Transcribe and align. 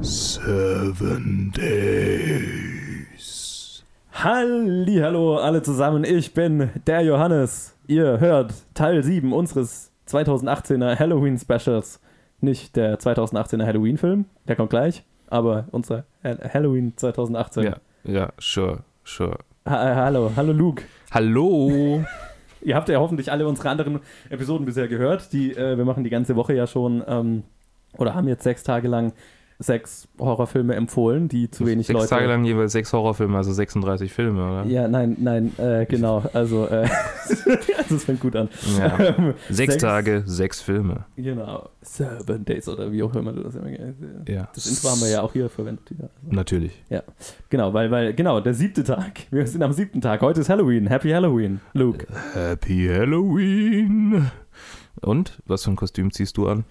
Seven 0.00 1.52
Days. 1.54 3.84
Hallo 4.12 5.36
alle 5.36 5.62
zusammen, 5.62 6.04
ich 6.04 6.32
bin 6.32 6.70
der 6.86 7.02
Johannes. 7.02 7.76
Ihr 7.86 8.20
hört 8.20 8.54
Teil 8.72 9.02
7 9.02 9.34
unseres 9.34 9.92
2018er 10.08 10.98
Halloween 10.98 11.38
Specials. 11.38 12.00
Nicht 12.40 12.74
der 12.76 12.98
2018er 12.98 13.66
Halloween 13.66 13.98
Film, 13.98 14.24
der 14.48 14.56
kommt 14.56 14.70
gleich, 14.70 15.04
aber 15.28 15.66
unser 15.72 16.04
Halloween 16.24 16.94
2018. 16.96 17.64
Ja, 17.64 17.76
ja, 18.04 18.32
sure, 18.38 18.78
sure. 19.04 19.40
Ha 19.68 19.94
hallo, 19.94 20.32
hallo 20.36 20.52
Luke. 20.52 20.84
Hallo. 21.10 22.02
Ihr 22.62 22.74
habt 22.74 22.88
ja 22.88 22.98
hoffentlich 22.98 23.30
alle 23.30 23.46
unsere 23.46 23.68
anderen 23.68 24.00
Episoden 24.30 24.66
bisher 24.66 24.88
gehört. 24.88 25.32
Die, 25.32 25.52
äh, 25.52 25.76
wir 25.76 25.84
machen 25.84 26.04
die 26.04 26.10
ganze 26.10 26.36
Woche 26.36 26.54
ja 26.54 26.66
schon 26.66 27.02
ähm, 27.06 27.42
oder 27.96 28.14
haben 28.14 28.28
jetzt 28.28 28.44
sechs 28.44 28.62
Tage 28.62 28.88
lang 28.88 29.12
sechs 29.58 30.08
Horrorfilme 30.18 30.74
empfohlen, 30.74 31.28
die 31.28 31.50
zu 31.50 31.66
wenig 31.66 31.86
sechs 31.86 31.94
Leute. 31.94 32.08
Sechs 32.08 32.18
Tage 32.18 32.26
lang 32.26 32.44
jeweils 32.44 32.72
sechs 32.72 32.92
Horrorfilme, 32.92 33.36
also 33.36 33.52
36 33.52 34.12
Filme, 34.12 34.44
oder? 34.46 34.64
Ja, 34.66 34.86
nein, 34.86 35.16
nein, 35.18 35.52
äh, 35.58 35.86
genau. 35.86 36.24
Also, 36.32 36.66
äh, 36.66 36.86
das 37.88 38.04
fängt 38.04 38.20
gut 38.20 38.36
an. 38.36 38.48
Ja. 38.78 38.96
sechs, 39.48 39.56
sechs, 39.56 39.76
Tage, 39.78 40.22
sechs 40.26 40.60
Filme. 40.60 41.06
Genau. 41.16 41.70
Seven 41.80 42.44
Days 42.44 42.68
oder 42.68 42.92
wie 42.92 43.02
auch 43.02 43.14
immer 43.14 43.32
du 43.32 43.42
das 43.42 43.54
immer 43.54 43.70
Ja. 44.26 44.48
Das 44.54 44.66
Intro 44.66 44.90
haben 44.90 45.00
wir 45.00 45.08
ja 45.08 45.22
auch 45.22 45.32
hier 45.32 45.48
verwendet. 45.48 45.90
Ja. 45.90 46.04
Also. 46.04 46.34
Natürlich. 46.34 46.82
Ja. 46.90 47.02
Genau, 47.48 47.72
weil, 47.72 47.90
weil, 47.90 48.14
genau, 48.14 48.40
der 48.40 48.54
siebte 48.54 48.84
Tag. 48.84 49.22
Wir 49.30 49.46
sind 49.46 49.62
am 49.62 49.72
siebten 49.72 50.00
Tag. 50.00 50.20
Heute 50.20 50.40
ist 50.40 50.50
Halloween. 50.50 50.86
Happy 50.86 51.10
Halloween, 51.10 51.60
Luke. 51.72 52.06
Happy 52.34 52.88
Halloween. 52.92 54.30
Und? 55.00 55.38
Was 55.46 55.64
für 55.64 55.70
ein 55.70 55.76
Kostüm 55.76 56.10
ziehst 56.10 56.36
du 56.36 56.48
an? 56.48 56.64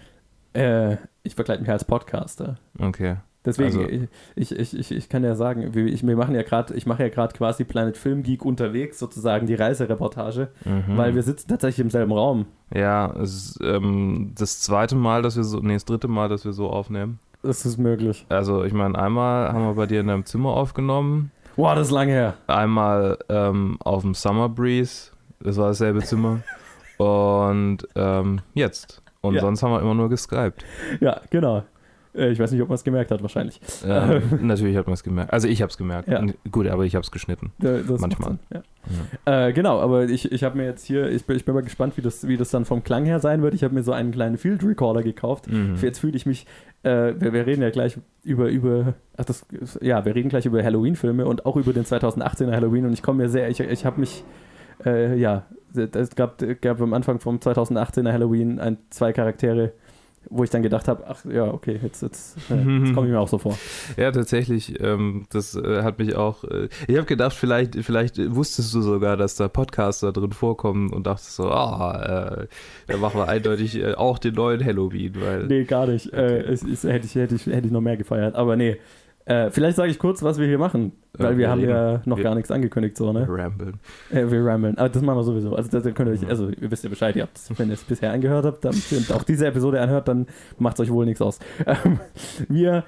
Äh, 0.56 0.98
ich 1.24 1.36
verkleide 1.36 1.62
mich 1.62 1.70
als 1.70 1.84
Podcaster. 1.84 2.56
Okay. 2.80 3.18
Deswegen, 3.46 3.78
also, 3.78 4.08
ich, 4.36 4.52
ich, 4.52 4.80
ich, 4.80 4.92
ich 4.92 5.10
kann 5.10 5.24
ja 5.24 5.36
sagen, 5.36 5.72
ich, 5.76 6.06
wir 6.06 6.16
machen 6.16 6.34
ja 6.34 6.42
gerade, 6.42 6.74
ich 6.74 6.88
mache 6.88 7.04
ja 7.04 7.10
gerade 7.10 7.36
quasi 7.36 7.64
Planet 7.64 7.96
Film 7.96 8.24
Geek 8.24 8.44
unterwegs, 8.44 8.98
sozusagen 8.98 9.46
die 9.46 9.54
Reisereportage, 9.54 10.50
mhm. 10.66 10.98
weil 10.98 11.14
wir 11.14 11.22
sitzen 11.22 11.48
tatsächlich 11.48 11.84
im 11.84 11.92
selben 11.92 12.12
Raum. 12.12 12.48
Ja, 12.74 13.14
es 13.22 13.36
ist 13.36 13.60
ähm, 13.62 14.32
das 14.36 14.62
zweite 14.62 14.96
Mal, 14.96 15.22
dass 15.22 15.38
wir 15.38 15.44
so, 15.44 15.60
nee, 15.60 15.76
das 15.76 15.86
dritte 15.86 16.08
Mal, 16.08 16.28
dass 16.28 16.44
wir 16.44 16.54
so 16.54 16.70
aufnehmen. 16.70 17.20
Das 17.44 17.64
ist 17.66 17.78
möglich. 17.78 18.26
Also, 18.30 18.64
ich 18.64 18.74
meine, 18.74 18.98
einmal 18.98 19.54
haben 19.54 19.66
wir 19.68 19.76
bei 19.76 19.86
dir 19.86 20.00
in 20.00 20.08
deinem 20.08 20.26
Zimmer 20.26 20.50
aufgenommen. 20.50 21.32
Wow, 21.56 21.76
das 21.76 21.88
ist 21.88 21.94
lange 21.94 22.12
her. 22.12 22.34
Einmal 22.48 23.20
ähm, 23.30 23.78
auf 23.80 24.02
dem 24.02 24.16
Summer 24.16 24.50
Breeze, 24.50 25.12
das 25.40 25.58
war 25.58 25.68
dasselbe 25.68 26.02
Zimmer. 26.02 26.42
Und 26.98 27.88
ähm, 27.96 28.42
jetzt. 28.54 29.04
Und 29.26 29.36
ja. 29.36 29.42
sonst 29.42 29.64
haben 29.64 29.72
wir 29.72 29.82
immer 29.82 29.96
nur 29.96 30.10
geskypt. 30.10 30.66
Ja, 31.00 31.22
genau. 31.30 31.64
Äh, 32.16 32.32
ich 32.32 32.40
weiß 32.40 32.52
nicht, 32.52 32.62
ob 32.62 32.70
man 32.70 32.76
es 32.76 32.84
gemerkt 32.84 33.12
hat, 33.12 33.22
wahrscheinlich. 33.22 33.60
Äh, 33.86 34.20
natürlich 34.42 34.78
hat 34.78 34.88
man 34.88 34.94
es 34.94 35.04
gemerkt. 35.04 35.34
Also 35.34 35.48
ich 35.48 35.62
habe 35.62 35.70
es 35.70 35.78
gemerkt. 35.78 36.08
Ja. 36.08 36.24
Gut, 36.52 36.68
aber 36.68 36.86
ich 36.86 36.96
habe 36.96 37.04
es 37.04 37.12
geschnitten. 37.12 37.52
Das 37.60 38.00
Manchmal. 38.00 38.38
Ja. 38.54 38.62
Ja. 39.26 39.48
Äh, 39.48 39.54
genau, 39.54 39.80
aber 39.80 40.06
ich, 40.06 40.32
ich 40.32 40.44
habe 40.44 40.58
mir 40.58 40.66
jetzt 40.66 40.86
hier, 40.86 41.10
ich, 41.10 41.28
ich, 41.28 41.46
bin 41.46 41.56
mal 41.56 41.64
gespannt, 41.64 41.98
wie 41.98 42.02
das, 42.02 42.28
wie 42.28 42.38
das 42.38 42.52
dann 42.52 42.66
vom 42.66 42.84
Klang 42.84 43.06
her 43.06 43.20
sein 43.20 43.42
wird. 43.42 43.54
Ich 43.54 43.64
habe 43.64 43.74
mir 43.74 43.84
so 43.84 43.92
einen 43.92 44.12
kleinen 44.12 44.38
Field 44.38 44.64
Recorder 44.64 45.04
gekauft. 45.04 45.52
Mhm. 45.52 45.76
Jetzt 45.82 46.00
fühle 46.00 46.16
ich 46.16 46.26
mich, 46.26 46.46
äh, 46.84 47.14
wir, 47.18 47.34
wir, 47.34 47.48
reden 47.48 47.62
ja 47.62 47.72
gleich 47.72 47.98
über, 48.24 48.48
über, 48.50 48.94
ach 49.18 49.26
das, 49.26 49.46
ja, 49.82 50.06
wir 50.06 50.16
reden 50.16 50.30
gleich 50.30 50.46
über 50.46 50.64
Halloween-Filme 50.64 51.26
und 51.26 51.46
auch 51.46 51.58
über 51.58 51.74
den 51.74 51.84
2018er 51.84 52.52
Halloween 52.52 52.86
und 52.86 52.94
ich 52.94 53.02
komme 53.02 53.24
mir 53.24 53.30
sehr, 53.30 53.50
ich, 53.50 53.60
ich 53.60 53.86
habe 53.86 54.00
mich, 54.00 54.24
äh, 54.86 55.18
ja, 55.18 55.46
es 55.78 56.16
gab, 56.16 56.44
gab 56.62 56.82
am 56.82 56.94
Anfang 56.94 57.20
vom 57.20 57.38
2018er 57.38 58.12
Halloween 58.12 58.60
ein, 58.60 58.78
zwei 58.90 59.14
Charaktere, 59.14 59.74
wo 60.30 60.44
ich 60.44 60.50
dann 60.50 60.64
gedacht 60.64 60.88
habe, 60.88 61.04
ach 61.08 61.24
ja, 61.26 61.46
okay, 61.46 61.80
jetzt, 61.82 62.02
jetzt, 62.02 62.38
äh, 62.50 62.56
jetzt 62.56 62.94
komme 62.94 63.08
ich 63.08 63.14
mir 63.14 63.20
auch 63.20 63.28
so 63.28 63.38
vor. 63.38 63.58
Ja, 63.98 64.12
tatsächlich, 64.12 64.82
ähm, 64.82 65.26
das 65.32 65.56
äh, 65.56 65.84
hat 65.84 66.00
mich 66.00 66.16
auch, 66.16 66.44
äh, 66.44 66.68
ich 66.88 66.98
habe 66.98 67.06
gedacht, 67.06 67.34
vielleicht, 67.34 67.76
vielleicht 67.76 68.18
wusstest 68.36 68.74
du 68.74 68.82
sogar, 68.82 69.18
dass 69.18 69.36
da 69.36 69.48
Podcaster 69.48 70.12
drin 70.12 70.32
vorkommen 70.32 70.92
und 70.92 71.08
dachtest 71.08 71.36
so, 71.36 71.50
ah, 71.50 72.40
äh, 72.42 72.48
da 72.88 72.98
machen 72.98 73.20
wir 73.20 73.28
eindeutig 73.28 73.76
äh, 73.76 73.94
auch 73.94 74.18
den 74.18 74.36
neuen 74.36 74.64
Halloween. 74.64 75.14
Weil, 75.22 75.48
nee, 75.48 75.64
gar 75.64 75.88
nicht. 75.88 76.12
Äh, 76.14 76.42
okay. 76.42 76.54
es, 76.54 76.64
es, 76.64 76.84
hätte, 76.84 77.06
ich, 77.06 77.16
hätte, 77.16 77.36
ich, 77.36 77.46
hätte 77.46 77.68
ich 77.68 77.72
noch 77.72 77.82
mehr 77.82 77.98
gefeiert, 77.98 78.36
aber 78.36 78.56
nee, 78.56 78.78
äh, 79.26 79.50
vielleicht 79.50 79.76
sage 79.76 79.90
ich 79.90 79.98
kurz, 79.98 80.22
was 80.22 80.38
wir 80.38 80.48
hier 80.48 80.60
machen, 80.60 80.92
weil 81.14 81.28
äh, 81.28 81.30
wir, 81.32 81.38
wir, 81.38 81.50
haben 81.50 81.62
ja 81.62 82.02
noch 82.06 82.18
wir, 82.18 82.24
gar 82.24 82.36
nichts 82.36 82.52
angekündigt, 82.52 82.96
so, 82.96 83.12
ne? 83.12 83.28
Wir 83.28 83.44
ramblen. 83.44 83.80
Äh, 84.12 84.30
wir 84.30 84.46
ramblen. 84.46 84.78
Aber 84.78 84.90
das 84.90 85.02
machen 85.02 85.18
wir 85.18 85.24
sowieso. 85.24 85.56
Also, 85.56 85.70
das 85.70 85.84
könnt 85.96 86.10
ihr 86.10 86.14
euch, 86.14 86.30
also 86.30 86.50
ihr 86.50 86.70
wisst 86.70 86.84
ja 86.84 86.90
Bescheid, 86.90 87.16
ihr 87.16 87.24
habt, 87.24 87.40
wenn 87.58 87.70
ihr 87.70 87.74
es 87.74 87.84
bisher 87.84 88.12
angehört 88.12 88.46
habt, 88.46 88.64
dann, 88.64 88.76
und 88.92 89.12
auch 89.12 89.24
diese 89.24 89.48
Episode 89.48 89.82
anhört, 89.82 90.08
dann 90.08 90.28
macht 90.60 90.76
es 90.76 90.82
euch 90.82 90.92
wohl 90.92 91.06
nichts 91.06 91.22
aus. 91.22 91.40
Ähm, 91.66 92.00
wir 92.48 92.84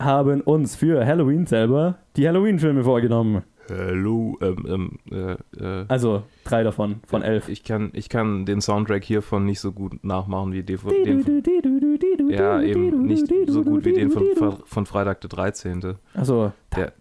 haben 0.00 0.40
uns 0.40 0.74
für 0.76 1.04
Halloween 1.04 1.46
selber 1.46 1.98
die 2.16 2.26
Halloween-Filme 2.26 2.82
vorgenommen. 2.82 3.42
Hallo, 3.70 4.38
ähm, 4.42 4.98
ähm, 5.10 5.38
äh, 5.58 5.62
äh, 5.62 5.84
Also 5.88 6.24
drei 6.44 6.62
davon, 6.62 7.00
von 7.06 7.22
elf. 7.22 7.48
Ich 7.48 7.64
kann, 7.64 7.90
ich 7.94 8.08
kann 8.08 8.44
den 8.44 8.60
Soundtrack 8.60 9.04
hiervon 9.04 9.46
nicht 9.46 9.60
so 9.60 9.72
gut 9.72 10.04
nachmachen 10.04 10.52
wie 10.52 10.62
den 10.62 10.78
von. 10.78 10.92
Ja, 12.30 12.60
eben 12.60 13.06
nicht 13.06 13.26
so 13.46 13.62
gut 13.62 13.84
wie 13.84 13.92
den 13.92 14.10
von, 14.10 14.62
von 14.64 14.86
Freitag 14.86 15.20
der 15.22 15.30
13. 15.30 15.94
Also, 16.12 16.52
der, 16.76 16.92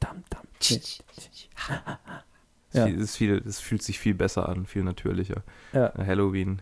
ja. 2.74 2.88
es, 2.88 3.16
viel, 3.18 3.44
es 3.46 3.60
fühlt 3.60 3.84
sich 3.84 4.00
viel 4.00 4.14
besser 4.14 4.48
an, 4.48 4.66
viel 4.66 4.84
natürlicher. 4.84 5.44
Ja. 5.74 5.94
Halloween. 5.98 6.62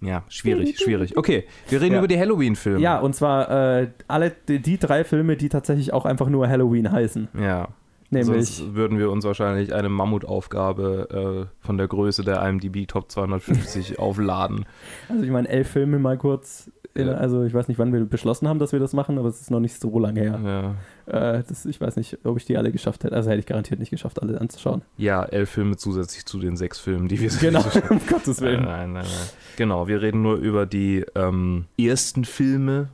Ja, 0.00 0.24
schwierig, 0.28 0.78
schwierig. 0.78 1.16
Okay, 1.16 1.44
wir 1.68 1.80
reden 1.80 1.94
ja. 1.94 1.98
über 1.98 2.08
die 2.08 2.18
Halloween-Filme. 2.18 2.80
Ja, 2.80 2.98
und 2.98 3.14
zwar 3.14 3.80
äh, 3.80 3.88
alle 4.08 4.32
die, 4.48 4.60
die, 4.60 4.78
drei 4.78 5.04
Filme, 5.04 5.36
die 5.36 5.48
tatsächlich 5.48 5.92
auch 5.92 6.04
einfach 6.04 6.28
nur 6.28 6.48
Halloween 6.48 6.90
heißen. 6.90 7.28
Ja. 7.38 7.68
Nämlich, 8.10 8.56
Sonst 8.56 8.74
würden 8.74 8.98
wir 8.98 9.10
uns 9.10 9.24
wahrscheinlich 9.24 9.72
eine 9.72 9.88
Mammutaufgabe 9.88 11.48
äh, 11.48 11.64
von 11.64 11.78
der 11.78 11.86
Größe 11.86 12.24
der 12.24 12.42
IMDb 12.42 12.86
Top 12.88 13.10
250 13.10 13.98
aufladen. 14.00 14.66
Also 15.08 15.22
ich 15.22 15.30
meine, 15.30 15.48
elf 15.48 15.70
Filme 15.70 15.98
mal 15.98 16.18
kurz. 16.18 16.70
In, 16.92 17.06
ja. 17.06 17.14
Also 17.14 17.44
ich 17.44 17.54
weiß 17.54 17.68
nicht, 17.68 17.78
wann 17.78 17.92
wir 17.92 18.04
beschlossen 18.04 18.48
haben, 18.48 18.58
dass 18.58 18.72
wir 18.72 18.80
das 18.80 18.94
machen, 18.94 19.16
aber 19.16 19.28
es 19.28 19.40
ist 19.40 19.52
noch 19.52 19.60
nicht 19.60 19.80
so 19.80 19.96
lange 20.00 20.20
her. 20.20 20.76
Ja. 21.06 21.36
Äh, 21.36 21.44
das, 21.48 21.64
ich 21.64 21.80
weiß 21.80 21.94
nicht, 21.94 22.18
ob 22.24 22.36
ich 22.36 22.46
die 22.46 22.56
alle 22.56 22.72
geschafft 22.72 23.04
hätte. 23.04 23.14
Also 23.14 23.30
hätte 23.30 23.38
ich 23.38 23.46
garantiert 23.46 23.78
nicht 23.78 23.90
geschafft, 23.90 24.20
alle 24.20 24.40
anzuschauen. 24.40 24.82
Ja, 24.96 25.22
elf 25.24 25.50
Filme 25.50 25.76
zusätzlich 25.76 26.26
zu 26.26 26.40
den 26.40 26.56
sechs 26.56 26.80
Filmen, 26.80 27.06
die 27.06 27.20
wir 27.20 27.30
Genau, 27.30 27.64
um 27.90 28.00
Gottes 28.08 28.40
Willen. 28.40 28.64
Nein, 28.64 28.92
nein, 28.92 29.04
nein. 29.04 29.28
Genau, 29.56 29.86
wir 29.86 30.02
reden 30.02 30.22
nur 30.22 30.34
über 30.34 30.66
die 30.66 31.04
ähm, 31.14 31.66
ersten 31.78 32.24
Filme 32.24 32.88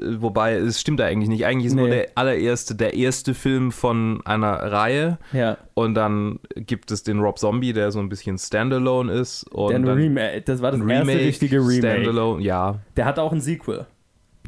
Wobei, 0.00 0.54
es 0.54 0.80
stimmt 0.80 1.00
eigentlich 1.00 1.28
nicht. 1.28 1.44
Eigentlich 1.44 1.66
ist 1.66 1.74
nee. 1.74 1.82
nur 1.82 1.90
der 1.90 2.08
allererste, 2.14 2.74
der 2.74 2.94
erste 2.94 3.34
Film 3.34 3.72
von 3.72 4.20
einer 4.24 4.52
Reihe. 4.52 5.18
Ja. 5.32 5.58
Und 5.74 5.94
dann 5.94 6.38
gibt 6.54 6.90
es 6.90 7.02
den 7.02 7.20
Rob 7.20 7.38
Zombie, 7.38 7.72
der 7.72 7.90
so 7.90 7.98
ein 7.98 8.08
bisschen 8.08 8.38
Standalone 8.38 9.12
ist. 9.12 9.44
Und 9.52 9.84
der 9.84 9.96
Remake, 9.96 10.42
das 10.42 10.62
war 10.62 10.72
das 10.72 10.80
erste 10.80 11.00
Remake, 11.00 11.26
richtige 11.26 11.58
Remake. 11.58 11.78
Standalone, 11.78 12.42
ja. 12.42 12.78
Der 12.96 13.04
hat 13.04 13.18
auch 13.18 13.32
ein 13.32 13.40
Sequel. 13.40 13.86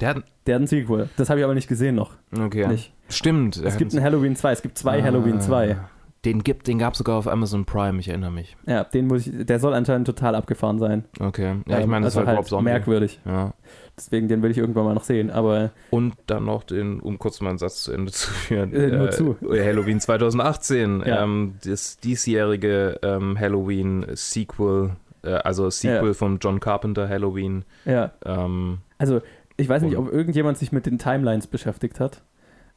Der 0.00 0.08
hat, 0.08 0.24
der 0.46 0.56
hat 0.56 0.62
ein 0.62 0.66
Sequel. 0.66 1.08
Das 1.16 1.30
habe 1.30 1.40
ich 1.40 1.44
aber 1.44 1.54
nicht 1.54 1.68
gesehen 1.68 1.94
noch. 1.94 2.12
Okay. 2.36 2.66
Nicht. 2.66 2.92
Stimmt. 3.08 3.56
Es 3.56 3.76
gibt 3.76 3.92
ein 3.94 4.02
Halloween 4.02 4.34
2. 4.34 4.52
Es 4.52 4.62
gibt 4.62 4.78
zwei 4.78 5.00
ah. 5.00 5.02
Halloween 5.02 5.40
2. 5.40 5.76
Den 6.24 6.42
gibt, 6.42 6.66
den 6.66 6.78
gab 6.78 6.94
es 6.94 6.98
sogar 6.98 7.16
auf 7.16 7.28
Amazon 7.28 7.66
Prime, 7.66 8.00
ich 8.00 8.08
erinnere 8.08 8.30
mich. 8.30 8.56
Ja, 8.66 8.84
den 8.84 9.06
muss 9.06 9.26
ich, 9.26 9.44
der 9.44 9.58
soll 9.58 9.74
anscheinend 9.74 10.06
total 10.06 10.34
abgefahren 10.34 10.78
sein. 10.78 11.04
Okay. 11.20 11.56
Ja, 11.66 11.80
ich 11.80 11.86
meine, 11.86 12.06
das 12.06 12.16
also 12.16 12.20
ist 12.22 12.26
halt, 12.26 12.28
halt 12.28 12.38
Rob 12.38 12.46
Zombie. 12.46 12.64
merkwürdig. 12.64 13.20
Ja. 13.26 13.52
Deswegen, 13.96 14.26
den 14.28 14.42
will 14.42 14.50
ich 14.50 14.58
irgendwann 14.58 14.84
mal 14.84 14.94
noch 14.94 15.04
sehen. 15.04 15.30
Aber 15.30 15.70
und 15.90 16.14
dann 16.26 16.46
noch 16.46 16.64
den, 16.64 17.00
um 17.00 17.18
kurz 17.18 17.40
meinen 17.40 17.58
Satz 17.58 17.82
zu 17.82 17.92
Ende 17.92 18.10
zu 18.12 18.30
führen. 18.30 18.72
Äh, 18.72 18.88
nur 18.88 19.08
äh, 19.08 19.10
zu. 19.10 19.36
Halloween 19.42 20.00
2018. 20.00 21.02
Ja. 21.06 21.22
Ähm, 21.22 21.54
das 21.64 21.98
diesjährige 21.98 22.98
ähm, 23.02 23.38
Halloween-Sequel, 23.38 24.90
äh, 25.22 25.30
also 25.30 25.68
Sequel 25.68 26.08
ja. 26.08 26.14
von 26.14 26.38
John 26.40 26.58
Carpenter, 26.58 27.08
Halloween. 27.08 27.64
Ja. 27.84 28.12
Ähm, 28.24 28.78
also, 28.98 29.20
ich 29.56 29.68
weiß 29.68 29.82
nicht, 29.82 29.96
ob 29.96 30.10
irgendjemand 30.10 30.58
sich 30.58 30.72
mit 30.72 30.86
den 30.86 30.98
Timelines 30.98 31.46
beschäftigt 31.46 32.00
hat. 32.00 32.22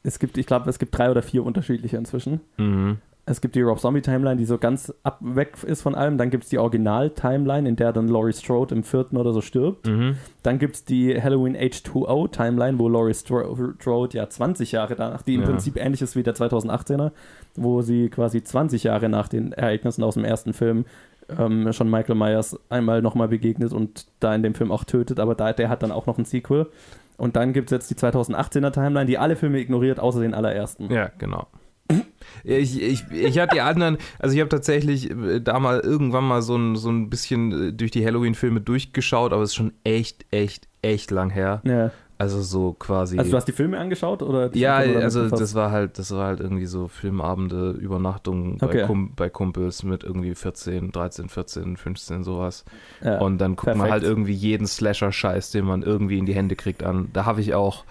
Es 0.04 0.18
gibt, 0.18 0.38
ich 0.38 0.46
glaube, 0.46 0.70
es 0.70 0.78
gibt 0.78 0.96
drei 0.96 1.10
oder 1.10 1.22
vier 1.22 1.44
unterschiedliche 1.44 1.96
inzwischen. 1.96 2.40
Mhm. 2.56 2.98
Es 3.30 3.40
gibt 3.40 3.54
die 3.54 3.60
Rob 3.60 3.78
Zombie 3.78 4.00
Timeline, 4.00 4.36
die 4.36 4.44
so 4.44 4.58
ganz 4.58 4.92
ab 5.02 5.18
weg 5.20 5.56
ist 5.64 5.82
von 5.82 5.94
allem. 5.94 6.16
Dann 6.16 6.30
gibt 6.30 6.44
es 6.44 6.50
die 6.50 6.58
Original 6.58 7.10
Timeline, 7.10 7.68
in 7.68 7.76
der 7.76 7.92
dann 7.92 8.08
Laurie 8.08 8.32
Strode 8.32 8.74
im 8.74 8.82
vierten 8.82 9.16
oder 9.16 9.32
so 9.32 9.40
stirbt. 9.40 9.86
Mhm. 9.86 10.16
Dann 10.42 10.58
gibt 10.58 10.76
es 10.76 10.84
die 10.84 11.20
Halloween 11.20 11.56
H2O 11.56 12.30
Timeline, 12.30 12.78
wo 12.78 12.88
Laurie 12.88 13.14
Strode 13.14 14.16
ja 14.16 14.28
20 14.28 14.72
Jahre 14.72 14.96
danach, 14.96 15.22
die 15.22 15.34
im 15.34 15.42
ja. 15.42 15.46
Prinzip 15.46 15.76
ähnlich 15.76 16.00
ist 16.00 16.16
wie 16.16 16.22
der 16.22 16.34
2018er, 16.34 17.12
wo 17.54 17.82
sie 17.82 18.08
quasi 18.08 18.42
20 18.42 18.84
Jahre 18.84 19.08
nach 19.08 19.28
den 19.28 19.52
Ereignissen 19.52 20.02
aus 20.02 20.14
dem 20.14 20.24
ersten 20.24 20.54
Film 20.54 20.86
ähm, 21.28 21.72
schon 21.72 21.90
Michael 21.90 22.14
Myers 22.14 22.58
einmal 22.70 23.02
nochmal 23.02 23.28
begegnet 23.28 23.72
und 23.72 24.06
da 24.20 24.34
in 24.34 24.42
dem 24.42 24.54
Film 24.54 24.72
auch 24.72 24.84
tötet. 24.84 25.20
Aber 25.20 25.34
da, 25.34 25.52
der 25.52 25.68
hat 25.68 25.82
dann 25.82 25.92
auch 25.92 26.06
noch 26.06 26.18
ein 26.18 26.24
Sequel. 26.24 26.66
Und 27.18 27.36
dann 27.36 27.52
gibt 27.52 27.70
es 27.70 27.72
jetzt 27.72 27.90
die 27.90 27.94
2018er 27.96 28.70
Timeline, 28.72 29.06
die 29.06 29.18
alle 29.18 29.36
Filme 29.36 29.58
ignoriert, 29.58 29.98
außer 29.98 30.20
den 30.20 30.34
allerersten. 30.34 30.90
Ja, 30.90 31.10
genau. 31.18 31.48
Ich, 32.44 32.80
ich, 32.80 33.10
ich 33.10 33.38
hatte 33.38 33.56
die 33.56 33.60
anderen, 33.60 33.98
also 34.18 34.34
ich 34.34 34.40
habe 34.40 34.48
tatsächlich 34.48 35.10
äh, 35.10 35.40
da 35.40 35.58
mal 35.58 35.80
irgendwann 35.80 36.24
mal 36.24 36.40
so 36.40 36.56
ein, 36.56 36.76
so 36.76 36.88
ein 36.90 37.10
bisschen 37.10 37.68
äh, 37.68 37.72
durch 37.72 37.90
die 37.90 38.04
Halloween-Filme 38.04 38.60
durchgeschaut, 38.60 39.32
aber 39.32 39.42
es 39.42 39.50
ist 39.50 39.56
schon 39.56 39.72
echt, 39.84 40.24
echt, 40.30 40.68
echt 40.82 41.10
lang 41.10 41.30
her. 41.30 41.60
Ja. 41.64 41.90
Also 42.20 42.42
so 42.42 42.72
quasi. 42.72 43.16
Also 43.16 43.30
du 43.30 43.36
hast 43.36 43.46
die 43.46 43.52
Filme 43.52 43.78
angeschaut 43.78 44.22
oder? 44.22 44.48
die 44.48 44.58
ja, 44.58 44.80
sind 44.80 44.88
damit 44.94 45.04
also 45.04 45.28
das 45.28 45.54
war 45.54 45.70
halt, 45.70 46.00
das 46.00 46.10
war 46.10 46.26
halt 46.26 46.40
irgendwie 46.40 46.66
so 46.66 46.88
Filmabende, 46.88 47.70
Übernachtungen 47.70 48.58
bei, 48.58 48.66
Okay. 48.66 48.86
Kum 48.86 49.12
bei 49.14 49.30
Kumpels 49.30 49.84
mit 49.84 50.02
irgendwie 50.02 50.34
14, 50.34 50.90
13, 50.90 51.28
14, 51.28 51.76
15, 51.76 52.24
sowas. 52.24 52.64
ja. 53.04 53.18
Und 53.20 53.38
dann 53.38 53.54
guckt 53.54 53.66
man 53.66 53.86
perfekt. 53.86 53.92
halt 53.92 54.02
irgendwie 54.02 54.32
jeden 54.32 54.66
Slasher-Scheiß, 54.66 55.52
den 55.52 55.64
man 55.64 55.82
irgendwie 55.82 56.18
in 56.18 56.26
die 56.26 56.34
Hände 56.34 56.56
kriegt, 56.56 56.82
an. 56.82 57.08
Da 57.12 57.24
habe 57.24 57.40
ich 57.40 57.54
auch 57.54 57.84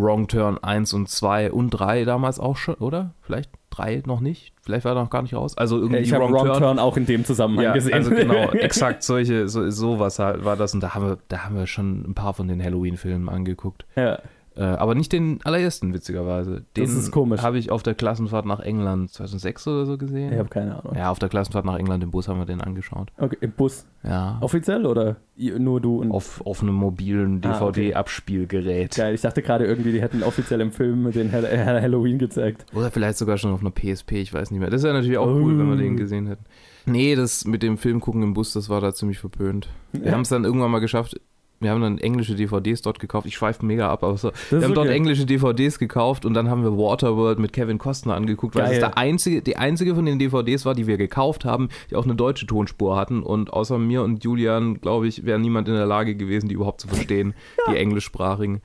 Wrong 0.00 0.28
Turn 0.28 0.58
1 0.58 0.92
und 0.94 1.08
2 1.08 1.52
und 1.52 1.70
3 1.70 2.04
damals 2.04 2.38
auch 2.40 2.56
schon, 2.56 2.74
oder? 2.76 3.10
Vielleicht 3.22 3.50
3 3.70 4.02
noch 4.06 4.20
nicht? 4.20 4.52
Vielleicht 4.62 4.84
war 4.84 4.92
er 4.96 5.02
noch 5.02 5.10
gar 5.10 5.22
nicht 5.22 5.34
raus. 5.34 5.56
Also 5.56 5.76
irgendwie 5.78 5.98
ich 5.98 6.12
habe 6.12 6.24
Wrong, 6.24 6.32
Wrong 6.34 6.46
Turn. 6.46 6.58
Turn 6.58 6.78
auch 6.78 6.96
in 6.96 7.06
dem 7.06 7.24
Zusammenhang 7.24 7.64
Ja, 7.64 7.72
gesehen. 7.72 7.94
also 7.94 8.10
genau, 8.10 8.50
exakt 8.52 9.02
solche, 9.02 9.48
so, 9.48 9.68
sowas 9.70 10.18
halt 10.18 10.44
war 10.44 10.56
das. 10.56 10.74
Und 10.74 10.80
da 10.82 10.94
haben 10.94 11.06
wir, 11.06 11.18
da 11.28 11.44
haben 11.44 11.56
wir 11.56 11.66
schon 11.66 12.04
ein 12.10 12.14
paar 12.14 12.34
von 12.34 12.48
den 12.48 12.62
Halloween-Filmen 12.62 13.28
angeguckt. 13.28 13.84
ja. 13.96 14.18
Äh, 14.58 14.64
aber 14.64 14.94
nicht 14.96 15.12
den 15.12 15.38
allerersten, 15.44 15.94
witzigerweise. 15.94 16.64
Den 16.76 16.84
Das 16.84 16.92
ist 16.92 17.12
komisch. 17.12 17.42
habe 17.42 17.58
ich 17.58 17.70
auf 17.70 17.84
der 17.84 17.94
Klassenfahrt 17.94 18.44
nach 18.44 18.58
England 18.58 19.10
2006 19.12 19.68
oder 19.68 19.86
so 19.86 19.96
gesehen. 19.96 20.32
Ich 20.32 20.38
habe 20.38 20.48
keine 20.48 20.76
Ahnung. 20.82 20.96
ja, 20.96 21.10
auf 21.10 21.20
der 21.20 21.28
Klassenfahrt 21.28 21.64
nach 21.64 21.76
England 21.78 22.02
im 22.02 22.10
Bus 22.10 22.26
haben 22.26 22.38
wir 22.40 22.44
den 22.46 22.60
angeschaut. 22.60 23.12
Okay, 23.18 23.36
im 23.40 23.52
Bus. 23.52 23.86
Ja. 24.02 24.38
Offiziell 24.40 24.84
oder 24.86 25.16
nur 25.36 25.80
du 25.80 26.00
und. 26.00 26.10
auf, 26.10 26.44
auf 26.44 26.60
einem 26.62 26.74
mobilen 26.74 27.40
Ah, 27.44 27.60
okay. 27.62 27.92
DVD-Abspielgerät. 27.92 28.94
Geil, 28.96 29.14
ich 29.14 29.20
dachte 29.20 29.42
gerade 29.42 29.64
irgendwie, 29.66 29.92
die 29.92 30.00
hätten 30.00 30.22
offiziell 30.22 30.60
im 30.60 30.72
Film 30.72 31.10
den 31.12 31.32
äh, 31.32 31.80
Halloween 31.80 32.18
gezeigt. 32.18 32.66
Oder 32.74 32.90
vielleicht 32.90 33.18
sogar 33.18 33.38
schon 33.38 33.52
auf 33.52 33.60
einer 33.60 33.70
PSP, 33.70 34.12
ich 34.20 34.34
weiß 34.34 34.50
nicht 34.50 34.60
mehr. 34.60 34.70
Das 34.70 34.82
wäre 34.82 34.94
natürlich 34.94 35.18
auch 35.18 35.26
cool, 35.28 35.58
wenn 35.58 35.68
wir 35.68 35.76
den 35.76 35.94
Oh. 35.94 35.96
gesehen 35.96 36.26
hätten. 36.26 36.44
Nee, 36.86 37.14
das 37.14 37.44
mit 37.44 37.62
dem 37.62 37.78
Film 37.78 38.00
gucken 38.00 38.22
im 38.22 38.34
Bus, 38.34 38.52
das 38.54 38.68
war 38.68 38.80
da 38.80 38.94
ziemlich 38.94 39.18
verpönt. 39.18 39.68
Wir 39.92 40.06
Ja. 40.06 40.12
haben 40.12 40.22
es 40.22 40.30
dann 40.30 40.44
irgendwann 40.44 40.70
mal 40.70 40.78
geschafft. 40.80 41.20
Wir 41.60 41.70
haben 41.70 41.80
dann 41.80 41.98
englische 41.98 42.36
DVDs 42.36 42.82
dort 42.82 43.00
gekauft. 43.00 43.26
Ich 43.26 43.34
schweife 43.34 43.66
mega 43.66 43.90
ab, 43.90 44.04
aber 44.04 44.16
so. 44.16 44.30
Wir 44.50 44.62
haben 44.62 44.74
dort 44.74 44.86
okay. 44.86 44.96
englische 44.96 45.26
DVDs 45.26 45.78
gekauft 45.78 46.24
und 46.24 46.34
dann 46.34 46.48
haben 46.48 46.62
wir 46.62 46.76
Waterworld 46.76 47.38
mit 47.38 47.52
Kevin 47.52 47.78
Costner 47.78 48.14
angeguckt, 48.14 48.54
weil 48.54 48.64
es 48.64 48.70
Geil. 48.70 48.80
der 48.80 48.98
einzige, 48.98 49.42
die 49.42 49.56
einzige 49.56 49.94
von 49.94 50.06
den 50.06 50.18
DVDs 50.18 50.64
war, 50.64 50.74
die 50.74 50.86
wir 50.86 50.96
gekauft 50.96 51.44
haben, 51.44 51.68
die 51.90 51.96
auch 51.96 52.04
eine 52.04 52.14
deutsche 52.14 52.46
Tonspur 52.46 52.96
hatten. 52.96 53.22
Und 53.22 53.52
außer 53.52 53.78
mir 53.78 54.02
und 54.02 54.22
Julian, 54.22 54.80
glaube 54.80 55.08
ich, 55.08 55.24
wäre 55.24 55.38
niemand 55.38 55.68
in 55.68 55.74
der 55.74 55.86
Lage 55.86 56.14
gewesen, 56.14 56.48
die 56.48 56.54
überhaupt 56.54 56.80
zu 56.80 56.88
verstehen, 56.88 57.34
die 57.70 57.76
englischsprachigen. 57.76 58.62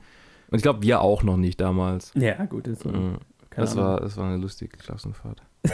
Und 0.50 0.56
ich 0.56 0.62
glaube, 0.62 0.82
wir 0.82 1.00
auch 1.00 1.24
noch 1.24 1.36
nicht 1.36 1.60
damals. 1.60 2.12
Ja, 2.14 2.44
gut. 2.44 2.66
Das, 2.66 2.84
Mhm. 2.84 3.16
Das 3.56 3.76
war, 3.76 4.00
das 4.00 4.16
war 4.16 4.26
eine 4.26 4.36
lustige 4.36 4.76
Klassenfahrt. 4.76 5.40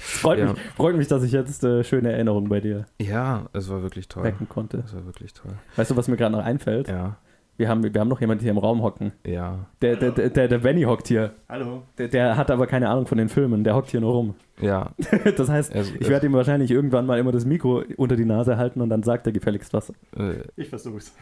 freut, 0.00 0.38
ja. 0.38 0.52
mich, 0.52 0.60
freut 0.76 0.96
mich, 0.96 1.08
dass 1.08 1.22
ich 1.22 1.32
jetzt 1.32 1.62
äh, 1.64 1.84
schöne 1.84 2.12
Erinnerungen 2.12 2.48
bei 2.48 2.60
dir 2.60 2.86
Ja, 3.00 3.46
es 3.52 3.68
war 3.70 3.82
wirklich 3.82 4.08
toll. 4.08 4.24
wecken 4.24 4.48
konnte. 4.48 4.78
Das 4.78 4.94
war 4.94 5.04
wirklich 5.06 5.32
toll. 5.34 5.52
Weißt 5.76 5.90
du, 5.90 5.96
was 5.96 6.08
mir 6.08 6.16
gerade 6.16 6.32
noch 6.36 6.44
einfällt? 6.44 6.88
Ja, 6.88 7.16
Wir, 7.56 7.68
haben, 7.68 7.82
wir 7.82 8.00
haben 8.00 8.08
noch 8.08 8.20
jemanden 8.20 8.42
hier 8.42 8.50
im 8.52 8.58
Raum 8.58 8.82
hocken. 8.82 9.12
ja, 9.26 9.66
Der, 9.82 9.96
der, 9.96 10.10
der, 10.12 10.30
der, 10.30 10.48
der 10.48 10.58
Benny 10.58 10.82
hockt 10.84 11.08
hier. 11.08 11.32
Hallo. 11.48 11.82
Der, 11.98 12.08
der 12.08 12.36
hat 12.36 12.50
aber 12.50 12.66
keine 12.66 12.88
Ahnung 12.88 13.06
von 13.06 13.18
den 13.18 13.28
Filmen. 13.28 13.64
Der 13.64 13.74
hockt 13.74 13.90
hier 13.90 14.00
nur 14.00 14.12
rum. 14.12 14.34
ja. 14.60 14.90
Das 15.36 15.48
heißt, 15.50 15.74
Es, 15.74 15.92
ich 15.94 16.08
werde 16.08 16.26
ihm 16.26 16.32
wahrscheinlich 16.32 16.70
irgendwann 16.70 17.04
mal 17.06 17.18
immer 17.18 17.32
das 17.32 17.44
Mikro 17.44 17.82
unter 17.96 18.16
die 18.16 18.24
Nase 18.24 18.56
halten 18.56 18.80
und 18.80 18.88
dann 18.88 19.02
sagt 19.02 19.26
er 19.26 19.32
gefälligst 19.32 19.72
was. 19.74 19.90
äh, 20.16 20.42
Ich 20.56 20.68
versuch's. 20.70 21.14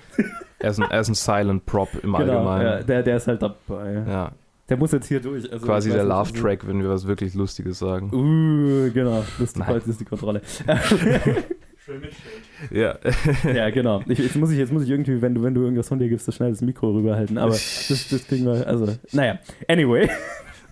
er, 0.60 0.70
ist 0.70 0.80
ein, 0.80 0.88
er 0.90 1.00
ist 1.00 1.08
ein 1.08 1.14
Silent 1.14 1.66
Prop 1.66 1.88
im 1.94 2.12
Genau, 2.12 2.16
Allgemeinen. 2.18 2.64
ja, 2.66 2.82
der, 2.82 3.02
der 3.02 3.16
ist 3.16 3.26
halt 3.26 3.42
dabei. 3.42 4.04
ja. 4.06 4.32
Der 4.68 4.76
muss 4.76 4.92
jetzt 4.92 5.06
hier 5.08 5.20
durch. 5.20 5.50
Also, 5.50 5.64
Quasi 5.64 5.90
der 5.90 6.04
Love-Track, 6.04 6.66
wenn 6.66 6.82
wir 6.82 6.90
was 6.90 7.06
wirklich 7.06 7.34
Lustiges 7.34 7.78
sagen. 7.78 8.10
Uh, 8.12 8.92
genau. 8.92 9.24
Lustig, 9.38 9.64
ist 9.86 10.00
die 10.00 10.04
Kontrolle. 10.04 10.42
Ja. 12.70 12.98
ja, 13.50 13.70
genau. 13.70 14.02
Ich, 14.06 14.18
jetzt, 14.18 14.36
muss 14.36 14.50
ich, 14.50 14.58
jetzt 14.58 14.70
muss 14.72 14.82
ich 14.82 14.90
irgendwie, 14.90 15.22
wenn 15.22 15.34
du, 15.34 15.42
wenn 15.42 15.54
du 15.54 15.62
irgendwas 15.62 15.88
von 15.88 15.98
dir 15.98 16.10
gibst, 16.10 16.26
so 16.26 16.32
schnell 16.32 16.50
das 16.50 16.60
Mikro 16.60 16.90
rüberhalten. 16.90 17.38
Aber 17.38 17.52
das, 17.52 18.08
das 18.10 18.26
kriegen 18.26 18.44
wir, 18.44 18.66
also, 18.66 18.94
naja. 19.12 19.38
Anyway, 19.68 20.10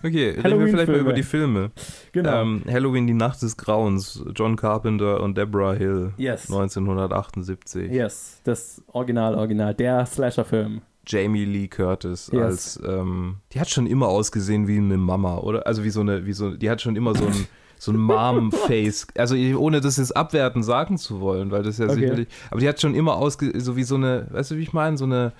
Okay, 0.03 0.29
reden 0.29 0.59
wir 0.59 0.67
vielleicht 0.67 0.89
mal 0.89 0.99
über 0.99 1.13
die 1.13 1.23
Filme. 1.23 1.71
genau. 2.11 2.41
Ähm, 2.41 2.63
Halloween, 2.69 3.07
die 3.07 3.13
Nacht 3.13 3.41
des 3.41 3.57
Grauens, 3.57 4.23
John 4.35 4.55
Carpenter 4.55 5.21
und 5.21 5.37
Deborah 5.37 5.73
Hill, 5.73 6.13
yes. 6.17 6.51
1978. 6.51 7.91
Yes, 7.91 8.39
das 8.43 8.83
Original, 8.87 9.35
Original. 9.35 9.73
Der 9.73 10.05
Slasher-Film. 10.05 10.81
Jamie 11.07 11.45
Lee 11.45 11.67
Curtis 11.67 12.29
Yes. 12.33 12.41
als, 12.43 12.79
ähm, 12.85 13.37
die 13.53 13.59
hat 13.59 13.69
schon 13.69 13.87
immer 13.87 14.07
ausgesehen 14.07 14.67
wie 14.67 14.77
eine 14.77 14.97
Mama, 14.97 15.37
oder? 15.37 15.65
Also 15.65 15.83
wie 15.83 15.89
so 15.89 16.01
eine, 16.01 16.25
wie 16.25 16.33
so, 16.33 16.51
die 16.55 16.69
hat 16.69 16.81
schon 16.81 16.95
immer 16.95 17.15
so 17.15 17.25
ein, 17.25 17.47
so 17.79 17.91
ein 17.91 17.97
Mom-Face. 17.97 19.07
Also 19.17 19.35
ohne 19.57 19.81
das 19.81 19.97
jetzt 19.97 20.15
abwertend 20.17 20.65
sagen 20.65 20.97
zu 20.97 21.19
wollen, 21.21 21.51
weil 21.51 21.63
das 21.63 21.77
ja 21.77 21.85
Okay. 21.85 21.95
sicherlich, 22.01 22.27
aber 22.51 22.59
die 22.59 22.67
hat 22.67 22.81
schon 22.81 22.93
immer 22.95 23.15
ausgesehen, 23.15 23.59
so 23.61 23.75
wie 23.75 23.83
so 23.83 23.95
eine, 23.95 24.27
weißt 24.31 24.51
du, 24.51 24.57
wie 24.57 24.63
ich 24.63 24.73
meine? 24.73 24.97
So 24.97 25.05
eine, 25.05 25.31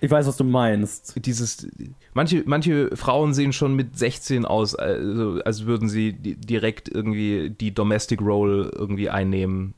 Ich 0.00 0.10
weiß, 0.10 0.26
was 0.26 0.36
du 0.36 0.44
meinst. 0.44 1.14
dieses, 1.24 1.66
manche, 2.14 2.42
manche 2.46 2.94
Frauen 2.96 3.34
sehen 3.34 3.52
schon 3.52 3.74
mit 3.74 3.98
16 3.98 4.44
aus, 4.44 4.74
also, 4.74 5.40
als 5.44 5.66
würden 5.66 5.88
sie 5.88 6.12
di- 6.12 6.36
direkt 6.36 6.88
irgendwie 6.88 7.50
die 7.50 7.72
Domestic 7.74 8.20
Role 8.20 8.70
irgendwie 8.74 9.10
einnehmen. 9.10 9.74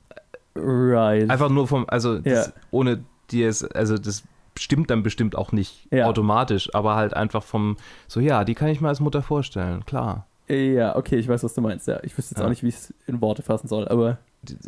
Right. 0.54 1.30
Einfach 1.30 1.48
nur 1.48 1.66
vom, 1.66 1.84
also 1.88 2.18
das, 2.18 2.48
Ja. 2.48 2.52
ohne 2.70 3.02
die 3.30 3.42
es, 3.44 3.64
also 3.64 3.96
das 3.96 4.22
stimmt 4.58 4.90
dann 4.90 5.02
bestimmt 5.02 5.36
auch 5.36 5.52
nicht 5.52 5.86
Ja. 5.90 6.06
automatisch, 6.06 6.74
aber 6.74 6.94
halt 6.96 7.14
einfach 7.14 7.42
vom, 7.42 7.76
so 8.08 8.20
ja, 8.20 8.44
die 8.44 8.54
kann 8.54 8.68
ich 8.68 8.80
mir 8.80 8.88
als 8.88 9.00
Mutter 9.00 9.22
vorstellen, 9.22 9.84
klar. 9.84 10.26
Ja, 10.48 10.96
okay, 10.96 11.16
ich 11.16 11.28
weiß, 11.28 11.42
was 11.44 11.54
du 11.54 11.60
meinst. 11.60 11.86
Ja, 11.88 12.00
ich 12.02 12.16
wüsste 12.18 12.34
jetzt 12.34 12.40
Ja. 12.40 12.44
auch 12.46 12.50
nicht, 12.50 12.62
wie 12.62 12.68
ich 12.68 12.74
es 12.74 12.94
in 13.06 13.20
Worte 13.20 13.42
fassen 13.42 13.68
soll, 13.68 13.88
aber. 13.88 14.18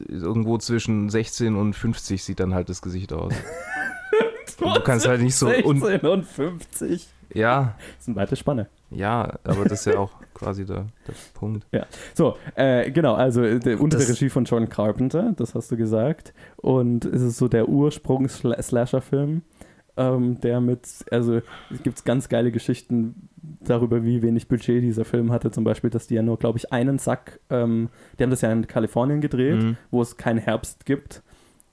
Irgendwo 0.08 0.56
zwischen 0.58 1.10
16 1.10 1.56
und 1.56 1.74
50 1.74 2.22
sieht 2.22 2.38
dann 2.40 2.54
halt 2.54 2.68
das 2.68 2.80
Gesicht 2.80 3.12
aus. 3.12 3.32
Du 4.56 4.80
kannst 4.84 5.08
halt 5.08 5.20
nicht 5.20 5.34
so, 5.34 5.46
16 5.48 5.64
und, 5.66 6.04
und 6.04 6.22
50. 6.24 7.08
ja, 7.34 7.74
Das 7.78 8.02
ist 8.02 8.08
eine 8.08 8.16
weite 8.16 8.36
Spanne. 8.36 8.68
ja, 8.90 9.32
aber 9.42 9.64
das 9.64 9.80
ist 9.80 9.86
ja 9.92 9.98
auch 9.98 10.12
quasi 10.34 10.64
der, 10.64 10.86
der 11.08 11.14
Punkt. 11.34 11.66
So, 12.14 12.36
äh, 12.54 12.88
genau, 12.92 13.14
also 13.14 13.42
äh, 13.42 13.58
der, 13.58 13.80
unter 13.80 13.98
der 13.98 14.06
Das- 14.06 14.14
Regie 14.16 14.28
von 14.28 14.44
John 14.44 14.68
Carpenter, 14.68 15.32
das 15.36 15.56
hast 15.56 15.72
du 15.72 15.76
gesagt. 15.76 16.32
Und 16.56 17.04
es 17.04 17.20
ist 17.22 17.38
so 17.38 17.48
der 17.48 17.68
Ursprungs-Slasher-Film, 17.68 19.42
ähm, 19.96 20.40
der 20.40 20.60
mit, 20.60 20.88
also 21.10 21.40
es 21.70 21.82
gibt 21.82 22.04
ganz 22.04 22.28
geile 22.28 22.50
Geschichten 22.50 23.28
darüber, 23.60 24.04
wie 24.04 24.22
wenig 24.22 24.48
Budget 24.48 24.82
dieser 24.82 25.04
Film 25.04 25.30
hatte. 25.30 25.50
Zum 25.50 25.64
Beispiel, 25.64 25.90
dass 25.90 26.06
die 26.06 26.14
ja 26.14 26.22
nur, 26.22 26.38
glaube 26.38 26.58
ich, 26.58 26.72
einen 26.72 26.98
Sack, 26.98 27.40
ähm, 27.50 27.88
die 28.18 28.22
haben 28.24 28.30
das 28.30 28.40
ja 28.40 28.50
in 28.50 28.66
Kalifornien 28.66 29.20
gedreht, 29.20 29.62
Mhm. 29.62 29.76
wo 29.90 30.02
es 30.02 30.16
keinen 30.16 30.38
Herbst 30.38 30.84
gibt. 30.86 31.22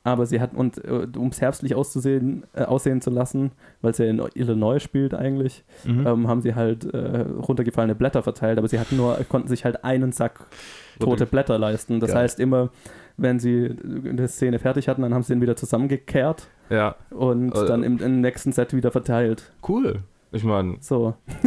Aber 0.03 0.25
sie 0.25 0.41
hatten, 0.41 0.55
und 0.55 0.83
äh, 0.83 1.07
um 1.15 1.27
es 1.27 1.41
herbstlich 1.41 1.75
auszusehen, 1.75 2.43
äh, 2.53 2.63
aussehen 2.63 3.01
zu 3.01 3.11
lassen, 3.11 3.51
weil 3.81 3.91
es 3.91 3.99
ja 3.99 4.05
in 4.05 4.19
Illinois 4.33 4.79
spielt 4.79 5.13
eigentlich, 5.13 5.63
Mhm. 5.85 6.07
ähm, 6.07 6.27
haben 6.27 6.41
sie 6.41 6.55
halt 6.55 6.85
äh, 6.91 7.21
runtergefallene 7.21 7.93
Blätter 7.93 8.23
verteilt, 8.23 8.57
aber 8.57 8.67
sie 8.67 8.79
hatten 8.79 8.97
nur, 8.97 9.15
konnten 9.29 9.47
sich 9.47 9.63
halt 9.63 9.83
einen 9.83 10.11
Sack 10.11 10.47
tote 10.99 11.25
Blätter 11.27 11.59
leisten. 11.59 11.99
Das 11.99 12.11
Geil. 12.13 12.23
heißt, 12.23 12.39
immer, 12.39 12.69
wenn 13.17 13.39
sie 13.39 13.75
eine 14.07 14.27
Szene 14.27 14.57
fertig 14.57 14.87
hatten, 14.87 15.03
dann 15.03 15.13
haben 15.13 15.21
sie 15.23 15.33
ihn 15.33 15.41
wieder 15.41 15.55
zusammengekehrt 15.55 16.47
Ja, 16.71 16.95
und 17.11 17.53
Äh, 17.55 17.65
dann 17.65 17.83
im, 17.83 17.99
im 17.99 18.21
nächsten 18.21 18.51
Set 18.51 18.73
wieder 18.73 18.91
verteilt. 18.91 19.51
cool. 19.67 19.99
Ich 20.31 20.45
meine, 20.45 20.77
So. 20.79 21.13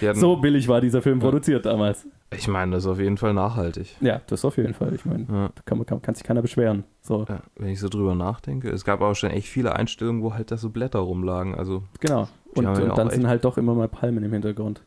hatten, 0.00 0.20
so 0.20 0.36
billig 0.36 0.68
war 0.68 0.80
dieser 0.80 1.02
Film 1.02 1.18
Ja. 1.18 1.24
produziert 1.24 1.66
damals. 1.66 2.06
ich 2.30 2.46
meine, 2.48 2.72
das 2.72 2.84
ist 2.84 2.90
auf 2.90 3.00
jeden 3.00 3.16
Fall 3.16 3.34
nachhaltig. 3.34 3.96
Ja, 4.00 4.20
das 4.28 4.44
auf 4.44 4.56
jeden 4.56 4.74
Fall. 4.74 4.94
Ich 4.94 5.04
meine, 5.04 5.26
Ja. 5.30 5.48
da 5.54 5.62
kann, 5.64 5.84
kann, 5.86 6.00
kann 6.02 6.14
sich 6.14 6.24
keiner 6.24 6.42
beschweren. 6.42 6.84
So, 7.00 7.24
Ja, 7.28 7.40
wenn 7.56 7.70
ich 7.70 7.80
so 7.80 7.88
drüber 7.88 8.14
nachdenke, 8.14 8.68
es 8.70 8.84
gab 8.84 9.00
auch 9.00 9.14
schon 9.14 9.30
echt 9.30 9.48
viele 9.48 9.74
Einstellungen, 9.74 10.22
wo 10.22 10.34
halt 10.34 10.50
da 10.50 10.56
so 10.56 10.70
Blätter 10.70 11.00
rumlagen. 11.00 11.54
Also, 11.56 11.82
genau. 12.00 12.28
Und, 12.54 12.66
und 12.66 12.96
dann 12.98 13.10
sind 13.10 13.26
halt 13.26 13.44
doch 13.44 13.58
immer 13.58 13.74
mal 13.74 13.88
Palmen 13.88 14.22
im 14.24 14.32
Hintergrund. 14.32 14.82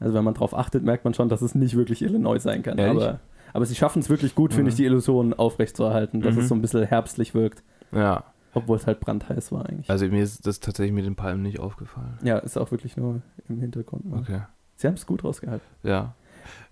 Also 0.00 0.14
wenn 0.14 0.24
man 0.24 0.34
drauf 0.34 0.56
achtet, 0.56 0.82
merkt 0.82 1.04
man 1.04 1.14
schon, 1.14 1.28
dass 1.28 1.42
es 1.42 1.54
nicht 1.54 1.76
wirklich 1.76 2.02
Illinois 2.02 2.38
sein 2.40 2.62
kann. 2.62 2.78
Ehrlich? 2.78 3.02
Aber, 3.04 3.20
aber 3.52 3.64
sie 3.66 3.74
schaffen 3.76 4.00
es 4.00 4.10
wirklich 4.10 4.34
gut, 4.34 4.52
finde 4.52 4.64
Mhm. 4.64 4.68
ich, 4.70 4.74
die 4.76 4.84
Illusion 4.84 5.32
aufrechtzuerhalten, 5.34 6.20
dass 6.20 6.34
Mhm. 6.34 6.40
es 6.40 6.48
so 6.48 6.54
ein 6.54 6.60
bisschen 6.62 6.84
herbstlich 6.84 7.34
wirkt. 7.34 7.62
ja, 7.92 8.24
Obwohl 8.54 8.76
es 8.76 8.86
halt 8.86 9.00
brandheiß 9.00 9.52
war 9.52 9.66
eigentlich. 9.68 9.90
also 9.90 10.06
mir 10.06 10.22
ist 10.22 10.46
das 10.46 10.60
tatsächlich 10.60 10.94
mit 10.94 11.04
den 11.04 11.16
Palmen 11.16 11.42
nicht 11.42 11.58
aufgefallen. 11.60 12.18
Ja, 12.22 12.38
ist 12.38 12.56
auch 12.56 12.70
wirklich 12.70 12.96
nur 12.96 13.20
im 13.48 13.60
Hintergrund. 13.60 14.04
ne? 14.06 14.16
Okay. 14.20 14.40
Sie 14.76 14.86
haben 14.86 14.94
es 14.94 15.06
gut 15.06 15.24
rausgehalten. 15.24 15.66
Ja. 15.82 16.14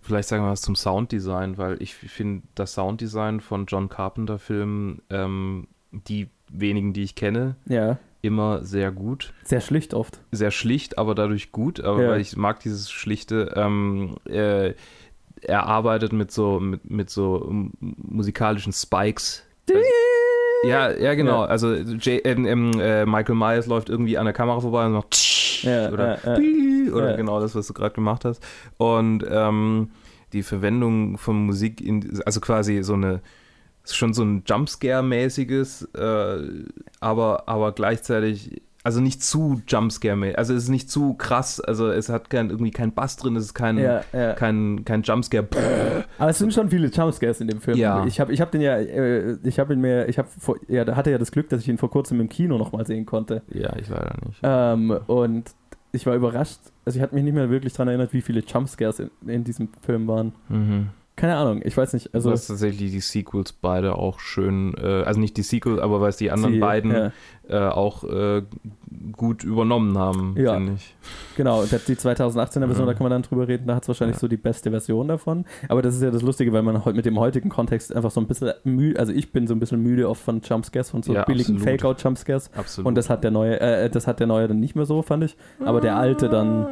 Vielleicht 0.00 0.28
sagen 0.28 0.44
wir 0.44 0.50
was 0.50 0.60
zum 0.60 0.76
Sounddesign, 0.76 1.56
weil 1.58 1.80
ich 1.80 1.94
finde 1.94 2.42
das 2.54 2.74
Sounddesign 2.74 3.40
von 3.40 3.66
John 3.66 3.88
Carpenter-Filmen, 3.88 5.02
ähm, 5.10 5.68
die 5.92 6.28
wenigen, 6.50 6.92
die 6.92 7.02
ich 7.02 7.14
kenne, 7.14 7.56
Ja, 7.66 7.98
immer 8.20 8.64
sehr 8.64 8.92
gut. 8.92 9.32
sehr 9.44 9.60
schlicht 9.60 9.94
oft. 9.94 10.20
Sehr 10.30 10.50
schlicht, 10.50 10.98
aber 10.98 11.14
dadurch 11.14 11.52
gut. 11.52 11.80
Aber 11.80 12.02
Ja. 12.02 12.08
weil 12.10 12.20
ich 12.20 12.36
mag 12.36 12.60
dieses 12.60 12.90
Schlichte. 12.90 13.52
Ähm, 13.56 14.16
äh, 14.26 14.74
er 15.40 15.66
arbeitet 15.66 16.12
mit 16.12 16.30
so, 16.30 16.60
mit, 16.60 16.88
mit 16.90 17.10
so 17.10 17.48
m- 17.48 17.72
musikalischen 17.80 18.72
Spikes. 18.72 19.42
Also, 19.70 19.80
ja, 20.62 20.90
ja, 20.90 21.14
genau. 21.14 21.42
Ja. 21.42 21.48
Also 21.48 21.74
J 21.74 22.24
ähm, 22.24 22.72
äh, 22.80 23.04
Michael 23.06 23.34
Myers 23.34 23.66
läuft 23.66 23.88
irgendwie 23.88 24.18
an 24.18 24.24
der 24.24 24.34
Kamera 24.34 24.60
vorbei 24.60 24.86
und 24.86 24.92
macht 24.92 25.14
Ja, 25.62 25.90
oder 25.90 26.18
ja, 26.24 26.92
oder 26.92 27.16
genau 27.16 27.40
das, 27.40 27.54
was 27.54 27.66
du 27.66 27.72
gerade 27.72 27.94
gemacht 27.94 28.24
hast. 28.24 28.42
Und 28.76 29.24
ähm, 29.28 29.90
die 30.32 30.42
Verwendung 30.42 31.18
von 31.18 31.46
Musik, 31.46 31.80
in, 31.80 32.20
also 32.24 32.40
quasi 32.40 32.82
so 32.82 32.94
eine, 32.94 33.20
schon 33.84 34.14
so 34.14 34.22
ein 34.24 34.44
Jumpscare-mäßiges, 34.44 35.94
äh, 35.94 36.64
aber, 37.00 37.48
aber 37.48 37.72
gleichzeitig, 37.72 38.62
also 38.84 39.00
nicht 39.00 39.22
zu 39.22 39.62
Jumpscare-mäßig, 39.66 40.36
also 40.36 40.54
es 40.54 40.64
ist 40.64 40.68
nicht 40.68 40.90
zu 40.90 41.14
krass, 41.14 41.60
also 41.60 41.88
es 41.90 42.08
hat 42.08 42.30
kein, 42.30 42.50
irgendwie 42.50 42.72
kein 42.72 42.92
Bass 42.92 43.16
drin, 43.16 43.36
es 43.36 43.44
ist 43.44 43.54
kein, 43.54 43.78
Ja, 43.78 44.02
ja. 44.12 44.32
kein, 44.34 44.84
kein 44.84 45.02
Jumpscare. 45.02 45.46
Aber 46.18 46.30
es 46.30 46.38
sind 46.38 46.52
schon 46.52 46.68
viele 46.68 46.88
Jumpscares 46.88 47.40
in 47.40 47.48
dem 47.48 47.60
Film. 47.60 47.78
Ja. 47.78 48.04
Ich 48.06 48.18
habe 48.20 48.32
ich 48.32 48.40
hab 48.40 48.50
den 48.50 48.60
ja, 48.60 48.76
äh, 48.76 49.36
ich 49.44 49.58
habe 49.58 49.74
ihn 49.74 49.80
mir, 49.80 50.08
ich 50.08 50.18
habe 50.18 50.28
ja, 50.68 50.84
da 50.84 50.96
hatte 50.96 51.10
ja 51.10 51.18
das 51.18 51.30
Glück, 51.30 51.48
dass 51.48 51.60
ich 51.60 51.68
ihn 51.68 51.78
vor 51.78 51.90
kurzem 51.90 52.20
im 52.20 52.28
Kino 52.28 52.58
nochmal 52.58 52.86
sehen 52.86 53.06
konnte. 53.06 53.42
Ja, 53.52 53.74
ich 53.76 53.88
leider 53.88 54.14
nicht. 54.26 54.40
Ähm, 54.42 54.98
und 55.06 55.50
ich 55.92 56.06
war 56.06 56.14
überrascht. 56.14 56.58
Also 56.84 56.96
ich 56.98 57.02
hatte 57.02 57.14
mich 57.14 57.22
nicht 57.22 57.34
mehr 57.34 57.50
wirklich 57.50 57.74
daran 57.74 57.88
erinnert, 57.88 58.12
wie 58.12 58.22
viele 58.22 58.40
Jumpscares 58.40 58.98
in, 58.98 59.10
in 59.26 59.44
diesem 59.44 59.68
Film 59.82 60.08
waren. 60.08 60.32
Mhm. 60.48 60.88
Keine 61.14 61.36
Ahnung, 61.36 61.60
ich 61.62 61.76
weiß 61.76 61.92
nicht. 61.92 62.14
Also 62.14 62.30
Also 62.30 62.40
was 62.40 62.46
tatsächlich 62.46 62.90
die 62.90 63.00
Sequels 63.00 63.52
beide 63.52 63.96
auch 63.96 64.18
schön, 64.18 64.74
äh, 64.82 65.02
also 65.04 65.20
nicht 65.20 65.36
die 65.36 65.42
Sequels, 65.42 65.78
aber 65.78 66.00
was 66.00 66.16
die 66.16 66.30
anderen 66.30 66.54
sie- 66.54 66.60
beiden 66.60 66.90
Ja, 66.90 67.12
äh, 67.48 67.68
auch 67.70 68.02
äh, 68.04 68.42
gut 69.12 69.44
übernommen 69.44 69.98
haben, 69.98 70.34
Ja. 70.38 70.54
finde 70.54 70.72
ich. 70.76 70.96
genau, 71.36 71.64
die 71.64 71.96
2018er 71.96 72.66
Version, 72.66 72.86
Mhm. 72.86 72.90
da 72.90 72.94
kann 72.94 73.02
man 73.04 73.10
dann 73.10 73.22
drüber 73.22 73.46
reden, 73.46 73.66
da 73.66 73.74
hat 73.74 73.82
es 73.82 73.88
wahrscheinlich 73.88 74.16
Ja. 74.16 74.20
so 74.20 74.28
die 74.28 74.38
beste 74.38 74.70
Version 74.70 75.06
davon. 75.08 75.44
Aber 75.68 75.82
das 75.82 75.94
ist 75.94 76.02
ja 76.02 76.10
das 76.10 76.22
Lustige, 76.22 76.50
weil 76.54 76.62
man 76.62 76.82
heute 76.84 76.96
mit 76.96 77.04
dem 77.04 77.18
heutigen 77.20 77.50
Kontext 77.50 77.94
einfach 77.94 78.10
so 78.10 78.20
ein 78.20 78.26
bisschen 78.26 78.52
müde, 78.64 78.98
also 78.98 79.12
ich 79.12 79.32
bin 79.32 79.46
so 79.46 79.54
ein 79.54 79.60
bisschen 79.60 79.82
müde 79.82 80.08
oft 80.08 80.22
von 80.22 80.40
Jumpscares, 80.40 80.90
von 80.90 81.02
so 81.02 81.12
Ja, 81.12 81.24
billigen. 81.24 81.58
Fake-Out-Jumpscares. 81.58 82.50
Absolut. 82.56 82.86
Und 82.88 82.94
das 82.96 83.10
hat 83.10 83.22
der 83.22 83.32
neue, 83.32 83.60
äh, 83.60 83.90
das 83.90 84.06
hat 84.06 84.18
der 84.18 84.26
neue 84.26 84.48
dann 84.48 84.60
nicht 84.60 84.76
mehr 84.76 84.86
so, 84.86 85.02
fand 85.02 85.24
ich. 85.24 85.36
Aber 85.62 85.82
der 85.82 85.96
alte 85.96 86.30
dann 86.30 86.66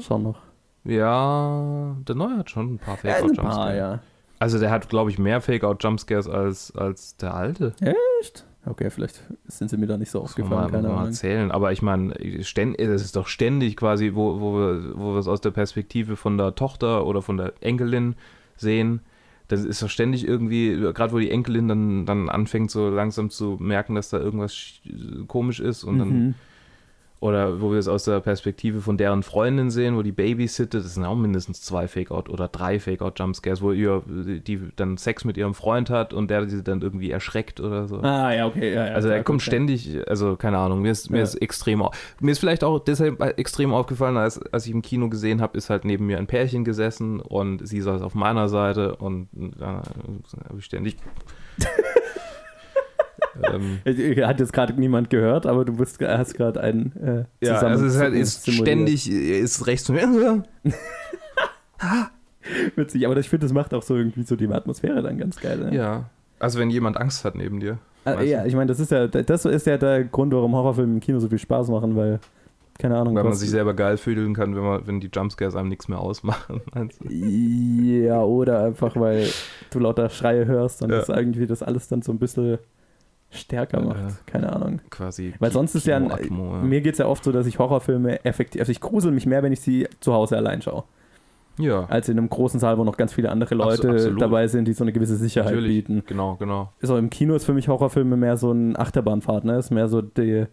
schon 0.00 0.24
noch. 0.24 0.40
Ja, 0.84 1.96
der 2.06 2.14
neue 2.14 2.38
hat 2.38 2.50
schon 2.50 2.74
ein 2.74 2.78
paar 2.78 2.94
Ja, 3.02 3.12
Fake-Out-Jumpscares. 3.14 3.56
paar, 3.56 3.74
ja. 3.74 4.00
Also 4.38 4.58
der 4.58 4.70
hat, 4.70 4.88
glaube 4.88 5.10
ich, 5.10 5.18
mehr 5.18 5.40
Fake-Out-Jumpscares 5.40 6.28
als, 6.28 6.74
als 6.76 7.16
der 7.16 7.34
alte. 7.34 7.74
Echt? 8.20 8.44
Okay, 8.64 8.90
vielleicht 8.90 9.20
sind 9.46 9.70
sie 9.70 9.76
mir 9.76 9.86
da 9.86 9.96
nicht 9.96 10.10
so 10.10 10.20
aufgefallen, 10.20 10.50
mal, 10.62 10.70
keine 10.70 10.88
mal 10.88 10.94
Ahnung. 10.94 11.06
erzählen. 11.06 11.50
Aber 11.50 11.72
ich 11.72 11.82
meine, 11.82 12.14
ständ- 12.42 12.76
das 12.84 13.02
ist 13.02 13.16
doch 13.16 13.26
ständig 13.26 13.76
quasi, 13.76 14.12
wo, 14.14 14.40
wo, 14.40 14.54
wir, 14.56 14.92
wo 14.96 15.12
wir 15.14 15.18
es 15.18 15.26
aus 15.28 15.40
der 15.40 15.50
Perspektive 15.50 16.16
von 16.16 16.38
der 16.38 16.54
Tochter 16.54 17.06
oder 17.06 17.22
von 17.22 17.36
der 17.36 17.54
Enkelin 17.60 18.14
sehen. 18.56 19.00
Das 19.48 19.64
ist 19.64 19.82
doch 19.82 19.90
ständig 19.90 20.26
irgendwie, 20.26 20.76
gerade 20.76 21.12
wo 21.12 21.18
die 21.18 21.30
Enkelin 21.30 21.68
dann, 21.68 22.06
dann 22.06 22.28
anfängt, 22.28 22.70
so 22.70 22.88
langsam 22.88 23.30
zu 23.30 23.56
merken, 23.60 23.94
dass 23.96 24.10
da 24.10 24.18
irgendwas 24.18 24.52
sch- 24.52 25.26
komisch 25.26 25.58
ist 25.60 25.82
und 25.84 25.98
dann 25.98 26.08
Mhm. 26.08 26.34
Oder 27.22 27.60
wo 27.60 27.70
wir 27.70 27.78
es 27.78 27.86
aus 27.86 28.02
der 28.02 28.18
Perspektive 28.18 28.80
von 28.80 28.96
deren 28.96 29.22
Freundin 29.22 29.70
sehen, 29.70 29.96
wo 29.96 30.02
die 30.02 30.10
babysittet, 30.10 30.84
das 30.84 30.94
sind 30.94 31.04
auch 31.04 31.14
mindestens 31.14 31.62
zwei 31.62 31.86
Fake-Out 31.86 32.28
oder 32.28 32.48
drei 32.48 32.80
Fake-Out-Jumpscares, 32.80 33.62
wo 33.62 33.70
ihr, 33.70 34.02
die 34.08 34.60
dann 34.74 34.96
Sex 34.96 35.24
mit 35.24 35.36
ihrem 35.36 35.54
Freund 35.54 35.88
hat 35.88 36.12
und 36.12 36.32
der 36.32 36.48
sie 36.48 36.64
dann 36.64 36.82
irgendwie 36.82 37.12
erschreckt 37.12 37.60
oder 37.60 37.86
so. 37.86 37.98
Ah, 38.00 38.34
ja, 38.34 38.44
okay, 38.48 38.74
ja, 38.74 38.88
ja. 38.88 38.94
also 38.94 39.08
er 39.08 39.22
kommt 39.22 39.40
ständig, 39.40 40.00
also 40.08 40.34
keine 40.34 40.58
Ahnung, 40.58 40.82
mir 40.82 40.90
ist, 40.90 41.10
mir 41.10 41.18
Ja. 41.18 41.22
ist 41.22 41.36
extrem, 41.36 41.84
mir 42.18 42.32
ist 42.32 42.40
vielleicht 42.40 42.64
auch 42.64 42.80
deshalb 42.80 43.22
extrem 43.38 43.72
aufgefallen, 43.72 44.16
als, 44.16 44.42
als 44.52 44.66
ich 44.66 44.72
im 44.72 44.82
Kino 44.82 45.08
gesehen 45.08 45.40
habe, 45.40 45.56
ist 45.56 45.70
halt 45.70 45.84
neben 45.84 46.06
mir 46.06 46.18
ein 46.18 46.26
Pärchen 46.26 46.64
gesessen 46.64 47.20
und 47.20 47.64
sie 47.64 47.82
saß 47.82 48.02
auf 48.02 48.16
meiner 48.16 48.48
Seite 48.48 48.96
und 48.96 49.28
da 49.60 49.82
habe 50.48 50.58
ich 50.58 50.64
ständig 50.64 50.96
ähm, 53.42 53.78
Äh, 53.84 54.24
Hat 54.24 54.40
jetzt 54.40 54.52
gerade 54.52 54.72
niemand 54.74 55.10
gehört, 55.10 55.46
aber 55.46 55.64
du 55.64 55.74
bist, 55.76 56.00
hast 56.00 56.34
gerade 56.34 56.60
einen 56.60 57.26
äh, 57.40 57.46
Ja, 57.46 57.58
also 57.58 57.84
es 57.86 57.94
ist 57.94 58.00
halt 58.00 58.14
ist 58.14 58.50
ständig, 58.50 59.10
ist 59.10 59.66
rechts 59.66 59.86
von 59.86 59.94
mir. 59.96 60.42
Witzig, 62.76 63.06
aber 63.06 63.16
ich 63.16 63.28
finde, 63.28 63.46
das 63.46 63.52
macht 63.52 63.72
auch 63.74 63.82
so 63.82 63.96
irgendwie 63.96 64.22
so 64.24 64.36
die 64.36 64.48
Atmosphäre 64.48 65.02
dann 65.02 65.18
ganz 65.18 65.40
geil. 65.40 65.58
Ne? 65.58 65.74
Ja. 65.76 66.04
Also 66.38 66.58
wenn 66.58 66.70
jemand 66.70 66.96
Angst 66.96 67.24
hat 67.24 67.34
neben 67.36 67.60
dir. 67.60 67.78
Äh, 68.04 68.16
weißt 68.16 68.28
ja, 68.28 68.44
ich 68.46 68.54
meine, 68.54 68.66
das 68.66 68.80
ist 68.80 68.90
ja, 68.90 69.06
das 69.06 69.44
ist 69.44 69.66
ja 69.66 69.78
der 69.78 70.04
Grund, 70.04 70.32
warum 70.32 70.54
Horrorfilme 70.54 70.94
im 70.94 71.00
Kino 71.00 71.20
so 71.20 71.28
viel 71.28 71.38
Spaß 71.38 71.68
machen, 71.68 71.94
weil, 71.94 72.18
keine 72.78 72.96
Ahnung, 72.98 73.14
Weil 73.14 73.22
man 73.22 73.34
sich 73.34 73.50
selber 73.50 73.74
geil 73.74 73.96
fühlen 73.96 74.34
kann, 74.34 74.56
wenn, 74.56 74.62
man, 74.64 74.86
wenn 74.86 74.98
die 74.98 75.08
Jumpscares 75.12 75.54
einem 75.54 75.68
nichts 75.68 75.86
mehr 75.86 76.00
ausmachen. 76.00 76.60
Ja, 77.08 78.22
oder 78.22 78.64
einfach, 78.64 78.96
weil 78.96 79.28
du 79.70 79.78
lauter 79.78 80.08
Schreie 80.10 80.46
hörst 80.46 80.82
und 80.82 80.90
Ja. 80.90 80.98
das 80.98 81.08
irgendwie 81.08 81.46
das 81.46 81.62
alles 81.62 81.86
dann 81.86 82.02
so 82.02 82.10
ein 82.12 82.18
bisschen 82.18 82.58
stärker 83.32 83.80
macht. 83.80 83.98
Ja. 83.98 84.08
Keine 84.26 84.52
Ahnung. 84.52 84.80
Quasi. 84.90 85.34
Weil 85.38 85.50
sonst 85.52 85.74
ist 85.74 85.86
ja, 85.86 85.96
ein, 85.96 86.04
Kino-Atmo, 86.08 86.56
ja. 86.56 86.62
mir 86.62 86.80
geht 86.80 86.92
es 86.92 86.98
ja 86.98 87.06
oft 87.06 87.24
so, 87.24 87.32
dass 87.32 87.46
ich 87.46 87.58
Horrorfilme 87.58 88.24
effektiv, 88.24 88.60
also 88.60 88.70
ich 88.72 88.80
grusel 88.80 89.10
mich 89.12 89.26
mehr, 89.26 89.42
wenn 89.42 89.52
ich 89.52 89.60
sie 89.60 89.88
zu 90.00 90.12
Hause 90.12 90.36
allein 90.36 90.62
schaue, 90.62 90.84
Ja, 91.58 91.84
als 91.86 92.08
in 92.08 92.18
einem 92.18 92.28
großen 92.30 92.60
Saal, 92.60 92.78
wo 92.78 92.84
noch 92.84 92.96
ganz 92.96 93.12
viele 93.12 93.30
andere 93.30 93.54
Leute 93.54 93.88
Abso- 93.88 93.94
absolut. 93.94 94.20
dabei 94.20 94.46
sind, 94.48 94.66
die 94.68 94.72
so 94.74 94.84
eine 94.84 94.92
gewisse 94.92 95.16
Sicherheit 95.16 95.52
natürlich. 95.54 95.84
bieten. 95.86 96.02
Genau, 96.06 96.36
genau. 96.36 96.72
So 96.80 96.96
im 96.96 97.10
Kino 97.10 97.34
ist 97.34 97.44
für 97.44 97.54
mich 97.54 97.68
Horrorfilme 97.68 98.16
mehr 98.16 98.36
so 98.36 98.52
ein 98.52 98.78
Achterbahnfahrt, 98.78 99.44
ne? 99.44 99.56
Ist 99.58 99.70
mehr 99.70 99.88
so 99.88 100.00
die, 100.02 100.46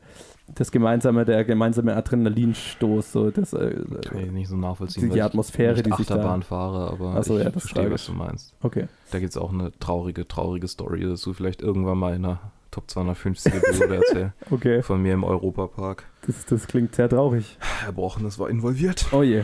das 0.55 0.71
gemeinsame, 0.71 1.25
der 1.25 1.45
gemeinsame 1.45 1.95
Adrenalinstoß, 1.95 3.11
so 3.11 3.29
das, 3.31 3.53
äh, 3.53 3.75
Kann 4.01 4.19
ich 4.25 4.31
nicht 4.31 4.47
so 4.49 4.57
nachvollziehen. 4.57 5.03
die, 5.03 5.09
die 5.09 5.17
ich 5.17 5.23
Atmosphäre, 5.23 5.75
nicht 5.75 5.85
die 5.85 5.91
sich 5.91 6.11
Achterbahn 6.11 6.39
da. 6.41 6.45
fahre, 6.45 6.91
aber 6.91 7.15
Ach 7.17 7.23
so, 7.23 7.37
ich 7.37 7.43
ja, 7.43 7.49
das 7.51 7.63
ist 7.65 7.71
verstehe, 7.71 7.91
was 7.91 8.05
du 8.05 8.13
meinst. 8.13 8.55
Okay. 8.63 8.87
Da 9.11 9.19
gibt 9.19 9.31
es 9.31 9.37
auch 9.37 9.53
eine 9.53 9.71
traurige, 9.79 10.27
traurige 10.27 10.67
Story 10.67 11.01
dazu. 11.01 11.33
Vielleicht 11.33 11.61
irgendwann 11.61 11.97
mal 11.99 12.15
in 12.15 12.25
einer 12.25 12.39
Top 12.71 12.89
250 12.89 13.53
Episode 13.53 13.95
erzählen. 13.95 14.33
Okay. 14.51 14.81
Von 14.81 15.01
mir 15.01 15.13
im 15.13 15.23
Europapark. 15.23 16.03
Das, 16.25 16.45
das 16.45 16.67
klingt 16.67 16.95
sehr 16.95 17.09
traurig. 17.09 17.57
Herr 17.83 17.91
Brochenes 17.91 18.37
war 18.39 18.49
involviert. 18.49 19.07
Oh 19.11 19.23
je. 19.23 19.43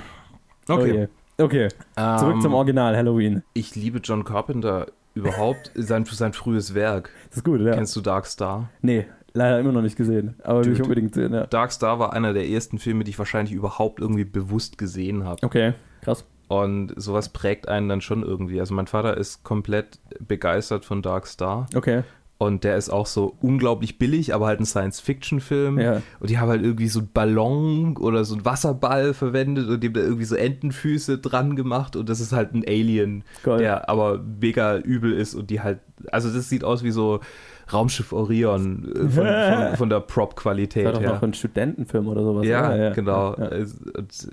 Oh 0.69 0.79
je. 0.85 1.07
Okay. 1.37 1.69
Zurück 2.17 2.35
Ähm, 2.35 2.41
zum 2.41 2.53
Original 2.53 2.95
Halloween. 2.95 3.43
Ich 3.53 3.75
liebe 3.75 3.99
John 3.99 4.23
Carpenter 4.23 4.87
überhaupt, 5.13 5.71
sein, 5.75 6.05
sein 6.05 6.33
frühes 6.33 6.73
Werk. 6.75 7.09
Das 7.29 7.37
ist 7.37 7.43
gut, 7.43 7.61
ja. 7.61 7.73
Kennst 7.73 7.95
du 7.95 8.01
Dark 8.01 8.25
Star? 8.25 8.69
Nee, 8.81 9.05
leider 9.33 9.59
immer 9.59 9.71
noch 9.71 9.81
nicht 9.81 9.95
gesehen. 9.97 10.35
Aber 10.43 10.63
will 10.63 10.71
ich 10.73 10.77
Dude. 10.77 10.83
unbedingt 10.89 11.13
sehen, 11.15 11.33
ja. 11.33 11.45
Dark 11.47 11.71
Star 11.71 11.99
war 11.99 12.13
einer 12.13 12.33
der 12.33 12.47
ersten 12.47 12.79
Filme, 12.79 13.03
die 13.03 13.11
ich 13.11 13.19
wahrscheinlich 13.19 13.53
überhaupt 13.53 13.99
irgendwie 13.99 14.25
bewusst 14.25 14.77
gesehen 14.77 15.23
habe. 15.23 15.41
Okay, 15.43 15.73
krass. 16.01 16.25
Und 16.47 16.93
sowas 16.95 17.29
prägt 17.29 17.67
einen 17.67 17.89
dann 17.89 18.01
schon 18.01 18.21
irgendwie. 18.23 18.59
Also 18.59 18.73
mein 18.75 18.87
Vater 18.87 19.17
ist 19.17 19.43
komplett 19.43 19.99
begeistert 20.19 20.85
von 20.85 21.01
Dark 21.01 21.25
Star. 21.27 21.65
Okay. 21.75 22.03
Und 22.37 22.65
der 22.65 22.75
ist 22.75 22.89
auch 22.89 23.05
so 23.05 23.37
unglaublich 23.41 23.97
billig, 23.97 24.33
aber 24.33 24.47
halt 24.47 24.59
ein 24.59 24.65
Science-Fiction-Film. 24.65 25.79
Ja. 25.79 26.01
Und 26.19 26.29
die 26.29 26.37
haben 26.37 26.49
halt 26.49 26.63
irgendwie 26.63 26.89
so 26.89 26.99
einen 26.99 27.09
Ballon 27.13 27.95
oder 27.95 28.25
so 28.25 28.35
einen 28.35 28.43
Wasserball 28.43 29.13
verwendet 29.13 29.69
und 29.69 29.81
dem 29.81 29.93
da 29.93 30.01
irgendwie 30.01 30.25
so 30.25 30.35
Entenfüße 30.35 31.17
dran 31.19 31.55
gemacht. 31.55 31.95
Und 31.95 32.09
das 32.09 32.19
ist 32.19 32.33
halt 32.33 32.53
ein 32.53 32.65
Alien, 32.67 33.23
Geil. 33.43 33.59
der 33.59 33.89
aber 33.89 34.21
mega 34.41 34.77
übel 34.77 35.13
ist 35.13 35.33
und 35.33 35.49
die 35.49 35.61
halt, 35.61 35.79
also 36.11 36.29
das 36.29 36.49
sieht 36.49 36.65
aus 36.65 36.83
wie 36.83 36.91
so 36.91 37.21
Raumschiff 37.71 38.11
Orion 38.11 38.91
äh, 38.93 39.09
von, 39.09 39.25
von, 39.25 39.75
von 39.77 39.89
der 39.89 40.01
Prop-Qualität 40.01 40.85
Das 40.85 40.95
war 40.95 41.01
doch 41.01 41.13
noch 41.13 41.21
ein 41.23 41.33
Studentenfilm 41.33 42.07
oder 42.07 42.21
sowas. 42.21 42.45
Ja, 42.45 42.73
oder? 42.73 42.91
genau. 42.91 43.35
Ja. 43.37 43.45
Es, 43.47 43.79
es 44.09 44.29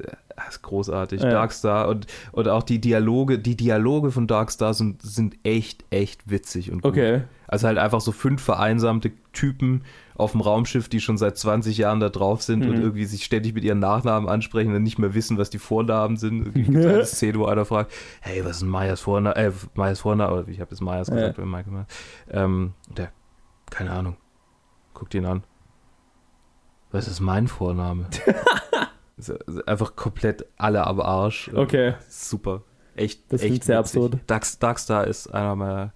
ist 0.49 0.63
großartig. 0.63 1.23
Ja. 1.23 1.31
Darkstar 1.31 1.89
und, 1.89 2.07
und 2.33 2.49
auch 2.49 2.65
die 2.65 2.81
Dialoge, 2.81 3.39
die 3.39 3.57
Dialoge 3.57 4.11
von 4.11 4.27
Darkstar 4.27 4.75
sind, 4.75 5.03
sind 5.03 5.37
echt, 5.45 5.85
echt 5.91 6.29
witzig 6.29 6.73
und 6.73 6.83
gut. 6.83 6.93
Okay. 6.93 7.23
Also 7.53 7.67
halt 7.69 7.77
einfach 7.79 8.01
so 8.01 8.13
fünf 8.13 8.41
vereinsamte 8.43 9.13
Typen 9.33 9.85
auf 10.15 10.33
dem 10.33 10.41
Raumschiff, 10.41 10.89
die 10.89 11.01
schon 11.01 11.19
seit 11.19 11.37
20 11.37 11.77
Jahren 11.77 12.01
da 12.01 12.09
drauf 12.09 12.43
sind 12.43 12.65
und 12.65 12.77
Mhm. 12.77 12.83
irgendwie 12.83 13.05
sich 13.05 13.25
ständig 13.25 13.55
mit 13.55 13.63
ihren 13.63 13.79
Nachnamen 13.79 14.29
ansprechen 14.29 14.75
und 14.75 14.83
nicht 14.83 14.99
mehr 14.99 15.13
wissen, 15.15 15.37
was 15.37 15.51
die 15.51 15.59
Vornamen 15.59 16.17
sind. 16.17 16.47
Es 16.49 16.55
gibt 16.55 16.69
eine 16.77 17.05
Szene, 17.05 17.39
wo 17.39 17.45
einer 17.47 17.65
fragt, 17.67 17.93
hey, 18.23 18.43
was 18.45 18.57
ist 18.57 18.63
Mayas 18.63 19.01
Vorname? 19.03 19.37
Äh, 19.37 19.53
Mayas 19.75 20.01
Vorname, 20.01 20.33
oder 20.33 20.49
ich 20.49 20.61
habe 20.61 20.71
jetzt 20.71 20.81
Ja. 20.83 20.99
gesagt, 21.03 21.37
wenn 21.39 21.51
Mike 21.51 21.65
gemeint. 21.65 21.91
Ähm, 22.31 22.73
und 22.89 22.97
der, 22.99 23.13
keine 23.71 23.91
Ahnung, 23.91 24.17
guckt 24.95 25.13
ihn 25.15 25.27
an. 25.27 25.43
Was 26.91 27.07
ist 27.09 27.21
mein 27.21 27.49
Vorname? 27.49 28.07
Einfach 29.67 29.95
komplett 29.95 30.47
alle 30.57 30.87
am 30.87 31.01
Arsch. 31.01 31.51
Okay. 31.55 31.95
Super. 32.09 32.63
Echt, 32.97 33.31
Das 33.33 33.43
echt 33.43 33.65
sehr 33.65 33.79
absurd. 33.79 34.19
Dark, 34.27 34.45
Darkstar 34.61 35.07
ist 35.07 35.33
einer 35.33 35.55
meiner 35.55 35.93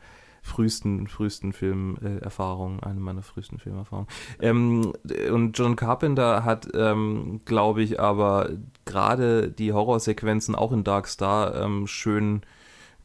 frühesten, 0.47 1.09
frühesten 1.09 1.53
Filmerfahrungen, 1.53 2.81
eine 2.83 3.01
meiner 3.01 3.23
frühesten 3.23 3.59
Filmerfahrungen. 3.59 4.09
Ähm, 4.41 4.93
und 5.33 5.59
John 5.59 5.77
Carpenter 5.77 6.45
hat, 6.45 6.69
ähm, 6.75 7.41
glaube 7.45 7.83
ich, 7.83 8.01
aber 8.01 8.51
gerade 8.85 9.51
die 9.51 9.73
Horrorsequenzen 9.73 10.55
auch 10.55 10.73
in 10.73 10.85
Darkstar 10.85 11.61
ähm, 11.61 11.87
schön 11.87 12.43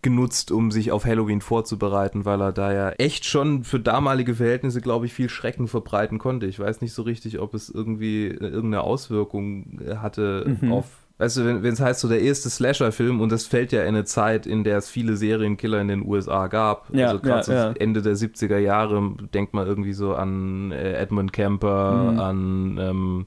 genutzt, 0.03 0.51
um 0.51 0.71
sich 0.71 0.91
auf 0.91 1.05
Halloween 1.05 1.41
vorzubereiten, 1.41 2.25
weil 2.25 2.41
er 2.41 2.51
da 2.51 2.73
ja 2.73 2.89
echt 2.91 3.25
schon 3.25 3.63
für 3.63 3.79
damalige 3.79 4.35
Verhältnisse, 4.35 4.81
glaube 4.81 5.05
ich, 5.05 5.13
viel 5.13 5.29
Schrecken 5.29 5.67
verbreiten 5.67 6.17
konnte. 6.17 6.47
Ich 6.47 6.59
weiß 6.59 6.81
nicht 6.81 6.93
so 6.93 7.03
richtig, 7.03 7.39
ob 7.39 7.53
es 7.53 7.69
irgendwie 7.69 8.27
äh, 8.27 8.37
irgendeine 8.37 8.81
Auswirkung 8.81 9.79
äh, 9.85 9.97
hatte 9.97 10.57
Mhm. 10.61 10.71
auf 10.71 10.85
Weißt 11.21 11.37
du, 11.37 11.61
wenn 11.61 11.71
es 11.73 11.79
heißt 11.79 11.99
so 11.99 12.09
der 12.09 12.19
erste 12.21 12.49
Slasher-Film 12.49 13.21
und 13.21 13.31
das 13.31 13.45
fällt 13.45 13.71
ja 13.71 13.81
in 13.83 13.89
eine 13.89 14.05
Zeit, 14.05 14.47
in 14.47 14.63
der 14.63 14.79
es 14.79 14.89
viele 14.89 15.15
Serienkiller 15.15 15.79
in 15.79 15.87
den 15.87 16.03
USA 16.03 16.47
gab. 16.47 16.87
Ja, 16.91 17.09
also 17.09 17.19
gerade 17.19 17.51
ja, 17.51 17.67
ja. 17.67 17.73
Ende 17.77 18.01
der 18.01 18.15
70er 18.15 18.57
Jahre 18.57 19.13
denkt 19.31 19.53
man 19.53 19.67
irgendwie 19.67 19.93
so 19.93 20.15
an 20.15 20.71
äh, 20.71 20.93
Edmund 20.93 21.31
Kemper, 21.31 21.91
Mhm. 22.11 22.19
an 22.19 22.77
ähm, 22.81 23.25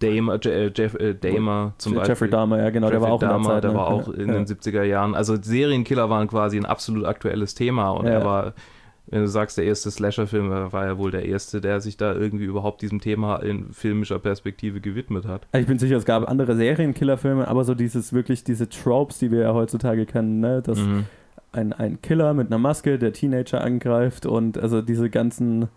Dahmer, 0.00 0.44
äh, 0.44 0.70
Jeff, 0.76 0.94
äh, 0.96 1.14
Dahmer 1.14 1.72
zum 1.78 1.94
Jeffrey 1.94 2.08
Beispiel. 2.10 2.28
Dahmer, 2.28 2.58
ja 2.58 2.68
genau, 2.68 2.88
der 2.88 2.98
Jeffrey 2.98 3.08
war 3.08 3.14
auch 3.14 3.20
Dahmer, 3.20 3.36
in 3.36 3.42
der 3.44 3.52
Zeit. 3.54 3.64
der 3.64 3.70
ne? 3.70 3.76
war 3.78 3.86
auch 3.86 4.08
in 4.08 4.28
ja. 4.28 4.34
den 4.34 4.44
70er 4.44 4.82
Jahren. 4.82 5.14
Also 5.14 5.36
Serienkiller 5.40 6.10
waren 6.10 6.28
quasi 6.28 6.58
ein 6.58 6.66
absolut 6.66 7.06
aktuelles 7.06 7.54
Thema 7.54 7.92
und 7.92 8.04
er 8.06 8.24
war, 8.26 8.52
wenn 9.06 9.20
du 9.22 9.28
sagst, 9.28 9.58
der 9.58 9.64
erste 9.64 9.90
Slasher-Film, 9.90 10.50
er 10.52 10.72
war 10.72 10.86
ja 10.86 10.96
wohl 10.98 11.10
der 11.10 11.24
erste, 11.26 11.60
der 11.60 11.80
sich 11.80 11.96
da 11.96 12.14
irgendwie 12.14 12.44
überhaupt 12.44 12.82
diesem 12.82 13.00
Thema 13.00 13.36
in 13.36 13.72
filmischer 13.72 14.18
Perspektive 14.18 14.80
gewidmet 14.80 15.26
hat. 15.26 15.46
Ich 15.54 15.66
bin 15.66 15.78
sicher, 15.78 15.96
es 15.96 16.04
gab 16.04 16.28
andere 16.28 16.56
Serienkillerfilme, 16.56 17.48
aber 17.48 17.64
so 17.64 17.74
dieses 17.74 18.12
wirklich, 18.12 18.44
diese 18.44 18.68
Tropes, 18.68 19.18
die 19.18 19.30
wir 19.30 19.40
ja 19.40 19.54
heutzutage 19.54 20.06
kennen, 20.06 20.40
ne? 20.40 20.62
dass 20.62 20.78
Mhm. 20.78 21.04
ein, 21.52 21.72
ein 21.72 22.00
Killer 22.00 22.32
mit 22.32 22.46
einer 22.46 22.58
Maske, 22.58 22.98
der 22.98 23.12
Teenager 23.12 23.60
angreift 23.62 24.24
und 24.24 24.56
also 24.56 24.80
diese 24.82 25.10
ganzen 25.10 25.68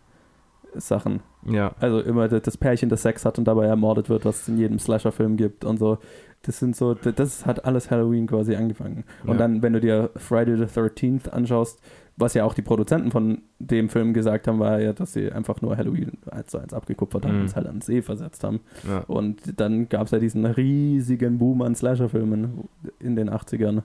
Sachen. 0.75 1.21
Ja, 1.45 1.73
Also 1.79 2.01
immer 2.01 2.27
das 2.27 2.41
das 2.43 2.57
Pärchen, 2.57 2.89
das 2.89 3.01
Sex 3.03 3.23
hat 3.25 3.37
und 3.37 3.45
dabei 3.45 3.65
ermordet 3.65 4.09
wird, 4.09 4.25
was 4.25 4.41
es 4.41 4.47
in 4.49 4.57
jedem 4.57 4.79
Slasher-Film 4.79 5.37
gibt 5.37 5.63
und 5.63 5.77
so. 5.77 5.99
Das 6.43 6.59
sind 6.59 6.75
so, 6.75 6.93
das 6.93 7.45
hat 7.45 7.65
alles 7.65 7.89
Halloween 7.89 8.27
quasi 8.27 8.55
angefangen. 8.55 9.03
Und 9.23 9.33
Ja. 9.33 9.37
dann, 9.37 9.61
wenn 9.63 9.73
du 9.73 9.79
dir 9.81 10.09
Friday 10.15 10.57
the 10.57 10.65
13th 10.65 11.29
anschaust, 11.29 11.81
was 12.17 12.33
ja 12.33 12.45
auch 12.45 12.53
die 12.53 12.61
Produzenten 12.61 13.11
von 13.11 13.41
dem 13.59 13.89
Film 13.89 14.13
gesagt 14.13 14.47
haben, 14.47 14.59
war 14.59 14.79
ja, 14.79 14.93
dass 14.93 15.13
sie 15.13 15.31
einfach 15.31 15.61
nur 15.61 15.75
Halloween 15.75 16.13
eins 16.31 16.47
zu 16.47 16.57
eins 16.59 16.73
abgekupfert 16.73 17.25
haben 17.25 17.35
Mhm. 17.35 17.39
und 17.41 17.45
es 17.47 17.55
halt 17.55 17.67
ans 17.67 17.85
See 17.85 18.01
versetzt 18.01 18.43
haben. 18.43 18.61
ja. 18.87 18.99
Und 19.07 19.59
dann 19.59 19.89
gab 19.89 20.05
es 20.05 20.11
ja 20.11 20.19
diesen 20.19 20.45
riesigen 20.45 21.37
Boom 21.37 21.61
an 21.61 21.75
Slasher-Filmen 21.75 22.69
in 22.99 23.15
den 23.15 23.29
80ern. 23.29 23.81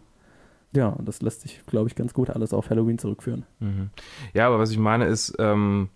Ja, 0.72 0.88
und 0.90 1.08
das 1.08 1.20
lässt 1.22 1.40
sich, 1.40 1.60
glaube 1.66 1.88
ich, 1.88 1.96
ganz 1.96 2.14
gut 2.14 2.30
alles 2.30 2.52
auf 2.54 2.70
Halloween 2.70 2.98
zurückführen. 2.98 3.44
Mhm. 3.58 3.90
Ja, 4.34 4.46
aber 4.46 4.60
was 4.60 4.70
ich 4.70 4.78
meine 4.78 5.06
ist, 5.06 5.34
ähm, 5.40 5.88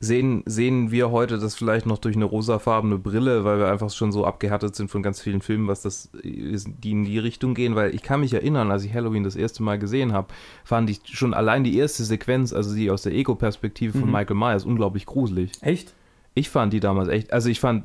sehen, 0.00 0.42
sehen 0.46 0.90
wir 0.92 1.10
heute 1.10 1.38
das 1.38 1.56
vielleicht 1.56 1.84
noch 1.86 1.98
durch 1.98 2.14
eine 2.14 2.24
rosafarbene 2.24 2.98
Brille, 2.98 3.44
weil 3.44 3.58
wir 3.58 3.68
einfach 3.70 3.90
schon 3.90 4.12
so 4.12 4.24
abgehärtet 4.24 4.76
sind 4.76 4.90
von 4.90 5.02
ganz 5.02 5.20
vielen 5.20 5.40
Filmen, 5.40 5.66
was 5.66 5.82
das 5.82 6.06
ist, 6.22 6.68
die 6.84 6.92
in 6.92 7.04
die 7.04 7.18
Richtung 7.18 7.54
gehen, 7.54 7.74
weil 7.74 7.94
ich 7.94 8.02
kann 8.02 8.20
mich 8.20 8.32
erinnern, 8.32 8.70
als 8.70 8.84
ich 8.84 8.94
Halloween 8.94 9.24
das 9.24 9.34
erste 9.34 9.62
Mal 9.62 9.78
gesehen 9.78 10.12
habe, 10.12 10.28
fand 10.64 10.88
ich 10.88 11.00
schon 11.04 11.34
allein 11.34 11.64
die 11.64 11.76
erste 11.76 12.04
Sequenz, 12.04 12.52
also 12.52 12.74
die 12.74 12.90
aus 12.90 13.02
der 13.02 13.12
Ego-Perspektive 13.12 13.98
von 13.98 14.08
Mhm. 14.08 14.14
Michael 14.14 14.36
Myers, 14.36 14.64
unglaublich 14.64 15.04
gruselig. 15.04 15.50
Echt? 15.62 15.94
Ich 16.34 16.48
fand 16.48 16.72
die 16.72 16.80
damals 16.80 17.08
echt, 17.08 17.32
also 17.32 17.48
ich 17.48 17.58
fand, 17.58 17.84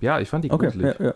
ja, 0.00 0.20
ich 0.20 0.28
fand 0.28 0.44
die 0.44 0.50
Okay, 0.52 0.66
gruselig. 0.66 0.96
ja, 1.00 1.06
ja. 1.06 1.14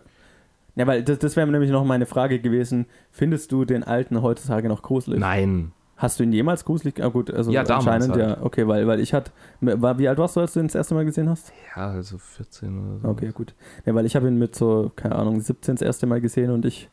Ja, 0.75 0.87
weil 0.87 1.03
das, 1.05 1.19
das 1.19 1.37
wäre 1.37 1.47
nämlich 1.51 1.71
noch 1.71 1.85
meine 1.85 2.07
Frage 2.07 2.41
gewesen. 2.41 2.87
Findest 3.11 3.53
du 3.53 3.67
den 3.67 3.85
alten 3.85 4.23
heutzutage 4.23 4.69
noch 4.69 4.81
gruselig? 4.83 5.21
Nein. 5.21 5.73
Hast 6.03 6.19
du 6.19 6.25
ihn 6.25 6.33
jemals 6.33 6.65
gruselig? 6.65 7.01
Ah, 7.03 7.09
gut, 7.09 7.31
also 7.33 7.53
Ja, 7.53 7.63
anscheinend 7.63 8.11
halt. 8.11 8.21
ja. 8.21 8.43
Okay, 8.43 8.67
weil, 8.67 8.87
weil 8.89 8.99
ich 9.01 9.15
hatte. 9.15 9.31
War, 9.61 9.99
wie 9.99 10.09
alt 10.09 10.19
warst 10.19 10.35
du, 10.37 10.41
als 10.41 10.53
du 10.53 10.61
ihn 10.61 10.67
das 10.67 10.75
erste 10.75 10.95
Mal 10.95 11.05
gesehen 11.05 11.29
hast? 11.29 11.53
Ja, 11.77 11.91
also 11.91 12.19
14 12.19 12.79
oder 12.79 12.99
so. 12.99 13.09
Okay, 13.09 13.31
gut. 13.33 13.55
Ja, 13.87 13.95
weil 13.95 14.05
ich 14.05 14.17
habe 14.17 14.27
ihn 14.29 14.37
mit 14.39 14.57
so, 14.57 14.91
keine 14.97 15.15
Ahnung, 15.15 15.41
17 15.41 15.77
das 15.77 15.83
erste 15.83 16.07
Mal 16.07 16.21
gesehen 16.21 16.51
und 16.51 16.65
ich 16.67 16.89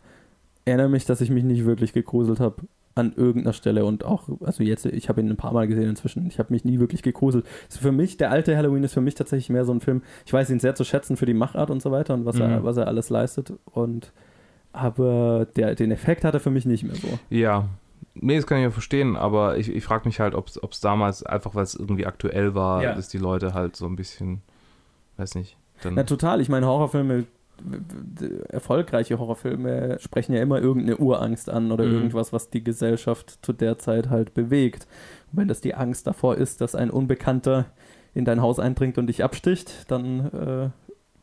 erinnere 0.66 0.90
mich, 0.90 1.06
dass 1.06 1.22
ich 1.22 1.32
mich 1.32 1.44
nicht 1.44 1.66
wirklich 1.66 1.92
gegruselt 1.94 2.40
habe 2.40 2.58
an 2.96 3.14
irgendeiner 3.16 3.54
Stelle 3.54 3.86
und 3.86 4.04
auch, 4.04 4.28
also 4.42 4.62
jetzt, 4.62 4.86
ich 4.86 5.08
habe 5.10 5.22
ihn 5.22 5.30
ein 5.30 5.38
paar 5.38 5.54
Mal 5.54 5.68
gesehen 5.68 5.90
inzwischen, 5.90 6.28
ich 6.28 6.38
habe 6.38 6.52
mich 6.54 6.66
nie 6.66 6.80
wirklich 6.80 7.02
gegruselt. 7.02 7.46
Ist 7.70 7.80
für 7.80 7.92
mich, 7.94 8.18
der 8.18 8.30
alte 8.30 8.56
Halloween 8.58 8.84
ist 8.84 8.94
für 8.94 9.00
mich 9.02 9.16
tatsächlich 9.16 9.50
mehr 9.50 9.64
so 9.66 9.72
ein 9.74 9.80
Film, 9.80 10.02
ich 10.26 10.34
weiß 10.34 10.50
ihn 10.50 10.60
sehr 10.60 10.76
zu 10.76 10.84
schätzen 10.84 11.16
für 11.18 11.26
die 11.26 11.34
Machart 11.34 11.72
und 11.72 11.82
so 11.82 11.92
weiter 11.92 12.14
und 12.14 12.26
was, 12.26 12.40
er, 12.40 12.60
Mhm. 12.60 12.64
was 12.64 12.78
er 12.78 12.88
alles 12.88 13.10
leistet 13.10 13.54
und 13.66 14.12
aber 14.72 15.48
der, 15.56 15.76
den 15.76 15.92
Effekt 15.92 16.24
hat 16.24 16.34
er 16.36 16.40
für 16.40 16.52
mich 16.52 16.66
nicht 16.66 16.84
mehr 16.84 16.96
so. 16.96 17.08
Ja, 17.30 17.70
nee, 18.14 18.36
das 18.36 18.48
kann 18.48 18.58
ich 18.60 18.64
ja 18.64 18.72
verstehen, 18.72 19.16
aber 19.16 19.58
ich, 19.58 19.70
ich 19.74 19.84
frage 19.84 20.08
mich 20.08 20.20
halt, 20.20 20.36
ob 20.36 20.48
es 20.48 20.80
damals 20.82 21.24
einfach, 21.24 21.56
weil 21.56 21.64
es 21.64 21.76
irgendwie 21.76 22.06
aktuell 22.06 22.56
war, 22.56 22.84
Ja. 22.84 22.94
dass 22.96 23.08
die 23.10 23.18
Leute 23.18 23.54
halt 23.54 23.76
so 23.76 23.86
ein 23.86 23.96
bisschen, 23.96 24.42
weiß 25.18 25.36
nicht, 25.36 25.58
dann. 25.84 25.96
Na 25.96 26.04
total, 26.04 26.42
ich 26.42 26.50
meine 26.50 26.66
Horrorfilme, 26.68 27.26
erfolgreiche 28.50 29.20
Horrorfilme 29.20 29.98
sprechen 30.00 30.34
ja 30.34 30.42
immer 30.42 30.60
irgendeine 30.62 30.98
Urangst 30.98 31.50
an 31.50 31.72
oder 31.72 31.86
Mhm. 31.86 31.92
irgendwas, 31.94 32.34
was 32.34 32.50
die 32.50 32.64
Gesellschaft 32.64 33.40
zu 33.42 33.54
der 33.54 33.78
Zeit 33.80 34.10
halt 34.10 34.34
bewegt. 34.34 34.88
Und 35.32 35.40
wenn 35.40 35.48
das 35.48 35.62
die 35.62 35.76
Angst 35.76 36.08
davor 36.08 36.36
ist, 36.36 36.62
dass 36.62 36.76
ein 36.76 36.90
Unbekannter 36.90 37.66
in 38.14 38.26
dein 38.26 38.42
Haus 38.42 38.60
eindringt 38.60 38.98
und 38.98 39.08
dich 39.08 39.24
absticht, 39.24 39.90
dann, 39.92 40.28
äh, 40.34 40.70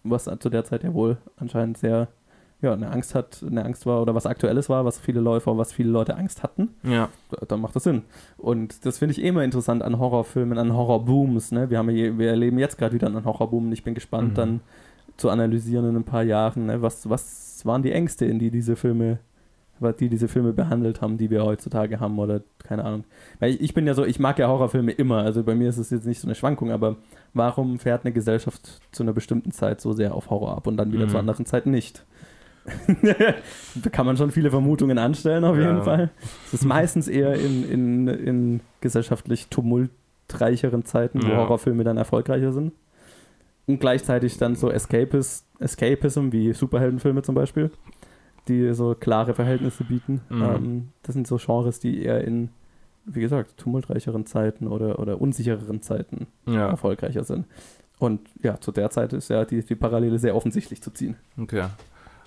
was 0.04 0.30
zu 0.40 0.50
der 0.50 0.64
Zeit 0.64 0.84
ja 0.84 0.94
wohl 0.94 1.16
anscheinend 1.36 1.78
sehr, 1.78 2.08
ja, 2.62 2.72
eine 2.72 2.90
Angst 2.90 3.14
hat, 3.14 3.44
eine 3.46 3.64
Angst 3.64 3.84
war 3.86 4.00
oder 4.00 4.14
was 4.14 4.24
Aktuelles 4.26 4.68
war, 4.68 4.84
was 4.84 4.98
viele 4.98 5.20
Läufer, 5.20 5.58
was 5.58 5.72
viele 5.72 5.90
Leute 5.90 6.16
Angst 6.16 6.42
hatten, 6.42 6.70
ja, 6.82 7.08
da- 7.30 7.44
dann 7.46 7.60
macht 7.60 7.76
das 7.76 7.84
Sinn. 7.84 8.02
Und 8.38 8.84
das 8.86 8.98
finde 8.98 9.12
ich 9.12 9.22
eh 9.22 9.28
immer 9.28 9.44
interessant 9.44 9.82
an 9.82 9.98
Horrorfilmen, 9.98 10.56
an 10.58 10.72
Horrorbooms. 10.74 11.52
Ne? 11.52 11.68
Wir, 11.70 11.78
haben 11.78 11.90
je- 11.90 12.16
wir 12.18 12.30
erleben 12.30 12.58
jetzt 12.58 12.78
gerade 12.78 12.94
wieder 12.94 13.06
einen 13.08 13.24
Horrorboom 13.24 13.66
und 13.66 13.72
ich 13.72 13.84
bin 13.84 13.94
gespannt, 13.94 14.30
Mhm. 14.30 14.34
dann 14.34 14.60
zu 15.18 15.28
analysieren 15.30 15.88
in 15.88 15.96
ein 15.96 16.04
paar 16.04 16.22
Jahren, 16.22 16.66
ne? 16.66 16.82
was, 16.82 17.08
was 17.08 17.64
waren 17.64 17.82
die 17.82 17.92
Ängste, 17.92 18.24
in 18.26 18.38
die 18.38 18.50
diese 18.50 18.76
Filme, 18.76 19.18
was 19.78 19.96
die 19.96 20.08
diese 20.08 20.28
Filme 20.28 20.52
behandelt 20.54 21.02
haben, 21.02 21.18
die 21.18 21.28
wir 21.30 21.44
heutzutage 21.44 22.00
haben 22.00 22.18
oder 22.18 22.40
keine 22.64 22.84
Ahnung. 22.84 23.04
Weil 23.38 23.50
ich, 23.52 23.60
ich 23.60 23.74
bin 23.74 23.86
ja 23.86 23.92
so, 23.94 24.04
ich 24.06 24.18
mag 24.18 24.38
ja 24.38 24.48
Horrorfilme 24.48 24.92
immer, 24.92 25.18
also 25.18 25.42
bei 25.42 25.54
mir 25.54 25.68
ist 25.68 25.76
es 25.78 25.90
jetzt 25.90 26.06
nicht 26.06 26.20
so 26.20 26.26
eine 26.26 26.34
Schwankung, 26.34 26.70
aber 26.70 26.96
warum 27.34 27.78
fährt 27.78 28.04
eine 28.04 28.12
Gesellschaft 28.14 28.80
zu 28.92 29.02
einer 29.02 29.12
bestimmten 29.12 29.52
Zeit 29.52 29.80
so 29.82 29.92
sehr 29.92 30.14
auf 30.14 30.30
Horror 30.30 30.56
ab 30.56 30.66
und 30.66 30.78
dann 30.78 30.92
wieder 30.92 31.04
Mhm. 31.04 31.10
zu 31.10 31.18
anderen 31.18 31.44
Zeiten 31.46 31.70
nicht? 31.70 32.04
da 33.82 33.90
kann 33.90 34.06
man 34.06 34.16
schon 34.16 34.30
viele 34.30 34.50
Vermutungen 34.50 34.98
anstellen, 34.98 35.44
auf 35.44 35.56
Ja. 35.56 35.62
jeden 35.70 35.82
Fall. 35.84 36.10
Es 36.46 36.54
ist 36.54 36.64
meistens 36.64 37.08
eher 37.08 37.34
in, 37.34 37.68
in, 37.70 38.08
in 38.08 38.60
gesellschaftlich 38.80 39.48
tumultreicheren 39.48 40.84
Zeiten, 40.84 41.22
wo 41.22 41.28
Ja. 41.28 41.36
Horrorfilme 41.38 41.84
dann 41.84 41.96
erfolgreicher 41.96 42.52
sind. 42.52 42.72
Und 43.66 43.80
gleichzeitig 43.80 44.38
dann 44.38 44.54
so 44.54 44.70
Escapis, 44.70 45.44
Escapism, 45.58 46.30
wie 46.32 46.52
Superheldenfilme 46.52 47.22
zum 47.22 47.34
Beispiel, 47.34 47.70
die 48.48 48.72
so 48.74 48.94
klare 48.94 49.34
Verhältnisse 49.34 49.82
bieten. 49.84 50.20
Mhm. 50.28 50.42
Ähm, 50.42 50.88
das 51.02 51.14
sind 51.14 51.26
so 51.26 51.36
Genres, 51.36 51.80
die 51.80 52.02
eher 52.02 52.22
in, 52.22 52.50
wie 53.06 53.20
gesagt, 53.20 53.56
tumultreicheren 53.56 54.24
Zeiten 54.26 54.68
oder, 54.68 55.00
oder 55.00 55.20
unsichereren 55.20 55.82
Zeiten 55.82 56.26
ja, 56.46 56.68
erfolgreicher 56.68 57.24
sind. 57.24 57.46
Und 57.98 58.20
ja, 58.42 58.60
zu 58.60 58.70
der 58.72 58.90
Zeit 58.90 59.12
ist 59.14 59.30
ja 59.30 59.44
die, 59.44 59.64
die 59.64 59.74
Parallele 59.74 60.18
sehr 60.18 60.36
offensichtlich 60.36 60.80
zu 60.82 60.90
ziehen. 60.92 61.16
okay. 61.40 61.64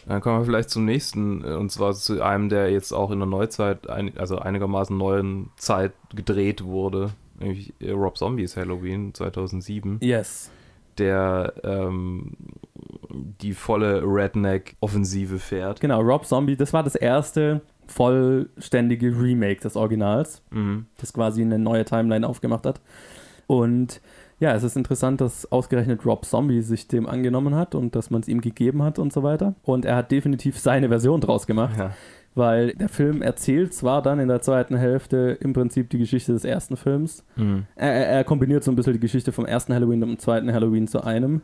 Dann 0.09 0.21
kommen 0.21 0.39
wir 0.39 0.45
vielleicht 0.45 0.69
zum 0.71 0.85
nächsten, 0.85 1.43
äh, 1.45 1.53
und 1.53 1.71
zwar 1.71 1.93
zu 1.93 2.21
einem, 2.21 2.49
der 2.49 2.71
jetzt 2.71 2.91
auch 2.91 3.11
in 3.11 3.19
der 3.19 3.27
Neuzeit, 3.27 3.89
ein, 3.89 4.17
also 4.17 4.39
einigermaßen 4.39 4.97
neuen 4.97 5.51
Zeit 5.55 5.93
gedreht 6.13 6.63
wurde, 6.65 7.11
nämlich 7.39 7.73
äh, 7.79 7.91
Rob 7.91 8.17
Zombies 8.17 8.57
Halloween 8.57 9.13
2007. 9.13 9.99
Yes. 10.01 10.49
der 10.97 11.53
ähm, 11.63 12.33
die 13.41 13.53
volle 13.53 14.01
Redneck-Offensive 14.03 15.39
fährt. 15.39 15.79
Genau, 15.79 16.01
Rob 16.01 16.25
Zombie, 16.25 16.55
das 16.57 16.73
war 16.73 16.83
das 16.83 16.95
erste 16.95 17.61
vollständige 17.87 19.07
Remake 19.17 19.61
des 19.61 19.75
Originals, 19.75 20.41
Mhm. 20.51 20.85
das 20.97 21.13
quasi 21.13 21.41
eine 21.41 21.57
neue 21.59 21.85
Timeline 21.85 22.27
aufgemacht 22.27 22.65
hat. 22.65 22.81
Und 23.47 24.01
ja, 24.39 24.53
es 24.53 24.63
ist 24.63 24.77
interessant, 24.77 25.21
dass 25.21 25.51
ausgerechnet 25.51 26.05
Rob 26.05 26.25
Zombie 26.25 26.61
sich 26.61 26.87
dem 26.87 27.07
angenommen 27.07 27.55
hat 27.55 27.75
und 27.75 27.95
dass 27.95 28.09
man 28.09 28.21
es 28.21 28.27
ihm 28.27 28.41
gegeben 28.41 28.83
hat 28.83 28.97
und 28.99 29.11
so 29.13 29.23
weiter. 29.23 29.55
Und 29.63 29.85
er 29.85 29.95
hat 29.95 30.11
definitiv 30.11 30.57
seine 30.59 30.87
Version 30.89 31.19
draus 31.21 31.45
gemacht, 31.47 31.77
Ja. 31.77 31.91
weil 32.35 32.73
der 32.73 32.89
Film 32.89 33.21
erzählt 33.21 33.73
zwar 33.73 34.01
dann 34.01 34.19
in 34.19 34.27
der 34.29 34.41
zweiten 34.41 34.75
Hälfte 34.77 35.37
im 35.41 35.53
Prinzip 35.53 35.89
die 35.89 35.97
Geschichte 35.97 36.31
des 36.31 36.45
ersten 36.45 36.77
Films, 36.77 37.23
Mhm. 37.35 37.65
er, 37.75 37.91
er 37.93 38.05
er 38.07 38.23
kombiniert 38.23 38.63
so 38.63 38.71
ein 38.71 38.75
bisschen 38.75 38.93
die 38.93 38.99
Geschichte 38.99 39.31
vom 39.31 39.45
ersten 39.45 39.73
Halloween 39.73 40.01
und 40.03 40.09
dem 40.09 40.19
zweiten 40.19 40.51
Halloween 40.53 40.87
zu 40.87 41.03
einem. 41.03 41.41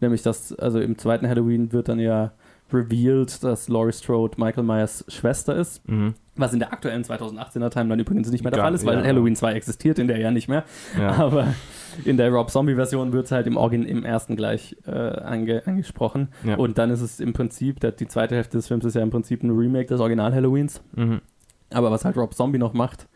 Nämlich, 0.00 0.22
dass, 0.22 0.54
also 0.58 0.80
im 0.80 0.96
zweiten 0.96 1.28
Halloween 1.28 1.72
wird 1.72 1.88
dann 1.88 1.98
ja 1.98 2.32
revealed, 2.72 3.42
dass 3.44 3.68
Laurie 3.68 3.92
Strode 3.92 4.40
Michael 4.40 4.62
Myers 4.64 5.04
Schwester 5.08 5.56
ist. 5.56 5.86
Mhm. 5.88 6.14
Was 6.36 6.52
in 6.52 6.60
der 6.60 6.72
aktuellen 6.72 7.02
2018er 7.04 7.68
Timeline 7.70 8.00
übrigens 8.00 8.30
nicht 8.30 8.42
mehr 8.44 8.52
der 8.52 8.62
Fall 8.62 8.72
ist, 8.74 8.86
weil 8.86 8.98
ja. 8.98 9.04
Halloween 9.04 9.34
2 9.36 9.52
existiert 9.52 9.98
in 9.98 10.06
der 10.08 10.18
ja 10.18 10.30
nicht 10.30 10.48
mehr. 10.48 10.64
Ja. 10.98 11.10
Aber 11.16 11.48
in 12.04 12.16
der 12.16 12.30
Rob 12.30 12.50
Zombie-Version 12.50 13.12
wird 13.12 13.26
es 13.26 13.32
halt 13.32 13.46
im, 13.46 13.56
Origin, 13.56 13.84
im 13.84 14.04
ersten 14.04 14.36
gleich 14.36 14.76
äh, 14.86 14.90
ange, 14.90 15.62
angesprochen. 15.66 16.28
Ja. 16.44 16.56
Und 16.56 16.78
dann 16.78 16.90
ist 16.90 17.00
es 17.00 17.20
im 17.20 17.32
Prinzip, 17.32 17.80
die 17.98 18.08
zweite 18.08 18.34
Hälfte 18.36 18.58
des 18.58 18.68
Films 18.68 18.84
ist 18.84 18.94
ja 18.94 19.02
im 19.02 19.10
Prinzip 19.10 19.42
ein 19.42 19.50
Remake 19.50 19.86
des 19.86 20.00
Original-Halloweens. 20.00 20.82
Mhm. 20.96 21.20
Aber 21.72 21.90
was 21.90 22.04
halt 22.04 22.16
Rob 22.16 22.34
Zombie 22.34 22.58
noch 22.58 22.72
macht 22.72 23.08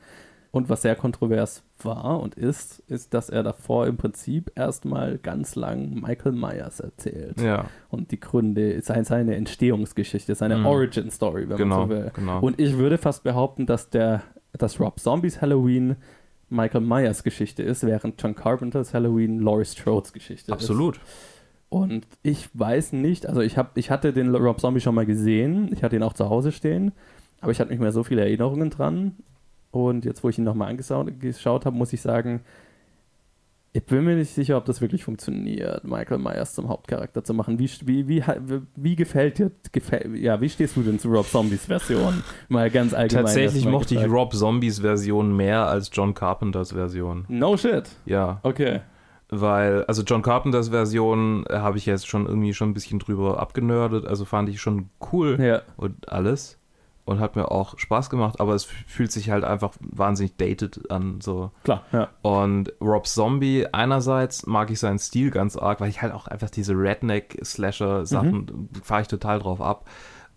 und 0.53 0.69
was 0.69 0.83
sehr 0.83 0.95
kontrovers 0.95 1.65
war 1.83 2.21
und 2.21 2.37
ist, 2.37 2.79
ist, 2.87 3.13
dass 3.13 3.29
er 3.29 3.43
davor 3.43 3.89
im 3.89 3.97
Prinzip 3.97 4.53
erstmal 4.55 5.19
ganz 5.19 5.57
lang 5.57 5.95
Michael 6.01 6.31
Myers 6.33 6.79
erzählt. 6.79 7.41
ja, 7.41 7.65
Und 7.91 8.13
die 8.13 8.21
Gründe, 8.21 8.81
seine, 8.81 9.05
seine 9.05 9.35
Entstehungsgeschichte, 9.35 10.35
seine 10.37 10.59
Mhm. 10.59 10.67
Origin 10.67 11.11
Story, 11.11 11.49
wenn 11.49 11.57
genau, 11.57 11.81
man 11.87 11.89
so 11.89 11.95
will. 11.97 12.11
genau. 12.15 12.41
Und 12.41 12.61
ich 12.61 12.79
würde 12.79 12.99
fast 12.99 13.25
behaupten, 13.25 13.67
dass 13.67 13.91
der, 13.91 14.23
dass 14.57 14.79
Rob 14.79 15.01
Zombies 15.01 15.41
Halloween 15.41 15.97
Michael 16.49 16.83
Myers 16.83 17.23
Geschichte 17.23 17.63
ist, 17.63 17.85
während 17.87 18.21
John 18.23 18.35
Carpenters 18.35 18.95
Halloween 18.95 19.41
Laurie 19.41 19.65
Strodes 19.65 20.13
Geschichte 20.13 20.51
ist. 20.51 20.53
Absolut. 20.53 21.01
Und 21.69 22.07
ich 22.23 22.49
weiß 22.55 22.93
nicht, 22.93 23.27
also 23.27 23.41
ich, 23.41 23.59
hab, 23.59 23.77
ich 23.77 23.91
hatte 23.91 24.13
den 24.13 24.35
Rob 24.35 24.61
Zombie 24.61 24.81
schon 24.81 24.95
mal 24.95 25.07
gesehen, 25.07 25.71
ich 25.73 25.83
hatte 25.83 25.97
ihn 25.97 26.03
auch 26.03 26.13
zu 26.13 26.29
Hause 26.29 26.53
stehen, 26.53 26.93
aber 27.41 27.51
ich 27.51 27.59
hatte 27.59 27.71
nicht 27.71 27.81
mehr 27.81 27.93
so 27.93 28.05
viele 28.05 28.23
Erinnerungen 28.23 28.71
dran. 28.71 29.17
Und 29.71 30.05
jetzt, 30.05 30.23
wo 30.23 30.29
ich 30.29 30.39
ihn 30.39 30.45
nochmal 30.45 30.71
angeschaut 30.71 31.19
geschaut 31.19 31.67
habe, 31.67 31.77
muss 31.77 31.93
ich 31.93 32.01
sagen, 32.01 32.43
Ich 33.77 33.85
bin 33.87 34.05
mir 34.05 34.15
nicht 34.15 34.31
sicher, 34.33 34.57
ob 34.57 34.67
das 34.67 34.81
wirklich 34.81 35.03
funktioniert, 35.03 35.83
Michael 35.83 36.19
Myers 36.19 36.55
zum 36.55 36.69
Hauptcharakter 36.69 37.25
zu 37.25 37.35
machen. 37.35 37.59
Wie, 37.59 37.69
wie, 37.85 38.09
wie, 38.09 38.23
wie 38.77 38.95
gefällt 38.95 39.39
dir, 39.39 39.51
gefäll, 39.73 40.15
ja, 40.17 40.41
wie 40.41 40.49
stehst 40.49 40.77
du 40.77 40.83
denn 40.83 41.01
zu 41.01 41.09
Rob 41.09 41.27
Zombies 41.27 41.65
Version? 41.67 42.23
Mal 42.49 42.71
ganz 42.71 42.95
allgemein. 42.95 43.25
Tatsächlich 43.25 43.67
mochte 43.67 43.97
ich. 43.97 44.09
Rob 44.09 44.33
Zombies 44.33 44.79
Version 44.79 45.37
mehr 45.37 45.67
als 45.67 45.91
John 45.93 46.15
Carpenters 46.15 46.71
Version. 46.71 47.25
No 47.29 47.57
shit. 47.57 47.89
Ja, 48.07 48.39
Okay. 48.45 48.83
weil, 49.29 49.83
also 49.87 50.03
John 50.05 50.23
Carpenters 50.23 50.69
Version 50.69 51.45
habe 51.51 51.77
ich 51.77 51.87
jetzt 51.87 52.07
schon 52.07 52.27
irgendwie 52.27 52.55
schon 52.55 52.71
ein 52.71 52.75
bisschen 52.75 53.01
drüber 53.01 53.41
abgenördet, 53.41 54.07
also 54.07 54.25
fand 54.25 54.49
ich 54.51 54.61
schon 54.61 54.89
cool 55.13 55.37
Ja. 55.41 55.63
und 55.77 56.09
alles 56.09 56.61
und 57.05 57.21
hat 57.21 57.37
mir 57.37 57.51
auch 57.51 57.79
Spaß 57.79 58.09
gemacht, 58.09 58.41
aber 58.41 58.55
es 58.55 58.65
fühlt 58.65 59.13
sich 59.13 59.31
halt 59.31 59.45
einfach 59.45 59.75
wahnsinnig 59.81 60.37
dated 60.37 60.91
an, 60.91 61.21
so. 61.21 61.51
Klar, 61.63 61.83
ja. 61.93 62.09
Und 62.23 62.73
Rob 62.81 63.07
Zombie, 63.07 63.67
einerseits 63.73 64.47
mag 64.47 64.71
ich 64.71 64.79
seinen 64.79 64.99
Stil 64.99 65.31
ganz 65.31 65.57
arg, 65.57 65.81
weil 65.81 65.91
ich 65.91 66.01
halt 66.01 66.15
auch 66.15 66.29
einfach 66.29 66.51
diese 66.51 66.73
Redneck-Slasher-Sachen, 66.73 68.71
fahre 68.83 69.03
ich 69.03 69.09
total 69.09 69.39
drauf 69.39 69.61
ab. 69.61 69.89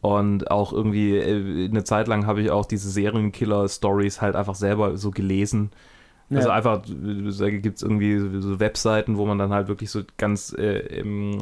Und 0.02 0.52
auch 0.52 0.74
irgendwie, 0.74 1.18
äh, 1.18 1.70
eine 1.70 1.84
Zeit 1.84 2.08
lang 2.08 2.28
habe 2.28 2.42
ich 2.42 2.52
auch 2.52 2.66
diese 2.66 2.90
Serienkiller-Stories 2.90 4.22
halt 4.22 4.36
einfach 4.36 4.56
selber 4.56 4.98
so 4.98 5.12
gelesen. 5.12 5.72
Also 6.30 6.50
ja. 6.50 6.56
einfach, 6.56 6.82
da 6.86 7.50
gibt 7.50 7.78
es 7.78 7.84
irgendwie 7.84 8.20
so 8.42 8.60
Webseiten, 8.60 9.18
wo 9.18 9.26
man 9.26 9.38
dann 9.38 9.54
halt 9.54 9.70
wirklich 9.70 9.90
so 9.90 10.02
ganz 10.18 10.54
äh, 10.58 10.80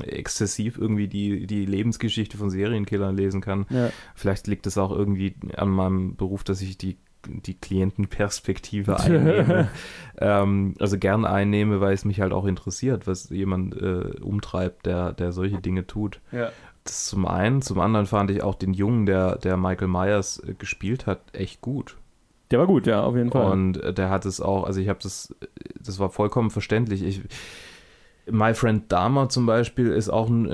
exzessiv 0.04 0.78
irgendwie 0.78 1.08
die, 1.08 1.48
die 1.48 1.66
Lebensgeschichte 1.66 2.38
von 2.38 2.50
Serienkillern 2.52 3.16
lesen 3.16 3.42
kann. 3.42 3.66
ja. 3.70 3.90
Vielleicht 4.14 4.46
liegt 4.48 4.68
es 4.68 4.78
auch 4.78 4.92
irgendwie 4.92 5.36
an 5.58 5.70
meinem 5.70 6.16
Beruf, 6.16 6.44
dass 6.44 6.62
ich 6.62 6.78
die, 6.78 6.98
die 7.26 7.56
Klientenperspektive 7.56 9.00
einnehme. 9.00 9.70
ähm, 10.20 10.76
also 10.80 11.00
gern 11.00 11.26
einnehme, 11.26 11.82
weil 11.82 11.94
es 11.94 12.06
mich 12.06 12.22
halt 12.22 12.32
auch 12.32 12.46
interessiert, 12.46 13.08
was 13.08 13.30
jemand 13.30 13.76
äh, 13.82 14.20
umtreibt, 14.22 14.86
der, 14.86 15.14
der 15.14 15.32
solche 15.32 15.60
Dinge 15.60 15.88
tut. 15.88 16.22
ja. 16.32 16.52
Das 16.84 17.06
zum 17.06 17.26
einen. 17.26 17.64
Zum 17.64 17.80
anderen 17.80 18.06
fand 18.06 18.30
ich 18.30 18.44
auch 18.44 18.54
den 18.54 18.76
Jungen, 18.76 19.08
der, 19.08 19.38
der 19.38 19.58
Michael 19.58 19.88
Myers 19.88 20.38
äh, 20.38 20.54
gespielt 20.54 21.08
hat, 21.08 21.20
echt 21.34 21.62
gut. 21.62 21.98
Der 22.52 22.60
war 22.60 22.68
gut, 22.68 22.86
ja, 22.88 23.04
auf 23.04 23.16
jeden 23.16 23.32
Fall. 23.32 23.52
Und 23.52 23.82
der 23.98 24.10
hat 24.10 24.26
es 24.26 24.40
auch, 24.40 24.66
also 24.66 24.80
ich 24.80 24.88
habe 24.90 25.00
das, 25.02 25.34
das 25.80 26.00
war 26.00 26.10
vollkommen 26.10 26.50
verständlich. 26.52 27.04
Ich, 27.04 27.22
My 28.30 28.56
Friend 28.56 28.92
Dahmer 28.92 29.30
zum 29.30 29.46
Beispiel 29.46 29.88
ist 29.92 30.10
auch 30.10 30.30
ein, 30.30 30.46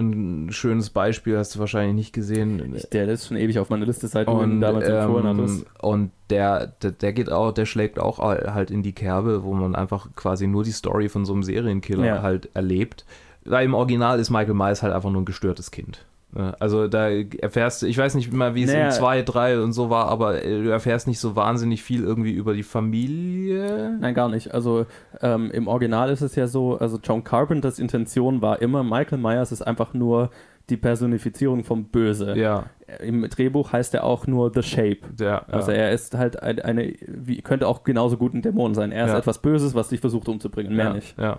ein 0.47 0.51
schönes 0.51 0.89
Beispiel, 0.89 1.38
hast 1.38 1.56
du 1.56 1.60
wahrscheinlich 1.60 1.95
nicht 1.95 2.13
gesehen. 2.13 2.75
der 2.91 3.08
ist 3.08 3.27
schon 3.27 3.38
ewig 3.38 3.60
auf 3.60 3.69
meiner 3.69 3.86
Liste, 3.86 4.08
seit 4.10 4.27
du 4.27 4.32
ihn 4.34 4.38
Und, 4.39 4.62
damals 4.62 4.88
empfohlen 4.88 5.25
ähm, 5.25 5.38
hattest. 5.39 5.65
und 5.82 6.12
der, 6.30 6.67
der, 6.67 6.91
der 6.91 7.13
geht 7.13 7.32
auch, 7.32 7.54
der 7.54 7.65
schlägt 7.65 7.97
auch 7.97 8.19
halt 8.19 8.71
in 8.71 8.84
die 8.84 8.91
Kerbe, 8.93 9.43
wo 9.43 9.54
man 9.54 9.75
einfach 9.75 10.10
quasi 10.15 10.47
nur 10.47 10.63
die 10.65 10.71
Story 10.71 11.08
von 11.08 11.23
so 11.23 11.32
einem 11.34 11.43
Serienkiller 11.43 12.06
Ja. 12.06 12.21
halt 12.21 12.49
erlebt. 12.54 13.06
Weil 13.45 13.65
im 13.65 13.73
Original 13.73 14.19
ist 14.19 14.30
Michael 14.30 14.54
Myers 14.54 14.84
halt 14.84 14.93
einfach 14.93 15.10
nur 15.10 15.21
ein 15.21 15.25
gestörtes 15.25 15.71
Kind. 15.71 16.06
Ne? 16.34 16.56
Also 16.60 16.88
da 16.88 17.10
erfährst 17.10 17.82
du, 17.82 17.88
ich 17.88 17.98
weiß 17.98 18.15
nicht 18.15 18.32
mal, 18.32 18.56
wie 18.56 18.63
es 18.63 18.72
Naja. 18.72 18.86
in 18.86 18.91
2, 18.91 19.22
3 19.24 19.60
und 19.62 19.74
so 19.74 19.89
war, 19.89 20.08
aber 20.08 20.44
äh, 20.44 20.63
du 20.63 20.70
erfährst 20.70 21.08
nicht 21.08 21.20
so 21.20 21.36
wahnsinnig 21.36 21.84
viel 21.84 22.04
irgendwie 22.04 22.32
über 22.32 22.54
die 22.54 22.63
Familie. 22.63 23.98
Nein, 24.00 24.13
gar 24.13 24.30
nicht. 24.30 24.54
Also 24.54 24.86
ähm, 25.22 25.52
im 25.52 25.67
Original 25.67 26.10
ist 26.10 26.22
es 26.22 26.36
ja 26.36 26.48
so, 26.48 26.78
also 26.78 27.00
John 27.04 27.24
Carpenters 27.24 27.80
Intention 27.80 28.41
war 28.41 28.62
immer, 28.62 28.84
Michael 28.84 29.17
Myers 29.20 29.52
ist 29.52 29.62
einfach 29.62 29.94
nur 29.94 30.30
die 30.70 30.78
Personifizierung 30.78 31.63
vom 31.65 31.86
Böse. 31.86 32.38
Ja, 32.38 32.65
Im 33.04 33.28
Drehbuch 33.28 33.74
heißt 33.74 33.94
er 33.94 34.04
auch 34.06 34.26
nur 34.28 34.52
The 34.54 34.63
Shape. 34.63 35.00
der, 35.12 35.50
Also 35.54 35.72
ja. 35.72 35.78
er 35.80 35.91
ist 35.91 36.15
halt 36.17 36.41
ein- 36.41 36.60
eine, 36.60 36.94
wie, 37.08 37.41
könnte 37.41 37.67
auch 37.67 37.84
genauso 37.84 38.15
gut 38.15 38.34
ein 38.34 38.41
Dämon 38.41 38.74
sein. 38.74 38.91
Er 38.94 39.06
ist 39.06 39.12
Ja. 39.12 39.17
etwas 39.17 39.39
Böses, 39.39 39.76
was 39.76 39.89
dich 39.89 40.00
versucht 40.00 40.30
umzubringen, 40.30 40.74
mehr 40.76 40.86
ja, 40.86 40.94
nicht. 40.94 41.17
Ja. 41.20 41.38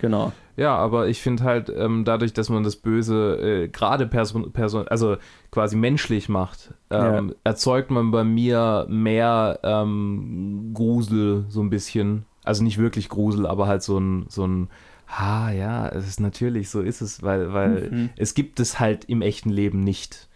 Genau. 0.00 0.32
Ja, 0.56 0.76
aber 0.76 1.08
ich 1.08 1.20
finde 1.22 1.44
halt, 1.44 1.72
ähm, 1.74 2.04
dadurch, 2.04 2.32
dass 2.32 2.48
man 2.48 2.64
das 2.64 2.76
Böse 2.76 3.36
äh, 3.64 3.68
gerade 3.68 4.06
Person, 4.06 4.52
Person, 4.52 4.88
also 4.88 5.16
quasi 5.50 5.76
menschlich 5.76 6.28
macht, 6.28 6.74
ähm, 6.90 7.34
erzeugt 7.44 7.90
man 7.90 8.10
bei 8.10 8.24
mir 8.24 8.86
mehr 8.88 9.60
ähm, 9.62 10.72
Grusel 10.74 11.44
so 11.48 11.60
ein 11.62 11.70
bisschen. 11.70 12.26
Also 12.44 12.62
nicht 12.64 12.78
wirklich 12.78 13.08
Grusel, 13.08 13.46
aber 13.46 13.66
halt 13.66 13.82
so 13.82 13.98
ein, 13.98 14.26
so 14.28 14.46
ein, 14.46 14.68
ha, 15.08 15.50
ja, 15.50 15.88
es 15.88 16.06
ist 16.08 16.20
natürlich, 16.20 16.70
so 16.70 16.80
ist 16.80 17.00
es, 17.00 17.22
weil, 17.22 17.52
weil 17.52 17.90
Mhm. 17.90 18.10
es 18.16 18.34
gibt 18.34 18.60
es 18.60 18.80
halt 18.80 19.04
im 19.04 19.22
echten 19.22 19.50
Leben 19.50 19.80
nicht, 19.80 20.28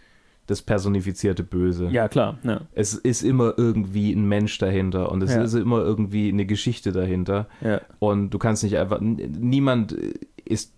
das 0.47 0.63
personifizierte 0.63 1.43
Böse. 1.43 1.89
Ja, 1.91 2.09
klar. 2.09 2.39
Ja. 2.43 2.61
Es 2.75 2.95
ist 2.95 3.23
immer 3.23 3.55
irgendwie 3.57 4.13
ein 4.13 4.27
Mensch 4.27 4.59
dahinter 4.59 5.11
und 5.11 5.23
es 5.23 5.35
Ja. 5.35 5.43
ist 5.43 5.55
immer 5.55 5.79
irgendwie 5.79 6.29
eine 6.29 6.45
Geschichte 6.47 6.93
dahinter. 6.93 7.47
Ja. 7.63 7.81
Und 7.99 8.31
du 8.31 8.39
kannst 8.39 8.63
nicht 8.63 8.77
einfach, 8.77 9.01
niemand 9.01 9.93
ist 10.45 10.73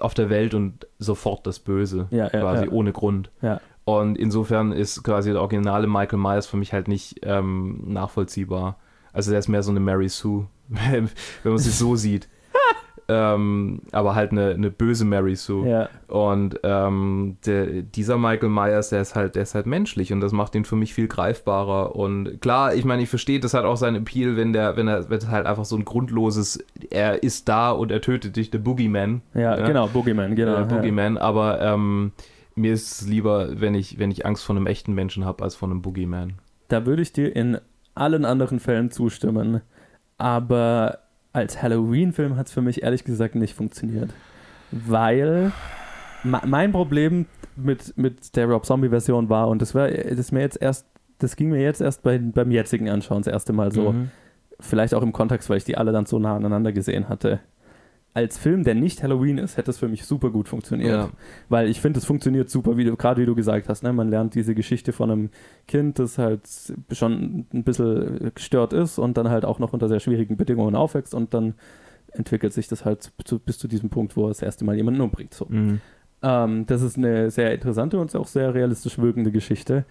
auf 0.00 0.14
der 0.14 0.30
Welt 0.30 0.54
und 0.54 0.86
sofort 0.98 1.46
das 1.46 1.60
Böse, 1.60 2.08
quasi 2.10 2.68
ohne 2.68 2.92
Grund. 2.92 3.30
Ja. 3.42 3.60
Und 3.84 4.16
insofern 4.18 4.72
ist 4.72 5.02
quasi 5.04 5.30
der 5.32 5.40
originale 5.42 5.86
Michael 5.86 6.18
Myers 6.18 6.46
für 6.46 6.56
mich 6.56 6.72
halt 6.72 6.88
nicht 6.88 7.20
ähm, 7.22 7.82
nachvollziehbar. 7.86 8.78
Also 9.12 9.30
der 9.30 9.38
ist 9.38 9.48
mehr 9.48 9.62
so 9.62 9.70
eine 9.70 9.80
Mary 9.80 10.08
Sue, 10.08 10.46
wenn 10.68 11.08
man 11.44 11.58
sie 11.58 11.70
so 11.70 11.94
sieht. 11.94 12.28
Ähm, 13.08 13.80
aber 13.92 14.14
halt 14.14 14.32
eine, 14.32 14.50
eine 14.50 14.70
böse 14.70 15.04
Mary 15.04 15.36
Sue. 15.36 15.68
ja. 15.68 15.88
Und 16.08 16.60
ähm, 16.62 17.36
der, 17.44 17.82
dieser 17.82 18.16
Michael 18.18 18.48
Myers, 18.48 18.90
der 18.90 19.00
ist 19.02 19.14
halt, 19.14 19.34
der 19.34 19.42
ist 19.42 19.54
halt 19.54 19.66
menschlich 19.66 20.12
und 20.12 20.20
das 20.20 20.32
macht 20.32 20.54
ihn 20.54 20.64
für 20.64 20.76
mich 20.76 20.94
viel 20.94 21.08
greifbarer. 21.08 21.96
Und 21.96 22.40
klar, 22.40 22.74
ich 22.74 22.84
meine, 22.84 23.02
ich 23.02 23.08
verstehe, 23.08 23.40
das 23.40 23.52
hat 23.54 23.64
auch 23.64 23.76
seinen 23.76 23.96
Appeal, 23.96 24.36
wenn 24.36 24.52
der, 24.52 24.76
wenn 24.76 24.88
er, 24.88 25.10
wenn 25.10 25.30
halt 25.30 25.46
einfach 25.46 25.64
so 25.64 25.76
ein 25.76 25.84
grundloses, 25.84 26.64
er 26.90 27.22
ist 27.22 27.48
da 27.48 27.70
und 27.72 27.90
er 27.90 28.00
tötet 28.00 28.36
dich, 28.36 28.50
der 28.50 28.58
Boogeyman. 28.58 29.22
Ja, 29.34 29.58
Ja. 29.58 29.66
genau, 29.66 29.86
Boogeyman, 29.88 30.34
genau. 30.36 30.62
äh, 30.62 30.64
Boogeyman, 30.64 31.18
aber 31.18 31.60
ähm, 31.60 32.12
mir 32.54 32.72
ist 32.72 33.02
es 33.02 33.08
lieber, 33.08 33.60
wenn 33.60 33.74
ich, 33.74 33.98
wenn 33.98 34.10
ich 34.10 34.24
Angst 34.24 34.44
vor 34.44 34.54
einem 34.56 34.66
echten 34.66 34.94
Menschen 34.94 35.24
habe, 35.24 35.42
als 35.42 35.56
vor 35.56 35.68
einem 35.68 35.82
Boogeyman. 35.82 36.28
Ja. 36.30 36.34
Da 36.68 36.86
würde 36.86 37.02
ich 37.02 37.12
dir 37.12 37.34
in 37.34 37.58
allen 37.94 38.24
anderen 38.24 38.58
Fällen 38.60 38.90
zustimmen. 38.90 39.60
Aber 40.16 40.98
als 41.34 41.60
Halloween-Film 41.60 42.36
hat 42.36 42.46
es 42.46 42.52
für 42.52 42.62
mich 42.62 42.82
ehrlich 42.82 43.04
gesagt 43.04 43.34
nicht 43.34 43.54
funktioniert. 43.54 44.10
Weil 44.70 45.52
mein 46.22 46.72
Problem 46.72 47.26
mit, 47.56 47.98
mit 47.98 48.34
der 48.36 48.46
Rob 48.46 48.64
Zombie-Version 48.64 49.28
war, 49.28 49.48
und 49.48 49.60
das 49.60 49.74
war 49.74 49.90
das 49.90 50.32
mir 50.32 50.40
jetzt 50.40 50.60
erst, 50.62 50.86
das 51.18 51.36
ging 51.36 51.50
mir 51.50 51.60
jetzt 51.60 51.80
erst 51.80 52.02
bei, 52.02 52.18
beim 52.18 52.50
jetzigen 52.50 52.88
Anschauen 52.88 53.22
das 53.22 53.32
erste 53.32 53.52
Mal 53.52 53.72
so. 53.72 53.92
Mhm. 53.92 54.10
Vielleicht 54.60 54.94
auch 54.94 55.02
im 55.02 55.12
Kontext, 55.12 55.50
weil 55.50 55.58
ich 55.58 55.64
die 55.64 55.76
alle 55.76 55.92
dann 55.92 56.06
so 56.06 56.18
nah 56.18 56.36
aneinander 56.36 56.72
gesehen 56.72 57.08
hatte. 57.08 57.40
Als 58.14 58.38
Film, 58.38 58.62
der 58.62 58.74
nicht 58.76 59.02
Halloween 59.02 59.38
ist, 59.38 59.56
hätte 59.56 59.70
es 59.72 59.78
für 59.78 59.88
mich 59.88 60.04
super 60.04 60.30
gut 60.30 60.48
funktioniert. 60.48 60.92
Ja. 60.92 61.10
Weil 61.48 61.68
ich 61.68 61.80
finde, 61.80 61.98
es 61.98 62.04
funktioniert 62.04 62.48
super, 62.48 62.76
wie 62.76 62.84
du, 62.84 62.96
gerade 62.96 63.20
wie 63.20 63.26
du 63.26 63.34
gesagt 63.34 63.68
hast. 63.68 63.82
Ne? 63.82 63.92
Man 63.92 64.08
lernt 64.08 64.36
diese 64.36 64.54
Geschichte 64.54 64.92
von 64.92 65.10
einem 65.10 65.30
Kind, 65.66 65.98
das 65.98 66.16
halt 66.16 66.42
schon 66.92 67.46
ein 67.52 67.64
bisschen 67.64 68.30
gestört 68.34 68.72
ist 68.72 68.98
und 68.98 69.16
dann 69.16 69.28
halt 69.28 69.44
auch 69.44 69.58
noch 69.58 69.72
unter 69.72 69.88
sehr 69.88 70.00
schwierigen 70.00 70.36
Bedingungen 70.36 70.76
aufwächst 70.76 71.12
und 71.12 71.34
dann 71.34 71.54
entwickelt 72.12 72.52
sich 72.52 72.68
das 72.68 72.84
halt 72.84 73.10
zu, 73.24 73.38
bis 73.40 73.58
zu 73.58 73.68
diesem 73.68 73.90
Punkt, 73.90 74.16
wo 74.16 74.26
er 74.26 74.28
das 74.28 74.42
erste 74.42 74.64
Mal 74.64 74.76
jemanden 74.76 75.00
umbringt. 75.00 75.34
So. 75.34 75.46
Mhm. 75.48 75.80
Ähm, 76.22 76.66
das 76.66 76.82
ist 76.82 76.96
eine 76.96 77.30
sehr 77.30 77.52
interessante 77.52 77.98
und 77.98 78.14
auch 78.16 78.26
sehr 78.26 78.54
realistisch 78.54 78.98
wirkende 78.98 79.30
Geschichte. 79.30 79.84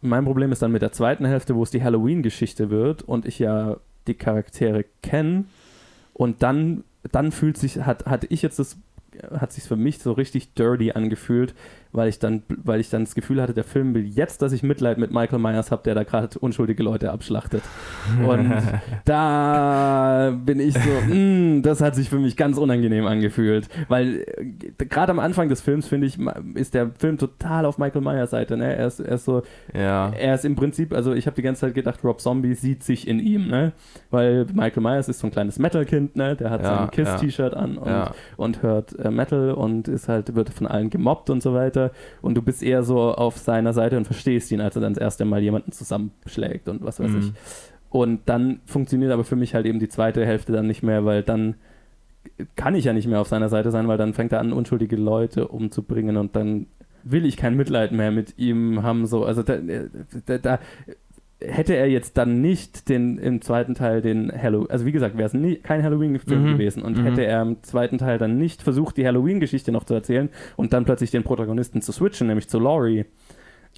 Mein 0.00 0.24
Problem 0.24 0.52
ist 0.52 0.62
dann 0.62 0.72
mit 0.72 0.82
der 0.82 0.92
zweiten 0.92 1.24
Hälfte, 1.24 1.54
wo 1.54 1.62
es 1.62 1.70
die 1.70 1.82
Halloween-Geschichte 1.82 2.70
wird 2.70 3.02
und 3.02 3.26
ich 3.26 3.38
ja 3.38 3.76
die 4.06 4.14
Charaktere 4.14 4.84
kenne 5.02 5.44
und 6.12 6.42
dann, 6.42 6.84
dann 7.12 7.32
fühlt 7.32 7.56
sich, 7.56 7.78
hat, 7.80 8.06
hatte 8.06 8.26
ich 8.30 8.42
jetzt 8.42 8.58
das, 8.58 8.76
hat 9.32 9.52
sich 9.52 9.64
für 9.64 9.76
mich 9.76 9.98
so 9.98 10.12
richtig 10.12 10.54
dirty 10.54 10.92
angefühlt, 10.92 11.54
weil 11.94 12.08
ich 12.08 12.18
dann, 12.18 12.42
weil 12.48 12.80
ich 12.80 12.90
dann 12.90 13.04
das 13.04 13.14
Gefühl 13.14 13.40
hatte, 13.40 13.54
der 13.54 13.64
Film 13.64 13.94
will 13.94 14.04
jetzt, 14.04 14.42
dass 14.42 14.52
ich 14.52 14.62
Mitleid 14.62 14.98
mit 14.98 15.12
Michael 15.12 15.38
Myers 15.38 15.70
habe, 15.70 15.82
der 15.84 15.94
da 15.94 16.02
gerade 16.02 16.38
unschuldige 16.38 16.82
Leute 16.82 17.12
abschlachtet. 17.12 17.62
Und 18.26 18.52
da 19.04 20.36
bin 20.44 20.60
ich 20.60 20.74
so, 20.74 21.14
mm, 21.14 21.62
das 21.62 21.80
hat 21.80 21.94
sich 21.94 22.10
für 22.10 22.18
mich 22.18 22.36
ganz 22.36 22.58
unangenehm 22.58 23.06
angefühlt, 23.06 23.68
weil 23.88 24.24
äh, 24.36 24.84
gerade 24.84 25.12
am 25.12 25.18
Anfang 25.18 25.48
des 25.48 25.60
Films 25.60 25.86
finde 25.86 26.08
ich 26.08 26.18
ist 26.54 26.74
der 26.74 26.90
Film 26.98 27.16
total 27.16 27.64
auf 27.64 27.78
Michael 27.78 28.02
Myers 28.02 28.30
Seite. 28.30 28.56
Ne? 28.56 28.74
Er 28.74 28.86
ist, 28.88 28.98
er 28.98 29.14
ist 29.14 29.24
so, 29.24 29.42
ja. 29.72 30.10
er 30.10 30.34
ist 30.34 30.44
im 30.44 30.56
Prinzip, 30.56 30.92
also 30.92 31.12
ich 31.12 31.26
habe 31.26 31.36
die 31.36 31.42
ganze 31.42 31.62
Zeit 31.62 31.74
gedacht, 31.74 32.02
Rob 32.02 32.20
Zombie 32.20 32.54
sieht 32.54 32.82
sich 32.82 33.06
in 33.06 33.20
ihm, 33.20 33.46
ne? 33.46 33.72
Weil 34.10 34.46
Michael 34.52 34.82
Myers 34.82 35.08
ist 35.08 35.20
so 35.20 35.28
ein 35.28 35.30
kleines 35.30 35.58
Metal-Kind, 35.60 36.16
ne? 36.16 36.34
Der 36.34 36.50
hat 36.50 36.62
Ja, 36.62 36.78
sein 36.78 36.90
Kiss-T-Shirt 36.90 37.54
an 37.54 37.78
und, 37.78 37.88
Ja. 37.88 38.10
und 38.36 38.62
hört 38.62 38.98
äh, 38.98 39.10
Metal 39.10 39.52
und 39.52 39.86
ist 39.86 40.08
halt, 40.08 40.34
wird 40.34 40.50
von 40.50 40.66
allen 40.66 40.90
gemobbt 40.90 41.30
und 41.30 41.42
so 41.42 41.54
weiter. 41.54 41.83
Und 42.22 42.34
du 42.36 42.42
bist 42.42 42.62
eher 42.62 42.82
so 42.82 43.12
auf 43.14 43.36
seiner 43.38 43.72
Seite 43.72 43.96
und 43.96 44.04
verstehst 44.04 44.50
ihn, 44.52 44.60
als 44.60 44.76
er 44.76 44.82
dann 44.82 44.94
das 44.94 45.02
erste 45.02 45.24
Mal 45.24 45.42
jemanden 45.42 45.72
zusammenschlägt 45.72 46.68
und 46.68 46.84
was 46.84 47.00
weiß 47.00 47.10
Mhm. 47.10 47.18
ich. 47.18 47.32
Und 47.90 48.20
dann 48.26 48.60
funktioniert 48.66 49.12
aber 49.12 49.24
für 49.24 49.36
mich 49.36 49.54
halt 49.54 49.66
eben 49.66 49.78
die 49.78 49.88
zweite 49.88 50.24
Hälfte 50.26 50.52
dann 50.52 50.66
nicht 50.66 50.82
mehr, 50.82 51.04
weil 51.04 51.22
dann 51.22 51.54
kann 52.56 52.74
ich 52.74 52.84
ja 52.84 52.92
nicht 52.92 53.06
mehr 53.06 53.20
auf 53.20 53.28
seiner 53.28 53.48
Seite 53.48 53.70
sein, 53.70 53.86
weil 53.86 53.98
dann 53.98 54.14
fängt 54.14 54.32
er 54.32 54.40
an, 54.40 54.52
unschuldige 54.52 54.96
Leute 54.96 55.48
umzubringen 55.48 56.16
und 56.16 56.34
dann 56.34 56.66
will 57.04 57.26
ich 57.26 57.36
kein 57.36 57.54
Mitleid 57.56 57.92
mehr 57.92 58.10
mit 58.10 58.38
ihm 58.38 58.82
haben. 58.82 59.06
So, 59.06 59.24
also 59.24 59.42
da, 59.42 59.58
da, 60.26 60.38
da 60.38 60.58
hätte 61.40 61.74
er 61.74 61.88
jetzt 61.90 62.16
dann 62.16 62.40
nicht 62.40 62.88
den 62.88 63.18
im 63.18 63.42
zweiten 63.42 63.74
Teil 63.74 64.00
den 64.00 64.30
Halloween, 64.32 64.70
also 64.70 64.86
wie 64.86 64.92
gesagt, 64.92 65.18
wäre 65.18 65.26
es 65.34 65.62
kein 65.62 65.82
Halloween-Film 65.82 66.44
Mhm. 66.44 66.48
gewesen 66.48 66.82
und 66.82 66.98
Mhm. 66.98 67.02
hätte 67.02 67.24
er 67.24 67.42
im 67.42 67.62
zweiten 67.62 67.98
Teil 67.98 68.18
dann 68.18 68.38
nicht 68.38 68.62
versucht, 68.62 68.96
die 68.96 69.06
Halloween-Geschichte 69.06 69.70
noch 69.72 69.84
zu 69.84 69.94
erzählen 69.94 70.30
und 70.56 70.72
dann 70.72 70.84
plötzlich 70.84 71.10
den 71.10 71.22
Protagonisten 71.22 71.82
zu 71.82 71.92
switchen, 71.92 72.26
nämlich 72.28 72.48
zu 72.48 72.58
Laurie, 72.58 73.04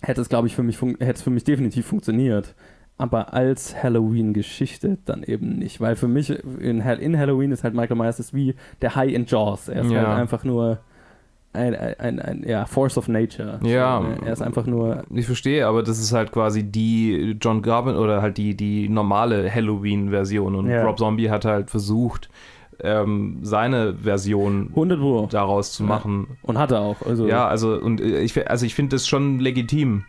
hätte 0.02 0.20
es, 0.20 0.28
glaube 0.28 0.46
ich, 0.46 0.54
für 0.54 0.62
mich, 0.62 0.80
hätte 0.80 1.04
es 1.12 1.22
für 1.22 1.30
mich 1.30 1.44
definitiv 1.44 1.86
funktioniert. 1.86 2.54
Aber 2.98 3.34
als 3.34 3.82
Halloween-Geschichte 3.82 4.98
dann 5.04 5.22
eben 5.22 5.58
nicht, 5.58 5.80
weil 5.80 5.96
für 5.96 6.08
mich 6.08 6.30
in, 6.60 6.80
in 6.80 7.18
Halloween 7.18 7.52
ist 7.52 7.62
halt 7.64 7.74
Michael 7.74 7.96
Myers 7.96 8.18
ist 8.20 8.32
wie 8.32 8.54
der 8.80 8.94
High 8.96 9.12
in 9.12 9.26
Jaws. 9.26 9.68
Er 9.68 9.82
ist 9.82 9.90
Ja. 9.90 9.98
halt 10.08 10.18
einfach 10.20 10.44
nur 10.44 10.78
ein, 11.56 11.74
ein, 11.74 12.20
ein, 12.20 12.44
ja, 12.46 12.66
Force 12.66 12.96
of 12.98 13.08
Nature. 13.08 13.58
Ja. 13.64 14.02
So, 14.02 14.24
er 14.24 14.32
ist 14.32 14.42
einfach 14.42 14.66
nur 14.66 15.02
Ich 15.14 15.26
verstehe, 15.26 15.66
aber 15.66 15.82
das 15.82 15.98
ist 15.98 16.12
halt 16.12 16.30
quasi 16.30 16.62
die 16.62 17.36
John 17.40 17.62
Garvin 17.62 17.96
oder 17.96 18.22
halt 18.22 18.36
die, 18.36 18.54
die 18.56 18.88
normale 18.88 19.50
Halloween-Version. 19.52 20.54
Und 20.54 20.68
Ja. 20.68 20.84
Rob 20.84 20.98
Zombie 20.98 21.30
hat 21.30 21.44
halt 21.44 21.70
versucht, 21.70 22.28
ähm, 22.80 23.38
seine 23.42 23.94
Version 23.94 24.68
100 24.74 25.00
Pro. 25.00 25.26
daraus 25.30 25.72
zu 25.72 25.82
Ja. 25.84 25.88
machen. 25.88 26.36
Und 26.42 26.58
hat 26.58 26.70
er 26.72 26.80
auch. 26.80 27.00
Also 27.06 27.26
Ja, 27.26 27.48
also 27.48 27.74
und 27.80 28.00
äh, 28.00 28.20
ich, 28.20 28.48
also 28.50 28.66
ich 28.66 28.74
finde 28.74 28.96
das 28.96 29.08
schon 29.08 29.38
legitim. 29.40 30.04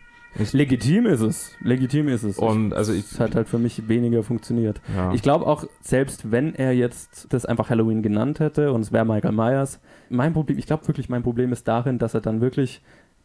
legitim 0.52 1.06
ist 1.06 1.20
es. 1.22 1.56
Legitim 1.62 2.08
ist 2.08 2.22
es. 2.24 2.38
Und 2.38 2.74
also 2.74 2.92
ich, 2.92 3.10
es 3.12 3.18
hat 3.18 3.34
halt 3.34 3.48
für 3.48 3.58
mich 3.58 3.88
weniger 3.88 4.22
funktioniert. 4.22 4.80
ja. 4.94 5.12
Ich 5.12 5.22
glaube 5.22 5.46
auch, 5.46 5.64
selbst 5.80 6.30
wenn 6.30 6.54
er 6.54 6.72
jetzt 6.72 7.28
das 7.32 7.46
einfach 7.46 7.70
Halloween 7.70 8.02
genannt 8.02 8.38
hätte 8.38 8.72
und 8.72 8.82
es 8.82 8.92
wäre 8.92 9.06
Michael 9.06 9.32
Myers, 9.32 9.80
mein 10.10 10.32
Problem, 10.32 10.58
ich 10.58 10.66
glaube 10.66 10.86
wirklich, 10.88 11.08
mein 11.08 11.22
Problem 11.22 11.52
ist 11.52 11.66
darin, 11.68 11.98
dass 11.98 12.14
er 12.14 12.20
dann 12.20 12.40
wirklich 12.40 12.82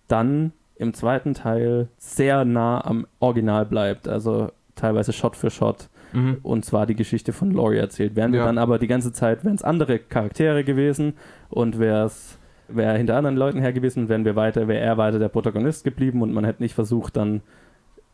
dann 0.07 0.51
im 0.75 0.93
zweiten 0.93 1.33
Teil 1.33 1.87
sehr 1.97 2.45
nah 2.45 2.83
am 2.83 3.07
Original 3.19 3.65
bleibt. 3.65 4.07
Also 4.07 4.51
teilweise 4.75 5.13
Shot 5.13 5.35
für 5.35 5.49
Shot 5.49 5.89
mhm. 6.13 6.37
und 6.43 6.65
zwar 6.65 6.85
die 6.85 6.95
Geschichte 6.95 7.33
von 7.33 7.51
Laurie 7.51 7.77
erzählt. 7.77 8.15
Wären 8.15 8.31
wir 8.31 8.39
Ja. 8.39 8.45
dann 8.45 8.57
aber 8.57 8.79
die 8.79 8.87
ganze 8.87 9.13
Zeit, 9.13 9.43
wären 9.43 9.55
es 9.55 9.63
andere 9.63 9.99
Charaktere 9.99 10.63
gewesen 10.63 11.13
und 11.49 11.79
wäre 11.79 12.05
es 12.05 12.39
wäre 12.69 12.97
hinter 12.97 13.17
anderen 13.17 13.37
Leuten 13.37 13.59
her 13.59 13.73
gewesen, 13.73 14.09
wären 14.09 14.25
wir 14.25 14.35
weiter, 14.35 14.67
wäre 14.67 14.79
er 14.83 14.97
weiter 14.97 15.19
der 15.19 15.29
Protagonist 15.29 15.83
geblieben 15.83 16.21
und 16.21 16.33
man 16.33 16.45
hätte 16.45 16.63
nicht 16.63 16.73
versucht, 16.73 17.17
dann 17.17 17.41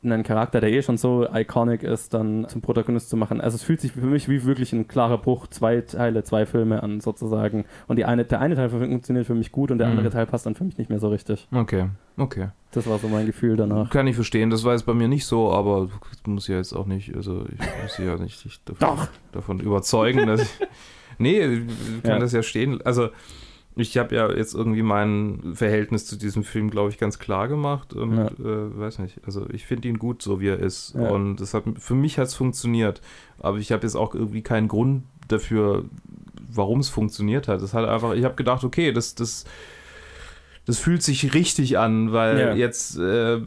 einen 0.02 0.24
Charakter, 0.24 0.62
der 0.62 0.72
eh 0.72 0.82
schon 0.82 0.98
so 0.98 1.28
iconic 1.34 1.84
ist, 1.84 2.14
dann 2.14 2.48
zum 2.48 2.62
Protagonist 2.62 3.10
zu 3.10 3.18
machen. 3.18 3.42
Also 3.42 3.56
es 3.56 3.64
fühlt 3.64 3.82
sich 3.82 3.92
für 3.92 4.06
mich 4.06 4.30
wie 4.30 4.46
wirklich 4.46 4.72
ein 4.72 4.88
klarer 4.88 5.18
Bruch, 5.18 5.48
zwei 5.48 5.82
Teile, 5.82 6.24
zwei 6.24 6.46
Filme 6.46 6.82
an 6.84 7.02
sozusagen. 7.02 7.66
Und 7.88 7.98
die 7.98 8.06
eine, 8.06 8.24
der 8.24 8.40
eine 8.40 8.56
Teil 8.56 8.70
funktioniert 8.70 9.26
für 9.28 9.36
mich 9.36 9.52
gut 9.52 9.72
und 9.72 9.78
der 9.78 9.88
Mhm. 9.88 9.98
andere 9.98 10.10
Teil 10.14 10.26
passt 10.26 10.46
dann 10.46 10.56
für 10.56 10.64
mich 10.64 10.78
nicht 10.78 10.90
mehr 10.90 11.00
so 11.00 11.10
richtig. 11.10 11.48
Okay, 11.54 11.88
okay. 12.18 12.48
Das 12.72 12.88
war 12.88 12.98
so 13.00 13.08
mein 13.10 13.26
Gefühl 13.26 13.58
danach. 13.58 13.90
Kann 13.90 14.08
ich 14.08 14.16
verstehen, 14.16 14.50
das 14.50 14.64
war 14.64 14.74
jetzt 14.74 14.86
bei 14.86 14.94
mir 14.94 15.08
nicht 15.08 15.26
so, 15.26 15.52
aber 15.52 15.90
muss 16.26 16.48
ja 16.48 16.56
jetzt 16.58 16.74
auch 16.74 16.86
nicht, 16.86 17.14
also 17.16 17.46
ich 17.52 17.60
muss 17.82 17.98
ja 17.98 18.16
nicht 18.18 18.62
davon, 18.70 19.08
davon 19.34 19.60
überzeugen, 19.60 20.28
dass 20.28 20.42
ich. 20.44 20.50
Nee, 21.22 21.42
ich 21.44 22.04
kann 22.04 22.12
Ja. 22.14 22.20
das 22.20 22.32
ja 22.32 22.42
stehen. 22.42 22.82
Also 22.86 23.10
ich 23.80 23.98
habe 23.98 24.16
ja 24.16 24.32
jetzt 24.32 24.54
irgendwie 24.56 24.82
mein 24.84 25.52
Verhältnis 25.56 26.06
zu 26.06 26.16
diesem 26.18 26.44
Film, 26.44 26.70
glaube 26.70 26.90
ich, 26.90 26.98
ganz 26.98 27.20
klar 27.20 27.48
gemacht 27.48 27.94
und 27.94 28.18
Ja. 28.18 28.26
äh, 28.28 28.78
weiß 28.80 29.00
nicht. 29.00 29.20
Also 29.26 29.46
ich 29.52 29.66
finde 29.66 29.88
ihn 29.88 30.00
gut, 30.00 30.22
so 30.22 30.40
wie 30.42 30.48
er 30.50 30.60
ist. 30.60 30.94
Ja. 30.96 31.10
Und 31.10 31.38
das 31.38 31.54
hat, 31.54 31.64
für 31.78 31.96
mich 31.96 32.18
hat 32.18 32.28
es 32.28 32.34
funktioniert. 32.36 33.02
Aber 33.40 33.58
ich 33.58 33.72
habe 33.72 33.84
jetzt 33.84 33.96
auch 33.96 34.14
irgendwie 34.16 34.42
keinen 34.42 34.68
Grund 34.68 35.04
dafür, 35.28 35.86
warum 36.52 36.80
es 36.80 36.90
funktioniert 36.90 37.48
hat. 37.48 37.62
Es 37.62 37.74
hat 37.74 37.88
einfach, 37.88 38.14
ich 38.14 38.24
habe 38.24 38.36
gedacht, 38.36 38.64
okay, 38.64 38.92
das, 38.92 39.16
das, 39.16 39.46
das 40.66 40.80
fühlt 40.80 41.02
sich 41.04 41.34
richtig 41.34 41.78
an, 41.78 42.12
weil 42.12 42.40
Ja. 42.40 42.54
jetzt, 42.54 42.98
äh, 42.98 43.40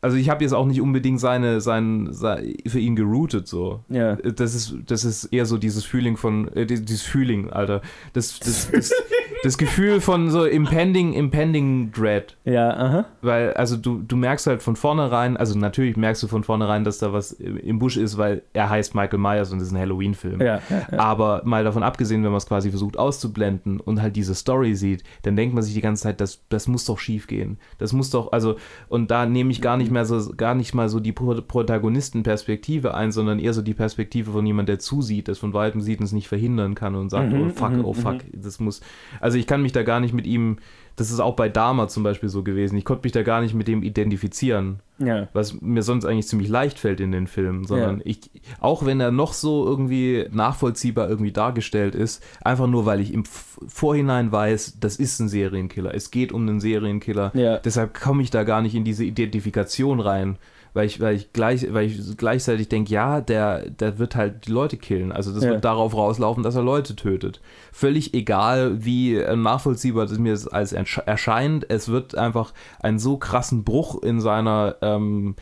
also 0.00 0.16
ich 0.16 0.30
habe 0.30 0.44
jetzt 0.44 0.52
auch 0.52 0.66
nicht 0.66 0.80
unbedingt 0.80 1.18
seine, 1.20 1.60
sein, 1.60 2.08
sei- 2.12 2.54
für 2.66 2.78
ihn 2.78 2.94
geroutet 2.96 3.48
so. 3.48 3.82
Ja. 3.88 4.16
Das 4.16 4.54
ist, 4.54 4.74
das 4.86 5.04
ist 5.04 5.24
eher 5.26 5.44
so 5.44 5.58
dieses 5.58 5.84
Feeling 5.84 6.16
von, 6.16 6.48
äh, 6.54 6.64
die- 6.66 6.84
dieses 6.84 7.02
Feeling, 7.02 7.50
Alter. 7.50 7.82
Das, 8.12 8.38
das, 8.38 8.70
das, 8.70 8.92
das 9.42 9.58
Gefühl 9.58 10.00
von 10.00 10.30
so 10.30 10.44
impending, 10.44 11.12
impending 11.12 11.92
dread. 11.92 12.36
Ja, 12.44 12.70
aha. 12.70 13.04
Weil, 13.22 13.52
also 13.54 13.76
du, 13.76 14.02
du 14.06 14.16
merkst 14.16 14.46
halt 14.46 14.62
von 14.62 14.76
vornherein, 14.76 15.36
also 15.36 15.58
natürlich 15.58 15.96
merkst 15.96 16.22
du 16.22 16.26
von 16.26 16.44
vornherein, 16.44 16.84
dass 16.84 16.98
da 16.98 17.12
was 17.12 17.32
im 17.32 17.78
Busch 17.78 17.96
ist, 17.96 18.18
weil 18.18 18.42
er 18.52 18.68
heißt 18.70 18.94
Michael 18.94 19.18
Myers 19.18 19.52
und 19.52 19.58
es 19.58 19.68
ist 19.68 19.72
ein 19.72 19.78
Halloween-Film. 19.78 20.40
Ja, 20.40 20.60
ja, 20.68 20.86
ja. 20.90 20.98
Aber 20.98 21.42
mal 21.44 21.64
davon 21.64 21.82
abgesehen, 21.82 22.24
wenn 22.24 22.30
man 22.30 22.38
es 22.38 22.46
quasi 22.46 22.70
versucht 22.70 22.98
auszublenden 22.98 23.80
und 23.80 24.02
halt 24.02 24.16
diese 24.16 24.34
Story 24.34 24.74
sieht, 24.74 25.04
dann 25.22 25.36
denkt 25.36 25.54
man 25.54 25.62
sich 25.62 25.74
die 25.74 25.80
ganze 25.80 26.02
Zeit, 26.02 26.20
das, 26.20 26.42
das 26.48 26.66
muss 26.66 26.84
doch 26.84 26.98
schief 26.98 27.26
gehen. 27.26 27.58
Das 27.78 27.92
muss 27.92 28.10
doch, 28.10 28.32
also, 28.32 28.56
und 28.88 29.10
da 29.10 29.26
nehme 29.26 29.50
ich 29.50 29.60
gar 29.60 29.76
nicht 29.76 29.90
mehr 29.90 30.04
so, 30.04 30.32
gar 30.36 30.54
nicht 30.54 30.74
mal 30.74 30.88
so 30.88 31.00
die 31.00 31.12
Pro 31.12 31.28
Protagonistenperspektive 31.42 32.94
ein, 32.94 33.12
sondern 33.12 33.38
eher 33.38 33.52
so 33.52 33.62
die 33.62 33.74
Perspektive 33.74 34.32
von 34.32 34.46
jemand, 34.46 34.68
der 34.68 34.78
zusieht, 34.78 35.28
das 35.28 35.38
von 35.38 35.52
weitem 35.52 35.80
sieht 35.80 36.00
und 36.00 36.06
es 36.06 36.12
nicht 36.12 36.28
verhindern 36.28 36.74
kann 36.74 36.94
und 36.94 37.10
sagt, 37.10 37.28
Mhm, 37.32 37.48
oh 37.48 37.50
fuck, 37.50 37.70
mhm, 37.72 37.84
oh 37.84 37.92
fuck, 37.92 38.18
das 38.32 38.60
muss, 38.60 38.80
also 39.20 39.27
ich 39.36 39.46
kann 39.46 39.62
mich 39.62 39.72
da 39.72 39.82
gar 39.82 40.00
nicht 40.00 40.14
mit 40.14 40.26
ihm, 40.26 40.58
das 40.96 41.10
ist 41.10 41.20
auch 41.20 41.36
bei 41.36 41.48
Dama 41.48 41.88
zum 41.88 42.02
Beispiel 42.02 42.28
so 42.28 42.42
gewesen, 42.42 42.76
ich 42.78 42.84
konnte 42.84 43.04
mich 43.04 43.12
da 43.12 43.22
gar 43.22 43.40
nicht 43.40 43.54
mit 43.54 43.68
dem 43.68 43.82
identifizieren 43.82 44.80
ja. 44.98 45.28
was 45.32 45.60
mir 45.60 45.82
sonst 45.82 46.04
eigentlich 46.04 46.26
ziemlich 46.26 46.48
leicht 46.48 46.78
fällt 46.78 47.00
in 47.00 47.12
den 47.12 47.26
Filmen, 47.26 47.64
sondern 47.64 47.98
Ja. 47.98 48.02
ich, 48.06 48.30
auch 48.60 48.84
wenn 48.84 49.00
er 49.00 49.10
noch 49.10 49.32
so 49.32 49.64
irgendwie 49.64 50.26
nachvollziehbar 50.30 51.08
irgendwie 51.08 51.32
dargestellt 51.32 51.94
ist, 51.94 52.22
einfach 52.42 52.66
nur 52.66 52.86
weil 52.86 53.00
ich 53.00 53.12
im 53.12 53.24
Vorhinein 53.24 54.32
weiß, 54.32 54.78
das 54.80 54.96
ist 54.96 55.20
ein 55.20 55.28
Serienkiller, 55.28 55.94
es 55.94 56.10
geht 56.10 56.32
um 56.32 56.42
einen 56.42 56.60
Serienkiller, 56.60 57.32
Ja. 57.34 57.58
deshalb 57.58 57.98
komme 57.98 58.22
ich 58.22 58.30
da 58.30 58.44
gar 58.44 58.62
nicht 58.62 58.74
in 58.74 58.84
diese 58.84 59.04
Identifikation 59.04 60.00
rein. 60.00 60.36
Weil 60.78 60.86
ich, 60.86 61.00
weil 61.00 61.16
ich, 61.16 61.32
gleich, 61.32 61.74
weil 61.74 61.86
ich 61.86 62.16
gleichzeitig 62.16 62.68
denke, 62.68 62.92
ja, 62.92 63.20
der, 63.20 63.68
der 63.68 63.98
wird 63.98 64.14
halt 64.14 64.46
die 64.46 64.52
Leute 64.52 64.76
killen. 64.76 65.10
Also 65.10 65.34
das 65.34 65.42
Ja. 65.42 65.50
wird 65.50 65.64
darauf 65.64 65.92
rauslaufen, 65.92 66.44
dass 66.44 66.54
er 66.54 66.62
Leute 66.62 66.94
tötet. 66.94 67.40
Völlig 67.72 68.14
egal, 68.14 68.84
wie 68.84 69.16
äh, 69.16 69.34
nachvollziehbar 69.34 70.06
das 70.06 70.20
mir 70.20 70.38
als 70.52 70.72
ersch- 70.76 71.02
erscheint. 71.04 71.66
Es 71.68 71.88
wird 71.88 72.14
einfach 72.16 72.54
einen 72.78 73.00
so 73.00 73.16
krassen 73.16 73.64
Bruch 73.64 74.00
in 74.04 74.20
seiner 74.20 74.76
ähm, 74.80 75.34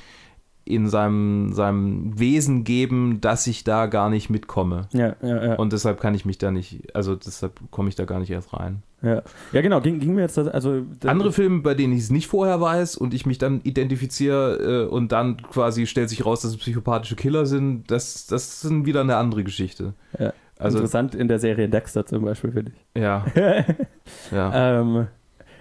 in 0.65 0.89
seinem, 0.89 1.53
seinem 1.53 2.19
Wesen 2.19 2.65
geben, 2.65 3.21
dass 3.21 3.47
ich 3.47 3.63
da 3.63 3.87
gar 3.87 4.09
nicht 4.11 4.31
mitkomme. 4.31 4.89
Ja, 4.93 5.15
ja, 5.23 5.45
ja. 5.45 5.55
Und 5.57 5.73
deshalb 5.73 6.01
kann 6.01 6.15
ich 6.15 6.25
mich 6.25 6.39
da 6.39 6.51
nicht, 6.51 6.93
also 6.97 7.15
deshalb 7.15 7.61
komme 7.71 7.89
ich 7.89 7.95
da 7.95 8.05
gar 8.05 8.19
nicht 8.19 8.31
erst 8.31 8.53
rein. 8.53 8.83
Ja. 9.03 9.23
ja, 9.53 9.61
genau. 9.61 9.81
Ging, 9.81 10.01
ging 10.01 10.15
mir 10.15 10.23
jetzt, 10.23 10.39
also. 10.39 10.83
Andere 11.05 11.33
Filme, 11.33 11.61
bei 11.61 11.75
denen 11.75 11.93
ich 11.93 12.01
es 12.01 12.11
nicht 12.11 12.27
vorher 12.27 12.61
weiß 12.61 12.97
und 12.97 13.15
ich 13.15 13.27
mich 13.27 13.39
dann 13.39 13.61
identifiziere 13.63 14.87
äh, 14.87 14.93
und 14.93 15.13
dann 15.13 15.37
quasi 15.37 15.87
stellt 15.87 16.09
sich 16.09 16.25
raus, 16.25 16.43
dass 16.43 16.53
es 16.53 16.57
psychopathische 16.57 17.17
Killer 17.17 17.47
sind, 17.47 17.91
das, 17.91 18.27
das 18.27 18.61
sind 18.61 18.87
wieder 18.87 19.03
eine 19.03 19.17
andere 19.17 19.45
Geschichte. 19.45 19.95
Ja. 20.19 20.33
Also, 20.59 20.79
Interessant 20.79 21.15
in 21.15 21.29
der 21.29 21.39
Serie 21.39 21.69
Dexter 21.69 22.07
zum 22.07 22.25
Beispiel, 22.25 22.53
finde 22.53 22.73
ich. 22.73 23.01
ja. 23.03 23.27
ja. 24.33 24.81
Ähm, 24.81 25.07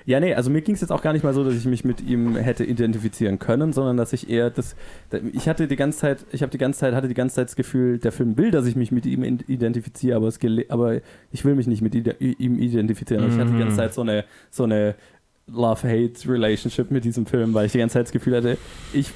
ja, 0.06 0.20
nee, 0.20 0.34
also 0.36 0.50
mir 0.52 0.62
ging 0.62 0.76
es 0.76 0.82
jetzt 0.82 0.92
auch 0.92 1.02
gar 1.02 1.14
nicht 1.14 1.24
mal 1.24 1.34
so, 1.34 1.44
dass 1.44 1.56
ich 1.56 1.66
mich 1.66 1.84
mit 1.84 2.00
ihm 2.02 2.36
hätte 2.36 2.64
identifizieren 2.64 3.40
können, 3.40 3.74
sondern 3.74 3.98
dass 3.98 4.14
ich 4.14 4.30
eher 4.30 4.50
das. 4.52 4.76
da- 5.10 5.18
Ich 5.34 5.50
hatte 5.50 5.68
die 5.68 5.76
ganze 5.76 5.98
Zeit, 6.00 6.26
ich 6.32 6.42
habe 6.44 6.52
die 6.52 6.58
ganze 6.60 6.80
Zeit, 6.80 6.94
hatte 6.94 7.08
die 7.08 7.14
ganze 7.16 7.36
Zeit 7.38 7.48
das 7.48 7.56
Gefühl, 7.56 7.98
der 7.98 8.12
Film 8.12 8.38
will, 8.38 8.52
dass 8.52 8.66
ich 8.68 8.76
mich 8.76 8.92
mit 8.92 9.06
ihm 9.06 9.24
identifiziere, 9.24 10.16
aber, 10.18 10.28
es 10.28 10.40
aber 10.70 11.00
ich 11.32 11.44
will 11.44 11.56
mich 11.56 11.66
nicht 11.68 11.82
mit 11.82 11.96
ihm 11.96 12.60
identifizieren. 12.60 13.24
Also 13.24 13.36
ich 13.36 13.42
hatte 13.42 13.52
die 13.54 13.58
ganze 13.60 13.74
Mhm. 13.74 13.78
Zeit 13.78 13.94
so 13.94 14.02
eine, 14.02 14.26
so 14.52 14.64
eine 14.64 14.96
Love-Hate-Relationship 15.48 16.92
mit 16.92 17.06
diesem 17.06 17.26
Film, 17.26 17.54
weil 17.54 17.66
ich 17.66 17.72
die 17.72 17.78
ganze 17.80 17.94
Zeit 17.94 18.06
das 18.06 18.12
Gefühl 18.12 18.36
hatte, 18.36 18.58
ich 18.94 19.12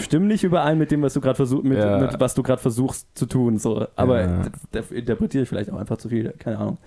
stimme 0.00 0.26
nicht 0.26 0.44
überein 0.44 0.78
mit 0.78 0.90
dem, 0.90 1.02
was 1.02 1.14
du 1.14 1.20
gerade 1.20 1.36
versuchst, 1.36 1.64
mit, 1.64 1.78
Ja. 1.78 1.98
mit 1.98 2.18
was 2.20 2.34
du 2.34 2.42
gerade 2.42 2.60
versuchst 2.60 3.06
zu 3.16 3.26
tun. 3.26 3.58
So. 3.58 3.86
Aber 3.96 4.20
Ja. 4.22 4.42
da 4.72 4.80
interpretiere 4.90 5.42
ich 5.44 5.48
vielleicht 5.48 5.70
auch 5.70 5.78
einfach 5.78 5.98
zu 5.98 6.08
viel, 6.08 6.32
keine 6.38 6.58
Ahnung. 6.58 6.78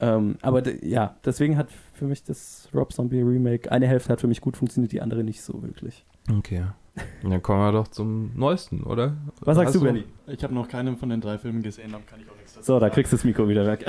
Ähm, 0.00 0.36
aber 0.42 0.62
ja, 0.84 1.16
deswegen 1.24 1.56
hat 1.56 1.68
für 1.98 2.06
mich 2.06 2.22
das 2.24 2.68
Rob 2.74 2.92
Zombie 2.92 3.20
Remake, 3.20 3.70
eine 3.70 3.86
Hälfte 3.86 4.12
hat 4.12 4.20
für 4.20 4.26
mich 4.28 4.40
gut 4.40 4.56
funktioniert, 4.56 4.92
die 4.92 5.02
andere 5.02 5.24
nicht 5.24 5.42
so 5.42 5.62
wirklich. 5.62 6.04
Okay. 6.38 6.64
Dann 7.22 7.42
kommen 7.42 7.60
wir 7.60 7.72
doch 7.72 7.88
zum 7.88 8.32
neuesten, 8.34 8.82
oder? 8.82 9.16
Was 9.42 9.56
sagst 9.56 9.74
du, 9.74 9.80
Benny? 9.80 10.04
Ich 10.26 10.42
habe 10.42 10.52
noch 10.52 10.66
keinen 10.68 10.96
von 10.96 11.08
den 11.08 11.20
drei 11.20 11.38
Filmen 11.38 11.62
gesehen, 11.62 11.90
darum 11.92 12.04
kann 12.06 12.18
ich 12.20 12.28
auch 12.28 12.34
nichts 12.36 12.54
dazu 12.54 12.66
So, 12.66 12.80
da 12.80 12.90
kriegst 12.90 13.12
du 13.12 13.16
das 13.16 13.24
Mikro 13.24 13.48
wieder 13.48 13.66
weg. 13.66 13.84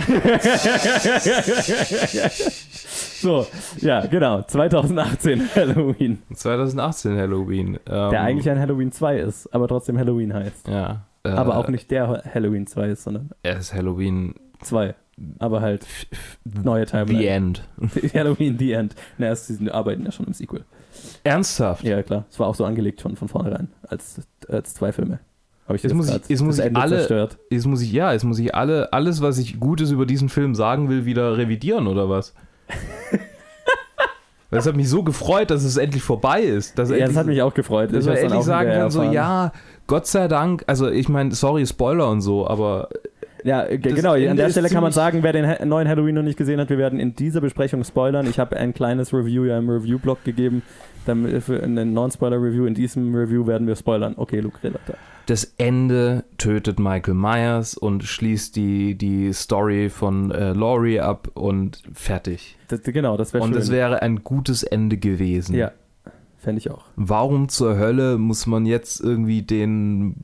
so, 3.19 3.47
ja, 3.77 4.05
genau. 4.05 4.43
2018 4.43 5.49
Halloween. 5.55 6.21
2018 6.33 7.17
Halloween. 7.17 7.67
Ähm, 7.87 8.09
Der 8.11 8.21
eigentlich 8.21 8.49
ein 8.49 8.59
Halloween 8.59 8.91
2 8.91 9.19
ist, 9.19 9.53
aber 9.53 9.67
trotzdem 9.67 9.97
Halloween 9.97 10.33
heißt. 10.33 10.67
Ja. 10.67 11.05
Äh, 11.23 11.29
aber 11.29 11.57
auch 11.57 11.67
nicht 11.67 11.89
der 11.91 12.23
Halloween 12.33 12.67
2 12.67 12.89
ist, 12.89 13.03
sondern 13.03 13.31
Er 13.43 13.57
ist 13.57 13.73
Halloween 13.73 14.35
2. 14.61 14.93
Aber 15.39 15.61
halt 15.61 15.85
neue 16.63 16.85
The 16.85 16.91
Timeline. 16.91 17.27
End. 17.27 17.63
Halloween 18.13 18.57
The 18.57 18.71
End. 18.73 18.95
Na, 19.17 19.35
sie 19.35 19.69
arbeiten 19.71 20.05
ja 20.05 20.11
schon 20.11 20.27
im 20.27 20.33
Sequel. 20.33 20.63
Ernsthaft? 21.23 21.83
Ja, 21.83 22.01
klar. 22.03 22.25
Es 22.29 22.39
war 22.39 22.47
auch 22.47 22.55
so 22.55 22.65
angelegt 22.65 23.01
von, 23.01 23.15
von 23.15 23.27
vornherein, 23.27 23.69
als, 23.87 24.21
als 24.47 24.73
zwei 24.73 24.91
Filme. 24.91 25.19
Habe 25.67 25.75
ich 25.77 25.83
Jetzt 25.83 25.93
muss 25.93 26.09
ich- 26.09 26.29
jetzt 26.29 26.41
muss 26.41 26.57
das 26.57 26.65
ich 26.65 26.75
alle- 26.75 26.97
zerstört. 26.97 27.37
Jetzt 27.49 27.67
muss 27.67 27.81
ich, 27.81 27.91
ja, 27.91 28.11
jetzt 28.11 28.23
muss 28.23 28.39
ich 28.39 28.55
alle, 28.55 28.91
alles, 28.91 29.21
was 29.21 29.37
ich 29.37 29.59
Gutes 29.59 29.91
über 29.91 30.05
diesen 30.05 30.27
Film 30.29 30.55
sagen 30.55 30.89
will, 30.89 31.05
wieder 31.05 31.37
revidieren, 31.37 31.87
oder 31.87 32.09
was? 32.09 32.33
Es 34.51 34.65
hat 34.65 34.75
mich 34.75 34.89
so 34.89 35.03
gefreut, 35.03 35.51
dass 35.51 35.63
es 35.63 35.77
endlich 35.77 36.01
vorbei 36.01 36.41
ist. 36.41 36.79
Dass 36.79 36.89
ja, 36.89 36.95
endlich, 36.95 37.09
das 37.09 37.17
hat 37.19 37.27
mich 37.27 37.41
auch 37.43 37.53
gefreut. 37.53 37.93
dass 37.93 38.05
dann 38.05 38.15
endlich 38.17 38.41
sagen 38.41 38.71
können, 38.71 38.89
so, 38.89 39.03
ja, 39.03 39.51
Gott 39.85 40.07
sei 40.07 40.27
Dank, 40.27 40.63
also 40.65 40.89
ich 40.89 41.07
meine, 41.07 41.35
sorry, 41.35 41.67
Spoiler 41.67 42.09
und 42.09 42.21
so, 42.21 42.47
aber 42.47 42.89
Ja, 43.43 43.65
äh, 43.65 43.77
genau. 43.77 44.13
An 44.13 44.21
Ende 44.21 44.35
der 44.37 44.47
ist 44.47 44.53
Stelle 44.53 44.69
kann 44.69 44.83
man 44.83 44.91
sagen, 44.91 45.23
wer 45.23 45.33
den 45.33 45.67
neuen 45.67 45.87
Halloween 45.87 46.15
noch 46.15 46.23
nicht 46.23 46.37
gesehen 46.37 46.59
hat, 46.59 46.69
wir 46.69 46.77
werden 46.77 46.99
in 46.99 47.15
dieser 47.15 47.41
Besprechung 47.41 47.83
spoilern. 47.83 48.27
Ich 48.27 48.39
habe 48.39 48.57
ein 48.57 48.73
kleines 48.73 49.13
Review 49.13 49.45
ja 49.45 49.57
im 49.57 49.69
Review-Blog 49.69 50.23
gegeben. 50.23 50.61
Dann 51.05 51.25
äh, 51.25 51.41
für 51.41 51.61
eine 51.63 51.85
Non-Spoiler-Review. 51.85 52.65
In 52.65 52.73
diesem 52.73 53.15
Review 53.15 53.47
werden 53.47 53.67
wir 53.67 53.75
spoilern. 53.75 54.13
Okay, 54.17 54.39
Luke 54.41 54.61
Relator. 54.63 54.95
das 55.27 55.53
Ende 55.57 56.25
tötet 56.37 56.79
Michael 56.79 57.13
Myers 57.13 57.75
und 57.77 58.03
schließt 58.03 58.55
die, 58.55 58.95
die 58.95 59.31
Story 59.33 59.89
von 59.89 60.31
äh, 60.31 60.53
Laurie 60.53 60.99
ab 60.99 61.29
und 61.35 61.83
fertig. 61.93 62.57
Das, 62.67 62.81
genau, 62.83 63.15
das 63.15 63.33
wäre 63.33 63.43
Und 63.43 63.51
schön. 63.53 63.61
es 63.61 63.71
wäre 63.71 64.01
ein 64.01 64.23
gutes 64.23 64.63
Ende 64.63 64.97
gewesen. 64.97 65.55
ja, 65.55 65.71
fände 66.39 66.59
ich 66.59 66.69
auch. 66.71 66.83
Warum 66.95 67.47
zur 67.47 67.77
Hölle 67.77 68.17
muss 68.17 68.45
man 68.47 68.65
jetzt 68.65 68.99
irgendwie 69.01 69.41
den 69.43 70.15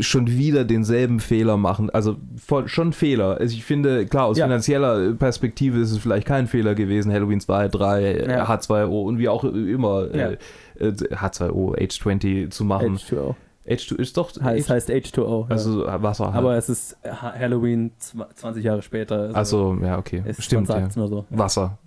schon 0.00 0.26
wieder 0.28 0.64
denselben 0.64 1.20
Fehler 1.20 1.56
machen? 1.56 1.90
Also 1.90 2.16
voll, 2.36 2.68
schon 2.68 2.92
Fehler. 2.92 3.38
Also 3.38 3.54
ich 3.54 3.64
finde, 3.64 4.06
klar, 4.06 4.26
aus 4.26 4.38
Ja. 4.38 4.46
finanzieller 4.46 5.12
Perspektive 5.14 5.78
ist 5.80 5.90
es 5.90 5.98
vielleicht 5.98 6.26
kein 6.26 6.46
Fehler 6.46 6.74
gewesen, 6.74 7.12
Halloween 7.12 7.40
2, 7.40 7.68
3, 7.68 8.24
Ja. 8.28 8.44
H2O 8.48 9.04
und 9.04 9.18
wie 9.18 9.28
auch 9.28 9.44
immer 9.44 10.14
Ja. 10.14 10.28
äh, 10.30 10.36
äh, 10.78 10.92
H2O, 11.14 11.76
H20 11.76 12.50
zu 12.50 12.64
machen. 12.64 12.96
H2O. 12.96 13.34
H2 13.66 13.96
ist 13.96 14.16
doch 14.16 14.30
Es 14.36 14.68
heißt 14.70 14.90
H2O. 14.90 15.42
ja. 15.44 15.50
also 15.50 15.86
Wasser. 15.86 16.26
halt. 16.26 16.36
Aber 16.36 16.56
es 16.56 16.68
ist 16.68 16.96
Ha- 17.04 17.34
Halloween 17.38 17.92
zw- 18.00 18.26
20 18.34 18.64
Jahre 18.64 18.82
später. 18.82 19.30
also 19.34 19.76
ja, 19.82 19.98
okay. 19.98 20.22
es, 20.26 20.42
Stimmt, 20.44 20.68
ja. 20.68 20.88
so. 20.90 21.24
Wasser. 21.30 21.78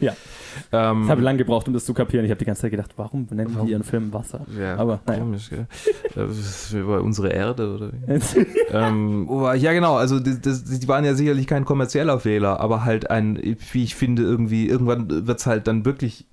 Ja. 0.00 0.12
Ähm, 0.72 1.04
Ich 1.04 1.10
habe 1.10 1.20
lange 1.22 1.38
gebraucht, 1.38 1.66
um 1.66 1.74
das 1.74 1.84
zu 1.84 1.94
kapieren. 1.94 2.24
Ich 2.24 2.30
habe 2.30 2.38
die 2.38 2.44
ganze 2.44 2.62
Zeit 2.62 2.70
gedacht, 2.70 2.92
warum 2.96 3.26
nennen 3.30 3.54
Warum? 3.54 3.66
die 3.66 3.72
ihren 3.72 3.84
Film 3.84 4.12
Wasser? 4.12 4.46
ja, 4.58 4.76
aber, 4.76 5.00
naja. 5.06 5.20
komisch, 5.20 5.50
gell? 5.50 5.66
Das 6.14 6.38
ist 6.38 6.72
über 6.72 7.00
unsere 7.02 7.28
Erde 7.30 7.74
oder 7.74 7.90
wie? 7.92 8.46
ähm, 8.70 9.28
aber 9.30 9.54
ja, 9.54 9.72
genau, 9.72 9.96
also 9.96 10.20
das, 10.20 10.40
das, 10.40 10.64
die 10.64 10.88
waren 10.88 11.04
ja 11.04 11.14
sicherlich 11.14 11.46
kein 11.46 11.64
kommerzieller 11.64 12.20
Fehler, 12.20 12.60
aber 12.60 12.84
halt 12.84 13.10
ein, 13.10 13.36
wie 13.72 13.82
ich 13.84 13.94
finde, 13.94 14.22
irgendwie, 14.22 14.68
irgendwann 14.68 15.26
wird 15.26 15.38
es 15.38 15.46
halt 15.46 15.66
dann 15.66 15.84
wirklich 15.84 16.26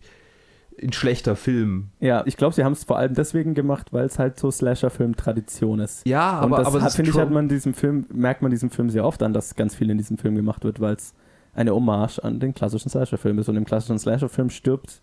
ein 0.81 0.93
schlechter 0.93 1.35
Film. 1.35 1.89
ja, 1.99 2.23
ich 2.25 2.37
glaube, 2.37 2.55
sie 2.55 2.63
haben 2.63 2.73
es 2.73 2.83
vor 2.83 2.97
allem 2.97 3.13
deswegen 3.13 3.53
gemacht, 3.53 3.93
weil 3.93 4.05
es 4.05 4.17
halt 4.17 4.39
so 4.39 4.49
Slasher-Film-Tradition 4.49 5.79
ist. 5.79 6.07
Ja, 6.07 6.39
Und 6.39 6.45
aber, 6.53 6.57
das 6.57 6.67
aber 6.67 6.89
finde 6.89 7.11
ich, 7.11 7.17
hat 7.17 7.29
man 7.29 7.47
diesem 7.49 7.73
Film, 7.73 8.05
merkt 8.11 8.41
man 8.41 8.51
diesem 8.51 8.69
Film 8.71 8.89
sehr 8.89 9.05
oft 9.05 9.21
an, 9.23 9.33
dass 9.33 9.55
ganz 9.55 9.75
viel 9.75 9.89
in 9.89 9.97
diesem 9.97 10.17
Film 10.17 10.35
gemacht 10.35 10.63
wird, 10.63 10.79
weil 10.79 10.95
es 10.95 11.13
eine 11.53 11.73
Hommage 11.73 12.19
an 12.19 12.39
den 12.39 12.53
klassischen 12.53 12.89
Slasher-Film 12.89 13.39
ist. 13.39 13.49
Und 13.49 13.57
im 13.57 13.65
klassischen 13.65 13.99
Slasher-Film 13.99 14.49
stirbt 14.49 15.01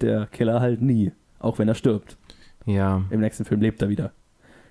der 0.00 0.26
Killer 0.26 0.60
halt 0.60 0.80
nie, 0.82 1.12
auch 1.38 1.58
wenn 1.58 1.68
er 1.68 1.74
stirbt. 1.74 2.16
Ja, 2.66 3.02
Im 3.10 3.20
nächsten 3.20 3.44
Film 3.44 3.60
lebt 3.60 3.80
er 3.82 3.88
wieder. 3.88 4.12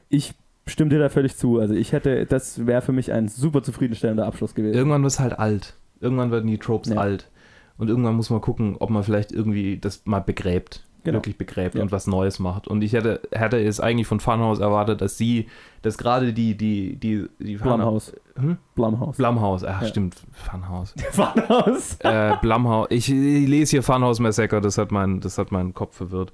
Ich 0.09 0.33
stimme 0.67 0.89
dir 0.91 0.99
da 0.99 1.09
völlig 1.09 1.35
zu. 1.35 1.59
Also 1.59 1.73
ich 1.73 1.91
hätte, 1.91 2.25
das 2.25 2.65
wäre 2.67 2.81
für 2.81 2.91
mich 2.91 3.11
ein 3.11 3.27
super 3.27 3.63
zufriedenstellender 3.63 4.25
Abschluss 4.25 4.53
gewesen. 4.55 4.75
irgendwann 4.75 5.01
wird 5.01 5.11
es 5.13 5.19
halt 5.19 5.37
alt. 5.39 5.75
Irgendwann 5.99 6.31
werden 6.31 6.47
die 6.47 6.57
Tropes 6.57 6.91
Ja. 6.93 6.97
alt. 6.99 7.29
Und 7.77 7.89
irgendwann 7.89 8.15
muss 8.15 8.29
man 8.29 8.41
gucken, 8.41 8.75
ob 8.79 8.89
man 8.89 9.03
vielleicht 9.03 9.31
irgendwie 9.31 9.77
das 9.77 10.05
mal 10.05 10.19
begräbt. 10.19 10.83
Genau. 11.03 11.17
Wirklich 11.19 11.37
begräbt 11.37 11.75
Ja. 11.75 11.81
und 11.81 11.91
was 11.93 12.07
Neues 12.07 12.39
macht. 12.39 12.67
Und 12.67 12.81
ich 12.83 12.93
hätte, 12.93 13.21
hätte 13.31 13.57
es 13.57 13.79
eigentlich 13.79 14.05
von 14.07 14.19
Funhouse 14.19 14.59
erwartet, 14.59 15.01
dass 15.01 15.17
sie, 15.17 15.47
dass 15.81 15.97
gerade 15.97 16.33
die, 16.33 16.55
die, 16.55 16.97
die, 16.97 17.25
die 17.39 17.55
Blumhouse. 17.55 18.13
Hm? 18.41 18.57
Blumhouse. 18.75 19.17
Blumhouse, 19.17 19.63
ach 19.65 19.81
Ja. 19.81 19.87
stimmt, 19.87 20.15
Funhouse. 20.31 20.93
Blumhouse. 21.15 21.97
äh, 21.99 22.33
Blumhouse, 22.41 22.87
ich, 22.91 23.09
ich 23.11 23.47
lese 23.47 23.71
hier 23.71 23.83
Funhouse 23.83 24.19
Massacre, 24.19 24.61
das 24.61 24.77
hat, 24.77 24.91
mein, 24.91 25.19
das 25.19 25.37
hat 25.37 25.51
meinen 25.51 25.73
Kopf 25.73 25.97
verwirrt. 25.97 26.31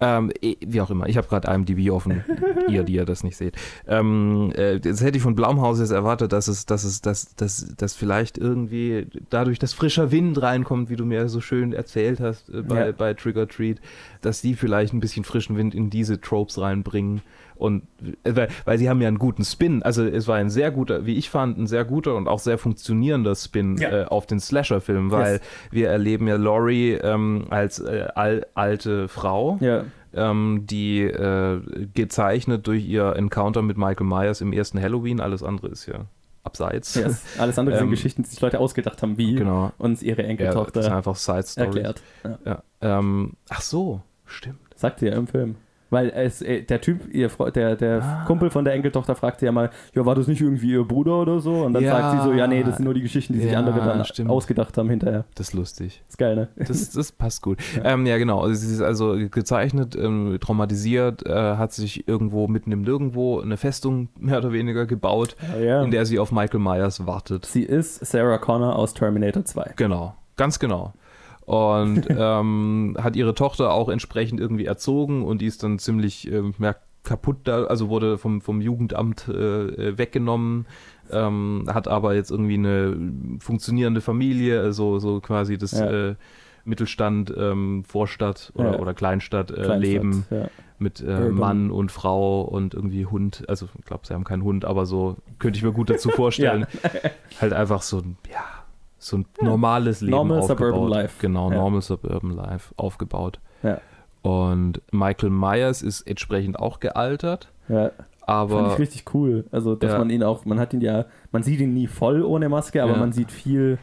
Ähm, 0.00 0.30
eh, 0.42 0.56
wie 0.60 0.80
auch 0.80 0.90
immer, 0.90 1.06
ich 1.08 1.16
habe 1.16 1.26
gerade 1.28 1.50
IMDb 1.52 1.90
offen, 1.90 2.24
ihr, 2.68 2.82
die 2.82 2.94
ihr 2.94 3.04
das 3.06 3.24
nicht 3.24 3.36
seht. 3.36 3.56
Ähm, 3.86 4.52
äh, 4.54 4.78
das 4.80 5.00
hätte 5.02 5.16
ich 5.16 5.22
von 5.22 5.34
Blumhouse 5.34 5.80
jetzt 5.80 5.90
erwartet, 5.92 6.32
dass 6.32 6.48
es, 6.48 6.66
dass 6.66 6.84
es, 6.84 7.00
dass, 7.00 7.34
dass, 7.36 7.74
dass 7.76 7.94
vielleicht 7.94 8.36
irgendwie 8.38 9.06
dadurch, 9.30 9.58
dass 9.58 9.72
frischer 9.72 10.10
Wind 10.10 10.40
reinkommt, 10.42 10.90
wie 10.90 10.96
du 10.96 11.04
mir 11.04 11.28
so 11.28 11.40
schön 11.40 11.72
erzählt 11.72 12.20
hast 12.20 12.48
äh, 12.50 12.62
bei, 12.62 12.86
Ja. 12.86 12.92
bei 12.92 13.14
Trigger 13.14 13.48
Treat, 13.48 13.80
dass 14.20 14.40
die 14.42 14.54
vielleicht 14.54 14.92
ein 14.92 15.00
bisschen 15.00 15.24
frischen 15.24 15.56
Wind 15.56 15.74
in 15.74 15.90
diese 15.90 16.20
Tropes 16.20 16.60
reinbringen. 16.60 17.22
Und 17.56 17.82
äh, 18.24 18.36
weil, 18.36 18.48
weil 18.64 18.78
sie 18.78 18.88
haben 18.88 19.00
ja 19.00 19.08
einen 19.08 19.18
guten 19.18 19.44
Spin. 19.44 19.82
Also 19.82 20.04
es 20.04 20.28
war 20.28 20.36
ein 20.36 20.50
sehr 20.50 20.70
guter, 20.70 21.06
wie 21.06 21.16
ich 21.16 21.30
fand, 21.30 21.58
ein 21.58 21.66
sehr 21.66 21.84
guter 21.84 22.14
und 22.16 22.28
auch 22.28 22.38
sehr 22.38 22.58
funktionierender 22.58 23.34
Spin 23.34 23.76
Ja. 23.78 24.02
äh, 24.02 24.04
auf 24.04 24.26
den 24.26 24.40
Slasher-Film, 24.40 25.10
weil 25.10 25.34
Yes. 25.34 25.40
wir 25.70 25.88
erleben 25.88 26.28
ja 26.28 26.36
Laurie 26.36 26.92
ähm, 26.92 27.46
als 27.50 27.78
äh, 27.80 28.06
al 28.14 28.46
alte 28.54 29.08
Frau, 29.08 29.58
Ja, 29.60 29.84
ähm, 30.14 30.62
die 30.66 31.02
äh, 31.02 31.60
gezeichnet 31.94 32.66
durch 32.66 32.86
ihr 32.86 33.14
Encounter 33.16 33.62
mit 33.62 33.76
Michael 33.76 34.06
Myers 34.06 34.40
im 34.40 34.52
ersten 34.52 34.80
Halloween. 34.80 35.20
Alles 35.20 35.42
andere 35.42 35.68
ist 35.68 35.86
ja 35.86 36.06
abseits. 36.44 36.94
yes. 36.94 37.22
Alles 37.38 37.58
andere 37.58 37.76
sind 37.76 37.86
Ähm, 37.86 37.90
Geschichten, 37.90 38.22
die 38.22 38.28
sich 38.28 38.40
Leute 38.40 38.60
ausgedacht 38.60 39.02
haben, 39.02 39.18
wie 39.18 39.34
Genau. 39.34 39.72
uns 39.78 40.02
ihre 40.02 40.22
Ja, 40.22 40.28
das 40.28 40.30
Enkeltochter 40.30 40.96
einfach 40.96 41.16
Side 41.16 41.44
erklärt. 41.60 42.02
Ja. 42.24 42.38
Ja. 42.44 42.62
Ähm, 42.80 43.32
ach 43.48 43.62
so, 43.62 44.00
stimmt. 44.26 44.58
Sagt 44.76 45.00
sie 45.00 45.06
ja 45.06 45.14
im 45.16 45.26
Film. 45.26 45.56
Weil 45.88 46.10
es, 46.10 46.42
äh, 46.42 46.62
der 46.62 46.80
Typ, 46.80 47.14
ihr 47.14 47.28
der, 47.54 47.76
der 47.76 48.02
Ah. 48.02 48.24
Kumpel 48.26 48.50
von 48.50 48.64
der 48.64 48.74
Enkeltochter 48.74 49.14
fragt 49.14 49.40
sie 49.40 49.46
ja 49.46 49.52
mal, 49.52 49.70
ja, 49.94 50.04
war 50.04 50.14
das 50.16 50.26
nicht 50.26 50.40
irgendwie 50.40 50.70
ihr 50.72 50.82
Bruder 50.84 51.20
oder 51.20 51.38
so? 51.40 51.62
Und 51.64 51.74
dann 51.74 51.82
Ja. 51.84 51.92
sagt 52.00 52.10
sie 52.22 52.28
so, 52.28 52.32
ja, 52.34 52.46
nee, 52.48 52.62
das 52.64 52.76
sind 52.76 52.84
nur 52.84 52.94
die 52.94 53.02
Geschichten, 53.02 53.32
die 53.34 53.40
sich 53.40 53.52
Ja, 53.52 53.60
andere 53.60 53.78
dann 53.80 54.04
stimmt. 54.04 54.30
ausgedacht 54.30 54.76
haben 54.78 54.90
hinterher. 54.90 55.24
Das 55.36 55.48
ist 55.48 55.52
lustig. 55.54 56.02
Ist 56.08 56.18
geil, 56.18 56.34
ne? 56.34 56.48
Das, 56.56 56.90
das 56.90 57.12
passt 57.12 57.42
gut. 57.42 57.58
Ja. 57.76 57.92
Ähm, 57.92 58.06
ja 58.06 58.18
genau. 58.18 58.40
Also 58.40 58.54
sie 58.54 58.72
ist 58.74 58.80
also 58.80 59.16
gezeichnet, 59.30 59.94
ähm, 59.96 60.38
traumatisiert, 60.40 61.24
äh, 61.26 61.56
hat 61.56 61.72
sich 61.72 62.08
irgendwo 62.08 62.48
mitten 62.48 62.72
im 62.72 62.82
Nirgendwo 62.82 63.40
eine 63.40 63.56
Festung 63.56 64.08
mehr 64.18 64.38
oder 64.38 64.52
weniger 64.52 64.86
gebaut, 64.86 65.36
in 65.60 65.90
der 65.90 66.04
sie 66.06 66.18
auf 66.18 66.32
Michael 66.32 66.60
Myers 66.60 67.06
wartet. 67.06 67.46
Sie 67.46 67.62
ist 67.62 68.04
Sarah 68.04 68.38
Connor 68.38 68.76
aus 68.76 68.94
Terminator 68.94 69.44
2. 69.44 69.74
Genau, 69.76 70.14
ganz 70.36 70.58
genau. 70.58 70.92
Und 71.46 72.06
ähm, 72.10 72.96
hat 73.00 73.16
ihre 73.16 73.34
Tochter 73.34 73.72
auch 73.72 73.88
entsprechend 73.88 74.40
irgendwie 74.40 74.66
erzogen 74.66 75.24
und 75.24 75.40
die 75.40 75.46
ist 75.46 75.62
dann 75.62 75.78
ziemlich 75.78 76.24
ja, 76.24 76.74
kaputt 77.04 77.36
da, 77.44 77.64
also 77.64 77.88
wurde 77.88 78.18
vom, 78.18 78.40
vom 78.40 78.60
Jugendamt 78.60 79.28
äh, 79.28 79.32
äh, 79.66 79.96
weggenommen, 79.98 80.66
ähm, 81.10 81.64
hat 81.72 81.86
aber 81.88 82.14
jetzt 82.16 82.32
irgendwie 82.32 82.54
eine 82.54 82.96
funktionierende 83.38 84.00
Familie, 84.00 84.60
also 84.60 84.98
so 84.98 85.20
quasi 85.20 85.56
das 85.56 85.70
Ja. 85.72 85.88
äh, 86.10 86.14
Mittelstand, 86.64 87.32
ähm, 87.38 87.84
Vorstadt 87.84 88.50
oder, 88.56 88.72
Ja. 88.72 88.78
oder 88.80 88.92
Kleinstadt, 88.92 89.52
äh, 89.52 89.54
Kleinstadt, 89.54 89.80
Leben 89.80 90.26
Ja. 90.30 90.48
mit 90.80 91.00
äh. 91.00 91.28
Mann 91.30 91.70
und 91.70 91.92
Frau 91.92 92.40
und 92.42 92.74
irgendwie 92.74 93.06
Hund. 93.06 93.44
Also 93.46 93.68
ich 93.78 93.84
glaube, 93.84 94.04
sie 94.04 94.14
haben 94.14 94.24
keinen 94.24 94.42
Hund, 94.42 94.64
aber 94.64 94.84
so 94.84 95.16
könnte 95.38 95.58
ich 95.58 95.62
mir 95.62 95.70
gut 95.70 95.90
dazu 95.90 96.08
vorstellen. 96.10 96.66
halt 97.40 97.52
einfach 97.52 97.82
so 97.82 97.98
ein, 97.98 98.16
ja, 98.28 98.40
so 99.06 99.18
ein 99.18 99.26
normales 99.40 100.00
Leben 100.00 100.16
Normal 100.16 100.38
aufgebaut. 100.40 100.66
suburban 100.74 100.88
life. 100.90 101.14
Genau, 101.20 101.50
Ja. 101.50 101.56
normal 101.58 101.82
suburban 101.82 102.30
life 102.32 102.74
aufgebaut. 102.76 103.40
Ja. 103.62 103.80
Und 104.22 104.82
Michael 104.92 105.30
Myers 105.30 105.82
ist 105.82 106.02
entsprechend 106.02 106.58
auch 106.58 106.80
gealtert, 106.80 107.52
ja. 107.68 107.90
Fand 107.90 108.50
aber 108.50 108.72
ich 108.72 108.78
richtig 108.80 109.14
cool. 109.14 109.44
Also, 109.52 109.76
dass 109.76 109.92
Ja. 109.92 109.98
man 109.98 110.10
ihn 110.10 110.24
auch, 110.24 110.44
man 110.44 110.58
hat 110.58 110.74
ihn 110.74 110.80
ja, 110.80 111.04
man 111.30 111.44
sieht 111.44 111.60
ihn 111.60 111.74
nie 111.74 111.86
voll 111.86 112.22
ohne 112.24 112.48
Maske, 112.48 112.82
aber 112.82 112.92
Ja. 112.94 112.98
man 112.98 113.12
sieht 113.12 113.30
viel 113.30 113.78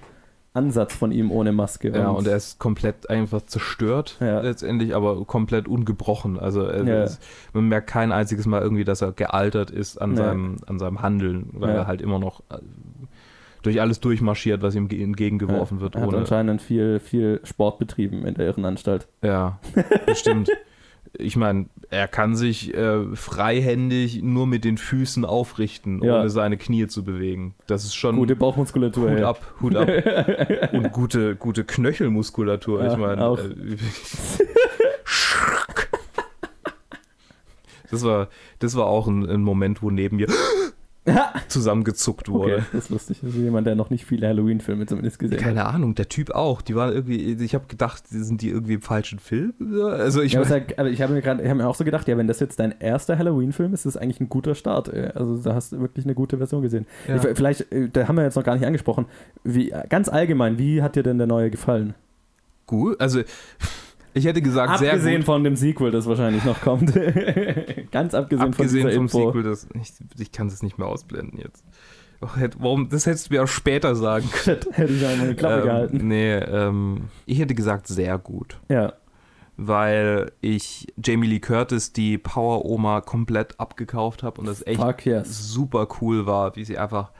Ansatz 0.53 0.93
von 0.93 1.11
ihm 1.13 1.31
ohne 1.31 1.51
Maske. 1.53 1.89
ja, 1.89 2.09
und 2.09 2.27
er 2.27 2.35
ist 2.35 2.59
komplett 2.59 3.09
einfach 3.09 3.41
zerstört 3.43 4.17
Ja. 4.19 4.41
letztendlich, 4.41 4.93
aber 4.93 5.23
komplett 5.25 5.67
ungebrochen. 5.69 6.37
Also 6.37 6.61
er 6.63 6.83
Ja. 6.83 7.03
ist, 7.03 7.23
man 7.53 7.69
merkt 7.69 7.89
kein 7.89 8.11
einziges 8.11 8.45
Mal 8.45 8.61
irgendwie, 8.61 8.83
dass 8.83 9.01
er 9.01 9.13
gealtert 9.13 9.71
ist 9.71 9.97
an, 9.99 10.11
Ja. 10.11 10.17
seinem, 10.25 10.57
an 10.67 10.77
seinem 10.77 11.01
Handeln, 11.01 11.49
weil 11.53 11.69
Ja. 11.69 11.75
er 11.77 11.87
halt 11.87 12.01
immer 12.01 12.19
noch 12.19 12.41
äh, 12.51 12.57
durch 13.63 13.81
alles 13.81 13.99
durchmarschiert, 13.99 14.61
was 14.61 14.75
ihm 14.75 14.87
ge- 14.87 15.01
entgegengeworfen 15.03 15.81
wird. 15.81 15.95
er 15.95 16.01
hat 16.01 16.07
Ohne, 16.09 16.17
anscheinend 16.19 16.61
viel, 16.61 16.99
viel 16.99 17.41
Sport 17.43 17.79
betrieben 17.79 18.25
in 18.25 18.35
der 18.35 18.45
Irrenanstalt. 18.45 19.07
Ja, 19.23 19.59
bestimmt. 20.05 20.49
Ich 21.15 21.35
meine, 21.35 21.67
er 21.91 22.07
kann 22.07 22.35
sich 22.35 22.73
äh, 22.73 23.15
freihändig 23.15 24.23
nur 24.23 24.47
mit 24.47 24.65
den 24.65 24.79
Füßen 24.79 25.25
aufrichten, 25.25 26.03
Ja. 26.03 26.21
ohne 26.21 26.29
seine 26.31 26.57
Knie 26.57 26.87
zu 26.87 27.03
bewegen. 27.03 27.53
Das 27.67 27.83
ist 27.83 27.93
schon 27.93 28.15
Gute 28.15 28.35
Bauchmuskulatur. 28.35 29.11
Hut 29.11 29.17
ey. 29.19 29.23
ab, 29.23 29.53
Hut 29.61 29.75
ab. 29.75 29.87
Und 30.73 30.91
gute, 30.91 31.35
gute 31.35 31.65
Knöchelmuskulatur. 31.65 32.83
Ja, 32.83 32.93
ich 32.93 32.97
meine, 32.97 33.21
äh, 33.21 33.77
das 37.91 38.03
war, 38.03 38.29
das 38.59 38.75
war 38.75 38.85
auch 38.87 39.07
ein, 39.07 39.29
ein 39.29 39.41
Moment, 39.43 39.81
wo 39.83 39.91
neben 39.91 40.15
mir 40.17 40.27
zusammengezuckt 41.49 42.29
Okay, 42.29 42.37
wurde. 42.37 42.65
das 42.71 42.85
ist 42.85 42.89
lustig. 42.89 43.19
Das 43.21 43.31
ist 43.31 43.35
jemand, 43.35 43.67
der 43.67 43.75
noch 43.75 43.89
nicht 43.89 44.05
viele 44.05 44.27
Halloween-Filme 44.27 44.85
zumindest 44.85 45.19
gesehen 45.19 45.37
hat. 45.37 45.43
Keine 45.43 45.65
Ahnung, 45.65 45.95
der 45.95 46.07
Typ 46.07 46.31
auch. 46.31 46.61
Die 46.61 46.75
waren 46.75 46.93
irgendwie, 46.93 47.33
ich 47.43 47.55
habe 47.55 47.65
gedacht, 47.67 48.07
sind 48.07 48.41
die 48.41 48.49
irgendwie 48.49 48.75
im 48.75 48.81
falschen 48.81 49.19
Film? 49.19 49.53
Also 49.83 50.21
ich 50.21 50.33
Ja, 50.33 50.41
aber, 50.41 50.61
aber 50.77 50.89
ich 50.89 51.01
habe 51.01 51.13
mir 51.13 51.21
gerade, 51.21 51.43
ich 51.43 51.49
habe 51.49 51.57
mir 51.59 51.67
auch 51.67 51.75
so 51.75 51.83
gedacht, 51.83 52.07
ja, 52.07 52.17
wenn 52.17 52.27
das 52.27 52.39
jetzt 52.39 52.59
dein 52.59 52.73
erster 52.79 53.17
Halloween-Film 53.17 53.73
ist, 53.73 53.85
ist 53.85 53.95
das 53.95 54.01
eigentlich 54.01 54.21
ein 54.21 54.29
guter 54.29 54.55
Start. 54.55 54.87
ey. 54.87 55.07
Also 55.07 55.37
da 55.37 55.53
hast 55.55 55.73
du 55.73 55.79
wirklich 55.81 56.05
eine 56.05 56.15
gute 56.15 56.37
Version 56.37 56.61
gesehen. 56.61 56.85
Ja. 57.07 57.15
Ich, 57.17 57.21
vielleicht, 57.35 57.71
äh, 57.71 57.89
da 57.91 58.07
haben 58.07 58.15
wir 58.15 58.23
jetzt 58.23 58.35
noch 58.35 58.43
gar 58.43 58.55
nicht 58.55 58.65
angesprochen. 58.65 59.05
Wie, 59.43 59.73
ganz 59.89 60.07
allgemein, 60.09 60.57
wie 60.57 60.81
hat 60.81 60.95
dir 60.95 61.03
denn 61.03 61.17
der 61.17 61.27
neue 61.27 61.49
gefallen? 61.51 61.95
gut. 62.65 62.99
Also, 63.01 63.21
ich 64.13 64.25
hätte 64.25 64.41
gesagt, 64.41 64.79
sehr 64.79 64.93
Abgesehen 64.93 65.23
von 65.23 65.43
dem 65.43 65.55
Sequel, 65.55 65.91
das 65.91 66.05
wahrscheinlich 66.05 66.43
noch 66.43 66.61
kommt. 66.61 66.93
Ganz 67.91 68.13
abgesehen, 68.13 68.47
Abgesehen 68.47 68.83
von 68.83 68.93
vom 68.93 69.03
Info. 69.03 69.25
Sequel, 69.27 69.43
das, 69.43 69.67
ich, 69.73 69.93
ich 70.19 70.31
kann 70.31 70.47
es 70.47 70.61
nicht 70.61 70.77
mehr 70.77 70.87
ausblenden 70.87 71.39
jetzt. 71.39 71.63
Oh, 72.21 72.27
Warum, 72.59 72.89
das 72.89 73.05
hättest 73.05 73.29
du 73.29 73.33
mir 73.33 73.43
auch 73.43 73.47
später 73.47 73.95
sagen 73.95 74.29
können. 74.31 74.61
Shit, 74.61 74.77
hätte 74.77 74.93
ich 74.93 75.05
eine 75.05 75.35
Klappe 75.35 75.61
Ähm, 75.61 75.63
gehalten. 75.63 76.07
Nee, 76.07 76.35
ähm, 76.35 77.01
ich 77.25 77.39
hätte 77.39 77.55
gesagt, 77.55 77.87
sehr 77.87 78.17
gut. 78.17 78.59
Ja, 78.69 78.93
Weil 79.57 80.31
ich 80.41 80.87
Jamie 81.03 81.27
Lee 81.27 81.39
Curtis, 81.39 81.91
die 81.91 82.17
Power-Oma, 82.17 83.01
komplett 83.01 83.59
abgekauft 83.59 84.23
habe 84.23 84.39
und 84.39 84.47
das 84.47 84.65
echt 84.65 85.05
yes. 85.05 85.51
super 85.51 85.87
cool 86.01 86.25
war, 86.25 86.55
wie 86.55 86.63
sie 86.63 86.77
einfach 86.77 87.11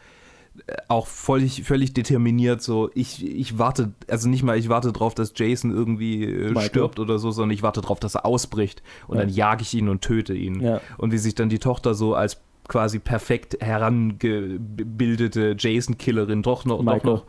auch 0.88 1.08
völlig, 1.08 1.64
völlig 1.64 1.94
determiniert 1.94 2.62
so, 2.62 2.90
ich, 2.94 3.26
ich 3.26 3.58
warte, 3.58 3.92
also 4.08 4.30
nicht 4.30 4.44
mal 4.44 4.58
ich 4.58 4.70
warte 4.70 4.94
drauf, 4.94 5.16
dass 5.16 5.34
Jason 5.36 5.72
irgendwie 5.72 6.24
äh, 6.26 6.62
stirbt 6.62 7.00
oder 7.00 7.18
so, 7.20 7.32
sondern 7.32 7.52
ich 7.56 7.64
warte 7.64 7.82
drauf, 7.82 8.00
dass 8.00 8.16
er 8.16 8.26
ausbricht 8.26 8.84
und 9.08 9.18
Ja. 9.18 9.24
dann 9.24 9.34
jage 9.34 9.64
ich 9.64 9.74
ihn 9.74 9.90
und 9.90 10.02
töte 10.02 10.34
ihn. 10.36 10.62
Ja. 10.62 10.80
Und 10.98 11.12
wie 11.12 11.18
sich 11.18 11.34
dann 11.36 11.50
die 11.50 11.60
Tochter 11.60 11.96
so 11.96 12.14
als 12.16 12.40
quasi 12.68 13.00
perfekt 13.00 13.58
herangebildete 13.62 15.56
Jason-Killerin 15.58 16.44
doch 16.44 16.66
noch, 16.66 16.78
doch 16.78 16.84
Michael. 16.84 17.12
noch 17.12 17.26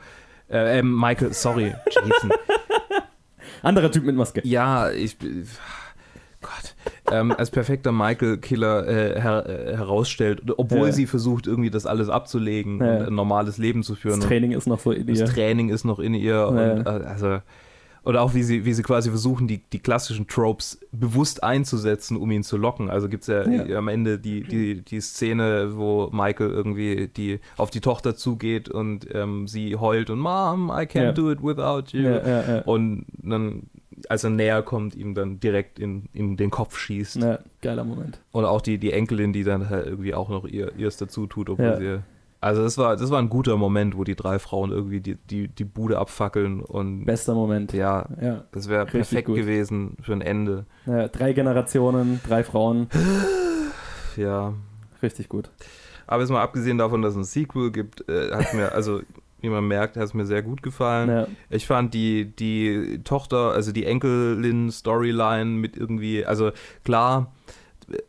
äh, 0.51 0.79
ähm, 0.79 0.95
Michael, 0.99 1.33
sorry, 1.33 1.75
Jason. 1.91 2.31
Anderer 3.63 3.91
Typ 3.91 4.05
mit 4.05 4.15
Maske. 4.15 4.43
Ja, 4.45 4.91
ich. 4.91 5.17
Gott. 5.19 6.74
Ähm, 7.21 7.33
als 7.33 7.51
perfekter 7.51 7.93
Michael-Killer 7.93 8.87
äh, 8.89 9.21
her, 9.21 9.45
äh, 9.47 9.77
herausstellt, 9.77 10.43
obwohl 10.57 10.87
Ja. 10.89 10.93
sie 10.93 11.07
versucht, 11.07 11.47
irgendwie 11.47 11.71
das 11.71 11.87
alles 11.87 12.09
abzulegen 12.09 12.81
Ja. 12.81 12.97
und 12.99 13.07
ein 13.09 13.15
normales 13.15 13.59
Leben 13.59 13.83
zu 13.83 13.95
führen. 13.95 14.21
Das 14.21 14.29
Training 14.29 14.53
ist 14.53 14.67
noch 14.67 14.81
so 14.81 14.91
in 14.93 15.03
Und 15.03 15.11
das 15.11 15.19
ihr. 15.21 15.27
Training 15.27 15.69
ist 15.71 15.85
noch 15.85 15.99
in 15.99 16.15
ihr. 16.15 16.47
Und, 16.49 16.59
äh, 16.59 16.89
also, 16.89 17.39
oder 18.05 18.21
auch 18.21 18.35
wie 18.35 18.43
sie, 18.43 18.67
wie 18.67 18.75
sie 18.75 18.83
quasi 18.83 19.09
versuchen, 19.09 19.49
die, 19.49 19.63
die 19.73 19.79
klassischen 19.79 20.27
Tropes 20.27 20.79
bewusst 20.93 21.43
einzusetzen, 21.43 22.19
um 22.19 22.31
ihn 22.31 22.43
zu 22.43 22.59
locken. 22.59 22.91
Also 22.91 23.09
gibt 23.09 23.23
es 23.23 23.29
ja, 23.29 23.49
Ja. 23.49 23.79
am 23.79 23.89
Ende 23.89 24.19
die, 24.19 24.43
die, 24.43 24.83
die 24.83 25.01
Szene, 25.01 25.71
wo 25.77 26.11
Michael 26.13 26.51
irgendwie 26.51 27.09
die, 27.09 27.41
auf 27.57 27.71
die 27.71 27.81
Tochter 27.81 28.15
zugeht 28.15 28.69
und 28.69 29.07
ähm, 29.15 29.49
sie 29.49 29.77
heult 29.77 30.11
und 30.11 30.19
Mom, 30.19 30.69
I 30.69 30.83
can't 30.85 31.03
Ja. 31.03 31.13
do 31.13 31.31
it 31.31 31.43
without 31.43 31.97
you. 31.97 32.03
Ja. 32.03 32.59
Und 32.67 33.07
dann, 33.23 33.63
als 34.09 34.25
er 34.25 34.31
näher 34.31 34.63
kommt, 34.63 34.95
ihm 34.95 35.15
dann 35.15 35.41
direkt 35.41 35.79
in, 35.79 36.09
in 36.13 36.37
den 36.37 36.51
Kopf 36.51 36.77
schießt. 36.79 37.17
ja, 37.17 37.39
geiler 37.63 37.85
Moment. 37.85 38.21
Und 38.33 38.45
auch 38.45 38.61
die, 38.61 38.79
die 38.79 38.93
Enkelin, 38.93 39.33
die 39.33 39.45
dann 39.45 39.71
halt 39.71 39.87
irgendwie 39.87 40.15
auch 40.15 40.29
noch 40.29 40.45
ihr, 40.47 40.73
ihrs 40.77 40.97
dazu 40.97 41.27
tut, 41.27 41.49
obwohl 41.51 41.67
Ja. 41.67 41.77
sie. 41.77 41.99
Also 42.41 42.63
das 42.63 42.77
war, 42.77 42.95
das 42.97 43.11
war 43.11 43.19
ein 43.21 43.31
guter 43.31 43.57
Moment, 43.57 43.97
wo 43.97 44.05
die 44.05 44.17
drei 44.17 44.39
Frauen 44.39 44.71
irgendwie 44.71 45.01
die, 45.01 45.15
die, 45.17 45.49
die 45.49 45.65
Bude 45.65 45.99
abfackeln 45.99 46.61
und 46.61 47.07
Bester 47.07 47.35
Moment. 47.35 47.73
ja, 47.73 48.07
Ja. 48.21 48.45
das 48.53 48.69
wäre 48.69 48.85
perfekt 48.85 49.29
gut. 49.29 49.37
gewesen 49.37 49.97
für 50.03 50.13
ein 50.13 50.21
Ende. 50.21 50.67
ja. 50.85 51.09
Drei 51.09 51.33
Generationen, 51.33 52.21
drei 52.29 52.45
Frauen. 52.45 52.89
Ja. 54.17 54.55
Richtig 55.03 55.29
gut. 55.29 55.51
Aber 56.07 56.21
jetzt 56.23 56.31
mal 56.31 56.43
abgesehen 56.43 56.77
davon, 56.79 57.01
dass 57.03 57.13
es 57.15 57.19
ein 57.19 57.25
Sequel 57.25 57.71
gibt, 57.71 58.07
äh, 58.09 58.31
hat 58.33 58.53
mir, 58.55 58.73
also 58.73 59.01
wie 59.45 59.49
man 59.51 59.69
merkt, 59.69 59.97
hat 59.97 60.03
es 60.05 60.15
mir 60.15 60.27
sehr 60.27 60.43
gut 60.43 60.63
gefallen. 60.63 61.09
Ja. 61.09 61.27
Ich 61.51 61.67
fand 61.67 61.95
die, 61.95 62.25
die 62.35 63.01
Tochter, 63.05 63.53
also 63.53 63.71
die 63.73 63.85
Enkelin-Storyline 63.85 65.45
mit 65.45 65.77
irgendwie, 65.77 66.25
also 66.25 66.51
klar, 66.85 67.33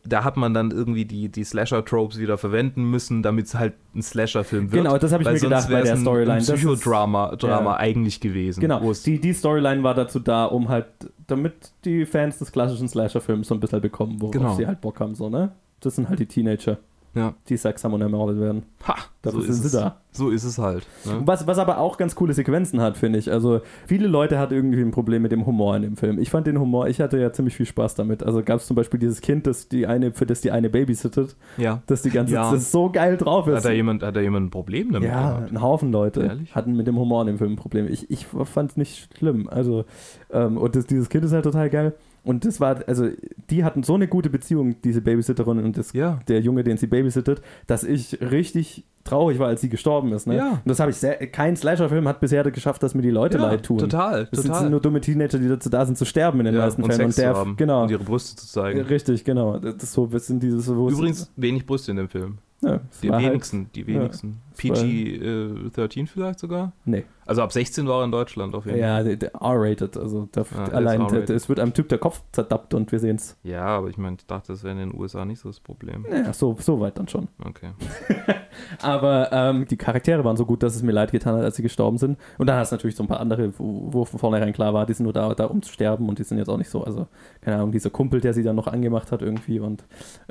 da 0.06 0.24
hat 0.24 0.38
man 0.38 0.54
dann 0.54 0.72
irgendwie 0.72 1.04
die, 1.04 1.28
die 1.28 1.44
Slasher-Tropes 1.44 2.18
wieder 2.18 2.38
verwenden 2.38 2.90
müssen, 2.90 3.22
damit 3.22 3.48
es 3.48 3.56
halt 3.56 3.74
ein 3.94 4.02
Slasher-Film 4.02 4.72
wird. 4.72 4.84
Genau, 4.86 4.98
das 4.98 5.12
habe 5.12 5.24
ich 5.24 5.28
Weil 5.28 5.34
mir 5.34 5.40
gedacht 5.42 5.70
bei 5.70 5.82
der 5.82 5.98
Storyline. 5.98 6.32
Ein 6.34 6.40
Das 6.40 6.48
ist- 6.50 6.56
Psychodrama 6.56 7.36
Drama 7.36 7.72
Ja. 7.72 7.78
eigentlich 7.78 8.22
gewesen. 8.22 8.62
Genau, 8.62 8.94
die, 9.06 9.20
die 9.20 9.34
Storyline 9.34 9.84
war 9.84 9.94
dazu 9.94 10.20
da, 10.20 10.46
um 10.46 10.70
halt, 10.70 10.86
damit 11.28 11.54
die 11.84 12.06
Fans 12.06 12.38
des 12.40 12.54
klassischen 12.54 12.88
Slasher-Films 12.88 13.50
so 13.50 13.54
ein 13.54 13.60
bisschen 13.60 13.82
bekommen, 13.82 14.16
worauf 14.22 14.32
Genau. 14.34 14.56
sie 14.56 14.66
halt 14.66 14.80
Bock 14.80 15.02
haben, 15.02 15.14
so, 15.14 15.30
ne? 15.30 15.52
Das 15.82 15.96
sind 15.98 16.08
halt 16.08 16.20
die 16.20 16.26
Teenager, 16.26 16.78
ja. 17.16 17.34
die 17.50 17.56
und 17.56 18.02
ermordet 18.02 18.40
werden. 18.40 18.64
Ha, 18.88 18.96
Dafür 19.22 19.42
so 19.42 19.48
ist 19.48 19.66
es. 19.66 19.72
da. 19.72 20.02
So 20.12 20.30
ist 20.30 20.44
es 20.44 20.58
halt. 20.60 20.86
Ne? 21.06 21.22
Was, 21.26 21.48
was 21.48 21.58
aber 21.58 21.80
auch 21.80 21.98
ganz 21.98 22.16
coole 22.16 22.34
Sequenzen 22.34 22.80
hat, 22.80 22.96
finde 22.98 23.18
ich. 23.20 23.32
Also, 23.32 23.62
viele 23.88 24.08
Leute 24.08 24.38
hatten 24.38 24.54
irgendwie 24.54 24.82
ein 24.82 24.92
Problem 24.92 25.24
mit 25.24 25.32
dem 25.32 25.46
Humor 25.46 25.76
in 25.76 25.82
dem 25.82 25.98
Film. 25.98 26.20
Ich 26.20 26.30
fand 26.30 26.46
den 26.48 26.60
Humor, 26.60 26.88
ich 26.88 27.02
hatte 27.02 27.18
ja 27.18 27.34
ziemlich 27.34 27.56
viel 27.56 27.66
Spaß 27.66 27.96
damit. 27.96 28.22
Also 28.24 28.44
gab 28.44 28.60
es 28.60 28.68
zum 28.68 28.76
Beispiel 28.76 29.00
dieses 29.00 29.22
Kind, 29.22 29.48
das 29.48 29.68
die 29.68 29.88
eine, 29.88 30.12
für 30.12 30.26
das 30.26 30.42
die 30.42 30.52
eine 30.52 30.70
babysittet, 30.70 31.36
Ja. 31.58 31.82
das 31.88 32.02
die 32.04 32.12
ganze 32.12 32.34
Ja. 32.36 32.52
das 32.52 32.72
so 32.72 32.90
geil 32.92 33.18
drauf 33.18 33.48
ist. 33.48 33.56
Hat 33.58 33.66
da, 33.66 33.72
jemand, 33.72 34.04
hat 34.04 34.16
da 34.16 34.20
jemand 34.22 34.48
ein 34.48 34.52
Problem 34.52 34.92
damit 34.94 35.10
ja, 35.10 35.32
gehabt? 35.32 35.52
ein 35.52 35.62
Haufen 35.62 35.92
Leute 35.92 36.22
Ehrlich? 36.22 36.54
hatten 36.56 36.76
mit 36.76 36.86
dem 36.88 36.98
Humor 36.98 37.22
in 37.22 37.28
dem 37.28 37.38
Film 37.38 37.54
ein 37.54 37.58
Problem. 37.58 37.88
Ich, 37.92 38.10
ich 38.12 38.26
fand 38.28 38.72
es 38.72 38.78
nicht 38.78 39.18
schlimm. 39.18 39.50
Also, 39.50 39.86
ähm, 40.32 40.58
und 40.58 40.76
das, 40.76 40.86
dieses 40.86 41.10
Kind 41.10 41.26
ist 41.26 41.32
halt 41.34 41.44
total 41.46 41.70
geil. 41.70 41.94
Und 42.26 42.44
das 42.44 42.60
war, 42.60 42.80
also, 42.88 43.08
die 43.50 43.64
hatten 43.64 43.84
so 43.84 43.94
eine 43.96 44.08
gute 44.08 44.30
Beziehung, 44.30 44.82
diese 44.84 45.00
Babysitterin 45.02 45.60
und 45.64 45.78
das, 45.78 45.94
Ja. 45.94 46.20
der 46.28 46.42
Junge, 46.42 46.64
den 46.64 46.76
sie 46.78 46.88
babysittet, 46.88 47.42
dass 47.68 47.84
ich 47.84 48.20
richtig 48.20 48.84
traurig 49.04 49.38
war, 49.38 49.48
als 49.48 49.62
sie 49.62 49.70
gestorben 49.70 50.12
ist. 50.14 50.26
Ne? 50.26 50.38
Ja. 50.38 50.50
Und 50.54 50.62
das 50.66 50.80
habe 50.80 50.90
ich 50.90 50.98
sehr, 50.98 51.16
kein 51.28 51.56
Slasher-Film 51.56 52.08
hat 52.08 52.20
bisher 52.20 52.44
geschafft, 52.50 52.82
dass 52.82 52.96
mir 52.96 53.04
die 53.04 53.12
Leute 53.12 53.38
ja, 53.38 53.44
leid 53.46 53.64
tun. 53.64 53.78
Total, 53.78 54.28
Das 54.32 54.42
total. 54.42 54.62
sind 54.62 54.72
nur 54.72 54.82
dumme 54.82 55.00
Teenager, 55.02 55.38
die 55.38 55.48
dazu 55.48 55.70
da 55.70 55.86
sind, 55.86 55.96
zu 56.00 56.06
sterben 56.06 56.40
in 56.40 56.46
den 56.48 56.56
ja, 56.56 56.62
meisten 56.62 56.82
und 56.82 56.92
Fällen. 56.92 57.12
Sex 57.12 57.18
und 57.20 57.24
der, 57.24 57.34
zu 57.34 57.40
haben 57.40 57.56
genau. 57.58 57.84
und 57.84 57.92
ihre 57.92 58.04
Brüste 58.04 58.36
zu 58.36 58.48
zeigen. 58.48 58.82
Richtig, 58.82 59.24
genau. 59.24 59.60
Das 59.60 59.76
ist 59.76 59.94
so, 59.94 60.08
das 60.08 60.26
sind 60.26 60.42
diese, 60.42 60.76
wo 60.76 60.88
es- 60.88 60.96
Übrigens 60.96 61.32
wenig 61.36 61.68
Brüste 61.68 61.92
in 61.92 61.98
dem 61.98 62.10
Film. 62.10 62.40
ja, 62.64 62.80
Die 63.04 63.10
war 63.10 63.18
halt- 63.18 63.28
wenigsten, 63.30 63.70
die 63.76 63.86
wenigsten. 63.86 64.38
Es 64.58 64.70
war- 64.70 64.78
PG-13 64.78 66.08
vielleicht 66.08 66.40
sogar? 66.40 66.74
Nee. 66.86 67.04
Also 67.28 67.42
ab 67.42 67.52
16 67.52 67.88
war 67.88 68.02
er 68.02 68.06
in 68.06 68.12
Deutschland 68.12 68.54
auf 68.54 68.66
jeden 68.68 68.80
Fall. 68.80 69.08
Ja, 69.08 69.50
R-rated. 69.56 69.98
Also 69.98 70.28
der, 70.36 70.46
Ah, 70.56 70.64
ist 70.66 70.74
allein, 70.74 71.02
es 71.02 71.50
wird 71.50 71.60
einem 71.60 71.74
Typ 71.74 71.90
der 71.90 71.98
Kopf 71.98 72.22
zerdappt 72.32 72.76
und 72.76 72.92
wir 72.92 73.00
sehen 73.00 73.16
es. 73.16 73.36
Ja, 73.44 73.66
aber 73.66 73.90
ich 73.90 73.98
meine, 73.98 74.18
ich 74.20 74.28
dachte, 74.28 74.52
das 74.54 74.64
wäre 74.64 74.74
in 74.80 74.90
den 74.92 75.00
USA 75.00 75.26
nicht 75.26 75.40
so 75.40 75.50
das 75.50 75.60
Problem. 75.60 76.06
Ja, 76.12 76.32
so, 76.34 76.56
so 76.60 76.80
weit 76.80 76.98
dann 77.00 77.08
schon. 77.08 77.28
Okay. 77.44 77.72
Aber 78.82 79.30
ähm, 79.34 79.66
die 79.68 79.76
Charaktere 79.76 80.24
waren 80.24 80.38
so 80.38 80.46
gut, 80.46 80.64
dass 80.64 80.76
es 80.76 80.84
mir 80.84 80.92
leid 80.94 81.12
getan 81.12 81.36
hat, 81.36 81.44
als 81.44 81.58
sie 81.58 81.62
gestorben 81.64 81.98
sind. 81.98 82.18
Und 82.38 82.48
dann 82.48 82.58
hast 82.58 82.72
du 82.72 82.76
natürlich 82.76 82.96
so 82.96 83.04
ein 83.04 83.08
paar 83.08 83.20
andere, 83.20 83.52
wo, 83.58 83.92
wo 83.92 84.06
von 84.06 84.18
vornherein 84.20 84.54
klar 84.54 84.74
war, 84.74 84.86
die 84.86 84.94
sind 84.94 85.04
nur 85.04 85.12
da, 85.14 85.34
da 85.34 85.46
um 85.46 85.62
zu 85.62 85.74
sterben 85.74 86.08
und 86.08 86.20
die 86.20 86.24
sind 86.24 86.38
jetzt 86.38 86.48
auch 86.48 86.58
nicht 86.58 86.70
so. 86.70 86.84
Also, 86.84 87.08
keine 87.42 87.58
Ahnung, 87.58 87.72
dieser 87.74 87.90
Kumpel, 87.90 88.22
der 88.22 88.34
sie 88.34 88.44
dann 88.44 88.56
noch 88.56 88.68
angemacht 88.68 89.12
hat 89.12 89.22
irgendwie 89.22 89.60
und 89.60 89.84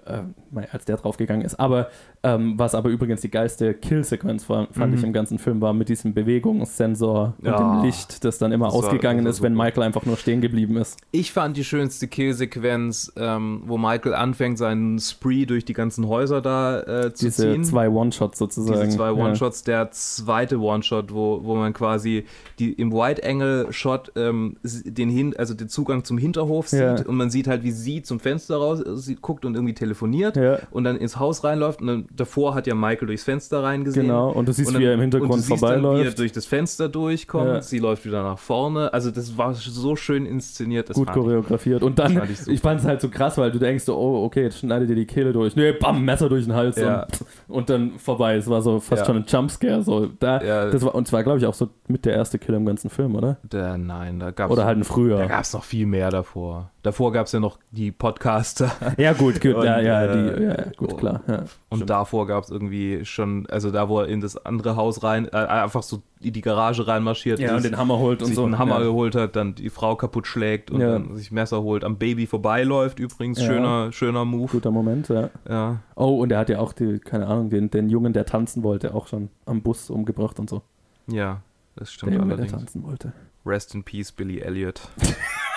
ähm, 0.07 0.35
mei, 0.51 0.67
als 0.73 0.85
der 0.87 0.97
draufgegangen 0.97 1.45
ist. 1.45 1.57
Aber 1.61 1.89
was 2.23 2.65
was 2.65 2.75
aber 2.75 2.89
übrigens 2.89 3.21
die 3.21 3.31
geilste 3.31 3.75
Kill-Sequenz 3.75 4.14
war, 4.49 4.69
fand 4.71 4.93
Mhm. 4.93 4.99
ich 4.99 5.05
im 5.05 5.13
ganzen 5.13 5.39
Film, 5.39 5.61
war 5.61 5.73
mit 5.73 5.89
diesem 5.89 6.15
Bewegungssensor 6.15 7.35
und 7.39 7.47
Ja. 7.47 7.59
dem 7.79 7.85
Licht, 7.85 8.25
das 8.25 8.39
dann 8.39 8.53
immer 8.53 8.67
Das 8.67 8.75
ausgegangen 8.75 9.25
war 9.25 9.31
ist, 9.31 9.43
wenn. 9.43 9.55
Michael 9.55 9.83
einfach 9.83 10.05
nur 10.05 10.17
stehen 10.17 10.41
geblieben 10.41 10.77
ist. 10.77 10.99
Ich 11.11 11.33
fand 11.33 11.57
die 11.57 11.65
schönste 11.65 12.07
Killsequenz, 12.09 13.13
ähm, 13.17 13.63
wo 13.67 13.79
Michael 13.79 14.15
anfängt, 14.15 14.59
seinen 14.59 14.99
Spree 14.99 15.47
durch 15.47 15.65
die 15.65 15.73
ganzen 15.73 16.09
Häuser 16.09 16.41
da 16.41 16.81
äh, 16.81 17.15
zu 17.15 17.27
Diese 17.27 17.53
ziehen. 17.53 17.65
zwei 17.65 17.89
One-Shots 17.89 18.39
sozusagen. 18.39 18.81
Diese 18.85 18.97
zwei 18.97 19.07
Ja. 19.07 19.13
One-Shots, 19.13 19.63
der 19.65 19.91
zweite 19.93 20.59
One-Shot, 20.61 21.13
wo, 21.13 21.41
wo 21.45 21.55
man 21.57 21.73
quasi 21.73 22.25
die, 22.59 22.73
im 22.73 22.93
Wide-Angle-Shot 22.93 24.13
ähm, 24.17 24.57
den, 24.63 25.09
hin, 25.11 25.35
also 25.37 25.55
den 25.55 25.69
Zugang 25.69 26.05
zum 26.05 26.19
Hinterhof 26.19 26.69
sieht 26.69 26.81
Ja. 26.81 26.97
und 27.07 27.17
man 27.17 27.31
sieht 27.31 27.47
halt, 27.47 27.63
wie 27.63 27.71
sie 27.73 28.03
zum 28.03 28.21
Fenster 28.21 28.57
raus 28.57 28.81
äh, 28.81 28.97
sie 28.97 29.17
guckt 29.17 29.45
und 29.45 29.55
irgendwie 29.55 29.75
telefoniert 29.75 30.37
Ja. 30.37 30.59
und 30.71 30.85
dann 30.85 30.97
ins 30.97 31.19
Haus 31.19 31.45
reinläuft 31.45 31.81
und 31.81 31.87
dann, 31.87 32.05
davor 32.15 32.55
hat 32.55 32.67
ja 32.67 32.75
Michael 32.75 33.07
durchs 33.07 33.25
Fenster 33.25 33.63
reingesehen. 33.63 34.04
Genau, 34.07 34.31
und 34.31 34.49
du 34.49 34.53
siehst, 34.53 34.69
Und 34.69 34.75
dann- 34.75 34.83
wie 34.83 34.87
er 34.87 34.93
im 34.93 34.99
und 34.99 35.03
Hintergrund 35.03 35.33
du 35.35 35.39
siehst 35.39 35.51
Dann, 35.51 35.59
wie 35.59 35.65
er 35.65 35.81
vorbeiläuft. 35.83 36.19
durch 36.19 36.33
das 36.33 36.47
Fenster 36.47 36.89
durchkommt, 36.89 37.47
Ja. 37.47 37.61
sie 37.63 37.79
läuft 37.79 38.05
wieder 38.05 38.23
nach 38.23 38.39
vorne. 38.39 38.93
Also 38.93 39.11
das 39.11 39.37
war 39.37 39.55
so 39.55 39.97
schön 39.97 40.27
inszeniert. 40.27 40.89
Gut 40.93 41.07
fand 41.07 41.17
ich- 41.17 41.23
choreografiert. 41.23 41.83
Und 41.83 41.99
dann, 41.99 42.15
fand 42.15 42.31
ich 42.31 42.47
ich 42.49 42.61
fand 42.61 42.81
es 42.81 42.87
halt 42.87 43.01
so 43.01 43.09
krass, 43.09 43.37
weil 43.39 43.51
du 43.51 43.59
denkst, 43.59 43.89
oh, 43.89 44.25
okay, 44.25 44.43
jetzt 44.43 44.59
schneidet 44.59 44.89
dir 44.89 44.95
die 44.95 45.07
Kehle 45.07 45.33
durch. 45.33 45.57
Nee, 45.57 45.73
bam, 45.73 46.05
Messer 46.05 46.29
durch 46.29 46.45
den 46.45 46.55
Hals 46.55 46.77
Ja. 46.77 47.03
und, 47.49 47.57
und 47.57 47.71
dann 47.71 47.99
vorbei. 47.99 48.37
Es 48.37 48.49
war 48.49 48.63
so 48.63 48.81
fast 48.81 49.01
Ja. 49.03 49.07
schon 49.07 49.17
ein 49.17 49.25
Jumpscare. 49.27 49.83
So. 49.83 50.07
Da, 50.19 50.43
Ja. 50.43 50.71
das 50.71 50.83
war, 50.85 50.95
und 50.95 51.07
zwar, 51.09 51.23
glaube 51.23 51.39
ich, 51.39 51.47
auch 51.47 51.55
so 51.55 51.69
mit 51.89 52.05
der 52.05 52.15
erste 52.15 52.39
Kill 52.39 52.55
im 52.55 52.65
ganzen 52.67 52.91
Film, 52.91 53.15
oder? 53.17 53.39
Der, 53.43 53.79
nein, 53.79 54.21
da 54.21 54.31
gab 54.31 54.51
Oder 54.51 54.65
halt 54.65 54.79
ein 54.79 54.83
Da 54.83 54.87
früher. 54.89 55.27
gab 55.27 55.43
es 55.43 55.53
noch 55.53 55.65
viel 55.65 55.87
mehr 55.87 56.11
davor. 56.11 56.71
Davor 56.85 57.13
gab 57.13 57.25
es 57.25 57.33
ja 57.33 57.41
noch 57.41 57.59
die 57.71 57.93
Podcaster. 57.93 58.71
Ja, 58.99 59.15
gut, 59.15 59.41
gut, 59.41 59.55
Und, 59.55 59.65
ja, 59.65 59.81
ja, 59.81 60.05
äh, 60.05 60.37
die, 60.37 60.45
ja, 60.45 60.57
gut, 60.77 60.99
klar. 60.99 61.23
Ja. 61.27 61.45
Und 61.71 61.89
davor 61.89 62.27
gab 62.27 62.45
es 62.45 62.51
irgendwie 62.51 63.07
schon, 63.07 63.47
also 63.47 63.71
da, 63.71 63.89
wo 63.89 64.01
er 64.01 64.09
in 64.09 64.21
das 64.21 64.37
andere 64.45 64.77
Haus 64.77 65.03
rein, 65.03 65.27
äh, 65.27 65.37
einfach 65.37 65.83
so 65.83 66.03
in 66.21 66.35
die 66.35 66.43
Garage 66.43 66.87
reinmarschiert 66.87 67.39
ja, 67.39 67.49
ist, 67.49 67.57
und 67.57 67.65
den 67.65 67.79
Hammer 67.79 67.99
holt 67.99 68.23
und 68.23 68.35
so. 68.35 68.45
einen 68.45 68.59
Hammer 68.59 68.81
ja. 68.81 68.85
geholt 68.85 69.15
hat, 69.15 69.35
dann 69.35 69.55
die 69.55 69.71
Frau 69.71 69.97
kaputt 69.97 70.27
schlägt 70.27 70.71
und 70.71 70.81
dann 70.81 71.17
sich 71.17 71.33
Messer 71.33 71.63
holt, 71.63 71.85
am 71.85 71.97
Baby 71.97 72.27
vorbeiläuft 72.27 73.01
übrigens. 73.01 73.43
Schöner, 73.43 73.91
schöner 73.91 74.27
Move. 74.27 74.51
Guter 74.53 74.71
Moment, 74.71 75.09
ja. 75.09 75.31
Ja. 75.49 75.81
Oh, 75.97 76.21
und 76.21 76.33
er 76.33 76.39
hat 76.39 76.51
ja 76.51 76.59
auch, 76.59 76.75
die, 76.75 76.99
keine 76.99 77.29
Ahnung, 77.29 77.49
den, 77.49 77.71
den 77.71 77.89
Jungen, 77.89 78.13
der 78.13 78.27
tanzen 78.27 78.63
wollte, 78.63 78.95
auch 78.95 79.07
schon 79.07 79.31
am 79.47 79.63
Bus 79.63 79.89
umgebracht 79.89 80.39
und 80.39 80.51
so. 80.51 80.61
ja, 81.07 81.41
das 81.77 81.89
Der 81.89 81.93
stimmt 81.95 82.13
Junge, 82.13 82.27
der 82.27 82.37
allerdings. 82.37 82.53
tanzen 82.53 82.85
wollte. 82.85 83.15
Rest 83.47 83.75
in 83.75 83.85
peace, 83.85 84.13
Billy 84.13 84.41
Elliot. 84.41 84.83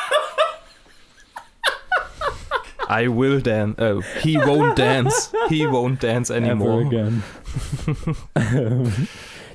I 2.90 3.08
will 3.10 3.42
dance. 3.42 3.76
Oh, 3.82 4.02
he 4.22 4.38
won't 4.38 4.76
dance. 4.76 5.32
He 5.50 5.66
won't 5.66 6.00
dance 6.00 6.32
anymore. 6.34 6.84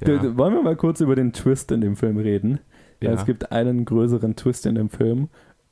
Ja. 0.04 0.36
Wollen 0.36 0.54
wir 0.54 0.62
mal 0.62 0.74
kurz 0.76 1.00
über 1.00 1.14
den 1.14 1.32
Twist 1.32 1.70
in 1.70 1.80
dem 1.80 1.94
Film 1.96 2.16
reden? 2.18 2.58
Ja. 3.00 3.12
Es 3.12 3.24
gibt 3.24 3.52
einen 3.52 3.84
größeren 3.84 4.34
Twist 4.34 4.66
in 4.66 4.74
dem 4.74 4.90
Film, 4.90 5.28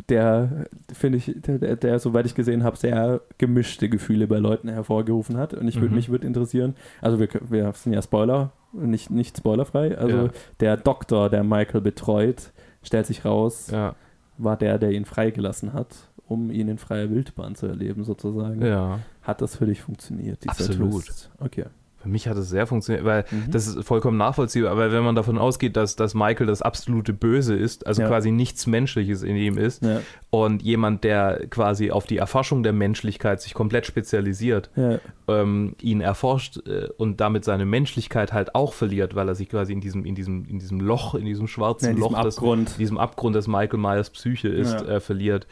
der, 0.08 0.66
finde 0.92 1.18
ich, 1.18 1.32
der, 1.36 1.58
der, 1.58 1.76
der, 1.76 1.98
soweit 1.98 2.26
ich 2.26 2.34
gesehen 2.36 2.62
habe, 2.64 2.76
sehr 2.76 3.20
gemischte 3.38 3.88
Gefühle 3.88 4.26
bei 4.28 4.38
Leuten 4.38 4.68
hervorgerufen 4.68 5.36
hat. 5.36 5.54
Und 5.54 5.66
ich 5.68 5.76
würde 5.76 5.88
Mhm. 5.90 5.94
mich 5.96 6.08
würde 6.10 6.26
interessieren, 6.26 6.74
also 7.00 7.18
wir, 7.18 7.28
wir 7.48 7.72
sind 7.72 7.92
ja 7.92 8.02
Spoiler, 8.02 8.52
nicht, 8.72 9.10
nicht 9.10 9.36
spoilerfrei. 9.36 9.98
Also 9.98 10.16
Ja. 10.16 10.28
der 10.60 10.76
Doktor, 10.76 11.28
der 11.28 11.42
Michael 11.44 11.80
betreut, 11.80 12.52
stellt 12.82 13.06
sich 13.06 13.24
raus, 13.24 13.68
Ja, 13.72 13.94
war 14.38 14.56
der, 14.56 14.78
der 14.78 14.92
ihn 14.92 15.04
freigelassen 15.04 15.72
hat, 15.72 16.08
um 16.30 16.50
ihn 16.50 16.68
in 16.68 16.78
freier 16.78 17.10
Wildbahn 17.10 17.54
zu 17.56 17.66
erleben, 17.66 18.04
sozusagen. 18.04 18.64
ja. 18.64 19.00
Hat 19.22 19.42
das 19.42 19.56
für 19.56 19.66
dich 19.66 19.82
funktioniert, 19.82 20.38
Absolut. 20.46 21.04
Twist? 21.04 21.30
Okay. 21.40 21.64
Für 22.02 22.08
mich 22.08 22.26
hat 22.28 22.38
es 22.38 22.48
sehr 22.48 22.66
funktioniert, 22.66 23.04
weil 23.04 23.26
Mhm. 23.30 23.50
das 23.50 23.66
ist 23.66 23.84
vollkommen 23.84 24.16
nachvollziehbar. 24.16 24.70
Aber 24.72 24.90
wenn 24.90 25.04
man 25.04 25.14
davon 25.14 25.36
ausgeht, 25.36 25.76
dass, 25.76 25.96
dass 25.96 26.14
Michael 26.14 26.46
das 26.46 26.62
absolute 26.62 27.12
Böse 27.12 27.54
ist, 27.54 27.86
also 27.86 28.00
Ja. 28.00 28.08
quasi 28.08 28.30
nichts 28.30 28.66
Menschliches 28.66 29.22
in 29.22 29.36
ihm 29.36 29.58
ist, 29.58 29.82
Ja, 29.84 30.00
und 30.30 30.62
jemand, 30.62 31.04
der 31.04 31.46
quasi 31.50 31.90
auf 31.90 32.06
die 32.06 32.16
Erforschung 32.16 32.62
der 32.62 32.72
Menschlichkeit 32.72 33.42
sich 33.42 33.52
komplett 33.52 33.84
spezialisiert, 33.84 34.70
ja, 34.76 34.98
ähm, 35.28 35.76
ihn 35.82 36.00
erforscht 36.00 36.66
äh, 36.66 36.88
und 36.96 37.20
damit 37.20 37.44
seine 37.44 37.66
Menschlichkeit 37.66 38.32
halt 38.32 38.54
auch 38.54 38.72
verliert, 38.72 39.14
weil 39.14 39.28
er 39.28 39.34
sich 39.34 39.50
quasi 39.50 39.74
in 39.74 39.82
diesem, 39.82 40.06
in 40.06 40.14
diesem, 40.14 40.46
in 40.46 40.58
diesem 40.58 40.80
Loch, 40.80 41.14
in 41.14 41.26
diesem 41.26 41.48
schwarzen 41.48 41.90
in 41.90 41.96
diesem 41.96 42.12
Loch, 42.12 42.22
das, 42.22 42.38
Abgrund. 42.38 42.70
in 42.70 42.78
diesem 42.78 42.96
Abgrund, 42.96 43.36
das 43.36 43.46
Michael 43.46 43.78
Myers 43.78 44.08
Psyche 44.08 44.48
ist, 44.48 44.72
äh, 44.72 45.00
verliert. 45.00 45.46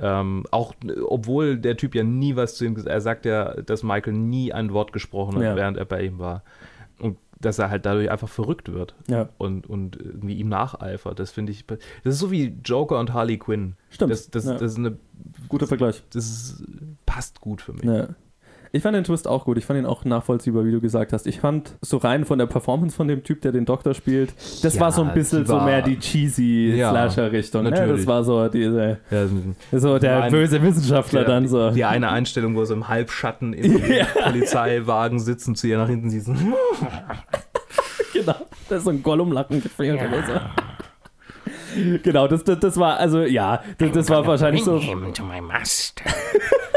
Ähm, 0.00 0.44
auch 0.50 0.74
obwohl 1.06 1.58
der 1.58 1.76
Typ 1.76 1.94
ja 1.94 2.02
nie 2.02 2.34
was 2.36 2.54
zu 2.54 2.64
ihm 2.64 2.74
gesagt 2.74 2.88
hat, 2.90 2.94
er 2.94 3.00
sagt 3.00 3.24
ja, 3.26 3.54
dass 3.62 3.82
Michael 3.82 4.14
nie 4.14 4.52
ein 4.52 4.72
Wort 4.72 4.92
gesprochen 4.92 5.36
hat, 5.36 5.42
Ja. 5.42 5.56
während 5.56 5.76
er 5.76 5.84
bei 5.84 6.02
ihm 6.02 6.18
war. 6.18 6.42
Und 6.98 7.18
dass 7.40 7.58
er 7.58 7.70
halt 7.70 7.84
dadurch 7.86 8.10
einfach 8.10 8.28
verrückt 8.28 8.72
wird 8.72 8.94
ja. 9.08 9.28
und, 9.38 9.68
und 9.68 9.96
irgendwie 9.96 10.34
ihm 10.34 10.48
nacheifert. 10.48 11.18
Das 11.18 11.32
finde 11.32 11.52
ich, 11.52 11.66
das 11.66 11.78
ist 12.04 12.18
so 12.20 12.30
wie 12.30 12.56
Joker 12.64 12.98
und 12.98 13.12
Harley 13.12 13.38
Quinn. 13.38 13.74
Stimmt. 13.90 14.12
Das, 14.12 14.30
das, 14.30 14.44
ja. 14.44 14.52
das, 14.52 14.72
ist 14.72 14.78
eine, 14.78 14.96
Guter 15.48 15.66
Vergleich. 15.66 16.02
das 16.12 16.24
ist, 16.24 16.64
passt 17.04 17.40
gut 17.40 17.60
für 17.60 17.72
mich. 17.72 17.84
Ja. 17.84 18.08
Ich 18.74 18.82
fand 18.82 18.96
den 18.96 19.04
Twist 19.04 19.28
auch 19.28 19.44
gut. 19.44 19.58
Ich 19.58 19.66
fand 19.66 19.78
ihn 19.78 19.84
auch 19.84 20.06
nachvollziehbar, 20.06 20.64
wie 20.64 20.72
du 20.72 20.80
gesagt 20.80 21.12
hast. 21.12 21.26
Ich 21.26 21.40
fand 21.40 21.74
so 21.82 21.98
rein 21.98 22.24
von 22.24 22.38
der 22.38 22.46
Performance 22.46 22.96
von 22.96 23.06
dem 23.06 23.22
Typ, 23.22 23.42
der 23.42 23.52
den 23.52 23.66
Doktor 23.66 23.92
spielt, 23.92 24.32
das 24.62 24.74
Ja, 24.74 24.80
war 24.80 24.92
so 24.92 25.02
ein 25.02 25.12
bisschen 25.12 25.44
so 25.44 25.60
mehr 25.60 25.82
die 25.82 25.98
cheesy 25.98 26.74
Ja, 26.76 26.90
Slasher-Richtung. 26.90 27.64
Ne? 27.64 27.70
Das 27.70 28.06
war 28.06 28.24
so 28.24 28.48
diese, 28.48 28.98
Ja, 29.10 29.26
so 29.78 29.98
der 29.98 30.20
Nein. 30.20 30.32
böse 30.32 30.62
Wissenschaftler 30.62 31.20
Ja, 31.20 31.26
dann 31.26 31.48
so. 31.48 31.70
Die 31.70 31.84
eine 31.84 32.08
Einstellung, 32.08 32.56
wo 32.56 32.60
er 32.60 32.66
so 32.66 32.72
im 32.74 32.88
Halbschatten 32.88 33.52
im 33.52 33.76
Ja. 33.92 34.06
Polizeiwagen 34.06 35.20
sitzen, 35.20 35.54
zu 35.54 35.66
ihr 35.66 35.76
nach 35.76 35.88
hinten 35.88 36.08
siehst. 36.08 36.30
Genau. 38.14 38.34
Da 38.68 38.76
ist 38.76 38.84
so 38.84 38.90
ein 38.90 39.02
Gollum-Lachen 39.02 39.62
gefehlt 39.62 39.98
oder 39.98 40.22
so. 40.26 41.98
Genau, 42.02 42.28
das, 42.28 42.44
das, 42.44 42.60
das 42.60 42.76
war, 42.76 42.98
also 42.98 43.22
ja, 43.22 43.62
das, 43.78 43.92
das 43.92 44.10
war 44.10 44.26
wahrscheinlich 44.26 44.64
so. 44.64 44.78
him 44.78 45.12
to 45.14 45.24
my 45.24 45.40
master. 45.40 46.04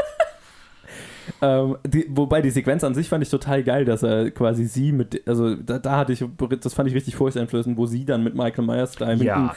Ähm, 1.41 1.77
die, 1.85 2.05
wobei 2.09 2.41
die 2.41 2.49
Sequenz 2.49 2.83
an 2.83 2.95
sich 2.95 3.09
fand 3.09 3.23
ich 3.23 3.29
total 3.29 3.63
geil, 3.63 3.85
dass 3.85 4.03
er 4.03 4.31
quasi 4.31 4.65
sie 4.65 4.91
mit, 4.91 5.27
also 5.27 5.55
da, 5.55 5.79
da 5.79 5.97
hatte 5.97 6.13
ich, 6.13 6.23
das 6.61 6.73
fand 6.73 6.89
ich 6.89 6.95
richtig 6.95 7.15
furchteinflößend, 7.15 7.77
wo 7.77 7.85
sie 7.85 8.05
dann 8.05 8.23
mit 8.23 8.35
Michael 8.35 8.65
Myers 8.65 8.93
da 8.93 9.07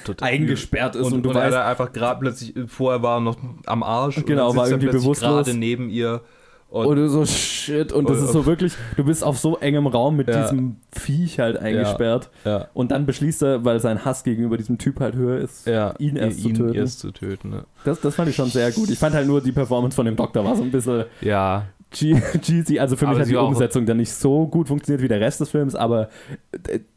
total. 0.04 0.28
eingesperrt 0.28 0.96
ist 0.96 1.06
und, 1.06 1.12
Und, 1.14 1.22
du 1.22 1.30
und 1.30 1.36
er 1.36 1.42
weißt, 1.42 1.54
da 1.54 1.66
einfach 1.66 1.92
gerade 1.92 2.20
plötzlich, 2.20 2.54
vorher 2.66 3.02
war 3.02 3.18
er 3.18 3.20
noch 3.20 3.36
am 3.66 3.82
Arsch. 3.82 4.24
Genau, 4.24 4.50
und 4.50 4.56
war 4.56 4.64
er 4.66 4.72
irgendwie 4.72 4.88
bewusstlos. 4.88 5.46
gerade 5.46 5.56
neben 5.56 5.88
ihr. 5.88 6.22
Und, 6.70 6.86
und 6.86 6.96
du 6.96 7.08
so 7.08 7.24
shit 7.24 7.92
und 7.92 8.10
das 8.10 8.20
ist 8.20 8.32
so 8.32 8.44
wirklich, 8.44 8.74
du 8.96 9.04
bist 9.04 9.24
auf 9.24 9.38
so 9.38 9.56
engem 9.56 9.86
Raum 9.86 10.16
mit 10.16 10.28
Ja. 10.28 10.42
diesem 10.42 10.76
Viech 10.92 11.38
halt 11.40 11.56
eingesperrt 11.56 12.28
ja, 12.44 12.68
und 12.74 12.90
dann 12.90 13.06
beschließt 13.06 13.42
er, 13.42 13.64
weil 13.64 13.80
sein 13.80 14.04
Hass 14.04 14.22
gegenüber 14.22 14.58
diesem 14.58 14.76
Typ 14.76 15.00
halt 15.00 15.14
höher 15.14 15.38
ist, 15.38 15.66
ja, 15.66 15.94
ihn 15.98 16.16
erst 16.16 16.42
zu 16.42 16.48
ihn 16.50 16.54
töten. 16.56 16.74
erst 16.74 16.98
zu 17.00 17.10
töten. 17.10 17.48
Ne? 17.50 17.64
Das, 17.84 18.00
das 18.02 18.14
fand 18.14 18.28
ich 18.28 18.36
schon 18.36 18.50
sehr 18.50 18.70
gut. 18.72 18.90
Ich 18.90 18.98
fand 18.98 19.14
halt 19.14 19.26
nur 19.26 19.40
die 19.40 19.52
Performance 19.52 19.96
von 19.96 20.04
dem 20.04 20.16
Doktor 20.16 20.44
war 20.44 20.56
so 20.56 20.62
ein 20.62 20.70
bisschen 20.70 21.04
Ja, 21.22 21.64
Cheesy. 21.92 22.78
Also 22.78 22.96
für 22.96 23.06
mich 23.06 23.14
Aber 23.16 23.20
hat 23.22 23.28
die 23.28 23.36
Umsetzung 23.36 23.86
dann 23.86 23.96
nicht 23.96 24.12
so 24.12 24.46
gut 24.46 24.68
funktioniert 24.68 25.02
wie 25.02 25.08
der 25.08 25.20
Rest 25.20 25.40
des 25.40 25.50
Films, 25.50 25.74
aber 25.74 26.08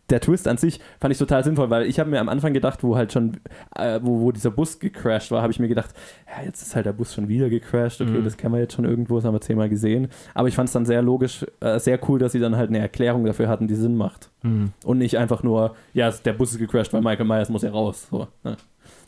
der 0.09 0.19
Twist 0.19 0.47
an 0.49 0.57
sich 0.57 0.81
fand 0.99 1.13
ich 1.13 1.17
total 1.17 1.41
sinnvoll, 1.43 1.69
weil 1.69 1.85
ich 1.85 1.97
habe 1.99 2.09
mir 2.09 2.19
am 2.19 2.27
Anfang 2.27 2.53
gedacht, 2.53 2.83
wo 2.83 2.97
halt 2.97 3.13
schon, 3.13 3.37
äh, 3.77 3.99
wo, 4.03 4.19
wo 4.19 4.31
dieser 4.33 4.51
Bus 4.51 4.77
gecrashed 4.79 5.31
war, 5.31 5.41
habe 5.41 5.53
ich 5.53 5.59
mir 5.59 5.69
gedacht, 5.69 5.91
ja, 6.27 6.43
jetzt 6.43 6.61
ist 6.61 6.75
halt 6.75 6.85
der 6.85 6.91
Bus 6.91 7.13
schon 7.13 7.29
wieder 7.29 7.49
gecrashed, 7.49 8.01
okay, 8.01 8.11
Mhm. 8.19 8.25
das 8.25 8.35
kennen 8.35 8.53
wir 8.53 8.59
jetzt 8.59 8.73
schon 8.73 8.83
irgendwo, 8.83 9.15
das 9.15 9.23
haben 9.23 9.33
wir 9.33 9.39
zehnmal 9.39 9.69
gesehen. 9.69 10.09
Aber 10.33 10.49
ich 10.49 10.55
fand 10.55 10.67
es 10.67 10.73
dann 10.73 10.85
sehr 10.85 11.01
logisch, 11.01 11.45
äh, 11.61 11.79
sehr 11.79 11.97
cool, 12.09 12.19
dass 12.19 12.33
sie 12.33 12.39
dann 12.39 12.57
halt 12.57 12.69
eine 12.69 12.79
Erklärung 12.79 13.23
dafür 13.23 13.47
hatten, 13.47 13.67
die 13.69 13.75
Sinn 13.75 13.95
macht. 13.95 14.29
hm. 14.41 14.73
Und 14.83 14.97
nicht 14.97 15.17
einfach 15.17 15.43
nur, 15.43 15.75
ja, 15.93 16.11
der 16.11 16.33
Bus 16.33 16.51
ist 16.51 16.59
gecrashed, 16.59 16.91
weil 16.91 17.01
Michael 17.01 17.25
Myers 17.25 17.47
muss 17.49 17.61
ja 17.61 17.71
raus. 17.71 18.07
So, 18.11 18.27
ne? 18.43 18.57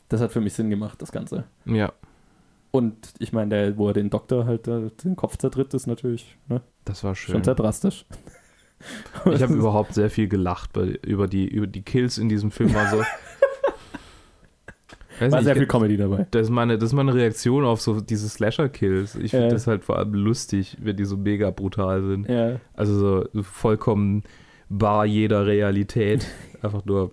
Das 0.08 0.22
hat 0.22 0.32
für 0.32 0.40
mich 0.42 0.54
Sinn 0.54 0.70
gemacht, 0.70 1.02
das 1.02 1.12
Ganze. 1.12 1.44
ja, 1.66 1.92
Und 2.76 2.96
ich 3.20 3.32
meine, 3.34 3.50
der, 3.56 3.78
wo 3.78 3.90
er 3.90 3.94
den 3.94 4.10
Doktor 4.10 4.48
halt 4.48 4.68
äh, 4.68 4.90
den 5.04 5.16
Kopf 5.16 5.38
zertritt, 5.38 5.72
ist 5.76 5.86
natürlich 5.86 6.36
ne? 6.50 6.62
das 6.86 7.04
war 7.04 7.14
schön. 7.16 7.34
schon 7.36 7.44
sehr 7.44 7.56
drastisch. 7.56 8.06
Ich 9.32 9.42
habe 9.42 9.54
überhaupt 9.54 9.94
sehr 9.94 10.10
viel 10.10 10.28
gelacht 10.28 10.74
bei, 10.74 11.00
über, 11.06 11.28
die, 11.30 11.48
über 11.48 11.68
die 11.68 11.84
Kills 11.84 12.18
in 12.18 12.28
diesem 12.28 12.52
Film. 12.52 12.76
Also, 12.76 12.98
Weiß 12.98 13.08
War 15.32 15.40
nicht, 15.40 15.44
sehr 15.46 15.56
viel 15.56 15.68
Comedy 15.68 15.96
dabei. 15.96 16.28
das 16.32 16.42
ist, 16.44 16.50
meine, 16.50 16.78
das 16.78 16.90
ist 16.90 16.94
meine 16.94 17.14
Reaktion 17.14 17.64
auf 17.64 17.80
so 17.80 18.02
diese 18.02 18.28
Slasher-Kills. 18.28 19.16
Ich 19.16 19.32
finde 19.32 19.46
Ja. 19.48 19.54
das 19.54 19.68
halt 19.68 19.86
vor 19.86 19.98
allem 19.98 20.14
lustig, 20.14 20.76
wenn 20.82 20.98
die 20.98 21.06
so 21.06 21.16
mega 21.16 21.50
brutal 21.52 22.04
sind. 22.04 22.28
Ja. 22.28 22.60
Also 22.74 23.24
so 23.32 23.44
vollkommen 23.44 24.24
bar 24.68 25.06
jeder 25.06 25.46
Realität. 25.46 26.28
Einfach 26.62 26.84
nur. 26.84 27.12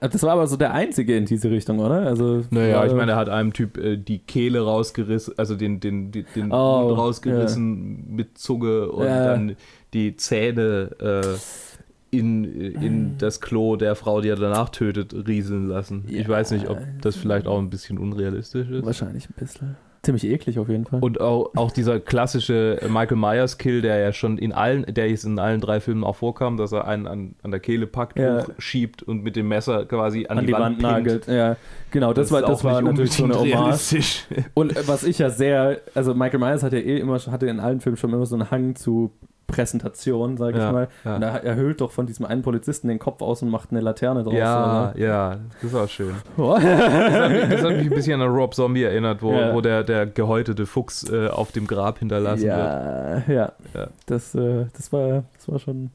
Das 0.00 0.22
war 0.22 0.30
aber 0.32 0.46
so 0.46 0.56
der 0.56 0.72
einzige 0.74 1.16
in 1.16 1.24
diese 1.26 1.50
Richtung, 1.50 1.80
oder? 1.80 2.02
Also, 2.06 2.44
Naja, 2.50 2.84
ich 2.86 2.92
meine, 2.94 3.12
er 3.12 3.16
hat 3.16 3.28
einem 3.28 3.52
Typ 3.52 3.76
äh, 3.78 3.96
die 3.96 4.18
Kehle 4.20 4.60
rausgerissen, 4.60 5.34
also 5.36 5.56
den, 5.56 5.80
den, 5.80 6.12
den, 6.12 6.26
den 6.34 6.52
Oh, 6.52 6.86
Mund 6.86 6.98
rausgerissen 6.98 8.14
mit 8.14 8.38
Zunge 8.38 8.90
und 8.90 9.06
Ja. 9.06 9.24
dann 9.24 9.56
die 9.94 10.16
Zähne 10.16 10.90
äh, 11.00 12.16
in, 12.16 12.44
in 12.44 13.18
das 13.18 13.40
Klo 13.40 13.76
der 13.76 13.94
Frau, 13.94 14.20
die 14.20 14.28
er 14.28 14.36
danach 14.36 14.68
tötet, 14.70 15.14
rieseln 15.26 15.68
lassen. 15.68 16.04
Ich 16.08 16.22
Ja. 16.26 16.28
weiß 16.28 16.52
nicht, 16.52 16.68
ob 16.68 16.78
das 17.02 17.16
vielleicht 17.16 17.46
auch 17.46 17.58
ein 17.58 17.68
bisschen 17.70 17.98
unrealistisch 17.98 18.68
ist. 18.70 18.86
wahrscheinlich 18.86 19.28
ein 19.28 19.34
bisschen. 19.36 19.76
Ziemlich 20.08 20.24
eklig 20.24 20.58
auf 20.58 20.70
jeden 20.70 20.86
Fall. 20.86 21.00
Und 21.02 21.20
auch, 21.20 21.50
auch 21.54 21.70
dieser 21.70 22.00
klassische 22.00 22.80
Michael 22.88 23.18
Myers 23.18 23.58
Kill, 23.58 23.82
der 23.82 23.98
ja 23.98 24.12
schon 24.14 24.38
in 24.38 24.52
allen, 24.52 24.86
der 24.88 25.10
jetzt 25.10 25.24
in 25.24 25.38
allen 25.38 25.60
drei 25.60 25.80
Filmen 25.80 26.02
auch 26.02 26.16
vorkam, 26.16 26.56
dass 26.56 26.72
er 26.72 26.88
einen 26.88 27.06
an, 27.06 27.34
an 27.42 27.50
der 27.50 27.60
Kehle 27.60 27.86
packt, 27.86 28.18
Ja. 28.18 28.46
schiebt 28.56 29.02
und 29.02 29.22
mit 29.22 29.36
dem 29.36 29.48
Messer 29.48 29.84
quasi 29.84 30.26
an, 30.26 30.38
an 30.38 30.46
die 30.46 30.52
Wand, 30.54 30.78
pinnt. 30.78 30.82
nagelt. 30.92 31.26
Ja, 31.26 31.56
genau, 31.90 32.14
das, 32.14 32.32
war, 32.32 32.40
ist 32.40 32.48
das 32.48 32.64
war 32.64 32.80
natürlich 32.80 33.12
so 33.12 33.24
eine 33.24 33.34
Hommage. 33.34 33.54
realistisch. 33.54 34.24
Und 34.54 34.88
was 34.88 35.04
ich 35.04 35.18
ja 35.18 35.28
sehr, 35.28 35.82
also 35.94 36.14
Michael 36.14 36.40
Myers 36.40 36.62
hat 36.62 36.72
ja 36.72 36.78
eh 36.78 36.98
immer, 36.98 37.18
hatte 37.18 37.46
in 37.46 37.60
allen 37.60 37.80
Filmen 37.80 37.98
schon 37.98 38.10
immer 38.14 38.24
so 38.24 38.34
einen 38.34 38.50
Hang 38.50 38.76
zu 38.76 39.12
Präsentation, 39.48 40.36
sag 40.36 40.50
ich 40.54 40.60
Ja, 40.60 40.70
mal. 40.72 40.88
ja. 41.04 41.16
Und 41.16 41.22
er, 41.22 41.42
er 41.42 41.56
hüllt 41.56 41.80
doch 41.80 41.90
von 41.90 42.06
diesem 42.06 42.24
einen 42.26 42.42
Polizisten 42.42 42.86
den 42.88 42.98
Kopf 43.00 43.20
aus 43.22 43.42
und 43.42 43.48
macht 43.48 43.70
eine 43.72 43.80
Laterne 43.80 44.22
draus. 44.22 44.34
Ja, 44.34 44.92
ja, 44.96 45.38
das 45.60 45.72
war 45.72 45.88
schön. 45.88 46.14
oder? 46.36 46.60
Das 46.60 47.62
hat 47.62 47.70
mich 47.70 47.86
ein 47.86 47.90
bisschen 47.90 48.20
an 48.20 48.28
Rob 48.28 48.54
Zombie 48.54 48.82
erinnert, 48.84 49.22
wo, 49.22 49.32
Ja. 49.32 49.54
wo 49.54 49.60
der, 49.60 49.82
der 49.84 50.06
gehäutete 50.06 50.66
Fuchs 50.66 51.08
äh, 51.10 51.28
auf 51.28 51.50
dem 51.50 51.66
Grab 51.66 51.98
hinterlassen 51.98 52.44
wird. 52.44 52.56
ja, 52.56 53.18
ja, 53.26 53.52
Ja. 53.74 53.88
Das, 54.06 54.34
äh, 54.34 54.66
das, 54.76 54.92
war, 54.92 55.24
das 55.34 55.48
war, 55.48 55.58
schon, 55.58 55.90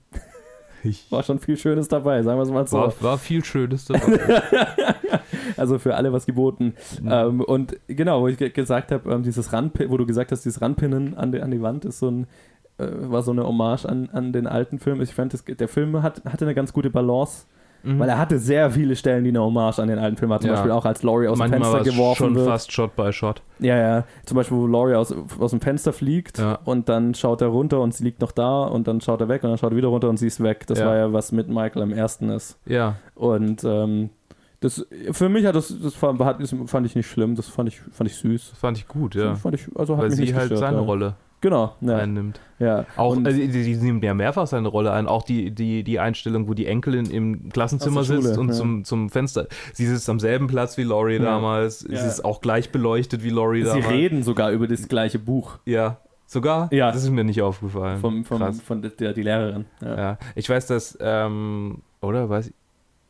war 1.12 1.24
schon 1.24 1.40
viel 1.40 1.56
Schönes 1.58 1.88
dabei, 1.88 2.22
sagen 2.24 2.38
wir 2.40 2.44
es 2.44 2.50
mal 2.52 2.68
so. 2.68 2.78
war, 2.78 2.94
war 3.02 3.18
viel 3.18 3.46
Schönes 3.46 3.86
dabei. 3.86 4.42
Also 5.56 5.78
für 5.78 5.94
alle 5.96 6.12
was 6.12 6.26
geboten. 6.26 6.74
Mhm. 7.02 7.10
Ähm, 7.12 7.42
und 7.42 7.78
genau, 7.88 8.22
wo 8.22 8.28
ich 8.28 8.38
ge 8.38 8.50
gesagt 8.50 8.92
habe, 8.92 9.12
ähm, 9.14 9.22
dieses 9.24 9.54
Randpin, 9.54 9.90
wo 9.92 9.98
du 9.98 10.06
gesagt 10.06 10.32
hast, 10.32 10.46
dieses 10.46 10.62
Randpinnen 10.62 11.16
an, 11.16 11.32
die, 11.32 11.42
an 11.42 11.52
die 11.52 11.62
Wand 11.62 11.86
ist 11.86 12.00
so 12.00 12.10
ein, 12.10 12.28
äh, 12.78 12.86
war 13.10 13.22
so 13.24 13.32
eine 13.32 13.46
Hommage 13.46 13.86
an, 13.86 14.10
an 14.12 14.34
den 14.34 14.48
alten 14.48 14.80
Film. 14.80 15.02
Ich 15.02 15.14
fand, 15.14 15.34
das, 15.34 15.44
der 15.46 15.68
Film 15.68 16.02
hat, 16.04 16.22
hatte 16.26 16.46
eine 16.46 16.56
ganz 16.56 16.74
gute 16.74 16.90
Balance, 16.90 17.46
Mhm. 17.86 18.00
weil 18.00 18.08
er 18.08 18.18
hatte 18.18 18.40
sehr 18.40 18.72
viele 18.72 18.96
Stellen, 18.96 19.26
die 19.26 19.30
eine 19.32 19.42
Hommage 19.42 19.78
an 19.80 19.90
den 19.90 20.00
alten 20.00 20.16
Film 20.16 20.32
hat. 20.32 20.40
Zum 20.40 20.48
Ja. 20.52 20.56
Beispiel 20.56 20.72
auch 20.72 20.86
als 20.86 21.04
Laurie 21.04 21.28
aus 21.28 21.38
Manchmal 21.38 21.60
dem 21.60 21.66
Fenster 21.74 21.92
geworfen 21.92 22.16
schon 22.18 22.36
wird. 22.36 22.48
fast 22.48 22.72
Shot 22.72 22.96
by 22.96 23.12
Shot. 23.12 23.42
Ja, 23.60 23.78
ja. 23.78 24.04
Zum 24.26 24.38
Beispiel, 24.38 24.56
wo 24.58 24.68
Laurie 24.68 24.96
aus, 24.96 25.14
aus 25.38 25.52
dem 25.52 25.60
Fenster 25.60 25.92
fliegt 25.92 26.38
Ja. 26.40 26.60
und 26.64 26.88
dann 26.88 27.14
schaut 27.14 27.42
er 27.42 27.48
runter 27.50 27.82
und 27.82 27.94
sie 27.94 28.06
liegt 28.06 28.22
noch 28.22 28.32
da 28.32 28.64
und 28.64 28.88
dann 28.88 29.02
schaut 29.02 29.20
er 29.20 29.28
weg 29.28 29.44
und 29.44 29.50
dann 29.50 29.58
schaut 29.58 29.74
er 29.74 29.76
wieder 29.76 29.90
runter 29.90 30.08
und 30.08 30.16
sie 30.16 30.28
ist 30.28 30.42
weg. 30.42 30.66
Das 30.68 30.80
Ja. 30.80 30.86
war 30.86 30.96
ja, 30.96 31.12
was 31.12 31.34
mit 31.34 31.50
Michael 31.50 31.82
am 31.82 31.92
ersten 31.92 32.30
ist. 32.30 32.58
Ja, 32.66 32.96
Und 33.16 33.66
ähm, 33.66 34.12
das, 34.62 34.88
für 35.12 35.28
mich 35.28 35.46
hat 35.46 35.56
das, 35.58 35.78
das 35.84 35.94
fand, 35.94 36.22
das 36.22 36.56
fand 36.68 36.86
ich 36.88 36.96
nicht 36.96 37.08
schlimm, 37.10 37.36
das 37.36 37.50
fand 37.50 37.68
ich, 37.68 37.82
fand 37.92 38.10
ich 38.10 38.16
süß. 38.16 38.52
das 38.52 38.60
fand 38.60 38.78
ich 38.78 38.88
gut, 38.88 39.14
ja. 39.16 39.32
Das 39.32 39.42
fand 39.42 39.56
ich, 39.56 39.68
also 39.76 39.96
hat 39.98 40.04
Weil 40.04 40.08
mich 40.12 40.16
sie 40.20 40.22
nicht 40.24 40.36
halt 40.36 40.52
gestört, 40.52 40.72
seine. 40.72 40.80
Rolle 40.80 41.16
Genau, 41.44 41.76
ja. 41.82 41.98
einnimmt. 41.98 42.40
ja. 42.58 42.86
Auch, 42.96 43.18
also 43.18 43.38
die, 43.38 43.50
die 43.50 43.76
nimmt 43.76 44.02
ja 44.02 44.14
mehrfach 44.14 44.48
seine 44.48 44.70
Rolle 44.70 44.94
ein. 44.94 45.08
Auch 45.08 45.24
die, 45.24 45.52
die, 45.52 45.84
die 45.84 46.00
Einstellung, 46.00 46.48
wo 46.48 46.54
die 46.54 46.68
Enkelin 46.68 47.08
im 47.08 47.50
Klassenzimmer 47.50 48.06
Schule, 48.06 48.22
sitzt 48.22 48.38
und 48.38 48.48
ja. 48.48 48.54
zum, 48.54 48.86
zum 48.86 49.10
Fenster. 49.10 49.48
Sie 49.74 49.86
sitzt 49.86 50.10
am 50.10 50.22
selben 50.22 50.48
Platz 50.48 50.78
wie 50.78 50.84
Laurie 50.84 51.16
Ja. 51.18 51.24
damals. 51.24 51.80
Sie 51.80 51.94
ist 51.94 52.24
auch 52.24 52.40
gleich 52.40 52.72
beleuchtet 52.72 53.26
wie 53.26 53.30
Laurie 53.30 53.64
Sie 53.64 53.68
damals. 53.68 53.90
reden 53.90 54.24
sogar 54.24 54.52
über 54.52 54.70
das 54.70 54.88
gleiche 54.88 55.20
Buch 55.20 55.60
Ja. 55.66 55.98
Sogar? 56.28 56.70
Ja. 56.72 56.94
Das 56.94 57.04
ist 57.04 57.10
mir 57.10 57.26
nicht 57.26 57.42
aufgefallen. 57.42 58.00
vom, 58.00 58.24
vom, 58.24 58.38
Krass. 58.40 58.62
von 58.62 58.82
der, 58.82 59.12
die 59.12 59.24
Lehrerin. 59.24 59.66
Ja. 59.82 59.98
Ja. 59.98 60.18
Ich 60.36 60.50
weiß, 60.50 60.66
dass, 60.68 60.98
ähm, 61.02 61.80
oder 62.02 62.30
weiß 62.30 62.48
ich, 62.48 62.54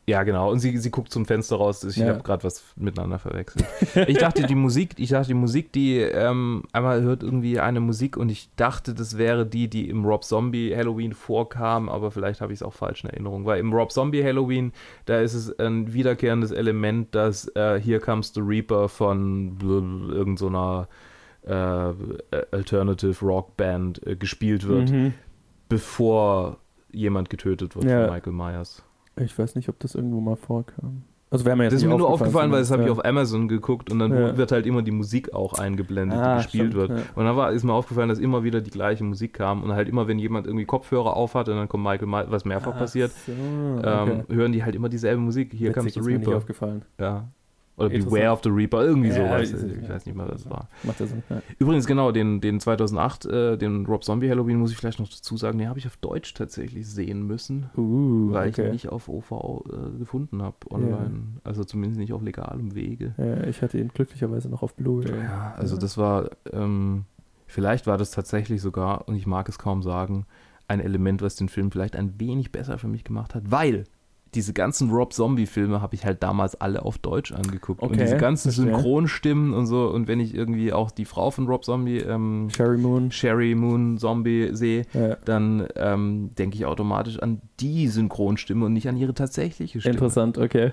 Ja, 0.06 0.22
genau. 0.22 0.50
Und 0.50 0.58
sie, 0.60 0.76
sie 0.76 0.90
guckt 0.90 1.10
zum 1.10 1.24
Fenster 1.24 1.56
raus. 1.56 1.82
Ich 1.82 1.96
Ja. 1.96 2.08
habe 2.08 2.22
gerade 2.22 2.44
was 2.44 2.62
miteinander 2.76 3.18
verwechselt. 3.18 3.64
Ich 4.06 4.18
dachte, 4.18 4.42
die 4.46 4.54
Musik, 4.54 4.90
ich 4.98 5.08
dachte, 5.08 5.28
die 5.28 5.34
Musik, 5.34 5.72
die 5.72 5.98
ähm, 5.98 6.64
einmal 6.72 7.00
hört 7.00 7.22
irgendwie 7.22 7.58
eine 7.58 7.80
Musik 7.80 8.18
und 8.18 8.28
ich 8.28 8.50
dachte, 8.56 8.92
das 8.92 9.16
wäre 9.16 9.46
die, 9.46 9.68
die 9.68 9.88
im 9.88 10.04
Rob 10.04 10.22
Zombie 10.22 10.76
Halloween 10.76 11.14
vorkam, 11.14 11.88
aber 11.88 12.10
vielleicht 12.10 12.42
habe 12.42 12.52
ich 12.52 12.58
es 12.58 12.62
auch 12.62 12.74
falsch 12.74 13.02
in 13.04 13.08
Erinnerung. 13.10 13.46
Weil 13.46 13.60
im 13.60 13.72
Rob 13.72 13.92
Zombie 13.92 14.22
Halloween, 14.22 14.72
da 15.06 15.20
ist 15.20 15.32
es 15.32 15.58
ein 15.58 15.94
wiederkehrendes 15.94 16.50
Element, 16.50 17.14
dass 17.14 17.48
äh, 17.56 17.80
Here 17.80 17.98
Comes 18.00 18.32
the 18.34 18.40
Reaper 18.42 18.90
von 18.90 19.56
bl- 19.58 20.12
irgend 20.12 20.38
so 20.38 20.48
einer 20.48 20.86
äh, 21.46 21.94
Alternative 22.52 23.24
Rock 23.24 23.56
Band 23.56 24.06
äh, 24.06 24.16
gespielt 24.16 24.68
wird, 24.68 24.90
Mhm. 24.90 25.14
bevor 25.70 26.58
jemand 26.92 27.30
getötet 27.30 27.74
wird 27.74 27.86
Ja. 27.86 28.04
von 28.06 28.14
Michael 28.14 28.32
Myers. 28.34 28.82
Ich 29.20 29.38
weiß 29.38 29.54
nicht, 29.54 29.68
ob 29.68 29.78
das 29.80 29.94
irgendwo 29.94 30.20
mal 30.20 30.36
vorkam. 30.36 31.02
Also 31.30 31.44
wäre 31.46 31.56
mir 31.56 31.64
jetzt 31.64 31.72
Das 31.72 31.82
ist 31.82 31.88
mir 31.88 31.96
nur 31.96 32.08
aufgefallen, 32.08 32.52
weil 32.52 32.60
das 32.60 32.70
habe 32.70 32.82
ich 32.82 32.86
ja. 32.86 32.92
auf 32.92 33.04
Amazon 33.04 33.48
geguckt 33.48 33.90
und 33.90 33.98
dann 33.98 34.12
Ja. 34.12 34.36
wird 34.36 34.52
halt 34.52 34.66
immer 34.66 34.82
die 34.82 34.92
Musik 34.92 35.34
auch 35.34 35.54
eingeblendet, 35.54 36.16
Ah, 36.18 36.36
die 36.36 36.42
gespielt 36.44 36.72
stimmt, 36.72 36.88
wird. 36.90 36.90
ja. 37.00 37.04
Und 37.16 37.24
dann 37.24 37.36
war, 37.36 37.50
ist 37.50 37.64
mir 37.64 37.72
aufgefallen, 37.72 38.08
dass 38.08 38.20
immer 38.20 38.44
wieder 38.44 38.60
die 38.60 38.70
gleiche 38.70 39.02
Musik 39.02 39.32
kam 39.34 39.64
und 39.64 39.72
halt 39.72 39.88
immer, 39.88 40.06
wenn 40.06 40.20
jemand 40.20 40.46
irgendwie 40.46 40.64
Kopfhörer 40.64 41.16
aufhat 41.16 41.48
und 41.48 41.56
dann 41.56 41.68
kommt 41.68 41.82
Michael 41.82 42.06
Myers, 42.06 42.26
was 42.30 42.44
mehrfach 42.44 42.72
Ach 42.74 42.78
passiert, 42.78 43.10
So, 43.10 43.32
ähm, 43.32 43.80
okay. 43.82 44.24
hören 44.28 44.52
die 44.52 44.62
halt 44.62 44.76
immer 44.76 44.88
dieselbe 44.88 45.20
Musik. 45.20 45.52
Hier 45.52 45.70
Witzig, 45.70 45.74
comes 45.74 45.94
the 45.94 46.00
ist 46.00 46.06
mir 46.06 46.18
nicht 46.18 46.26
Reaper. 46.28 46.36
aufgefallen. 46.38 46.82
Ja. 47.00 47.28
Oder. 47.76 47.88
Beware 47.88 48.30
of 48.30 48.40
the 48.44 48.50
Reaper, 48.50 48.84
irgendwie 48.84 49.08
Ja, 49.08 49.14
sowas. 49.16 49.50
ist- 49.50 49.64
Ich 49.64 49.82
ja. 49.82 49.88
weiß 49.88 50.06
nicht 50.06 50.14
mehr, 50.14 50.28
was 50.28 50.42
es 50.42 50.50
war. 50.50 50.68
Macht 50.84 51.00
ja 51.00 51.06
Sinn. 51.06 51.22
Ja. 51.28 51.42
Übrigens, 51.58 51.86
genau, 51.86 52.12
den, 52.12 52.40
den 52.40 52.60
2008, 52.60 53.26
äh, 53.26 53.56
den 53.56 53.84
Rob 53.86 54.04
Zombie 54.04 54.30
Halloween, 54.30 54.58
muss 54.58 54.70
ich 54.70 54.76
vielleicht 54.76 55.00
noch 55.00 55.08
dazu 55.08 55.36
sagen, 55.36 55.58
den 55.58 55.68
habe 55.68 55.80
ich 55.80 55.86
auf 55.88 55.96
Deutsch 55.96 56.34
tatsächlich 56.34 56.88
sehen 56.88 57.26
müssen. 57.26 57.70
Uh, 57.76 58.32
Weil 58.32 58.50
ich 58.50 58.58
ihn 58.58 58.64
okay. 58.64 58.72
nicht 58.72 58.88
auf 58.90 59.08
OV 59.08 59.32
äh, 59.66 59.98
gefunden 59.98 60.40
habe 60.42 60.56
online. 60.70 61.22
Also 61.42 61.64
zumindest 61.64 61.98
nicht 61.98 62.12
auf 62.12 62.22
legalem 62.22 62.74
Wege. 62.76 63.14
Ja, 63.18 63.44
ich 63.48 63.60
hatte 63.60 63.78
ihn 63.78 63.88
glücklicherweise 63.88 64.48
noch 64.48 64.62
auf 64.62 64.74
Blu-ray. 64.74 65.22
Ja, 65.24 65.54
also 65.56 65.74
Ja. 65.74 65.80
das 65.80 65.98
war, 65.98 66.30
ähm, 66.52 67.06
vielleicht 67.46 67.88
war 67.88 67.98
das 67.98 68.12
tatsächlich 68.12 68.62
sogar, 68.62 69.08
und 69.08 69.16
ich 69.16 69.26
mag 69.26 69.48
es 69.48 69.58
kaum 69.58 69.82
sagen, 69.82 70.26
ein 70.68 70.80
Element, 70.80 71.22
was 71.22 71.34
den 71.36 71.48
Film 71.48 71.70
vielleicht 71.72 71.96
ein 71.96 72.18
wenig 72.20 72.52
besser 72.52 72.78
für 72.78 72.88
mich 72.88 73.04
gemacht 73.04 73.34
hat, 73.34 73.50
weil 73.50 73.84
diese 74.34 74.52
ganzen 74.52 74.90
Rob 74.90 75.12
Zombie-Filme 75.12 75.80
habe 75.80 75.94
ich 75.94 76.04
halt 76.04 76.22
damals 76.22 76.60
alle 76.60 76.84
auf 76.84 76.98
Deutsch 76.98 77.32
angeguckt. 77.32 77.80
und 77.82 77.90
Okay, 77.92 78.00
diese 78.04 78.16
ganzen. 78.16 78.50
Synchronstimmen 78.50 79.54
und 79.54 79.66
so, 79.66 79.88
und 79.88 80.08
wenn 80.08 80.20
ich 80.20 80.34
irgendwie 80.34 80.72
auch 80.72 80.90
die 80.90 81.04
Frau 81.04 81.30
von 81.30 81.46
Rob 81.46 81.64
Zombie, 81.64 81.98
ähm, 81.98 82.48
Sherry 82.54 82.76
Moon. 82.78 83.10
Sherry 83.10 83.54
Moon 83.54 83.98
Zombie 83.98 84.50
sehe, 84.52 84.82
Ja. 84.92 85.16
dann 85.24 85.66
ähm, 85.76 86.30
denke 86.38 86.56
ich 86.56 86.66
automatisch 86.66 87.18
an 87.18 87.40
die 87.60 87.88
Synchronstimme 87.88 88.66
und 88.66 88.72
nicht 88.72 88.88
an 88.88 88.96
ihre 88.96 89.14
tatsächliche 89.14 89.80
Stimme. 89.80 89.94
Interessant, 89.94 90.38
okay. 90.38 90.72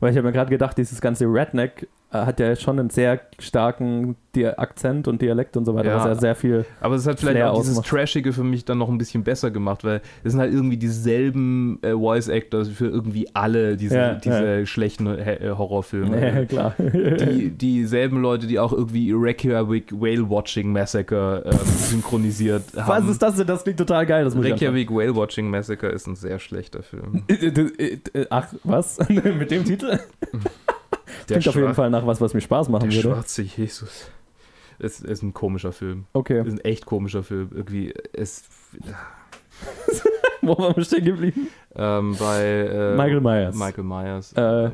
Weil 0.00 0.10
ich 0.10 0.16
habe 0.16 0.26
mir 0.26 0.32
gerade 0.32 0.50
gedacht, 0.50 0.76
dieses 0.78 1.00
ganze 1.00 1.26
Redneck 1.26 1.88
hat 2.12 2.40
ja 2.40 2.54
schon 2.56 2.78
einen 2.78 2.90
sehr 2.90 3.20
starken 3.38 4.16
Di 4.34 4.46
Akzent 4.46 5.08
und 5.08 5.20
Dialekt 5.20 5.56
und 5.58 5.64
so 5.66 5.74
weiter, 5.74 5.90
Ja. 5.90 5.96
was 5.96 6.04
ja 6.06 6.14
sehr 6.14 6.34
viel. 6.34 6.64
Aber 6.80 6.94
es 6.94 7.06
hat 7.06 7.20
vielleicht 7.20 7.36
Flair 7.36 7.52
auch 7.52 7.58
dieses 7.60 7.78
ausmacht. 7.78 7.90
Trashige 7.90 8.32
für 8.32 8.44
mich 8.44 8.64
dann 8.64 8.78
noch 8.78 8.88
ein 8.88 8.96
bisschen 8.96 9.24
besser 9.24 9.50
gemacht, 9.50 9.84
weil 9.84 10.00
es 10.24 10.32
sind 10.32 10.40
halt 10.40 10.52
irgendwie 10.54 10.78
dieselben 10.78 11.78
äh, 11.82 11.92
Voice 11.92 12.28
Actors 12.28 12.68
für 12.68 12.86
irgendwie 12.86 13.28
alle 13.34 13.76
diese, 13.76 13.96
Ja, 13.96 14.14
diese 14.14 14.66
schlechten 14.66 15.06
äh, 15.06 15.50
Horrorfilme. 15.56 16.20
Ja, 16.34 16.44
klar. 16.46 16.74
Die, 16.78 17.50
dieselben 17.50 18.22
Leute, 18.22 18.46
die 18.46 18.58
auch 18.58 18.72
irgendwie 18.72 19.12
Reykjavik 19.14 19.92
Whale 19.92 20.28
Watching 20.30 20.72
Massacre 20.72 21.42
ähm, 21.44 21.58
synchronisiert 21.76 22.64
Was 22.74 22.86
haben. 22.88 23.10
ist 23.10 23.20
das 23.22 23.36
denn? 23.36 23.46
Das 23.46 23.64
klingt 23.64 23.78
total 23.78 24.06
geil. 24.06 24.24
Das 24.24 24.34
Reykjavik 24.36 24.90
Whale 24.90 25.14
Watching 25.14 25.50
Massacre 25.50 25.88
ist 25.88 26.06
ein 26.06 26.16
sehr 26.16 26.38
schlechter 26.38 26.82
Film. 26.82 27.22
Äh, 27.28 27.34
äh, 27.34 27.98
äh, 28.14 28.26
Ach, 28.30 28.46
was? 28.64 28.98
Mit 29.08 29.50
dem 29.50 29.64
Titel? 29.64 29.98
Der, 31.28 31.38
Klingt 31.38 31.48
auf 31.48 31.54
jeden 31.54 31.74
Fall 31.74 31.90
nach 31.90 32.06
was, 32.06 32.20
was 32.20 32.34
mir 32.34 32.40
Spaß 32.40 32.68
machen 32.68 32.90
der 32.90 32.98
würde. 33.02 33.14
schwarze 33.14 33.42
Jesus. 33.42 34.10
Es 34.78 35.00
ist 35.00 35.22
ein 35.22 35.32
komischer 35.34 35.72
Film. 35.72 36.06
Okay. 36.12 36.38
Es 36.38 36.46
ist 36.48 36.54
ein 36.54 36.64
echt 36.64 36.86
komischer 36.86 37.22
Film. 37.22 37.50
Irgendwie, 37.54 37.94
es, 38.12 38.44
Wo 40.42 40.58
waren 40.58 40.74
wir 40.76 40.84
stehen 40.84 41.04
geblieben? 41.04 41.48
ähm, 41.76 42.16
bei 42.18 42.42
äh, 42.44 42.96
Michael 42.96 43.20
Myers. 43.20 43.54
Michael 43.54 43.84
Myers. 43.84 44.32
Äh, 44.32 44.70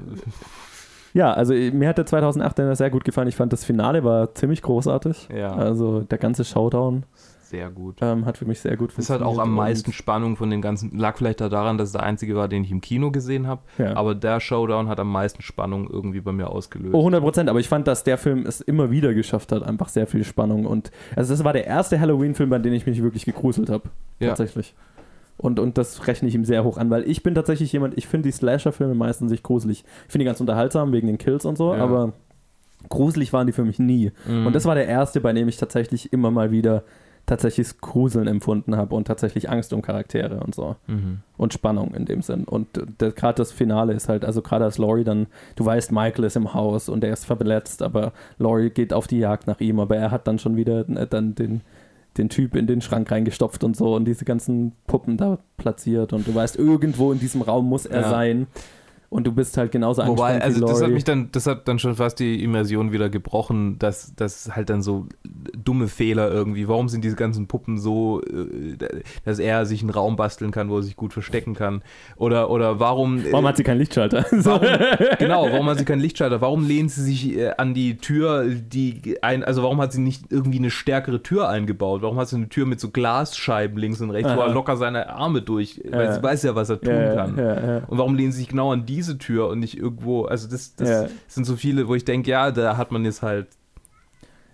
Ja, 1.14 1.32
also 1.32 1.52
äh, 1.52 1.70
mir 1.70 1.88
hat 1.88 1.98
der 1.98 2.06
2008 2.06 2.58
dann 2.58 2.74
sehr 2.74 2.90
gut 2.90 3.04
gefallen. 3.04 3.28
Ich 3.28 3.36
fand 3.36 3.52
das 3.52 3.64
Finale 3.64 4.04
war 4.04 4.34
ziemlich 4.34 4.62
großartig. 4.62 5.28
ja, 5.34 5.52
Also 5.52 6.00
der 6.00 6.18
ganze 6.18 6.44
Showdown 6.44 7.04
sehr 7.50 7.70
gut. 7.70 7.96
ähm, 8.00 8.26
hat 8.26 8.38
für 8.38 8.44
mich 8.44 8.60
sehr 8.60 8.76
gut 8.76 8.92
Es 8.96 9.10
hat 9.10 9.22
auch 9.22 9.38
am 9.38 9.54
meisten 9.54 9.92
Spannung 9.92 10.36
von 10.36 10.50
den 10.50 10.60
ganzen. 10.62 10.96
Lag 10.98 11.16
vielleicht 11.16 11.40
da 11.40 11.48
daran, 11.48 11.78
dass 11.78 11.88
es 11.88 11.92
der 11.92 12.02
einzige 12.02 12.36
war, 12.36 12.48
den 12.48 12.64
ich 12.64 12.70
im 12.70 12.80
Kino 12.80 13.10
gesehen 13.10 13.46
habe. 13.46 13.62
Ja. 13.78 13.96
Aber 13.96 14.14
der 14.14 14.40
Showdown 14.40 14.88
hat 14.88 15.00
am 15.00 15.10
meisten 15.10 15.42
Spannung 15.42 15.88
irgendwie 15.90 16.20
bei 16.20 16.32
mir 16.32 16.50
ausgelöst. 16.50 16.94
Oh, 16.94 16.98
100 17.00 17.22
Prozent, 17.22 17.48
aber 17.50 17.60
ich 17.60 17.68
fand, 17.68 17.86
dass 17.86 18.04
der 18.04 18.18
Film 18.18 18.44
es 18.46 18.60
immer 18.60 18.90
wieder 18.90 19.14
geschafft 19.14 19.52
hat, 19.52 19.62
einfach 19.62 19.88
sehr 19.88 20.06
viel 20.06 20.24
Spannung. 20.24 20.66
Und 20.66 20.90
also 21.16 21.32
das 21.32 21.44
war 21.44 21.52
der 21.52 21.66
erste 21.66 21.98
Halloween-Film, 21.98 22.50
bei 22.50 22.58
dem 22.58 22.72
ich 22.72 22.86
mich 22.86 23.02
wirklich 23.02 23.24
gegruselt 23.24 23.70
habe. 23.70 23.88
Ja. 24.20 24.28
Tatsächlich. 24.28 24.74
Und, 25.36 25.60
und 25.60 25.78
das 25.78 26.06
rechne 26.08 26.28
ich 26.28 26.34
ihm 26.34 26.44
sehr 26.44 26.64
hoch 26.64 26.78
an, 26.78 26.90
weil 26.90 27.08
ich 27.08 27.22
bin 27.22 27.34
tatsächlich 27.34 27.72
jemand, 27.72 27.96
ich 27.96 28.08
finde 28.08 28.28
die 28.28 28.32
Slasher-Filme 28.32 28.94
meistens 28.94 29.30
nicht 29.30 29.44
gruselig. 29.44 29.84
Ich 30.06 30.12
finde 30.12 30.24
die 30.24 30.26
ganz 30.26 30.40
unterhaltsam 30.40 30.92
wegen 30.92 31.06
den 31.06 31.16
Kills 31.16 31.44
und 31.44 31.56
so, 31.56 31.72
Ja. 31.74 31.82
aber 31.84 32.12
gruselig 32.88 33.32
waren 33.32 33.46
die 33.46 33.52
für 33.52 33.64
mich 33.64 33.78
nie. 33.78 34.12
Mhm. 34.26 34.46
Und 34.46 34.52
das 34.56 34.64
war 34.64 34.74
der 34.74 34.86
erste, 34.88 35.20
bei 35.20 35.32
dem 35.32 35.48
ich 35.48 35.56
tatsächlich 35.56 36.12
immer 36.12 36.30
mal 36.30 36.50
wieder 36.50 36.82
tatsächlich 37.28 37.68
das 37.68 37.78
Gruseln 37.80 38.26
empfunden 38.26 38.76
habe 38.76 38.94
und 38.96 39.06
tatsächlich 39.06 39.48
Angst 39.50 39.72
um 39.72 39.82
Charaktere 39.82 40.40
und 40.40 40.54
so. 40.54 40.74
Mhm. 40.88 41.20
Und 41.36 41.52
Spannung 41.52 41.94
in 41.94 42.04
dem 42.04 42.22
Sinn. 42.22 42.44
Und 42.44 42.66
äh, 42.78 43.12
gerade 43.12 43.36
das 43.36 43.52
Finale 43.52 43.92
ist 43.92 44.08
halt, 44.08 44.24
also 44.24 44.42
gerade 44.42 44.64
als 44.64 44.78
Laurie 44.78 45.04
dann, 45.04 45.26
du 45.54 45.64
weißt, 45.64 45.92
Michael 45.92 46.24
ist 46.24 46.36
im 46.36 46.54
Haus 46.54 46.88
und 46.88 47.04
er 47.04 47.12
ist 47.12 47.24
verletzt, 47.26 47.82
aber 47.82 48.12
Laurie 48.38 48.70
geht 48.70 48.92
auf 48.92 49.06
die 49.06 49.18
Jagd 49.18 49.46
nach 49.46 49.60
ihm, 49.60 49.78
aber 49.78 49.96
er 49.96 50.10
hat 50.10 50.26
dann 50.26 50.38
schon 50.38 50.56
wieder 50.56 50.88
äh, 50.88 51.06
dann 51.06 51.34
den, 51.36 51.60
den 52.16 52.28
Typ 52.28 52.56
in 52.56 52.66
den 52.66 52.80
Schrank 52.80 53.10
reingestopft 53.12 53.62
und 53.62 53.76
so 53.76 53.94
und 53.94 54.06
diese 54.06 54.24
ganzen 54.24 54.72
Puppen 54.86 55.16
da 55.16 55.38
platziert 55.56 56.12
und 56.12 56.26
du 56.26 56.34
weißt, 56.34 56.56
irgendwo 56.56 57.12
in 57.12 57.20
diesem 57.20 57.42
Raum 57.42 57.68
muss 57.68 57.86
er 57.86 58.00
Ja. 58.00 58.10
sein. 58.10 58.46
Und 59.10 59.26
du 59.26 59.32
bist 59.32 59.56
halt 59.56 59.72
genauso 59.72 60.06
Wobei, 60.06 60.38
also 60.42 60.66
das 60.66 60.82
hat 60.82 60.90
mich 60.90 61.04
dann, 61.04 61.30
das 61.32 61.46
hat 61.46 61.66
dann 61.66 61.78
schon 61.78 61.94
fast 61.94 62.18
die 62.18 62.44
Immersion 62.44 62.92
wieder 62.92 63.08
gebrochen, 63.08 63.78
dass 63.78 64.12
das 64.14 64.54
halt 64.54 64.68
dann 64.68 64.82
so 64.82 65.06
dumme 65.56 65.88
Fehler 65.88 66.30
irgendwie. 66.30 66.68
Warum 66.68 66.90
sind 66.90 67.04
diese 67.04 67.16
ganzen 67.16 67.46
Puppen 67.46 67.78
so, 67.78 68.20
äh, 68.20 68.76
dass 69.24 69.38
er 69.38 69.64
sich 69.64 69.80
einen 69.80 69.88
Raum 69.88 70.16
basteln 70.16 70.50
kann, 70.50 70.68
wo 70.68 70.76
er 70.76 70.82
sich 70.82 70.94
gut 70.94 71.14
verstecken 71.14 71.54
kann? 71.54 71.80
Oder, 72.16 72.50
oder 72.50 72.80
warum. 72.80 73.22
Warum 73.30 73.46
hat 73.46 73.56
sie 73.56 73.62
keinen 73.62 73.78
Lichtschalter? 73.78 74.26
Warum, 74.30 74.66
genau, 75.18 75.44
warum 75.50 75.66
hat 75.68 75.78
sie 75.78 75.84
keinen 75.84 76.00
Lichtschalter? 76.00 76.40
Warum 76.42 76.66
lehnt 76.66 76.90
sie 76.90 77.02
sich 77.02 77.36
äh, 77.36 77.52
an 77.56 77.72
die 77.72 77.96
Tür, 77.96 78.44
die 78.46 79.16
ein, 79.22 79.42
also 79.42 79.62
warum 79.62 79.80
hat 79.80 79.92
sie 79.92 80.00
nicht 80.00 80.24
irgendwie 80.30 80.58
eine 80.58 80.70
stärkere 80.70 81.22
Tür 81.22 81.48
eingebaut? 81.48 82.02
Warum 82.02 82.18
hat 82.18 82.28
sie 82.28 82.36
eine 82.36 82.48
Tür 82.50 82.66
mit 82.66 82.78
so 82.78 82.90
Glasscheiben 82.90 83.78
links 83.78 84.00
und 84.00 84.10
rechts, 84.10 84.28
wo 84.30 84.40
Aha. 84.40 84.48
er 84.48 84.52
locker 84.54 84.76
seine 84.76 85.08
Arme 85.10 85.40
durch, 85.40 85.80
weil 85.90 86.04
Ja. 86.04 86.12
sie 86.12 86.22
weiß 86.22 86.42
ja, 86.42 86.54
was 86.54 86.68
er 86.68 86.80
tun 86.80 86.92
ja, 86.94 87.14
kann. 87.14 87.38
ja. 87.38 87.78
Und 87.86 87.96
warum 87.98 88.14
lehnen 88.14 88.32
sie 88.32 88.40
sich 88.40 88.48
genau 88.48 88.72
an 88.72 88.84
diese 88.98 89.16
Tür 89.18 89.48
und 89.48 89.60
nicht 89.60 89.78
irgendwo, 89.78 90.24
also 90.24 90.48
das, 90.48 90.74
das 90.76 90.88
Ja. 90.88 91.06
sind 91.28 91.44
so 91.44 91.56
viele, 91.56 91.88
wo 91.88 91.94
ich 91.94 92.04
denke, 92.04 92.30
ja, 92.30 92.50
da 92.50 92.76
hat 92.76 92.90
man 92.92 93.04
jetzt 93.04 93.22
halt, 93.22 93.46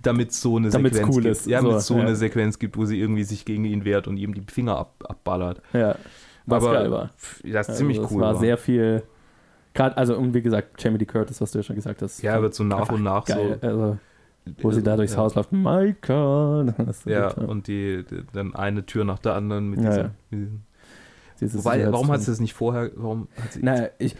damit 0.02 0.30
es 0.30 0.40
so 0.40 0.56
eine 0.58 0.68
Damit's 0.68 0.96
Sequenz 0.96 1.16
cool 1.16 1.22
gibt. 1.22 1.36
ist, 1.36 1.46
Ja, 1.46 1.60
so, 1.60 1.66
damit 1.68 1.80
es 1.80 1.86
so 1.86 1.94
ja. 1.96 2.00
eine 2.02 2.16
Sequenz 2.16 2.58
gibt, 2.58 2.76
wo 2.76 2.84
sie 2.84 3.00
irgendwie 3.00 3.24
sich 3.24 3.44
gegen 3.44 3.64
ihn 3.64 3.84
wehrt 3.84 4.06
und 4.06 4.16
ihm 4.18 4.34
die 4.34 4.42
Finger 4.52 4.76
ab, 4.78 4.94
abballert. 5.08 5.62
ja. 5.72 5.96
Was 6.46 6.62
Aber 6.62 6.74
geil 6.74 6.90
war. 6.90 7.10
Das 7.16 7.42
ist 7.42 7.56
Also 7.56 7.72
ziemlich 7.72 7.98
das 7.98 8.10
cool. 8.10 8.20
war 8.20 8.34
sehr 8.34 8.58
viel. 8.58 9.02
Gerade, 9.72 9.96
also, 9.96 10.14
und 10.18 10.34
wie 10.34 10.42
gesagt, 10.42 10.80
Jamie 10.82 10.98
Lee 10.98 11.06
Curtis, 11.06 11.40
was 11.40 11.52
du 11.52 11.58
ja 11.58 11.62
schon 11.62 11.74
gesagt 11.76 12.02
hast. 12.02 12.20
ja, 12.22 12.40
wird 12.42 12.54
so 12.54 12.64
nach 12.64 12.90
und 12.90 13.02
nach 13.02 13.24
geil. 13.24 13.58
so. 13.62 13.66
Also, 13.66 13.98
wo 14.60 14.70
sie 14.70 14.82
da 14.82 14.94
durchs 14.96 15.14
ja. 15.14 15.18
Haus 15.20 15.34
läuft. 15.36 15.52
Michael. 15.52 16.74
Ja, 17.06 17.30
gut, 17.32 17.48
und 17.48 17.66
die, 17.66 18.04
die, 18.04 18.24
dann 18.34 18.54
eine 18.54 18.84
Tür 18.84 19.04
nach 19.04 19.18
der 19.20 19.34
anderen 19.36 19.70
mit 19.70 19.80
Ja, 19.80 19.88
dieser. 19.88 20.02
ja. 20.02 20.10
Mit 20.30 20.40
diesem, 20.42 20.60
Dieses 21.44 21.64
wobei, 21.64 21.92
warum 21.92 22.10
hat 22.10 22.22
sie 22.22 22.30
das 22.30 22.40
nicht 22.40 22.54
vorher? 22.54 22.90
Warum 22.96 23.28
hat 23.40 23.52
sie, 23.52 23.62
Naja, 23.62 23.88
ich. 23.98 24.16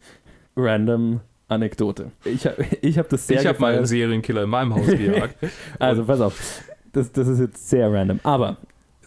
Random 0.56 1.20
Anekdote. 1.46 2.10
Ich 2.24 2.46
habe 2.46 2.64
ich 2.80 2.98
hab 2.98 3.08
das 3.08 3.26
sehr 3.26 3.40
ich 3.40 3.46
habe 3.46 3.60
mal 3.60 3.76
einen. 3.76 3.86
Serienkiller 3.86 4.42
in 4.42 4.50
meinem 4.50 4.74
Haus 4.74 4.86
gejagt. 4.86 5.36
Also, 5.78 6.04
pass 6.04 6.20
auf. 6.20 6.64
Das, 6.92 7.12
das 7.12 7.28
ist 7.28 7.38
jetzt 7.38 7.68
sehr 7.68 7.92
random. 7.92 8.18
Aber. 8.24 8.56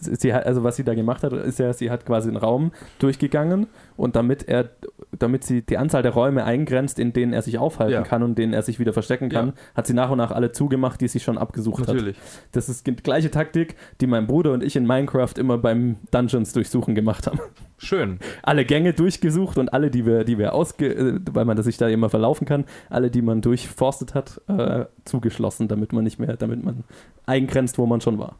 Sie 0.00 0.32
hat, 0.34 0.46
also 0.46 0.64
was 0.64 0.76
sie 0.76 0.84
da 0.84 0.94
gemacht 0.94 1.22
hat, 1.22 1.32
ist 1.32 1.58
ja, 1.58 1.72
sie 1.72 1.90
hat 1.90 2.06
quasi 2.06 2.28
einen 2.28 2.36
Raum 2.36 2.72
durchgegangen 2.98 3.66
und 3.96 4.16
damit 4.16 4.48
er, 4.48 4.70
damit 5.18 5.44
sie 5.44 5.62
die 5.62 5.78
Anzahl 5.78 6.02
der 6.02 6.12
Räume 6.12 6.44
eingrenzt, 6.44 6.98
in 6.98 7.12
denen 7.12 7.32
er 7.32 7.42
sich 7.42 7.58
aufhalten 7.58 7.92
Ja. 7.94 8.02
kann 8.02 8.22
und 8.22 8.30
in 8.30 8.34
denen 8.36 8.52
er 8.52 8.62
sich 8.62 8.78
wieder 8.78 8.92
verstecken 8.92 9.28
kann, 9.28 9.48
Ja. 9.48 9.52
hat 9.74 9.86
sie 9.86 9.94
nach 9.94 10.10
und 10.10 10.18
nach 10.18 10.30
alle 10.30 10.52
zugemacht, 10.52 11.00
die 11.00 11.08
sie 11.08 11.20
schon 11.20 11.38
abgesucht 11.38 11.80
hat. 11.82 11.88
Natürlich. 11.94 12.16
Das 12.52 12.68
ist 12.68 12.86
die 12.86 12.94
gleiche 12.96 13.30
Taktik, 13.30 13.76
die 14.00 14.06
mein 14.06 14.26
Bruder 14.26 14.52
und 14.52 14.62
ich 14.62 14.76
in 14.76 14.86
Minecraft 14.86 15.34
immer 15.38 15.58
beim 15.58 15.96
Dungeons 16.10 16.52
durchsuchen 16.52 16.94
gemacht 16.94 17.26
haben. 17.26 17.40
Schön. 17.78 18.18
Alle 18.42 18.64
Gänge 18.64 18.92
durchgesucht 18.92 19.56
und 19.58 19.72
alle, 19.72 19.90
die 19.90 20.04
wir, 20.04 20.24
die 20.24 20.38
wir 20.38 20.52
ausge, 20.54 20.86
äh, 20.92 21.20
weil 21.32 21.44
man 21.44 21.56
das 21.56 21.66
sich 21.66 21.76
da 21.76 21.88
immer 21.88 22.08
verlaufen 22.10 22.44
kann, 22.46 22.64
alle, 22.90 23.10
die 23.10 23.22
man 23.22 23.40
durchforstet 23.40 24.14
hat, 24.14 24.40
äh, 24.48 24.84
zugeschlossen, 25.04 25.68
damit 25.68 25.92
man 25.92 26.04
nicht 26.04 26.18
mehr, 26.18 26.36
damit 26.36 26.64
man 26.64 26.84
eingrenzt, 27.26 27.78
wo 27.78 27.86
man 27.86 28.00
schon 28.00 28.18
war. 28.18 28.36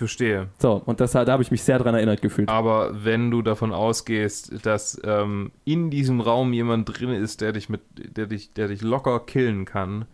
Verstehe. 0.00 0.48
So, 0.58 0.80
und 0.86 0.98
das, 0.98 1.12
da 1.12 1.26
habe 1.26 1.42
ich 1.42 1.50
mich 1.50 1.62
sehr 1.62 1.78
dran 1.78 1.94
erinnert 1.94 2.22
gefühlt. 2.22 2.48
Aber 2.48 3.04
wenn 3.04 3.30
du 3.30 3.42
davon 3.42 3.74
ausgehst, 3.74 4.64
dass 4.64 4.98
ähm, 5.04 5.52
in 5.66 5.90
diesem 5.90 6.22
Raum 6.22 6.54
jemand 6.54 6.98
drin 6.98 7.10
ist, 7.10 7.42
der 7.42 7.52
dich 7.52 7.68
mit, 7.68 7.82
der 8.16 8.24
dich, 8.24 8.54
der 8.54 8.68
dich 8.68 8.80
locker 8.80 9.20
killen 9.20 9.66
kann 9.66 10.06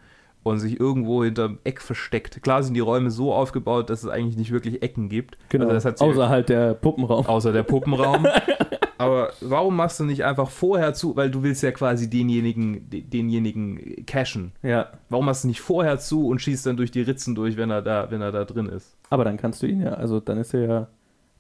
und 0.43 0.59
sich 0.59 0.81
irgendwo 0.81 1.23
hinterm 1.23 1.61
Eck 1.63 1.81
versteckt. 1.81 2.43
Klar 2.43 2.65
sind 2.65 2.75
die 2.75 2.81
Räume 2.81 3.13
so 3.13 3.33
aufgebaut, 3.33 3.89
dass 3.89 4.03
es 4.03 4.09
eigentlich 4.09 4.37
nicht 4.37 4.51
wirklich 4.51 4.83
Ecken 4.83 5.09
gibt. 5.09 5.39
Genau, 5.51 5.69
Also 5.69 5.91
außer 5.91 6.29
halt 6.29 6.49
der 6.49 6.75
Puppenraum. 6.75 7.25
außer 7.27 7.53
der 7.53 7.63
Puppenraum. 7.63 8.27
Aber 8.99 9.33
warum 9.41 9.77
machst 9.77 10.01
du 10.01 10.05
nicht 10.05 10.25
einfach 10.25 10.49
vorher 10.51 10.95
zu, 10.95 11.17
weil 11.17 11.31
du 11.31 11.43
willst 11.43 11.63
ja 11.63 11.71
quasi 11.73 12.09
denjenigen, 12.09 12.89
de- 12.89 13.03
denjenigen 13.03 14.05
cashen. 14.07 14.53
Ja, 14.63 14.91
Warum 15.11 15.27
machst 15.27 15.45
du 15.45 15.49
nicht 15.49 15.61
vorher 15.61 15.99
zu 15.99 16.27
und 16.29 16.41
schießt 16.41 16.67
dann 16.67 16.77
durch 16.77 16.91
die 16.91 17.03
Ritzen 17.03 17.35
durch, 17.35 17.57
wenn 17.57 17.71
er 17.71 17.83
da, 17.83 18.11
wenn 18.11 18.23
er 18.23 18.33
da 18.33 18.45
drin 18.45 18.67
ist? 18.67 18.97
aber 19.11 19.25
dann 19.25 19.37
kannst 19.37 19.63
du 19.63 19.67
ihn 19.67 19.81
ja, 19.83 19.93
also 19.95 20.19
dann 20.19 20.39
ist 20.39 20.53
er 20.55 20.61
ja 20.67 20.89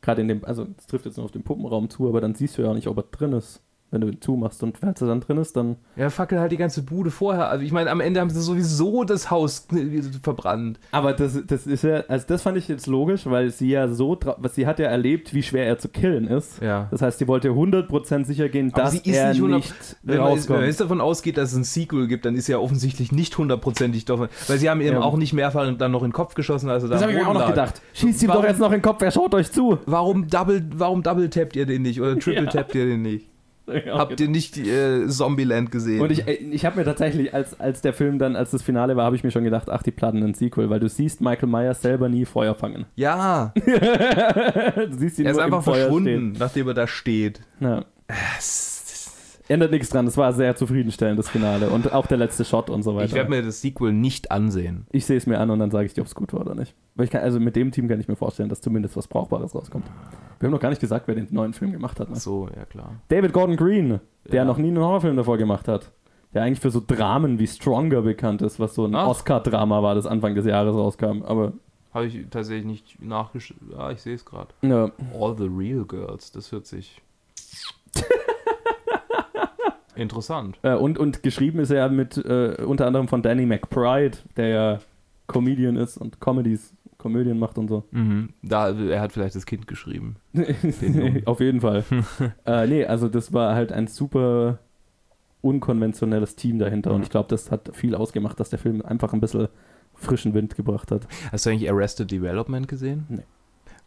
gerade 0.02 0.20
in 0.20 0.28
dem, 0.28 0.44
also 0.44 0.66
es 0.78 0.86
trifft 0.86 1.04
jetzt 1.06 1.16
nur 1.16 1.24
auf 1.24 1.32
den 1.32 1.42
Puppenraum 1.42 1.90
zu, 1.90 2.08
aber 2.08 2.20
dann 2.20 2.34
siehst 2.34 2.56
du 2.58 2.62
ja 2.62 2.68
auch 2.70 2.74
nicht, 2.74 2.86
ob 2.86 2.96
er 2.98 3.02
drin 3.10 3.32
ist, 3.32 3.60
wenn 4.02 4.12
du 4.12 4.20
zumachst. 4.20 4.62
Und 4.62 4.78
falls 4.78 5.00
er 5.00 5.08
dann 5.08 5.20
drin 5.20 5.38
ist, 5.38 5.56
dann 5.56 5.76
Ja, 5.96 6.10
fackel 6.10 6.38
halt 6.40 6.52
die 6.52 6.56
ganze 6.56 6.82
Bude 6.82 7.10
vorher. 7.10 7.48
Also 7.48 7.64
ich 7.64 7.72
meine, 7.72 7.90
am 7.90 8.00
Ende 8.00 8.20
haben 8.20 8.30
sie 8.30 8.40
sowieso 8.40 9.04
das 9.04 9.30
Haus 9.30 9.66
verbrannt. 10.22 10.78
Aber 10.92 11.12
das, 11.12 11.38
das 11.46 11.66
ist 11.66 11.84
ja, 11.84 12.04
also 12.08 12.24
das 12.28 12.42
fand 12.42 12.56
ich 12.58 12.68
jetzt 12.68 12.86
logisch, 12.86 13.26
weil 13.26 13.50
sie 13.50 13.70
ja 13.70 13.88
so, 13.88 14.18
was 14.38 14.54
sie 14.54 14.66
hat 14.66 14.78
ja 14.78 14.86
erlebt, 14.86 15.34
wie 15.34 15.42
schwer 15.42 15.66
er 15.66 15.78
zu 15.78 15.88
killen 15.88 16.26
ist. 16.26 16.60
Ja. 16.62 16.88
Das 16.90 17.02
heißt, 17.02 17.18
sie 17.18 17.28
wollte 17.28 17.50
100% 17.50 18.24
sicher 18.24 18.48
gehen, 18.48 18.70
Aber 18.72 18.82
dass 18.82 18.92
sie 18.92 18.98
ist 18.98 19.16
er 19.16 19.28
nicht 19.30 19.38
100 19.38 19.58
nicht 19.60 19.74
Wenn 19.74 19.78
man, 19.78 19.86
jetzt, 19.86 19.96
wenn 20.02 20.16
man 20.18 20.26
rauskommt. 20.28 20.66
jetzt 20.66 20.80
davon 20.80 21.00
ausgeht, 21.00 21.36
dass 21.38 21.52
es 21.52 21.56
ein 21.58 21.64
Sequel 21.64 22.06
gibt, 22.06 22.24
dann 22.24 22.34
ist 22.34 22.48
ja 22.48 22.58
offensichtlich 22.58 23.12
nicht 23.12 23.36
hundertprozentig 23.38 24.04
davon. 24.04 24.28
Weil 24.46 24.58
sie 24.58 24.70
haben 24.70 24.80
ihm 24.80 24.92
Ja. 24.94 25.00
auch 25.02 25.16
nicht 25.16 25.32
mehrfach 25.32 25.66
dann 25.76 25.90
noch 25.92 26.02
in 26.02 26.08
den 26.08 26.12
Kopf 26.12 26.34
geschossen, 26.34 26.70
also 26.70 26.86
da 26.88 26.94
Das 26.94 27.02
habe 27.02 27.12
ich 27.12 27.18
mir 27.18 27.28
auch 27.28 27.34
noch 27.34 27.46
gedacht. 27.48 27.80
Schießt 27.94 28.22
ihm 28.22 28.28
doch 28.30 28.44
jetzt 28.44 28.58
noch 28.60 28.66
in 28.68 28.78
den 28.78 28.82
Kopf, 28.82 29.02
er 29.02 29.10
schaut 29.10 29.34
euch 29.34 29.50
zu. 29.50 29.78
Warum 29.86 30.28
double, 30.28 30.64
warum 30.74 31.02
double 31.02 31.28
tappt 31.30 31.56
ihr 31.56 31.66
den 31.66 31.82
nicht 31.82 32.00
oder 32.00 32.18
triple 32.18 32.44
Ja. 32.44 32.50
tappt 32.50 32.74
ihr 32.74 32.86
den 32.86 33.02
nicht? 33.02 33.26
Habt 33.90 34.20
ihr 34.20 34.28
nicht 34.28 34.56
äh, 34.58 35.06
Zombieland 35.08 35.70
gesehen? 35.70 36.00
Und 36.00 36.12
ich, 36.12 36.26
äh, 36.26 36.34
ich 36.34 36.64
habe 36.64 36.78
mir 36.78 36.84
tatsächlich, 36.84 37.34
als, 37.34 37.58
als 37.58 37.80
der 37.80 37.92
Film 37.92 38.18
dann, 38.18 38.36
als 38.36 38.50
das 38.50 38.62
Finale 38.62 38.96
war, 38.96 39.04
habe 39.04 39.16
ich 39.16 39.24
mir 39.24 39.30
schon 39.30 39.44
gedacht, 39.44 39.70
ach, 39.70 39.82
die 39.82 39.90
planen 39.90 40.22
ein 40.22 40.34
Sequel, 40.34 40.70
weil 40.70 40.80
du 40.80 40.88
siehst 40.88 41.20
Michael 41.20 41.48
Myers 41.48 41.82
selber 41.82 42.08
nie 42.08 42.24
Feuer 42.24 42.54
fangen. 42.54 42.86
ja, 42.94 43.52
du 43.56 44.96
siehst 44.96 45.18
ihn 45.18 45.26
er 45.26 45.32
ist 45.32 45.38
einfach 45.38 45.62
verschwunden, 45.62 46.34
nachdem 46.38 46.68
er 46.68 46.74
da 46.74 46.86
steht. 46.86 47.06
Stehen. 47.06 47.34
Ja. 47.60 47.84
Ändert 49.48 49.70
nichts 49.70 49.90
dran, 49.90 50.06
es 50.08 50.16
war 50.16 50.32
sehr 50.32 50.56
zufriedenstellend, 50.56 51.18
das 51.18 51.28
Finale. 51.28 51.70
Und 51.70 51.92
auch 51.92 52.06
der 52.06 52.18
letzte 52.18 52.44
Shot 52.44 52.68
und 52.68 52.82
so 52.82 52.94
weiter. 52.96 53.04
Ich 53.06 53.14
werde 53.14 53.30
mir 53.30 53.42
das 53.42 53.60
Sequel 53.60 53.92
nicht 53.92 54.30
ansehen. 54.32 54.86
Ich 54.90 55.06
sehe 55.06 55.16
es 55.16 55.26
mir 55.26 55.38
an 55.38 55.50
und 55.50 55.60
dann 55.60 55.70
sage 55.70 55.86
ich 55.86 55.94
dir, 55.94 56.00
ob 56.00 56.08
es 56.08 56.14
gut 56.16 56.32
war 56.32 56.40
oder 56.40 56.54
nicht. 56.56 56.74
Weil 56.96 57.04
ich 57.04 57.10
kann, 57.12 57.22
also 57.22 57.38
mit 57.38 57.54
dem 57.54 57.70
Team 57.70 57.86
kann 57.88 58.00
ich 58.00 58.08
mir 58.08 58.16
vorstellen, 58.16 58.48
dass 58.48 58.60
zumindest 58.60 58.96
was 58.96 59.06
Brauchbares 59.06 59.54
rauskommt. 59.54 59.86
Wir 60.40 60.46
haben 60.48 60.52
noch 60.52 60.60
gar 60.60 60.70
nicht 60.70 60.80
gesagt, 60.80 61.06
wer 61.06 61.14
den 61.14 61.28
neuen 61.30 61.52
Film 61.52 61.70
gemacht 61.72 62.00
hat. 62.00 62.10
Ne? 62.10 62.16
So, 62.16 62.48
ja 62.56 62.64
klar. 62.64 62.96
David 63.08 63.32
Gordon 63.32 63.56
Green, 63.56 64.00
der 64.26 64.34
Ja. 64.34 64.44
noch 64.44 64.58
nie 64.58 64.68
einen 64.68 64.78
Horrorfilm 64.78 65.16
davor 65.16 65.38
gemacht 65.38 65.68
hat. 65.68 65.92
Der 66.34 66.42
eigentlich 66.42 66.60
für 66.60 66.70
so 66.70 66.82
Dramen 66.84 67.38
wie 67.38 67.46
Stronger 67.46 68.02
bekannt 68.02 68.42
ist, 68.42 68.58
was 68.58 68.74
so 68.74 68.84
ein. 68.84 68.94
Oscar-Drama 68.96 69.80
war, 69.82 69.94
das 69.94 70.06
Anfang 70.06 70.34
des 70.34 70.44
Jahres 70.44 70.74
rauskam. 70.74 71.22
Aber 71.22 71.52
Habe 71.94 72.06
ich 72.06 72.26
tatsächlich 72.30 72.66
nicht 72.66 73.00
nachgeschaut. 73.02 73.56
Ja, 73.70 73.90
ich 73.92 74.00
sehe 74.00 74.16
es 74.16 74.24
gerade. 74.24 74.48
ja, 74.62 74.90
All 75.18 75.36
the 75.38 75.46
Real 75.48 75.84
Girls, 75.84 76.32
das 76.32 76.50
hört 76.52 76.66
sich 76.66 77.00
interessant. 79.96 80.58
Äh, 80.62 80.74
und, 80.74 80.98
und 80.98 81.22
geschrieben 81.22 81.58
ist 81.60 81.70
er 81.70 81.88
mit 81.88 82.16
äh, 82.18 82.56
unter 82.64 82.86
anderem 82.86 83.08
von 83.08 83.22
Danny 83.22 83.46
McBride, 83.46 84.18
der 84.36 84.48
ja 84.48 84.78
Comedian 85.26 85.76
ist 85.76 85.96
und 85.96 86.20
Comedies, 86.20 86.72
Komödien 86.98 87.38
macht 87.38 87.58
und 87.58 87.68
so. 87.68 87.84
Mhm. 87.90 88.30
Da, 88.42 88.70
er 88.70 89.00
hat 89.00 89.12
vielleicht 89.12 89.34
das 89.36 89.46
Kind 89.46 89.66
geschrieben. 89.66 90.16
Auf 91.24 91.40
jeden 91.40 91.60
Fall. 91.60 91.84
äh, 92.46 92.66
nee, 92.66 92.84
also 92.84 93.08
das 93.08 93.32
war 93.32 93.54
halt 93.54 93.72
ein 93.72 93.86
super 93.86 94.58
unkonventionelles 95.42 96.34
Team 96.36 96.58
dahinter 96.58 96.90
und 96.90 96.98
Mhm. 96.98 97.02
ich 97.04 97.10
glaube, 97.10 97.28
das 97.28 97.50
hat 97.50 97.70
viel 97.74 97.94
ausgemacht, 97.94 98.40
dass 98.40 98.50
der 98.50 98.58
Film 98.58 98.82
einfach 98.82 99.12
ein 99.12 99.20
bisschen 99.20 99.48
frischen 99.94 100.34
Wind 100.34 100.56
gebracht 100.56 100.90
hat. 100.90 101.06
Hast 101.32 101.46
du 101.46 101.50
eigentlich 101.50 101.70
Arrested 101.70 102.10
Development 102.10 102.66
gesehen? 102.68 103.06
Nee. 103.08 103.22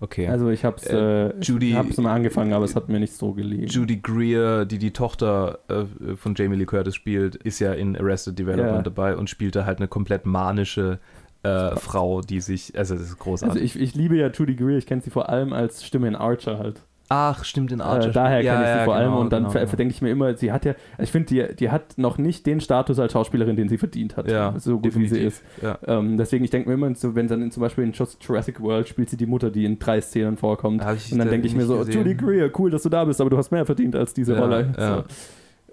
Okay. 0.01 0.27
Also 0.27 0.49
ich 0.49 0.63
hab's, 0.63 0.85
Äh, 0.87 1.27
äh, 1.27 1.33
Judy- 1.41 1.73
hab's 1.73 1.97
mal 1.97 2.13
angefangen, 2.13 2.53
aber 2.53 2.63
es 2.65 2.75
hat 2.75 2.87
mir 2.87 2.99
nicht 2.99 3.13
so 3.13 3.33
gelegen. 3.33 3.67
Judy 3.67 3.97
Greer, 3.97 4.65
die 4.65 4.77
die 4.77 4.91
Tochter 4.91 5.59
äh, 5.67 6.15
von 6.15 6.35
Jamie 6.35 6.55
Lee 6.55 6.65
Curtis 6.65 6.95
spielt, 6.95 7.35
ist 7.35 7.59
ja 7.59 7.73
in 7.73 7.97
Arrested 7.97 8.39
Development 8.39 8.77
Ja. 8.77 8.81
dabei 8.81 9.15
und 9.17 9.29
spielt 9.29 9.55
da 9.57 9.65
halt 9.65 9.79
eine 9.79 9.87
komplett 9.89 10.25
manische 10.25 10.99
äh, 11.43 11.75
Frau, 11.77 12.21
die 12.21 12.39
sich, 12.41 12.77
also 12.77 12.95
das 12.95 13.03
ist 13.03 13.17
großartig. 13.19 13.61
also 13.61 13.63
ich, 13.65 13.79
ich 13.81 13.95
liebe 13.95 14.15
ja 14.17 14.27
Judy 14.29 14.55
Greer, 14.55 14.77
ich 14.77 14.85
kenne 14.85 15.01
sie 15.01 15.09
vor 15.09 15.29
allem 15.29 15.53
als 15.53 15.85
Stimme 15.85 16.07
in 16.07 16.15
Archer 16.15 16.59
halt. 16.59 16.81
Ach, 17.11 17.43
stimmt, 17.43 17.71
in 17.71 17.81
Archer. 17.81 18.09
Äh, 18.09 18.13
daher 18.13 18.41
Ja, 18.41 18.53
kenne 18.53 18.65
ich 18.65 18.71
sie 18.71 18.77
ja, 18.77 18.83
vor 18.85 18.93
allem 18.95 19.09
genau, 19.09 19.21
und 19.21 19.33
dann 19.33 19.43
genau, 19.45 19.53
genau. 19.59 19.75
denke 19.75 19.93
ich 19.95 20.01
mir 20.03 20.11
immer, 20.11 20.37
sie 20.37 20.51
hat 20.51 20.63
ja, 20.63 20.75
ich 20.99 21.11
finde, 21.11 21.27
die, 21.27 21.55
die 21.55 21.71
hat 21.71 21.97
noch 21.97 22.19
nicht 22.19 22.45
den 22.45 22.61
Status 22.61 22.99
als 22.99 23.13
Schauspielerin, 23.13 23.55
den 23.55 23.67
sie 23.67 23.79
verdient 23.79 24.15
hat, 24.15 24.29
Ja, 24.29 24.53
so 24.59 24.79
gut 24.79 24.95
wie 24.95 25.07
sie 25.07 25.15
definitiv. 25.15 25.41
ist. 25.57 25.63
Ja. 25.63 25.79
Ähm, 25.87 26.17
deswegen, 26.17 26.43
ich 26.45 26.51
denke 26.51 26.69
mir 26.69 26.75
immer, 26.75 26.93
so, 26.93 27.15
wenn 27.15 27.27
dann 27.27 27.41
in, 27.41 27.49
zum 27.51 27.61
Beispiel 27.61 27.83
in 27.83 27.93
Jurassic 27.93 28.61
World 28.61 28.87
spielt 28.87 29.09
sie 29.09 29.17
die 29.17 29.25
Mutter, 29.25 29.49
die 29.49 29.65
in 29.65 29.79
drei 29.79 30.01
Szenen 30.01 30.37
vorkommt. 30.37 30.85
Und 30.85 31.11
dann 31.11 31.19
da 31.19 31.25
denke 31.25 31.47
ich 31.47 31.55
mir 31.55 31.65
so, 31.65 31.79
gesehen. 31.79 31.95
Judy 31.95 32.13
Greer, 32.13 32.51
cool, 32.59 32.69
dass 32.69 32.83
du 32.83 32.89
da 32.89 33.03
bist, 33.05 33.19
aber 33.19 33.31
du 33.31 33.37
hast 33.37 33.49
mehr 33.51 33.65
verdient 33.65 33.95
als 33.95 34.13
diese 34.13 34.37
Rolle. 34.37 34.71
So. 34.77 35.03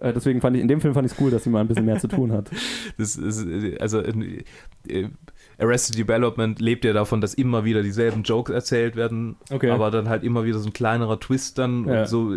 Äh, 0.01 0.13
deswegen 0.13 0.41
fand 0.41 0.57
ich, 0.57 0.63
in 0.63 0.69
dem 0.69 0.81
Film 0.81 0.95
fand 0.95 1.07
ich 1.07 1.13
es 1.13 1.21
cool, 1.21 1.31
dass 1.31 1.45
sie 1.45 1.51
mal 1.51 1.61
ein 1.61 1.69
bisschen 1.69 1.87
mehr 1.87 1.99
zu 1.99 2.09
tun 2.09 2.33
hat. 2.33 2.51
Das 2.99 3.17
ist, 3.17 3.47
äh, 3.47 3.79
also 3.79 4.01
äh, 4.01 4.45
äh, 4.89 5.09
Arrested 5.59 5.97
Development 5.99 6.61
lebt 6.61 6.85
ja 6.85 6.93
davon, 6.93 7.21
dass 7.21 7.35
immer 7.35 7.65
wieder 7.65 7.83
dieselben 7.83 8.23
Jokes 8.23 8.51
erzählt 8.53 8.95
werden, 8.97 9.37
Okay. 9.51 9.71
aber 9.71 9.91
dann 9.91 10.09
halt 10.09 10.23
immer 10.23 10.45
wieder 10.45 10.59
so 10.59 10.69
ein 10.69 10.73
kleinerer 10.73 11.19
Twist 11.19 11.59
dann 11.59 11.87
Ja. 11.89 12.01
und 12.01 12.09
so. 12.09 12.37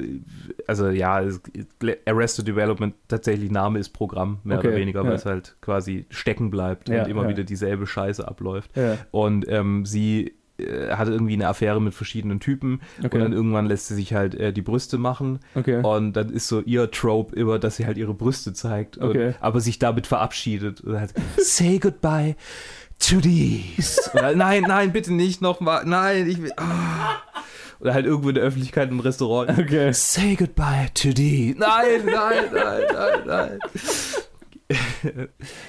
Also 0.67 0.89
ja, 0.89 1.21
es, 1.21 1.41
Arrested 2.05 2.47
Development 2.47 2.93
tatsächlich 3.07 3.51
Name 3.51 3.79
ist 3.79 3.89
Programm, 3.89 4.39
mehr 4.43 4.59
Okay, 4.59 4.67
oder 4.69 4.77
weniger, 4.77 5.03
weil 5.03 5.11
ja. 5.11 5.15
es 5.15 5.25
halt 5.25 5.55
quasi 5.61 6.05
stecken 6.09 6.49
bleibt 6.49 6.89
Ja, 6.89 7.03
und 7.03 7.09
immer 7.09 7.27
wieder 7.27 7.43
dieselbe 7.43 7.87
Scheiße 7.87 8.27
abläuft. 8.27 8.71
Und 9.11 9.47
ähm, 9.49 9.85
sie 9.85 10.33
äh, 10.57 10.91
hatte 10.91 11.11
irgendwie 11.11 11.33
eine 11.33 11.47
Affäre 11.47 11.81
mit 11.81 11.93
verschiedenen 11.93 12.39
Typen 12.39 12.81
Okay. 13.03 13.15
und 13.15 13.19
dann 13.23 13.33
irgendwann 13.33 13.65
lässt 13.65 13.87
sie 13.87 13.95
sich 13.95 14.13
halt 14.13 14.35
äh, 14.35 14.51
die 14.53 14.61
Brüste 14.61 14.97
machen 14.97 15.39
Okay. 15.55 15.81
und 15.83 16.13
dann 16.13 16.29
ist 16.29 16.47
so 16.49 16.59
ihr 16.61 16.91
Trope 16.91 17.33
immer, 17.35 17.59
dass 17.59 17.77
sie 17.77 17.85
halt 17.85 17.97
ihre 17.97 18.13
Brüste 18.13 18.51
zeigt, 18.53 18.97
und, 18.97 19.09
Okay. 19.09 19.33
aber 19.39 19.59
sich 19.61 19.79
damit 19.79 20.05
verabschiedet. 20.07 20.81
Und 20.81 20.99
halt, 20.99 21.13
say 21.37 21.79
goodbye 21.79 22.35
to 22.99 23.19
these. 23.21 23.99
Oder, 24.13 24.35
nein, 24.35 24.63
nein, 24.67 24.91
bitte 24.91 25.13
nicht 25.13 25.41
nochmal. 25.41 25.83
Nein, 25.85 26.27
ich 26.29 26.41
will. 26.41 26.51
ah. 26.57 27.15
Oder 27.79 27.93
halt 27.93 28.05
irgendwo 28.05 28.29
in 28.29 28.35
der 28.35 28.43
Öffentlichkeit 28.43 28.89
im 28.89 28.99
Restaurant. 28.99 29.57
Okay. 29.57 29.91
Say 29.93 30.35
goodbye 30.35 30.89
to 30.93 31.13
these. 31.13 31.57
Nein, 31.57 32.05
nein, 32.05 32.43
nein, 32.53 32.81
nein, 32.93 33.19
nein. 33.25 33.59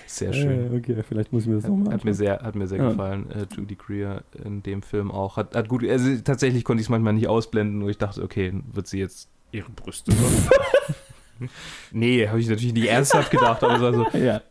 Sehr 0.07 0.33
schön. 0.35 0.75
Äh, 0.75 0.77
okay, 0.77 1.03
vielleicht 1.09 1.33
muss 1.33 1.45
ich 1.45 1.49
mir 1.49 1.55
das 1.57 1.65
nochmal 1.65 1.95
Hat 1.95 2.05
mir 2.05 2.13
sehr, 2.13 2.41
hat 2.41 2.55
mir 2.55 2.67
sehr 2.67 2.79
Ja. 2.79 2.91
gefallen. 2.91 3.31
Äh, 3.31 3.47
Judy 3.57 3.77
Greer 3.77 4.23
in 4.45 4.63
dem 4.63 4.83
Film 4.83 5.11
auch. 5.11 5.37
Hat, 5.37 5.55
hat 5.55 5.69
gut, 5.69 5.89
also 5.89 6.17
tatsächlich 6.23 6.65
konnte 6.65 6.81
ich 6.81 6.87
es 6.87 6.91
manchmal 6.91 7.15
nicht 7.15 7.29
ausblenden, 7.29 7.79
nur 7.79 7.89
ich 7.91 7.99
dachte, 7.99 8.23
okay, 8.23 8.53
wird 8.73 8.89
sie 8.89 8.99
jetzt 8.99 9.29
ihre 9.53 9.71
Brüste 9.71 10.13
Nee, 11.93 12.29
habe 12.29 12.41
ich 12.41 12.49
natürlich 12.49 12.75
nicht 12.75 12.89
ernsthaft 12.89 13.31
gedacht, 13.31 13.63
aber 13.65 13.75
es 13.77 13.81
war 13.81 13.95
so, 13.95 14.19
Ja. 14.19 14.43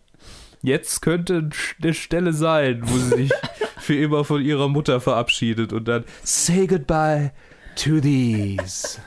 Jetzt 0.62 1.02
könnte 1.02 1.50
eine 1.82 1.94
Stelle 1.94 2.34
sein, 2.34 2.82
wo 2.84 2.98
sie 2.98 3.24
sich 3.24 3.32
für 3.80 3.96
immer 3.96 4.24
von 4.24 4.44
ihrer 4.44 4.68
Mutter 4.68 5.02
verabschiedet 5.02 5.74
und 5.74 5.88
dann 5.88 6.06
say 6.24 6.68
goodbye 6.68 7.32
to 7.76 8.00
these. 8.00 9.00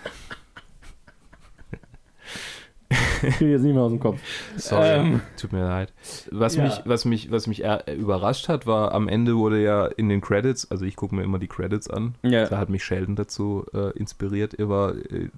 Ich 3.22 3.36
kriege 3.36 3.52
jetzt 3.52 3.62
nicht 3.62 3.74
mehr 3.74 3.82
aus 3.82 3.90
dem 3.92 4.00
Kopf. 4.00 4.20
Sorry, 4.56 4.86
Ähm. 4.88 5.20
tut 5.40 5.52
mir 5.52 5.64
leid. 5.64 5.92
Was 6.30 6.56
Ja. 6.56 6.64
mich, 6.64 6.80
was 6.84 7.04
mich, 7.04 7.30
was 7.30 7.46
mich 7.46 7.62
überrascht 7.96 8.48
hat, 8.48 8.66
war 8.66 8.92
am 8.92 9.08
Ende 9.08 9.36
wurde 9.36 9.62
ja 9.62 9.86
in 9.86 10.08
den 10.08 10.20
Credits, 10.20 10.70
also 10.70 10.84
ich 10.84 10.96
gucke 10.96 11.14
mir 11.14 11.22
immer 11.22 11.38
die 11.38 11.46
Credits 11.48 11.88
an. 11.88 12.14
Ja. 12.22 12.46
Da 12.46 12.58
hat 12.58 12.68
mich 12.70 12.84
Sheldon 12.84 13.16
dazu 13.16 13.64
äh, 13.74 13.90
inspiriert, 13.98 14.54
immer 14.54 14.94
äh, 15.10 15.28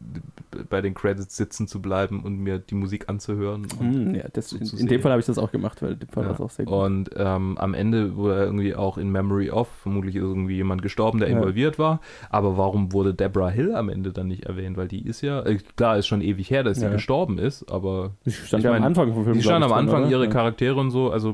bei 0.71 0.81
den 0.81 0.95
Credits 0.95 1.37
sitzen 1.37 1.67
zu 1.69 1.81
bleiben 1.83 2.23
und 2.23 2.39
mir 2.39 2.59
die 2.59 2.75
Musik 2.75 3.09
anzuhören. 3.09 3.67
Hm, 3.79 4.15
ja, 4.15 4.25
das, 4.33 4.51
so 4.51 4.57
in, 4.57 4.81
in 4.81 4.87
dem. 4.87 5.01
Fall 5.01 5.11
habe 5.13 5.21
ich 5.21 5.27
das 5.27 5.39
auch 5.39 5.51
gemacht, 5.53 5.83
weil 5.83 5.93
in 5.93 5.99
dem 5.99 6.09
Fall 6.09 6.23
Ja. 6.25 6.29
war 6.31 6.35
es 6.37 6.41
auch 6.41 6.51
sehr 6.51 6.65
gut. 6.65 6.75
und 6.75 7.11
ähm, 7.17 7.59
am 7.59 7.75
Ende 7.75 8.17
wurde 8.17 8.37
er 8.37 8.45
irgendwie 8.45 8.75
auch 8.75 8.97
in 8.99 9.11
Memory 9.11 9.51
of, 9.51 9.69
vermutlich 9.83 10.17
ist 10.17 10.23
irgendwie 10.23 10.57
jemand 10.57 10.83
gestorben, 10.83 11.19
der 11.19 11.29
involviert 11.29 11.79
war. 11.79 12.01
Aber 12.31 12.57
warum 12.57 12.93
wurde 12.93 13.15
Deborah 13.15 13.51
Hill 13.51 13.75
am 13.75 13.89
Ende 13.89 14.13
dann 14.13 14.29
nicht 14.29 14.45
erwähnt? 14.47 14.77
Weil 14.77 14.89
die 14.89 15.07
ist 15.07 15.21
ja, 15.21 15.43
äh, 15.45 15.59
klar, 15.77 15.99
ist 15.99 16.07
schon 16.07 16.21
ewig 16.21 16.51
her, 16.51 16.63
dass 16.63 16.79
sie 16.81 16.89
gestorben 16.91 17.39
ist, 17.39 17.44
aber 17.71 18.13
Die 18.25 18.31
stand 18.33 18.61
ich 18.61 18.65
ja 18.65 18.71
mein, 18.71 18.83
am 18.83 18.89
Anfang 18.89 19.13
vom 19.13 19.25
Film. 19.25 19.35
die 19.37 19.41
glaub 19.43 19.53
stand 19.53 19.65
ich, 19.65 19.71
am 19.71 19.77
drin, 19.79 19.89
Anfang 19.89 20.03
oder? 20.03 20.11
ihre. 20.11 20.29
Charaktere 20.29 20.77
und 20.81 20.91
so, 20.91 21.11
also 21.11 21.33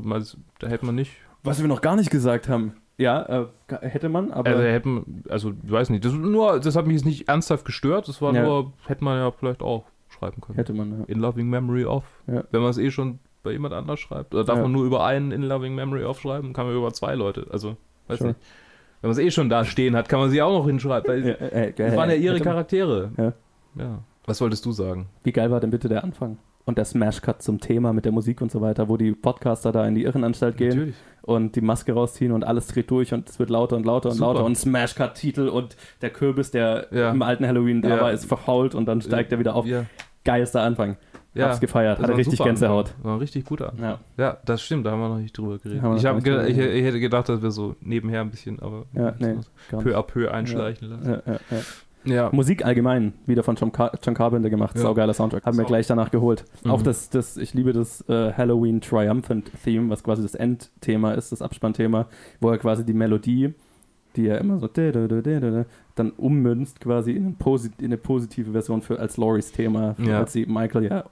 da 0.58 0.68
hätte 0.68 0.84
man 0.86 0.94
nicht 0.94 1.12
Was 1.42 1.60
wir 1.60 1.68
noch 1.68 1.80
gar 1.80 1.96
nicht 1.96 2.10
gesagt 2.10 2.48
haben. 2.48 2.74
Ja, 2.98 3.22
äh, 3.22 3.46
hätte 3.88 4.08
man, 4.10 4.30
aber. 4.30 4.50
Also 4.50 4.62
hätten, 4.62 5.22
also 5.30 5.52
ich 5.64 5.70
weiß 5.70 5.88
nicht, 5.90 6.04
das 6.04 6.12
nur, 6.12 6.60
das 6.60 6.76
hat 6.76 6.86
mich 6.86 6.96
jetzt 6.96 7.06
nicht 7.06 7.28
ernsthaft 7.28 7.64
gestört, 7.64 8.08
das 8.08 8.20
war 8.20 8.34
Ja. 8.34 8.42
nur, 8.44 8.72
hätte 8.86 9.02
man 9.04 9.16
ja 9.18 9.30
vielleicht 9.30 9.62
auch 9.62 9.84
schreiben 10.10 10.40
können. 10.42 10.56
hätte 10.56 10.74
man, 10.74 10.90
ja. 11.00 11.04
In 11.06 11.18
Loving 11.20 11.48
Memory 11.48 11.84
of. 11.86 12.04
Ja. 12.26 12.44
Wenn 12.50 12.60
man 12.60 12.70
es 12.70 12.76
eh 12.78 12.90
schon 12.90 13.18
bei 13.42 13.52
jemand 13.52 13.72
anders 13.72 14.00
schreibt. 14.00 14.34
Oder 14.34 14.44
darf 14.44 14.56
Ja. 14.56 14.62
man 14.64 14.72
nur 14.72 14.84
über 14.84 15.02
einen 15.06 15.32
In 15.32 15.42
Loving 15.44 15.74
Memory 15.74 16.04
of 16.04 16.20
schreiben? 16.20 16.52
Kann 16.52 16.66
man 16.66 16.74
über 16.76 16.92
zwei 16.92 17.14
Leute. 17.14 17.46
Also, 17.50 17.76
weiß 18.08 18.18
Sure. 18.18 18.28
nicht. 18.32 18.40
Wenn 19.00 19.08
man 19.08 19.12
es 19.12 19.18
eh 19.18 19.30
schon 19.30 19.48
da 19.48 19.64
stehen 19.64 19.96
hat, 19.96 20.10
kann 20.10 20.20
man 20.20 20.28
sie 20.28 20.42
auch 20.42 20.52
noch 20.52 20.66
hinschreiben. 20.66 21.08
Weil 21.08 21.26
Ja, 21.26 21.34
äh, 21.36 21.68
äh, 21.68 21.72
das 21.72 21.96
waren 21.96 22.10
ja 22.10 22.16
ihre 22.16 22.38
Charaktere. 22.40 23.12
Ja. 23.16 23.32
ja. 23.82 23.98
Was 24.26 24.40
wolltest 24.40 24.64
du 24.66 24.72
sagen? 24.72 25.06
Wie 25.24 25.32
geil 25.32 25.50
war 25.50 25.60
denn 25.60 25.70
bitte 25.70 25.88
der 25.88 26.04
Anfang? 26.04 26.38
Und 26.66 26.76
der 26.78 26.84
Smash-Cut 26.84 27.42
zum 27.42 27.58
Thema 27.58 27.92
mit 27.92 28.04
der 28.04 28.12
Musik 28.12 28.40
und 28.42 28.52
so 28.52 28.60
weiter, 28.60 28.88
wo 28.88 28.96
die 28.96 29.12
Podcaster 29.12 29.72
da 29.72 29.86
in 29.86 29.94
die 29.94 30.04
Irrenanstalt 30.04 30.56
gehen 30.56 30.68
Natürlich. 30.68 30.94
und 31.22 31.56
die 31.56 31.62
Maske 31.62 31.92
rausziehen 31.94 32.32
und 32.32 32.44
alles 32.44 32.68
dreht 32.68 32.90
durch 32.90 33.12
und 33.14 33.28
es 33.28 33.38
wird 33.38 33.50
lauter 33.50 33.76
und 33.76 33.86
lauter 33.86 34.10
und 34.10 34.16
Super. 34.16 34.26
lauter 34.34 34.44
und 34.44 34.56
Smash-Cut-Titel 34.56 35.48
und 35.48 35.76
der 36.02 36.10
Kürbis, 36.10 36.50
der 36.50 36.86
Ja. 36.92 37.10
im 37.10 37.22
alten 37.22 37.46
Halloween 37.46 37.80
da 37.82 37.88
Ja. 37.88 38.00
war, 38.02 38.12
ist 38.12 38.26
verfault 38.26 38.74
und 38.74 38.86
dann 38.86 39.00
steigt 39.00 39.32
er 39.32 39.38
wieder 39.38 39.54
auf. 39.56 39.66
Ja. 39.66 39.86
Geilster 40.24 40.60
Anfang. 40.62 40.96
Ja. 41.32 41.46
Hab's 41.46 41.60
gefeiert, 41.60 41.98
hatte 42.00 42.16
richtig 42.16 42.38
Gänsehaut. 42.40 42.88
Anfang. 42.88 43.04
War 43.04 43.12
ein 43.14 43.18
richtig 43.20 43.44
guter. 43.46 43.72
Ja. 43.80 43.98
Ja, 44.18 44.36
das 44.44 44.62
stimmt, 44.62 44.84
da 44.84 44.90
haben 44.90 45.00
wir 45.00 45.08
noch 45.08 45.18
nicht 45.18 45.36
drüber 45.36 45.58
geredet. 45.58 45.82
Ich, 45.96 46.04
hab 46.04 46.22
ge 46.22 46.46
ich, 46.48 46.58
ich 46.58 46.84
hätte 46.84 47.00
gedacht, 47.00 47.28
dass 47.28 47.40
wir 47.40 47.52
so 47.52 47.74
nebenher 47.80 48.20
ein 48.20 48.30
bisschen, 48.30 48.60
aber 48.60 48.84
Ja, 48.92 49.14
nee, 49.18 49.36
peu 49.70 49.96
à 49.96 50.02
peu 50.02 50.30
einschleichen 50.30 50.88
lassen. 50.90 51.08
Ja, 51.08 51.22
ja, 51.26 51.40
ja. 51.50 51.58
Ja. 52.04 52.30
Musik 52.32 52.64
allgemein, 52.64 53.12
wieder 53.26 53.42
von 53.42 53.56
John, 53.56 53.72
Car 53.72 53.92
John 54.02 54.14
Carpenter 54.14 54.48
gemacht, 54.50 54.74
Ja. 54.76 54.82
saugeiler 54.82 55.12
Soundtrack. 55.14 55.44
Haben 55.44 55.58
wir 55.58 55.64
gleich 55.64 55.86
danach 55.86 56.10
geholt. 56.10 56.44
Mhm. 56.64 56.70
Auch 56.70 56.82
das, 56.82 57.10
das, 57.10 57.36
ich 57.36 57.52
liebe 57.54 57.72
das 57.72 58.08
äh, 58.08 58.32
Halloween 58.32 58.80
Triumphant 58.80 59.50
Theme, 59.64 59.90
was 59.90 60.02
quasi 60.02 60.22
das 60.22 60.34
Endthema 60.34 61.12
ist, 61.12 61.32
das 61.32 61.42
Abspannthema, 61.42 62.06
wo 62.40 62.50
er 62.50 62.58
quasi 62.58 62.84
die 62.84 62.94
Melodie, 62.94 63.54
die 64.16 64.26
er 64.28 64.38
immer 64.38 64.58
so 64.58 64.68
dann 65.94 66.10
ummünzt 66.12 66.80
quasi 66.80 67.12
in, 67.12 67.36
in 67.78 67.84
eine 67.84 67.96
positive 67.98 68.52
Version 68.52 68.82
für 68.82 68.98
als 68.98 69.16
Loris 69.16 69.52
Thema, 69.52 69.94
Ja. 69.98 70.18
als 70.18 70.32
sie 70.32 70.46
Michael 70.46 70.84
ja 70.84 71.04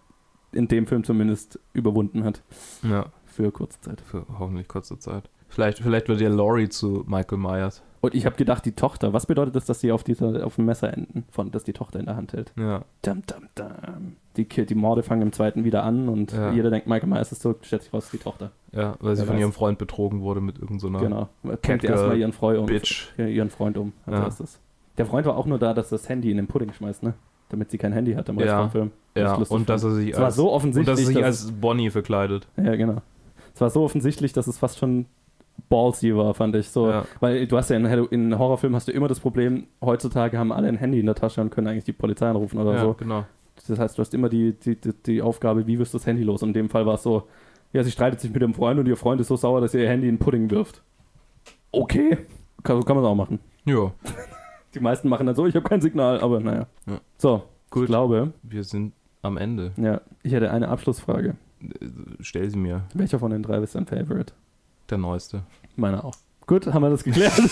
in 0.53 0.67
dem 0.69 0.87
Film 0.87 1.05
zumindest 1.05 1.61
überwunden 1.75 2.25
hat 2.25 2.43
ja, 2.83 3.07
für 3.27 3.53
kurze 3.53 3.81
Zeit. 3.83 4.01
für 4.01 4.25
hoffentlich 4.39 4.67
kurze 4.67 4.99
Zeit. 4.99 5.29
Vielleicht, 5.49 5.79
vielleicht 5.79 6.09
wird 6.09 6.21
ja 6.21 6.29
Laurie 6.31 6.69
zu 6.69 7.05
Michael 7.07 7.39
Myers. 7.39 7.83
Und 8.01 8.15
ich 8.15 8.27
habe 8.27 8.37
gedacht, 8.37 8.65
die 8.65 8.73
Tochter, 8.73 9.13
was 9.13 9.27
bedeutet 9.27 9.57
das, 9.57 9.65
dass 9.67 9.81
sie 9.81 9.91
auf, 9.91 10.05
dieser, 10.05 10.47
auf 10.47 10.55
dem 10.57 10.67
Messer 10.67 10.93
enden, 10.97 11.25
von, 11.31 11.51
dass 11.51 11.65
die 11.65 11.73
Tochter 11.73 11.99
in 11.99 12.07
der 12.07 12.15
Hand 12.17 12.33
hält? 12.33 12.53
Ja. 12.57 12.85
Dum, 13.03 13.23
dum, 13.27 13.49
dum. 13.57 14.17
Die, 14.37 14.45
die 14.47 14.75
Morde 14.77 15.03
fangen 15.03 15.23
im 15.23 15.33
zweiten 15.33 15.65
wieder 15.65 15.83
an 15.83 16.09
und 16.09 16.33
Ja. 16.33 16.53
jeder 16.53 16.71
denkt, 16.71 16.87
Michael 16.87 17.09
Myers 17.09 17.33
ist 17.33 17.43
zurück, 17.43 17.59
stellt 17.63 17.83
sich 17.83 17.93
raus, 17.93 18.09
die 18.13 18.19
Tochter. 18.19 18.53
Ja, 18.71 18.95
weil 19.01 19.17
sie 19.17 19.23
Wer 19.23 19.27
von 19.27 19.35
weiß. 19.35 19.41
ihrem 19.41 19.53
Freund 19.53 19.79
betrogen 19.79 20.21
wurde 20.21 20.41
mit 20.41 20.59
irgendeiner 20.61 21.01
Genau. 21.01 21.29
Bringt 21.43 21.63
Catgirl, 21.63 21.91
erstmal 21.93 22.19
ihren 22.19 22.33
Freund 22.33 22.59
um. 22.61 22.67
Bitch. 22.67 23.09
Ihren 23.19 23.51
Freund 23.51 23.77
um. 23.77 23.93
als 24.07 24.39
Ja. 24.39 24.45
Der 24.99 25.07
Freund 25.07 25.27
war 25.27 25.37
auch 25.37 25.47
nur 25.47 25.59
da, 25.59 25.75
dass 25.75 25.89
das 25.89 26.09
Handy 26.09 26.31
in 26.31 26.37
den 26.37 26.47
Pudding 26.47 26.73
schmeißt, 26.73 27.03
ne? 27.03 27.15
Damit 27.49 27.71
sie 27.71 27.79
kein 27.79 27.93
Handy 27.93 28.13
hat 28.15 28.29
am 28.31 28.37
Rest 28.39 28.49
Ja. 28.49 28.61
vom 28.61 28.71
Film. 28.71 28.91
Ja, 29.17 29.35
und 29.35 29.69
dass 29.69 29.83
er 29.83 29.93
sich 29.93 30.11
Es 30.11 30.19
war 30.19 30.27
als, 30.27 30.37
so 30.37 30.49
und 30.51 30.55
offensichtlich, 30.55 30.87
dass 30.95 31.01
er 31.01 31.07
sich 31.07 31.17
dass, 31.17 31.25
als 31.47 31.53
Bonnie 31.53 31.91
verkleidet. 31.91 32.47
ja 32.57 32.77
genau. 32.77 33.03
Es 33.55 33.61
war 33.61 33.71
so 33.71 33.83
offensichtlich, 33.83 34.33
dass 34.33 34.47
es 34.47 34.57
fast 34.59 34.79
schon 34.79 35.07
ballsy 35.69 36.15
war, 36.15 36.35
fand 36.35 36.55
ich. 36.57 36.69
So, 36.69 36.89
Ja. 36.91 37.05
weil 37.21 37.47
du 37.47 37.57
hast 37.57 37.71
ja 37.71 37.77
in, 37.77 37.85
in 37.87 38.39
Horrorfilmen 38.39 38.77
hast 38.77 38.89
du 38.89 38.93
immer 38.93 39.09
das 39.09 39.21
Problem, 39.21 39.67
heutzutage 39.81 40.39
haben 40.39 40.53
alle 40.53 40.69
ein 40.69 40.77
Handy 40.77 41.01
in 41.01 41.07
der 41.07 41.15
Tasche 41.15 41.41
und 41.41 41.51
können 41.51 41.67
eigentlich 41.67 41.85
die 41.85 41.93
Polizei 41.93 42.29
anrufen 42.29 42.59
oder 42.59 42.75
ja, 42.75 42.81
so. 42.81 42.95
genau. 42.95 43.25
Das 43.67 43.79
heißt, 43.79 43.99
du 43.99 44.01
hast 44.01 44.15
immer 44.15 44.29
die, 44.29 44.53
die, 44.53 44.77
die, 44.77 45.21
Aufgabe, 45.21 45.67
wie 45.67 45.79
wirst 45.79 45.93
du 45.93 45.99
das 45.99 46.07
Handy 46.07 46.23
los? 46.23 46.43
Und 46.43 46.51
in 46.51 46.55
dem 46.55 46.69
Fall 46.71 46.87
war 46.87 46.95
es 46.95 47.03
so, 47.03 47.25
ja, 47.73 47.83
sie 47.83 47.91
streitet 47.91 48.21
sich 48.21 48.33
mit 48.33 48.41
ihrem 48.41 48.55
Freund 48.55 48.79
und 48.79 48.87
ihr 48.87 48.97
Freund 48.97 49.21
ist 49.21 49.29
so 49.29 49.37
sauer, 49.37 49.61
dass 49.61 49.75
ihr 49.75 49.81
ihr 49.83 49.89
Handy 49.89 50.09
in 50.09 50.19
Pudding 50.19 50.51
wirft. 50.51 50.83
Okay. 51.73 52.19
Kann, 52.63 52.77
so 52.77 52.83
kann 52.83 52.97
man 52.97 53.05
es 53.05 53.09
auch 53.11 53.15
machen. 53.15 53.41
Ja, 53.65 53.93
Die 54.75 54.81
meisten 54.81 55.09
machen 55.09 55.27
dann 55.27 55.35
so, 55.35 55.47
ich 55.47 55.55
habe 55.55 55.67
kein 55.69 55.81
Signal, 55.81 56.21
aber 56.21 56.41
naja. 56.41 56.67
Ja. 56.87 57.01
So, 57.17 57.43
Gut. 57.71 57.85
ich 57.85 57.89
glaube, 57.89 58.33
wir 58.43 58.65
sind 58.65 58.93
am 59.23 59.37
Ende. 59.37 59.73
ja, 59.77 60.01
ich 60.23 60.33
hätte 60.33 60.51
eine 60.51 60.69
Abschlussfrage. 60.69 61.37
Äh, 61.61 61.87
Stell 62.21 62.49
sie 62.51 62.59
mir, 62.59 62.85
Welcher 62.95 63.19
von 63.19 63.31
den 63.31 63.43
drei 63.43 63.59
ist 63.59 63.75
dein 63.75 63.87
Favorite? 63.87 64.33
Der 64.91 64.99
neueste. 64.99 65.43
Meiner 65.77 66.05
auch. 66.05 66.15
Gut, 66.47 66.67
haben 66.67 66.83
wir 66.83 66.91
das 66.91 67.05
geklärt? 67.05 67.33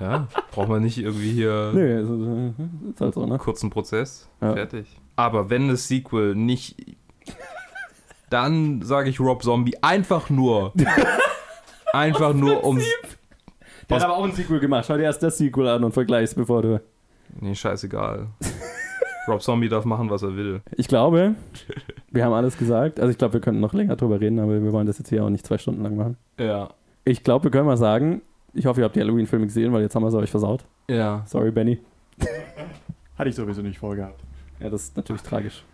Ja, 0.00 0.28
braucht 0.52 0.68
man 0.68 0.82
nicht 0.82 0.96
irgendwie 0.96 1.30
hier 1.30 1.72
nee, 1.74 1.92
also, 1.92 2.54
ist 2.88 3.00
halt 3.02 3.14
so, 3.14 3.26
ne? 3.26 3.36
kurzen 3.36 3.68
Prozess. 3.68 4.30
Ja. 4.40 4.54
Fertig. 4.54 4.86
Aber 5.14 5.50
wenn 5.50 5.68
das 5.68 5.88
Sequel 5.88 6.34
nicht. 6.34 6.96
Dann 8.30 8.80
sage 8.80 9.10
ich 9.10 9.20
Rob 9.20 9.42
Zombie 9.42 9.76
einfach 9.82 10.30
nur. 10.30 10.72
einfach 11.92 12.32
nur 12.32 12.64
um. 12.64 12.80
Der 13.88 13.96
hat 13.96 14.04
aber 14.04 14.16
auch 14.16 14.24
ein 14.24 14.32
Sequel 14.32 14.60
gemacht. 14.60 14.86
Schau 14.86 14.96
dir 14.96 15.02
erst 15.02 15.22
das 15.22 15.36
Sequel 15.36 15.68
an 15.68 15.84
und 15.84 15.92
vergleich's, 15.92 16.34
bevor 16.34 16.62
du. 16.62 16.80
Nee, 17.38 17.54
scheißegal. 17.54 18.28
Rob 19.28 19.42
Zombie 19.42 19.68
darf 19.68 19.84
machen, 19.84 20.10
was 20.10 20.22
er 20.22 20.36
will. 20.36 20.60
Ich 20.76 20.88
glaube, 20.88 21.34
wir 22.10 22.24
haben 22.24 22.32
alles 22.32 22.56
gesagt. 22.56 23.00
Also 23.00 23.10
ich 23.10 23.18
glaube, 23.18 23.34
wir 23.34 23.40
könnten 23.40 23.60
noch 23.60 23.74
länger 23.74 23.96
drüber 23.96 24.20
reden, 24.20 24.38
aber 24.38 24.62
wir 24.62 24.72
wollen 24.72 24.86
das 24.86 24.98
jetzt 24.98 25.08
hier 25.08 25.24
auch 25.24 25.30
nicht 25.30 25.46
zwei 25.46 25.58
Stunden 25.58 25.82
lang 25.82 25.96
machen. 25.96 26.16
Ja. 26.38 26.70
Ich 27.04 27.22
glaube, 27.22 27.44
wir 27.44 27.50
können 27.50 27.66
mal 27.66 27.76
sagen, 27.76 28.22
ich 28.54 28.66
hoffe, 28.66 28.80
ihr 28.80 28.84
habt 28.84 28.96
die 28.96 29.00
Halloween-Filme 29.00 29.46
gesehen, 29.46 29.72
weil 29.72 29.82
jetzt 29.82 29.94
haben 29.94 30.02
wir 30.02 30.10
sie 30.10 30.18
euch 30.18 30.30
versaut. 30.30 30.64
Ja. 30.88 31.22
Sorry, 31.26 31.50
Benny. 31.50 31.78
Hatte 33.16 33.28
ich 33.28 33.36
sowieso 33.36 33.62
nicht 33.62 33.78
vorgehabt. 33.78 34.20
Ja, 34.58 34.68
das 34.68 34.84
ist 34.84 34.96
natürlich 34.96 35.22
tragisch. 35.22 35.64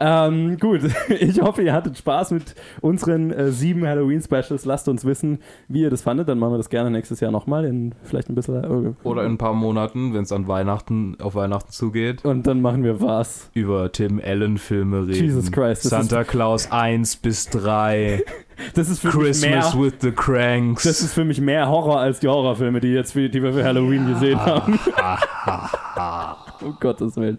Ähm, 0.00 0.56
gut, 0.58 0.80
ich 1.08 1.40
hoffe, 1.40 1.62
ihr 1.62 1.72
hattet 1.72 1.98
Spaß 1.98 2.30
mit 2.32 2.54
unseren 2.80 3.30
äh, 3.30 3.50
sieben 3.50 3.86
Halloween-Specials. 3.86 4.64
Lasst 4.64 4.88
uns 4.88 5.04
wissen, 5.04 5.38
wie 5.68 5.82
ihr 5.82 5.90
das 5.90 6.02
fandet. 6.02 6.28
Dann 6.28 6.38
machen 6.38 6.52
wir 6.52 6.58
das 6.58 6.70
gerne 6.70 6.90
nächstes 6.90 7.20
Jahr 7.20 7.30
nochmal 7.30 7.64
in 7.64 7.94
vielleicht 8.04 8.28
ein 8.28 8.34
bisschen. 8.34 8.64
Äh, 8.64 9.06
Oder 9.06 9.24
in 9.24 9.32
ein 9.32 9.38
paar 9.38 9.54
Monaten, 9.54 10.14
wenn 10.14 10.22
es 10.22 10.32
an 10.32 10.48
Weihnachten, 10.48 11.16
auf 11.20 11.34
Weihnachten 11.34 11.70
zugeht, 11.72 12.24
Und 12.24 12.46
dann 12.46 12.60
machen 12.60 12.84
wir 12.84 13.00
was. 13.00 13.50
über 13.54 13.90
Tim 13.92 14.20
Allen-Filme 14.24 15.06
reden. 15.08 15.24
Jesus 15.24 15.50
Christ, 15.52 15.82
Santa 15.84 16.24
Claus 16.24 16.70
1 16.70 17.16
bis 17.16 17.48
3. 17.50 18.22
Das 18.74 18.88
ist 18.88 19.00
für 19.00 19.10
Christmas 19.10 19.40
mich 19.40 19.50
mehr. 19.50 19.74
with 19.84 19.94
the 20.00 20.10
Cranks. 20.12 20.82
Das 20.84 21.00
ist 21.00 21.14
für 21.14 21.24
mich 21.24 21.40
mehr 21.40 21.68
Horror 21.68 22.00
als 22.00 22.20
die 22.20 22.28
Horrorfilme, 22.28 22.80
die, 22.80 22.88
jetzt 22.88 23.14
die 23.14 23.42
wir 23.42 23.52
für 23.52 23.64
Halloween 23.64 24.06
gesehen 24.06 24.40
haben. 24.40 24.78
um 26.60 26.76
Gottes 26.80 27.16
Willen. 27.16 27.38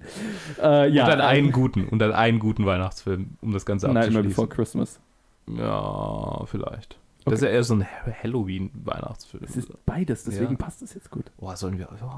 Äh, 0.62 0.90
ja, 0.90 1.04
und 1.04 1.10
dann 1.10 1.22
einen 1.22 1.52
guten, 1.52 1.88
und 1.88 2.00
dann 2.00 2.12
einen 2.14 2.40
guten 2.40 2.66
Weihnachtsfilm, 2.66 3.32
um 3.42 3.52
das 3.54 3.66
Ganze 3.66 3.88
Nightmare 3.88 4.08
abzuschließen. 4.08 4.30
Before 4.30 4.48
Christmas. 4.48 5.00
Ja, 5.48 6.46
vielleicht. 6.46 6.98
Das 7.26 7.36
ist 7.36 7.42
ja 7.44 7.50
eher 7.50 7.64
so 7.64 7.76
ein 7.76 7.86
Halloween-Weihnachtsfilm. 8.24 9.44
Es 9.44 9.56
ist 9.56 9.86
beides, 9.86 10.24
deswegen 10.24 10.52
Ja. 10.52 10.58
passt 10.58 10.82
es 10.82 10.94
jetzt 10.94 11.12
gut. 11.12 11.26
Oh, 11.38 11.54
sollen 11.56 11.78
wir. 11.78 11.90
Oh. 11.92 12.10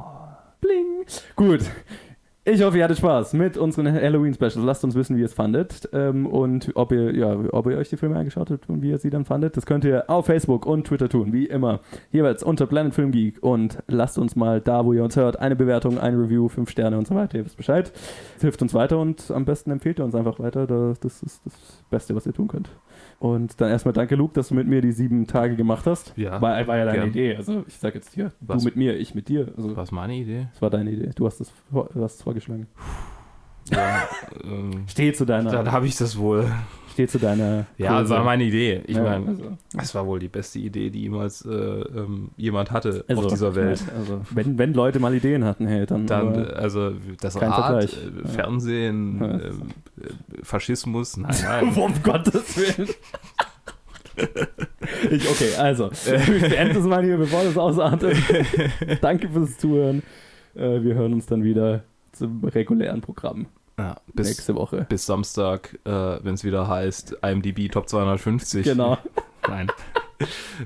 Bling. 0.62 1.06
Gut. 1.36 1.62
Ich 2.44 2.64
hoffe, 2.64 2.80
ihr 2.80 2.84
hattet 2.84 2.98
Spaß 2.98 3.34
mit 3.34 3.56
unseren 3.56 3.94
Halloween-Specials. 3.94 4.56
Lasst 4.56 4.84
uns 4.84 4.96
wissen, 4.96 5.16
wie 5.16 5.20
ihr 5.20 5.28
es 5.28 5.34
fandet 5.36 5.88
ähm, 5.94 6.26
und 6.26 6.72
ob 6.74 6.92
ihr, 6.92 7.16
ja, 7.16 7.38
ob 7.52 7.68
ihr 7.68 7.78
euch 7.78 7.90
die 7.90 7.98
Filme 7.98 8.16
angeschaut 8.18 8.50
habt 8.50 8.68
und 8.68 8.82
wie 8.82 8.90
ihr 8.90 8.98
sie 8.98 9.12
dann 9.12 9.26
fandet. 9.26 9.58
Das 9.58 9.68
könnt 9.68 9.86
ihr 9.86 10.10
auf 10.10 10.26
Facebook 10.26 10.66
und 10.66 10.88
Twitter 10.88 11.08
tun, 11.08 11.34
wie 11.34 11.46
immer. 11.46 11.82
Jeweils 12.12 12.42
unter 12.42 12.66
Planet 12.66 12.96
Film 12.96 13.12
Geek 13.12 13.44
und 13.44 13.78
lasst 13.88 14.18
uns 14.18 14.36
mal 14.36 14.60
da, 14.60 14.84
wo 14.86 14.94
ihr 14.94 15.04
uns 15.04 15.16
hört, 15.18 15.38
eine 15.38 15.56
Bewertung, 15.56 16.00
ein 16.00 16.16
Review, 16.20 16.48
fünf 16.50 16.72
Sterne 16.72 16.98
und 16.98 17.06
so 17.08 17.14
weiter. 17.14 17.38
Ihr 17.38 17.46
wisst 17.46 17.58
Bescheid. 17.58 17.92
Das 18.34 18.42
hilft 18.42 18.60
uns 18.64 18.74
weiter 18.74 18.98
und 18.98 19.30
am 19.30 19.46
besten 19.46 19.70
empfehlt 19.70 20.00
ihr 20.00 20.06
uns 20.06 20.16
einfach 20.16 20.40
weiter. 20.40 20.66
Da- 20.66 20.94
Das 21.00 21.22
ist 21.22 21.42
das 21.46 21.84
Beste, 21.92 22.16
was 22.16 22.26
ihr 22.26 22.34
tun 22.34 22.48
könnt. 22.48 22.70
Und 23.22 23.62
dann 23.62 23.70
erstmal 23.70 23.94
danke, 23.94 24.16
Luke, 24.16 24.34
dass 24.34 24.48
du 24.48 24.56
mit 24.56 24.66
mir 24.68 24.82
die 24.82 24.92
sieben 24.92 25.28
Tage 25.28 25.56
gemacht 25.56 25.86
hast. 25.86 26.12
Ja, 26.18 26.42
War, 26.42 26.66
war 26.66 26.78
ja 26.78 26.86
deine 26.86 26.98
gern. 26.98 27.10
Idee. 27.10 27.36
Also 27.36 27.64
ich 27.68 27.76
sag 27.78 27.94
jetzt 27.94 28.16
hier, 28.16 28.32
Was? 28.40 28.64
du 28.64 28.66
mit 28.66 28.76
mir, 28.76 28.98
ich 28.98 29.14
mit 29.14 29.30
dir. 29.30 29.54
Also, 29.56 29.78
was 29.78 29.92
meine 29.92 30.16
Idee? 30.16 30.48
das 30.52 30.60
war 30.64 30.72
deine 30.72 30.90
Idee. 30.90 31.12
Du 31.14 31.28
hast 31.28 31.40
es 31.40 31.52
vor- 31.72 31.96
es 31.96 32.20
vorgeschlagen. 32.24 32.66
Ja, 33.70 34.08
ähm, 34.44 34.86
Steh 34.88 35.14
zu 35.14 35.26
deiner. 35.26 35.52
dann 35.52 35.72
habe 35.72 35.86
ich 35.86 35.96
das 35.98 36.18
wohl. 36.18 36.52
Steh 36.92 37.08
zu 37.08 37.20
deiner. 37.20 37.66
Ja, 37.78 38.02
das 38.02 38.10
war 38.10 38.24
meine 38.24 38.44
Idee. 38.44 38.82
Ich 38.86 38.96
Ja, 38.96 39.04
meine, 39.04 39.28
also, 39.28 39.58
es 39.80 39.96
war 39.96 40.06
wohl 40.06 40.20
die 40.20 40.28
beste 40.28 40.60
Idee, 40.60 40.90
die 40.90 41.02
jemals 41.02 41.46
äh, 41.46 41.50
ähm, 41.50 42.30
jemand 42.38 42.72
hatte 42.72 43.04
also, 43.08 43.22
auf 43.24 43.28
dieser 43.28 43.56
Welt. 43.56 43.82
Also, 43.98 44.22
wenn, 44.32 44.58
wenn 44.58 44.74
Leute 44.74 45.00
mal 45.00 45.14
Ideen 45.14 45.44
hatten, 45.46 45.68
hey, 45.68 45.86
dann. 45.86 46.08
Dann, 46.08 46.46
also 46.52 46.92
das 47.20 47.42
Rad, 47.42 47.54
Vergleich. 47.54 47.98
äh. 48.24 48.28
Fernsehen, 48.28 49.20
Ja. 49.20 49.38
äh, 49.38 49.52
Faschismus, 50.44 51.18
nein, 51.18 51.36
nein. 51.44 51.74
um 51.76 51.94
Gottes 52.04 52.58
Willen. 52.58 52.90
ich, 55.12 55.30
okay, 55.30 55.56
also. 55.58 55.90
Ich 55.92 56.50
beende 56.50 56.74
das 56.76 56.84
mal 56.84 57.04
hier, 57.04 57.18
bevor 57.18 57.44
das 57.44 57.58
ausartet. 57.58 58.16
Danke 59.02 59.30
fürs 59.30 59.58
Zuhören. 59.58 60.04
Äh, 60.56 60.82
wir 60.84 60.96
hören 60.96 61.14
uns 61.14 61.26
dann 61.26 61.44
wieder 61.44 61.84
zum 62.12 62.44
regulären 62.44 63.02
Programm 63.02 63.48
ja, 63.82 64.02
bis, 64.14 64.28
nächste 64.28 64.56
Woche. 64.56 64.86
bis 64.90 65.06
Samstag, 65.06 65.80
äh, 65.86 65.90
wenn 66.24 66.36
es 66.36 66.44
wieder 66.44 66.68
heißt, 66.68 67.18
IMDb 67.24 67.72
Top 67.72 67.88
250. 67.90 68.64
Genau. 68.66 68.98
Nein. 69.48 69.72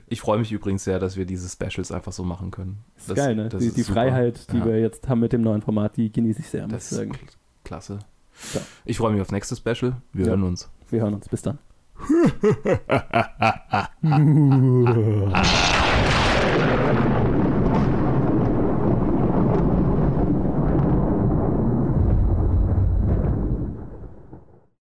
Ich 0.08 0.20
freue 0.20 0.38
mich 0.38 0.52
übrigens 0.52 0.84
sehr, 0.84 1.00
dass 1.00 1.16
wir 1.16 1.26
diese 1.26 1.48
Specials 1.48 1.92
einfach 1.92 2.12
so 2.12 2.24
machen 2.24 2.52
können. 2.52 2.80
Das 2.96 3.10
ist 3.10 3.16
geil, 3.16 3.36
ne? 3.36 3.48
die 3.50 3.72
die. 3.72 3.84
Freiheit, 3.84 4.52
die 4.52 4.58
Ja. 4.58 4.66
wir 4.66 4.80
jetzt 4.82 5.08
haben 5.08 5.22
mit 5.22 5.32
dem 5.32 5.44
neuen 5.44 5.62
Format, 5.62 5.96
die 5.96 6.12
genieße 6.12 6.42
ich 6.42 6.50
sehr, 6.50 6.64
muss 6.64 6.72
Das 6.74 6.86
ich 6.88 6.92
ist 6.92 6.98
sagen. 6.98 7.12
kl- 7.14 7.36
klasse. 7.64 8.00
Ja. 8.54 8.62
Ich 8.84 8.98
freue 8.98 9.14
mich 9.14 9.22
aufs 9.22 9.32
nächste 9.32 9.56
Special. 9.56 9.96
Wir 10.12 10.26
Ja. 10.26 10.32
hören 10.32 10.44
uns. 10.44 10.70
Wir 10.90 11.02
hören 11.02 11.14
uns. 11.14 11.30
Bis 11.30 11.42
dann. 11.42 11.58